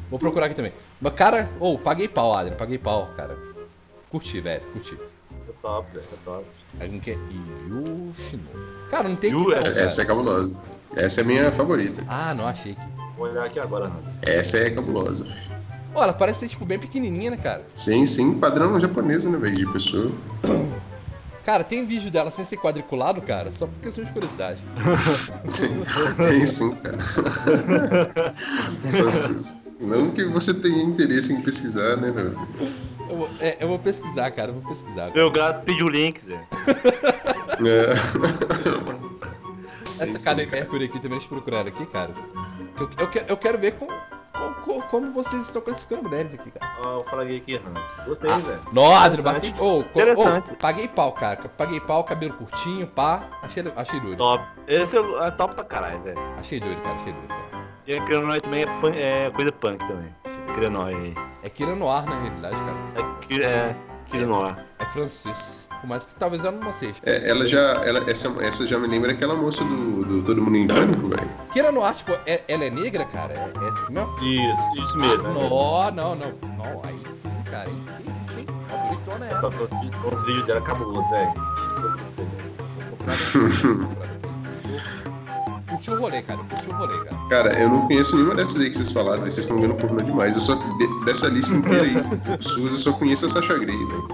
Vou 0.09 0.18
procurar 0.18 0.45
aqui 0.45 0.55
também. 0.55 0.72
Mas, 1.01 1.13
cara, 1.13 1.49
ô, 1.59 1.78
paguei 1.78 2.07
pau, 2.07 2.34
Adrian. 2.34 2.55
Paguei 2.55 2.78
pau, 2.78 3.09
cara. 3.15 3.38
Curti, 4.09 4.39
velho. 4.39 4.65
Curti. 4.72 4.97
É 5.49 5.51
top, 5.61 5.97
é 5.97 6.01
top. 6.24 6.45
Alguém 6.80 6.99
quer 6.99 7.17
Yu 7.69 8.11
Shinoda. 8.15 8.67
Cara, 8.89 9.09
não 9.09 9.15
tem 9.15 9.32
Yu 9.32 9.45
que 9.45 9.51
é- 9.53 9.55
não, 9.55 9.63
cara. 9.63 9.80
Essa 9.82 10.01
é 10.01 10.05
cabulosa. 10.05 10.55
Essa 10.95 11.21
é 11.21 11.23
a 11.23 11.28
minha 11.28 11.51
favorita. 11.51 12.03
Ah, 12.07 12.34
não, 12.34 12.47
achei 12.47 12.71
aqui. 12.73 12.88
Vou 13.17 13.28
olhar 13.28 13.45
aqui 13.45 13.59
agora, 13.59 13.86
Hans. 13.86 14.17
Essa 14.21 14.57
é 14.57 14.69
cabulosa. 14.69 15.25
Ela 15.95 16.13
parece 16.13 16.41
ser, 16.41 16.49
tipo, 16.49 16.63
bem 16.65 16.78
pequenininha, 16.78 17.32
né, 17.32 17.38
cara? 17.38 17.63
Sim, 17.73 18.05
sim, 18.05 18.36
padrão 18.39 18.80
japonesa, 18.80 19.30
né, 19.30 19.38
velho? 19.38 19.55
De 19.55 19.65
pessoa. 19.73 20.11
Cara, 21.43 21.63
tem 21.63 21.86
vídeo 21.86 22.11
dela 22.11 22.30
sem 22.30 22.43
ser 22.43 22.57
quadriculado, 22.57 23.21
cara? 23.21 23.53
Só 23.53 23.67
por 23.67 23.80
questão 23.80 24.03
de 24.03 24.11
curiosidade. 24.11 24.61
Tem 26.19 26.45
sim, 26.45 26.75
cara. 26.75 26.97
Só 28.86 29.55
não 29.80 30.11
que 30.11 30.25
você 30.25 30.53
tenha 30.53 30.84
interesse 30.84 31.32
em 31.32 31.41
pesquisar, 31.41 31.95
né, 31.95 32.11
meu? 32.11 32.34
Eu 33.10 33.16
vou, 33.18 33.30
é, 33.41 33.58
eu 33.60 33.68
vou 33.68 33.80
pesquisar, 33.80 34.30
cara. 34.32 34.49
Eu 34.51 34.55
vou 34.55 34.70
pesquisar. 34.72 35.12
Meu 35.14 35.30
gato 35.32 35.64
pediu 35.64 35.86
o 35.88 35.89
link, 35.89 36.20
Zé. 36.20 36.36
É. 36.38 36.43
Essa 40.03 40.24
Karen 40.24 40.45
Mercury 40.45 40.86
aqui 40.86 40.99
também, 40.99 41.18
deixa 41.18 41.26
eu 41.26 41.30
procurar 41.30 41.60
ela 41.60 41.70
aqui, 41.70 41.86
cara. 41.88 42.12
Eu, 42.80 42.89
eu, 42.97 43.10
eu 43.30 43.38
quero 43.38 43.58
ver 43.58 43.72
como, 43.74 43.91
como, 44.64 44.82
como 44.84 45.12
vocês 45.12 45.41
estão 45.41 45.60
classificando 45.62 46.03
mulheres 46.03 46.36
aqui, 46.36 46.51
cara. 46.51 46.72
Ó, 46.86 46.97
eu 46.97 47.03
falei 47.05 47.38
aqui, 47.38 47.55
Hans. 47.55 48.05
Gostei, 48.05 48.30
Zé. 48.30 48.60
Nossa, 48.72 49.20
batei. 49.24 49.51
Ô, 49.58 49.84
co- 49.84 49.99
Interessante. 49.99 50.51
ô, 50.51 50.55
paguei 50.55 50.88
pau, 50.88 51.12
cara. 51.14 51.38
Paguei 51.58 51.80
pau, 51.80 52.03
cabelo 52.03 52.34
curtinho, 52.36 52.86
pá. 52.86 53.24
Achei, 53.41 53.64
achei 53.76 53.99
doido. 53.99 54.18
Top. 54.18 54.43
Esse 54.68 54.95
é, 54.97 55.01
o- 55.01 55.20
é 55.24 55.32
top 55.32 55.55
pra 55.55 55.64
caralho, 55.64 55.99
Zé. 56.03 56.14
Achei 56.39 56.60
doido, 56.60 56.80
cara. 56.84 56.95
Achei 56.95 57.14
doido, 57.14 57.28
cara. 57.28 57.47
E 57.88 57.95
a 57.95 58.05
Kiranoi 58.05 58.39
também 58.41 58.62
é, 58.64 58.66
punk, 58.82 58.97
é 58.99 59.32
coisa 59.32 59.51
punk 59.51 59.80
também. 59.88 60.14
Kiranoi. 60.54 61.14
É 61.43 61.50
Kira 61.50 61.76
Noir, 61.76 62.04
na 62.06 62.20
realidade, 62.22 62.56
cara. 62.56 62.78
É, 62.95 63.26
Ki- 63.28 63.43
é 63.43 63.76
Kiranoi. 64.10 64.54
É 64.80 64.86
francês. 64.86 65.68
Por 65.82 65.88
mais 65.88 66.06
que 66.08 66.16
talvez 66.16 66.43
ela 66.43 66.58
não 66.58 66.74
seja. 66.74 66.95
É, 67.04 67.30
ela 67.30 67.45
já. 67.45 67.60
Ela, 67.86 68.10
essa, 68.10 68.28
essa 68.43 68.66
já 68.66 68.80
me 68.80 68.88
lembra 68.88 69.12
aquela 69.12 69.36
moça 69.36 69.64
do, 69.64 70.04
do 70.04 70.24
Todo 70.24 70.41
Mundo 70.41 70.58
em 70.58 70.66
Pânico, 70.68 71.08
velho. 71.10 71.30
Kira 71.54 71.72
Noir, 71.72 71.93
tipo, 71.95 72.14
é- 72.26 72.43
ela 72.48 72.66
é 72.66 72.70
negra, 72.70 73.06
cara? 73.06 73.34
É, 73.34 73.54
é 73.64 73.68
essa 73.68 73.84
aqui 73.84 73.93
mesmo? 73.93 74.16
Isso, 74.24 74.84
isso 74.86 74.98
mesmo. 74.98 75.24
né? 75.24 75.34
Não, 75.50 75.91
não, 75.91 76.16
não. 76.16 76.34
Não, 76.58 76.82
aí 76.86 77.00
sim, 77.12 77.30
cara. 77.50 77.70
hein? 77.70 77.84
Que 78.04 78.10
isso, 78.28 78.39
hein? 78.39 78.45
A 78.74 78.78
bonitona 78.88 79.26
é 79.28 79.30
ela. 79.32 79.48
Os 79.48 79.56
vídeos- 79.80 80.14
Os 80.14 80.26
vídeos 80.26 80.45
dela 80.48 80.62
cabulosos, 80.62 81.10
velho. 81.12 81.34
Vou 82.89 82.98
vou. 83.88 84.08
Curti 85.78 85.91
o 85.91 85.99
rolê, 85.99 86.21
cara. 86.21 86.39
Curti 86.39 86.69
o 86.69 86.75
rolê, 86.75 86.97
cara. 87.05 87.17
Cara, 87.30 87.59
eu 87.59 87.69
não 87.69 87.88
conheço 87.88 88.15
nenhuma 88.15 88.36
dessas 88.36 88.61
aí 88.61 88.69
que 88.69 88.75
vocês 88.78 88.91
falaram, 88.91 89.19
velho. 89.21 89.32
Vocês 89.32 89.45
estão 89.45 89.61
vendo 89.61 89.73
pornô 89.75 89.97
demais. 90.03 90.36
Eu 90.36 90.41
só. 90.41 90.55
de- 90.55 91.05
dessa 91.05 91.28
lista 91.28 91.55
inteira 91.55 91.84
aí, 91.86 91.95
suas, 92.41 92.73
eu 92.73 92.80
só 92.80 92.93
conheço 92.93 93.25
a 93.25 93.30
Sasha 93.30 93.53
Grey, 93.57 93.75
velho. 93.78 94.07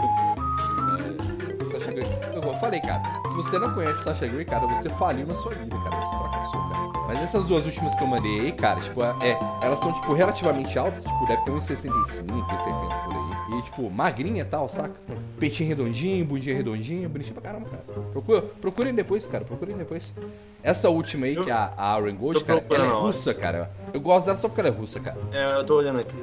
É, 1.62 1.66
Sasha 1.66 1.92
Grey. 1.92 2.06
Eu 2.34 2.42
eu 2.44 2.54
falei, 2.60 2.80
cara, 2.82 3.02
se 3.30 3.36
você 3.36 3.58
não 3.60 3.74
conhece 3.74 4.04
Sasha 4.04 4.28
Grey, 4.28 4.46
cara, 4.46 4.68
você 4.68 4.90
faliu 4.90 5.26
na 5.26 5.34
sua 5.34 5.52
vida, 5.52 5.76
cara. 5.78 5.96
Você 5.96 6.18
fracassou, 6.18 6.62
cara. 6.70 6.84
Mas 7.08 7.20
essas 7.22 7.46
duas 7.46 7.66
últimas 7.66 7.94
que 7.96 8.04
eu 8.04 8.08
mandei 8.08 8.40
aí, 8.42 8.52
cara, 8.52 8.80
tipo, 8.80 9.04
é, 9.04 9.38
elas 9.62 9.80
são, 9.80 9.92
tipo, 9.94 10.14
relativamente 10.14 10.78
altas, 10.80 11.04
tipo, 11.04 11.26
deve 11.28 11.42
ter 11.44 11.52
uns 11.52 11.64
65, 11.66 12.34
uns 12.34 12.60
70 12.60 12.96
por 13.06 13.16
aí. 13.16 13.33
E, 13.60 13.62
tipo, 13.62 13.90
magrinha 13.90 14.42
e 14.42 14.46
tal, 14.46 14.68
saca? 14.68 14.94
Peitinho 15.40 15.70
redondinho, 15.70 16.26
bundinha 16.26 16.56
redondinha, 16.56 17.08
bonitinho 17.08 17.36
pra 17.36 17.44
caramba, 17.44 17.70
cara. 17.70 17.84
Procura, 18.12 18.42
procurem 18.42 18.94
depois, 18.94 19.26
cara, 19.26 19.44
procurem 19.44 19.76
depois. 19.76 20.14
Essa 20.64 20.90
última 20.90 21.26
aí, 21.26 21.36
que 21.36 21.50
é 21.50 21.54
a, 21.54 21.74
a 21.78 21.94
Aaron 21.94 22.16
Gold, 22.16 22.44
cara, 22.46 22.66
ela 22.70 22.86
é 22.86 22.90
russa, 22.90 23.34
cara. 23.34 23.70
Eu 23.94 24.00
gosto 24.00 24.26
dela 24.26 24.38
só 24.38 24.48
porque 24.48 24.62
ela 24.62 24.70
é 24.70 24.72
russa, 24.72 25.00
cara. 25.00 25.18
É, 25.32 25.60
eu 25.60 25.66
tô 25.66 25.76
olhando 25.76 26.00
aqui, 26.00 26.16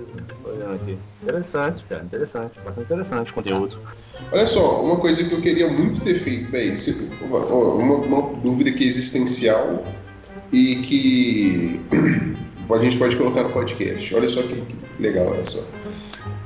tô 0.42 0.50
olhando 0.50 0.74
aqui. 0.76 0.98
Interessante, 1.22 1.84
cara, 1.88 2.02
interessante. 2.02 2.58
Bastante 2.64 2.80
interessante 2.80 3.30
o 3.30 3.34
conteúdo. 3.34 3.78
Olha 4.32 4.46
só, 4.46 4.82
uma 4.82 4.96
coisa 4.96 5.22
que 5.22 5.32
eu 5.32 5.40
queria 5.40 5.68
muito 5.68 6.00
ter 6.00 6.14
feito, 6.14 6.50
ó, 7.30 7.76
Uma, 7.76 7.94
uma 7.96 8.32
dúvida 8.40 8.72
que 8.72 8.82
é 8.82 8.86
existencial 8.86 9.84
e 10.50 10.76
que 10.76 11.80
a 12.72 12.78
gente 12.78 12.96
pode 12.98 13.16
colocar 13.16 13.42
no 13.42 13.50
podcast. 13.50 14.14
Olha 14.14 14.28
só 14.28 14.42
que, 14.42 14.54
que 14.54 15.02
legal 15.02 15.34
essa. 15.34 15.79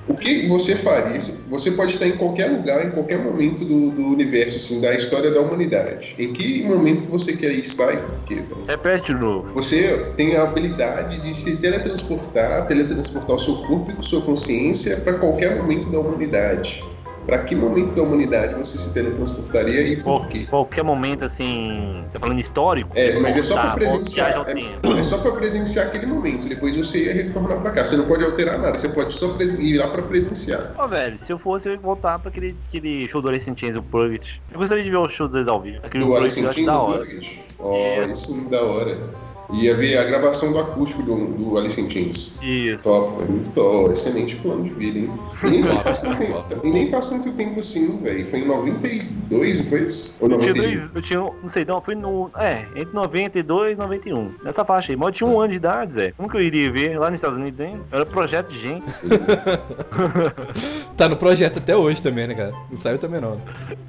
O 0.07 0.15
que 0.15 0.47
você 0.49 0.75
faria? 0.75 1.19
Você 1.49 1.71
pode 1.71 1.93
estar 1.93 2.07
em 2.07 2.17
qualquer 2.17 2.51
lugar, 2.51 2.87
em 2.87 2.91
qualquer 2.91 3.19
momento 3.19 3.65
do, 3.65 3.91
do 3.91 4.03
universo, 4.09 4.59
assim, 4.59 4.81
da 4.81 4.95
história 4.95 5.31
da 5.31 5.41
humanidade. 5.41 6.15
Em 6.19 6.33
que 6.33 6.63
momento 6.63 7.05
que 7.05 7.11
você 7.11 7.35
quer 7.35 7.53
estar 7.53 7.93
e 7.93 7.97
por 7.97 8.25
quê? 8.27 8.43
Repete 8.69 9.15
de 9.15 9.19
novo. 9.19 9.49
Você 9.55 10.13
tem 10.17 10.37
a 10.37 10.43
habilidade 10.43 11.21
de 11.23 11.35
se 11.35 11.57
teletransportar, 11.57 12.67
teletransportar 12.67 13.37
o 13.37 13.39
seu 13.39 13.55
corpo 13.67 13.93
e 13.99 14.05
sua 14.05 14.21
consciência 14.21 14.99
para 14.99 15.15
qualquer 15.15 15.57
momento 15.57 15.91
da 15.91 15.99
humanidade. 15.99 16.85
Para 17.27 17.39
que 17.39 17.55
momento 17.55 17.95
da 17.95 18.03
humanidade 18.03 18.55
você 18.55 18.77
se 18.77 18.93
teletransportaria 18.93 19.81
e 19.83 19.97
por 19.97 20.05
Qual- 20.21 20.29
quê? 20.29 20.47
qualquer 20.49 20.85
momento, 20.85 21.25
assim. 21.25 22.05
Tá 22.13 22.19
falando 22.21 22.39
histórico? 22.39 22.91
É, 22.95 23.19
mas 23.19 23.37
é 23.37 23.43
só 23.43 23.55
Tá, 23.55 23.63
para 23.63 23.75
presenciar. 23.77 24.35
voltar 24.35 24.51
ao 24.53 24.57
É, 24.97 24.99
é 24.99 25.03
só 25.03 25.19
para 25.19 25.33
presenciar 25.33 25.87
aquele 25.87 26.07
momento. 26.07 26.47
Depois 26.49 26.77
você 26.77 27.05
ia 27.07 27.15
retornar 27.15 27.61
para 27.61 27.71
cá. 27.71 27.85
Você 27.85 27.97
não 27.97 28.05
pode 28.07 28.25
alterar 28.25 28.59
nada. 28.59 28.77
Você 28.77 28.89
pode 28.91 29.15
só 29.15 29.35
ir 29.59 29.79
lá 29.79 29.89
para 29.89 30.03
presenciar. 30.03 30.73
Ó, 30.77 30.87
velho, 30.87 31.19
se 31.19 31.33
eu 31.33 31.39
fosse, 31.39 31.69
eu 31.69 31.73
ia 31.73 31.79
voltar 31.79 32.19
pra 32.19 32.29
aquele, 32.29 32.55
aquele 32.69 33.09
show 33.09 33.23
do 33.23 33.29
Alice 33.29 33.49
in 33.51 33.57
Chains, 33.57 33.77
o 33.77 33.83
Plugget. 33.83 34.43
Eu 34.53 34.59
gostaria 34.59 34.85
de 34.85 34.91
ver 34.91 34.97
o 34.99 35.09
show 35.09 35.27
deles 35.27 35.49
ao 35.49 35.61
vivo. 35.63 35.79
Aquele 35.83 36.05
Do 36.05 36.15
Alice 36.17 36.37
Plugget 36.41 36.55
Chains 36.55 36.69
hora. 36.71 37.03
Unplugged. 37.03 37.41
Ó, 37.59 38.03
isso 38.03 38.17
sim, 38.33 38.51
da 38.51 38.63
hora. 38.63 38.99
Ia 39.53 39.77
ver 39.77 39.99
a 39.99 40.05
gravação 40.05 40.53
do 40.53 40.59
acústico 40.59 41.03
do, 41.03 41.27
do 41.27 41.59
Alice 41.59 41.81
in 41.81 41.91
Chains. 41.91 42.39
Isso. 42.43 42.83
Top, 42.83 43.23
é 43.23 43.27
muito 43.27 43.51
top. 43.53 43.93
Excelente 43.93 44.37
plano 44.37 44.65
de 44.65 44.71
vida, 44.71 44.99
hein? 44.99 45.11
E 45.45 45.49
nem, 45.49 45.63
faz, 45.63 46.01
tanto 46.01 46.67
e 46.67 46.71
nem 46.71 46.89
faz 46.89 47.11
tanto 47.11 47.33
tempo 47.33 47.59
assim, 47.61 47.99
velho. 48.03 48.27
Foi 48.27 48.41
em 48.41 48.47
92, 48.47 49.59
não 49.61 49.67
foi 49.67 49.83
isso? 49.83 50.17
Ou 50.21 50.31
Eu 50.31 50.39
tinha 50.39 50.55
91? 50.55 50.63
dois, 50.63 50.91
eu 50.95 51.03
tinha, 51.03 51.21
não 51.21 51.49
sei, 51.49 51.65
não, 51.65 51.81
foi 51.81 51.95
no, 51.95 52.31
é, 52.39 52.65
entre 52.75 52.95
92 52.95 53.77
e 53.77 53.79
91, 53.79 54.33
nessa 54.43 54.65
faixa 54.65 54.93
aí, 54.93 54.97
mas 54.97 55.09
eu 55.09 55.13
tinha 55.13 55.29
um 55.29 55.39
ano 55.41 55.51
de 55.51 55.57
idade, 55.57 55.95
Zé, 55.95 56.13
como 56.17 56.29
que 56.29 56.37
eu 56.37 56.41
iria 56.41 56.73
ver 56.73 56.99
lá 56.99 57.11
nos 57.11 57.19
Estados 57.19 57.37
Unidos, 57.37 57.61
hein? 57.61 57.81
Era 57.93 58.07
projeto 58.07 58.49
de 58.49 58.59
gente, 58.59 58.85
Tá 60.97 61.09
no 61.09 61.17
projeto 61.17 61.59
até 61.59 61.77
hoje 61.77 62.03
também, 62.03 62.27
né, 62.27 62.35
cara? 62.35 62.53
Não 62.71 62.79
saiu 62.79 62.99
também 62.99 63.21
não. 63.21 63.41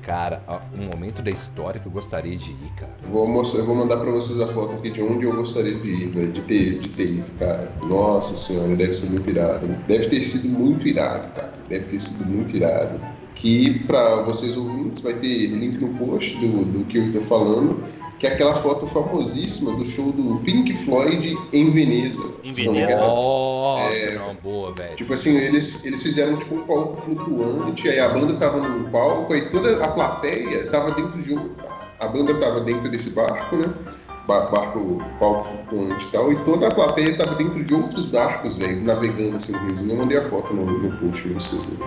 Cara, 0.01 0.43
ó, 0.47 0.59
um 0.77 0.89
momento 0.93 1.21
da 1.21 1.31
história 1.31 1.79
que 1.79 1.87
eu 1.87 1.91
gostaria 1.91 2.35
de 2.35 2.51
ir, 2.51 2.71
cara. 2.75 2.91
Vou, 3.09 3.27
mostrar, 3.27 3.61
eu 3.61 3.65
vou 3.65 3.75
mandar 3.75 3.97
pra 3.97 4.11
vocês 4.11 4.39
a 4.41 4.47
foto 4.47 4.75
aqui 4.75 4.89
de 4.89 5.01
onde 5.01 5.25
eu 5.25 5.31
gostaria 5.31 5.44
de 5.53 5.89
ir, 5.89 6.09
velho. 6.09 6.31
De 6.31 6.41
ter, 6.41 6.79
de 6.79 6.89
ter 6.89 7.09
ido, 7.09 7.39
cara. 7.39 7.71
Nossa 7.85 8.35
senhora, 8.35 8.75
deve 8.75 8.93
ser 8.93 9.09
muito 9.11 9.29
irado. 9.29 9.67
Deve 9.87 10.05
ter 10.07 10.23
sido 10.23 10.49
muito 10.49 10.87
irado, 10.87 11.27
cara. 11.33 11.53
Deve 11.69 11.85
ter 11.85 11.99
sido 11.99 12.25
muito 12.27 12.55
irado. 12.55 12.99
Que 13.35 13.79
pra 13.85 14.21
vocês 14.23 14.57
ouvintes 14.57 15.01
vai 15.01 15.13
ter 15.13 15.47
link 15.47 15.79
no 15.79 15.93
post 15.97 16.37
do, 16.37 16.65
do 16.65 16.85
que 16.85 16.97
eu 16.97 17.13
tô 17.13 17.21
falando. 17.21 17.83
Que 18.17 18.27
é 18.27 18.31
aquela 18.31 18.55
foto 18.55 18.87
famosíssima 18.87 19.75
do 19.75 19.85
show 19.85 20.11
do 20.13 20.39
Pink 20.39 20.73
Floyd 20.73 21.37
em 21.51 21.69
Veneza. 21.69 22.23
Em 22.43 22.53
Veneza. 22.53 22.97
Nossa, 22.97 24.11
não, 24.15 24.35
boa, 24.35 24.73
velho. 24.73 24.95
Tipo 24.95 25.13
assim, 25.13 25.35
eles, 25.35 25.85
eles 25.85 26.01
fizeram 26.01 26.37
tipo 26.37 26.55
um 26.55 26.61
palco 26.61 26.95
flutuante, 26.95 27.89
aí 27.89 27.99
a 27.99 28.09
banda 28.09 28.33
tava 28.35 28.61
num 28.61 28.89
palco, 28.89 29.33
aí 29.33 29.49
toda 29.49 29.83
a 29.83 29.89
plateia 29.89 30.71
tava 30.71 30.91
dentro 30.91 31.21
de 31.21 31.33
um. 31.33 31.49
A 31.99 32.07
banda 32.07 32.33
tava 32.39 32.61
dentro 32.61 32.89
desse 32.89 33.09
barco, 33.09 33.57
né? 33.57 33.73
Ba- 34.27 34.49
Barco, 34.49 35.01
palco 35.19 35.43
flutuante 35.43 36.07
e 36.07 36.11
tal, 36.11 36.31
e 36.31 36.35
toda 36.43 36.67
a 36.67 36.73
plateia 36.73 37.17
tava 37.17 37.35
dentro 37.35 37.63
de 37.63 37.73
outros 37.73 38.05
barcos, 38.05 38.55
velho, 38.55 38.81
navegando 38.83 39.35
assim 39.35 39.51
no 39.51 39.59
riozinho. 39.67 39.91
Eu 39.91 39.97
mandei 39.97 40.17
a 40.17 40.23
foto 40.23 40.53
no, 40.53 40.65
no 40.65 40.97
post 40.97 41.23
pra 41.23 41.33
vocês. 41.39 41.67
Né? 41.67 41.77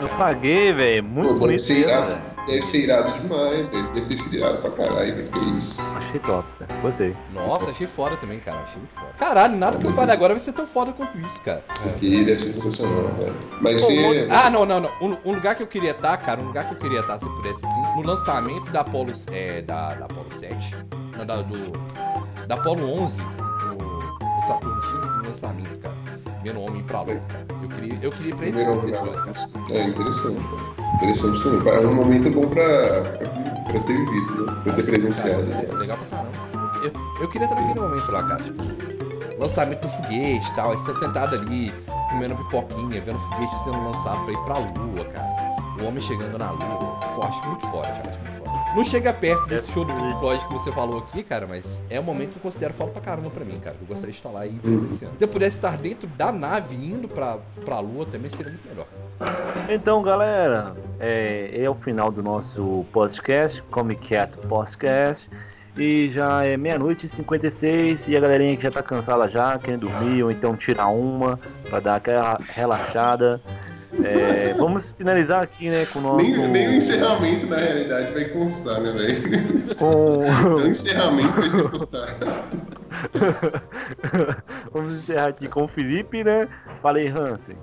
Eu 0.00 0.08
cara. 0.08 0.18
paguei, 0.18 0.72
velho, 0.72 1.04
muito 1.04 1.26
Pô, 1.28 1.34
deve 1.34 1.40
bonito 1.40 1.62
ser 1.62 1.78
irado. 1.78 2.36
Deve 2.46 2.62
ser 2.62 2.84
irado 2.84 3.12
demais, 3.20 3.68
deve, 3.70 3.88
deve 3.88 4.06
ter 4.06 4.18
sido 4.18 4.36
irado 4.36 4.58
pra 4.58 4.70
caralho, 4.70 5.16
velho. 5.16 5.30
Que 5.30 5.58
isso. 5.58 5.82
achei 5.96 6.20
top, 6.20 6.46
velho, 6.60 6.80
gostei. 6.80 7.16
Nossa, 7.34 7.70
achei 7.70 7.86
foda 7.88 8.16
também, 8.16 8.38
cara. 8.38 8.58
Achei 8.58 8.78
muito 8.78 8.94
foda. 8.94 9.12
Caralho, 9.18 9.56
nada 9.56 9.78
que 9.78 9.86
eu 9.86 9.92
fale 9.92 10.12
agora 10.12 10.32
vai 10.32 10.40
ser 10.40 10.52
tão 10.52 10.66
foda 10.66 10.92
quanto 10.92 11.18
isso, 11.18 11.42
cara. 11.42 11.64
Isso 11.74 11.88
aqui 11.88 12.24
deve 12.24 12.38
ser 12.38 12.52
sensacional, 12.52 13.10
velho. 13.18 13.34
Mas 13.60 13.82
Pô, 13.82 13.88
você. 13.88 14.28
Ah, 14.30 14.48
não, 14.48 14.64
não, 14.64 14.80
não. 14.80 14.90
Um, 15.00 15.16
um 15.24 15.34
lugar 15.34 15.56
que 15.56 15.62
eu 15.62 15.66
queria 15.66 15.90
estar, 15.90 16.16
cara, 16.18 16.40
um 16.40 16.46
lugar 16.46 16.68
que 16.68 16.74
eu 16.74 16.78
queria 16.78 17.00
estar, 17.00 17.18
se 17.18 17.28
pudesse 17.28 17.64
assim, 17.66 17.82
no 17.96 18.02
lançamento 18.02 18.70
da 18.70 18.80
Apollo, 18.82 19.12
é, 19.32 19.62
da, 19.62 19.94
da 19.94 20.04
Apollo 20.04 20.28
7, 20.30 20.76
não, 21.16 21.26
da, 21.26 21.36
do, 21.42 22.46
da 22.46 22.54
Apollo 22.54 23.02
11, 23.02 23.22
no, 23.22 23.74
no 23.74 24.46
Saturno 24.46 24.82
5, 24.82 24.96
no 24.96 25.28
lançamento, 25.28 25.78
cara. 25.78 25.96
Vendo 26.42 26.60
o 26.60 26.66
homem 26.66 26.82
pra 26.84 27.04
cara. 27.04 27.22
Eu 27.62 27.68
queria, 27.68 27.98
eu 28.02 28.12
queria 28.12 28.30
ir 28.30 28.36
pra 28.36 28.46
esse 28.46 28.64
lugar. 28.64 29.28
É 29.70 29.88
interessante. 29.88 30.40
Interessante 30.94 31.42
também. 31.42 31.60
Para 31.62 31.88
um 31.88 31.94
momento 31.94 32.30
bom 32.30 32.42
pra, 32.42 33.02
pra, 33.64 33.80
ter 33.80 33.96
vivido, 33.96 34.46
né? 34.46 34.60
Pra 34.62 34.72
ter 34.74 34.84
presenciado. 34.84 35.46
Cara, 35.50 35.62
é 35.62 35.66
né? 35.66 35.78
legal 35.78 35.98
pra 35.98 36.06
caramba. 36.06 36.46
Eu, 36.84 36.92
eu 37.22 37.28
queria 37.28 37.46
estar 37.46 37.60
naquele 37.60 37.80
momento 37.80 38.12
lá, 38.12 38.22
cara. 38.22 38.42
Tipo, 38.42 38.62
lançamento 39.38 39.80
do 39.80 39.88
foguete 39.88 40.48
e 40.48 40.54
tal. 40.54 40.70
Aí 40.70 40.78
você 40.78 40.92
tá 40.92 40.98
sentado 40.98 41.34
ali, 41.34 41.74
comendo 42.10 42.36
pipoquinha, 42.36 43.00
vendo 43.00 43.16
o 43.16 43.18
foguete 43.18 43.54
sendo 43.64 43.84
lançado 43.84 44.24
pra 44.24 44.32
ir 44.32 44.44
pra 44.44 44.58
lua, 44.58 45.04
cara. 45.06 45.56
O 45.80 45.86
homem 45.86 46.00
chegando 46.00 46.38
na 46.38 46.50
lua. 46.50 47.00
Pô, 47.14 47.24
acho 47.24 47.46
muito 47.46 47.66
foda, 47.66 47.88
cara. 47.88 48.10
Acho 48.10 48.20
muito. 48.20 48.35
Não 48.74 48.84
chega 48.84 49.12
perto 49.12 49.46
desse 49.46 49.72
show 49.72 49.84
do 49.84 49.92
Pink 49.94 50.18
Floyd 50.18 50.44
que 50.44 50.52
você 50.52 50.70
falou 50.70 50.98
aqui, 50.98 51.22
cara, 51.22 51.46
mas 51.46 51.82
é 51.88 51.98
um 51.98 52.02
momento 52.02 52.32
que 52.32 52.36
eu 52.36 52.42
considero 52.42 52.74
foda 52.74 52.90
pra 52.90 53.00
caramba 53.00 53.30
pra 53.30 53.44
mim, 53.44 53.56
cara. 53.58 53.76
Eu 53.80 53.86
gostaria 53.86 54.12
de 54.12 54.18
estar 54.18 54.30
lá 54.30 54.46
e 54.46 54.50
presenciando. 54.50 55.14
Se 55.16 55.24
eu 55.24 55.28
pudesse 55.28 55.56
estar 55.56 55.76
dentro 55.78 56.06
da 56.08 56.30
nave 56.30 56.74
indo 56.74 57.08
pra, 57.08 57.38
pra 57.64 57.78
lua, 57.80 58.04
também 58.04 58.30
seria 58.30 58.52
muito 58.52 58.68
melhor. 58.68 58.86
Então, 59.68 60.02
galera, 60.02 60.76
é, 61.00 61.62
é 61.62 61.70
o 61.70 61.74
final 61.74 62.10
do 62.10 62.22
nosso 62.22 62.84
podcast, 62.92 63.62
Comic 63.70 64.08
Cat 64.08 64.36
Podcast. 64.46 65.26
E 65.78 66.10
já 66.10 66.42
é 66.42 66.56
meia-noite 66.56 67.04
e 67.04 67.08
56 67.08 68.08
e 68.08 68.16
a 68.16 68.20
galerinha 68.20 68.56
que 68.56 68.62
já 68.62 68.70
tá 68.70 68.82
cansada 68.82 69.28
já, 69.28 69.58
querendo 69.58 69.82
dormir 69.82 70.22
ou 70.22 70.30
então 70.30 70.56
tirar 70.56 70.88
uma 70.88 71.38
pra 71.68 71.80
dar 71.80 71.96
aquela 71.96 72.38
relaxada. 72.54 73.42
É, 74.04 74.54
vamos 74.58 74.92
finalizar 74.96 75.42
aqui, 75.42 75.70
né, 75.70 75.86
com 75.86 76.00
o 76.00 76.02
nosso. 76.02 76.24
Nem, 76.24 76.48
nem 76.48 76.68
o 76.68 76.72
encerramento, 76.74 77.46
na 77.46 77.56
realidade, 77.56 78.12
vai 78.12 78.24
constar, 78.26 78.80
né, 78.80 78.92
velho? 78.92 79.76
com... 79.78 80.18
o 80.60 80.66
encerramento 80.66 81.40
vai 81.40 81.50
ser 81.50 81.70
cortado. 81.70 82.26
Vamos 84.72 84.96
encerrar 84.96 85.28
aqui 85.28 85.48
com 85.48 85.64
o 85.64 85.68
Felipe, 85.68 86.24
né? 86.24 86.48
Falei, 86.82 87.08
Hansen. 87.08 87.56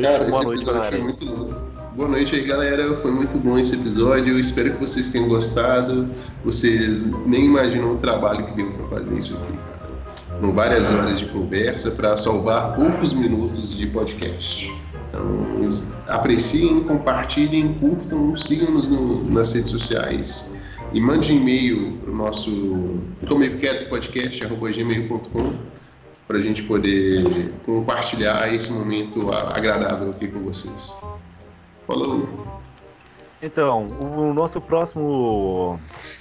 Cara, 0.00 0.22
esse 0.22 0.30
boa 0.30 0.44
noite 0.44 0.62
episódio 0.62 0.64
foi 0.64 0.72
galera. 0.72 0.98
muito 0.98 1.24
louco. 1.24 1.54
Boa 1.96 2.08
noite 2.08 2.36
aí, 2.36 2.44
galera. 2.44 2.96
Foi 2.96 3.10
muito 3.10 3.36
bom 3.38 3.58
esse 3.58 3.74
episódio. 3.74 4.38
Espero 4.38 4.72
que 4.72 4.78
vocês 4.78 5.10
tenham 5.10 5.28
gostado. 5.28 6.08
Vocês 6.44 7.06
nem 7.26 7.46
imaginam 7.46 7.92
o 7.92 7.98
trabalho 7.98 8.46
que 8.46 8.52
deu 8.52 8.70
pra 8.72 8.98
fazer 8.98 9.18
isso 9.18 9.34
aqui, 9.34 9.52
cara. 9.52 9.90
Foram 10.38 10.52
várias 10.52 10.92
horas 10.92 11.18
de 11.18 11.26
conversa 11.26 11.90
para 11.90 12.16
salvar 12.16 12.74
poucos 12.74 13.12
minutos 13.12 13.76
de 13.76 13.86
podcast. 13.88 14.72
Então, 15.10 15.40
apreciem, 16.06 16.84
compartilhem, 16.84 17.74
curtam, 17.74 18.34
sigam-nos 18.36 18.86
no- 18.88 19.24
nas 19.28 19.52
redes 19.52 19.70
sociais 19.70 20.56
e 20.92 21.00
mande 21.00 21.32
e-mail 21.32 21.94
para 21.98 22.10
o 22.10 22.14
nosso 22.14 22.98
comevquetopodcast.gmail.com 23.28 25.52
para 26.26 26.38
a 26.38 26.40
gente 26.40 26.62
poder 26.62 27.52
compartilhar 27.66 28.52
esse 28.54 28.72
momento 28.72 29.30
agradável 29.32 30.10
aqui 30.10 30.28
com 30.28 30.38
vocês. 30.40 30.94
Falou! 31.88 32.28
Então, 33.42 33.88
o 34.00 34.32
nosso 34.34 34.60
próximo. 34.60 35.78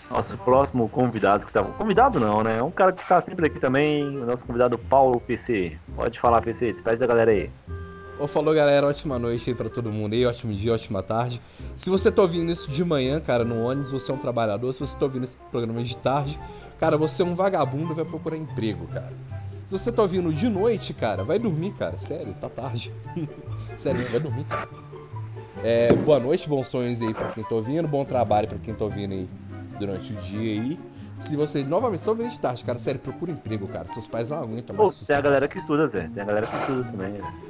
Nosso 0.09 0.35
próximo 0.39 0.89
convidado 0.89 1.43
que 1.43 1.49
está. 1.51 1.61
Convidado 1.63 2.19
não, 2.19 2.41
né? 2.41 2.57
É 2.57 2.63
um 2.63 2.71
cara 2.71 2.91
que 2.91 2.99
está 3.01 3.21
sempre 3.21 3.45
aqui 3.45 3.59
também. 3.59 4.17
O 4.17 4.25
nosso 4.25 4.43
convidado 4.45 4.79
Paulo 4.79 5.19
PC. 5.19 5.77
Pode 5.95 6.19
falar, 6.19 6.41
PC, 6.41 6.73
despede 6.73 6.97
da 6.97 7.05
galera 7.05 7.29
aí. 7.29 7.51
Ô, 8.19 8.27
falou 8.27 8.53
galera, 8.53 8.85
ótima 8.85 9.17
noite 9.17 9.49
aí 9.49 9.55
pra 9.55 9.69
todo 9.69 9.89
mundo 9.89 10.11
aí, 10.11 10.25
ótimo 10.25 10.53
dia, 10.53 10.73
ótima 10.73 11.01
tarde. 11.01 11.39
Se 11.77 11.89
você 11.89 12.11
tá 12.11 12.21
ouvindo 12.21 12.51
isso 12.51 12.69
de 12.69 12.83
manhã, 12.83 13.17
cara, 13.21 13.45
no 13.45 13.63
ônibus, 13.63 13.93
você 13.93 14.11
é 14.11 14.13
um 14.13 14.17
trabalhador. 14.17 14.73
Se 14.73 14.81
você 14.81 14.97
tá 14.99 15.05
ouvindo 15.05 15.23
esse 15.23 15.37
programa 15.49 15.81
de 15.81 15.95
tarde, 15.95 16.37
cara, 16.77 16.97
você 16.97 17.21
é 17.21 17.25
um 17.25 17.33
vagabundo 17.33 17.93
e 17.93 17.95
vai 17.95 18.03
procurar 18.03 18.35
emprego, 18.35 18.85
cara. 18.87 19.13
Se 19.65 19.71
você 19.71 19.89
tá 19.89 20.01
ouvindo 20.01 20.33
de 20.33 20.49
noite, 20.49 20.93
cara, 20.93 21.23
vai 21.23 21.39
dormir, 21.39 21.71
cara. 21.71 21.97
Sério, 21.97 22.35
tá 22.41 22.49
tarde. 22.49 22.91
Sério, 23.77 24.05
vai 24.09 24.19
dormir, 24.19 24.43
cara. 24.43 24.67
É, 25.63 25.93
boa 25.93 26.19
noite, 26.19 26.49
bons 26.49 26.67
sonhos 26.67 27.01
aí 27.01 27.13
pra 27.13 27.29
quem 27.29 27.43
tá 27.43 27.55
ouvindo, 27.55 27.87
bom 27.87 28.03
trabalho 28.03 28.49
pra 28.49 28.57
quem 28.57 28.73
tá 28.73 28.83
ouvindo 28.83 29.13
aí 29.13 29.29
durante 29.79 30.11
o 30.11 30.15
dia 30.17 30.61
aí. 30.61 30.79
Se 31.21 31.37
você, 31.37 31.63
novamente, 31.63 32.01
só 32.01 32.11
ouvindo 32.11 32.31
de 32.31 32.39
tarde, 32.39 32.65
cara, 32.65 32.79
sério, 32.79 32.99
procura 32.99 33.31
emprego, 33.31 33.65
cara. 33.69 33.87
Seus 33.87 34.07
pais 34.07 34.27
não 34.27 34.41
aguentam 34.41 34.75
Pô, 34.75 34.83
mais. 34.83 34.99
tem 35.05 35.15
a 35.15 35.21
galera 35.21 35.47
que 35.47 35.57
estuda, 35.57 35.87
Zé. 35.87 36.09
Tem 36.13 36.21
a 36.21 36.25
galera 36.25 36.45
que 36.45 36.55
estuda 36.55 36.83
também. 36.91 37.13
Né? 37.13 37.48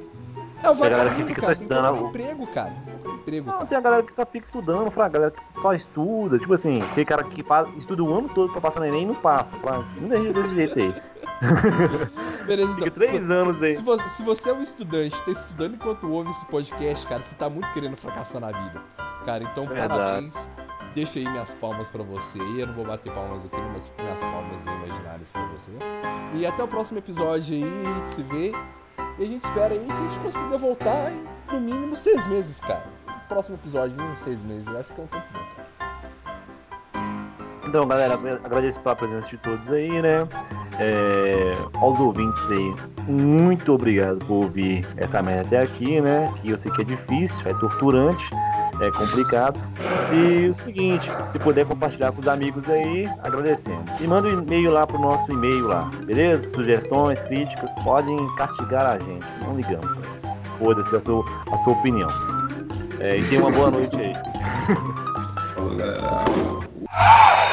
É 0.62 0.68
o 0.70 0.74
Tem 0.76 0.86
a 0.86 0.90
que 0.90 0.94
vagabundo, 0.96 1.26
fica 1.28 1.40
cara, 1.40 1.56
tem 1.56 1.66
que 1.68 1.74
a- 1.74 1.92
emprego, 2.08 2.46
cara. 2.48 2.72
Procura 2.84 3.14
emprego, 3.16 3.46
Não, 3.46 3.52
cara. 3.54 3.66
tem 3.66 3.78
a 3.78 3.80
galera 3.80 4.02
que 4.02 4.14
só 4.14 4.26
fica 4.26 4.46
estudando, 4.46 4.90
fala, 4.90 5.06
a 5.06 5.08
galera 5.10 5.30
que 5.30 5.60
só 5.62 5.72
estuda. 5.74 6.38
Tipo 6.38 6.54
assim, 6.54 6.78
tem 6.94 7.04
cara 7.04 7.24
que 7.24 7.44
estuda 7.78 8.02
o 8.02 8.14
ano 8.18 8.28
todo 8.28 8.52
pra 8.52 8.60
passar 8.60 8.80
no 8.80 8.86
Enem 8.86 9.02
e 9.02 9.06
não 9.06 9.14
passa. 9.14 9.50
Muita 9.98 10.18
gente 10.18 10.32
desse 10.34 10.54
jeito 10.54 10.78
aí. 10.78 10.94
Beleza, 12.46 12.72
então. 12.72 12.88
três 12.90 13.10
se, 13.10 13.16
anos 13.16 13.62
aí. 13.62 13.76
Se 13.76 13.82
você, 13.82 14.08
se 14.08 14.22
você 14.22 14.50
é 14.50 14.52
um 14.52 14.62
estudante, 14.62 15.22
tá 15.22 15.30
estudando 15.30 15.74
enquanto 15.74 16.10
ouve 16.10 16.30
esse 16.30 16.44
podcast, 16.46 17.06
cara, 17.06 17.22
você 17.22 17.34
tá 17.34 17.48
muito 17.48 17.72
querendo 17.72 17.96
fracassar 17.96 18.40
na 18.40 18.48
vida. 18.48 18.80
Cara, 19.24 19.44
então 19.44 19.66
Verdade. 19.66 19.88
parabéns. 19.94 20.50
Deixa 20.94 21.18
aí 21.20 21.28
minhas 21.28 21.54
palmas 21.54 21.88
pra 21.88 22.02
você. 22.02 22.38
Eu 22.58 22.66
não 22.66 22.74
vou 22.74 22.84
bater 22.84 23.12
palmas 23.12 23.44
aqui, 23.44 23.56
mas 23.72 23.92
minhas 23.96 24.20
palmas 24.20 24.62
imaginárias 24.64 25.30
pra 25.30 25.42
você. 25.46 25.70
E 26.34 26.44
até 26.44 26.62
o 26.64 26.68
próximo 26.68 26.98
episódio 26.98 27.54
aí. 27.54 27.64
Se 28.06 28.22
vê. 28.22 28.52
E 29.20 29.24
a 29.24 29.26
gente 29.26 29.42
espera 29.42 29.74
aí 29.74 29.84
que 29.84 29.92
a 29.92 30.00
gente 30.00 30.18
consiga 30.20 30.56
voltar 30.56 31.12
em 31.12 31.30
no 31.52 31.60
mínimo 31.60 31.94
seis 31.94 32.26
meses, 32.26 32.58
cara. 32.58 32.86
Próximo 33.28 33.56
episódio 33.56 33.94
em 34.00 34.14
seis 34.14 34.42
meses, 34.42 34.66
eu 34.66 34.78
acho 34.78 34.90
que 34.94 34.98
é 34.98 35.04
um 35.04 35.06
tempo 35.08 35.26
bom. 35.34 35.40
Então, 37.68 37.86
galera, 37.86 38.14
agradeço 38.14 38.80
pela 38.80 38.96
presença 38.96 39.28
de 39.28 39.36
todos 39.36 39.70
aí, 39.70 40.00
né? 40.00 40.26
É, 40.78 41.52
aos 41.78 42.00
ouvintes 42.00 42.42
aí, 42.50 42.74
muito 43.06 43.74
obrigado 43.74 44.24
por 44.24 44.44
ouvir 44.44 44.88
essa 44.96 45.22
merda 45.22 45.42
até 45.42 45.58
aqui, 45.58 46.00
né? 46.00 46.32
Que 46.40 46.50
eu 46.50 46.58
sei 46.58 46.72
que 46.72 46.80
é 46.80 46.84
difícil, 46.84 47.46
é 47.46 47.52
torturante, 47.60 48.24
é 48.80 48.90
complicado. 48.90 49.60
E 50.12 50.48
o 50.48 50.54
seguinte, 50.54 51.10
se 51.32 51.38
puder 51.38 51.66
compartilhar 51.66 52.12
com 52.12 52.20
os 52.20 52.28
amigos 52.28 52.68
aí, 52.68 53.06
agradecemos. 53.22 54.00
E 54.00 54.06
manda 54.06 54.28
um 54.28 54.42
e-mail 54.42 54.72
lá 54.72 54.86
pro 54.86 55.00
nosso 55.00 55.30
e-mail 55.30 55.66
lá, 55.66 55.90
beleza? 56.04 56.50
Sugestões, 56.52 57.18
críticas, 57.24 57.70
podem 57.84 58.16
castigar 58.36 58.86
a 58.86 58.98
gente, 58.98 59.26
não 59.42 59.56
ligamos 59.56 59.86
pra 59.86 60.16
isso. 60.16 60.26
Foda-se 60.58 60.96
a 60.96 61.00
sua, 61.00 61.24
a 61.52 61.58
sua 61.58 61.72
opinião. 61.72 62.10
É, 63.00 63.16
e 63.16 63.24
tenha 63.24 63.42
uma 63.42 63.50
boa 63.50 63.70
noite 63.70 63.96
aí. 63.96 64.12
Galera. 65.56 67.49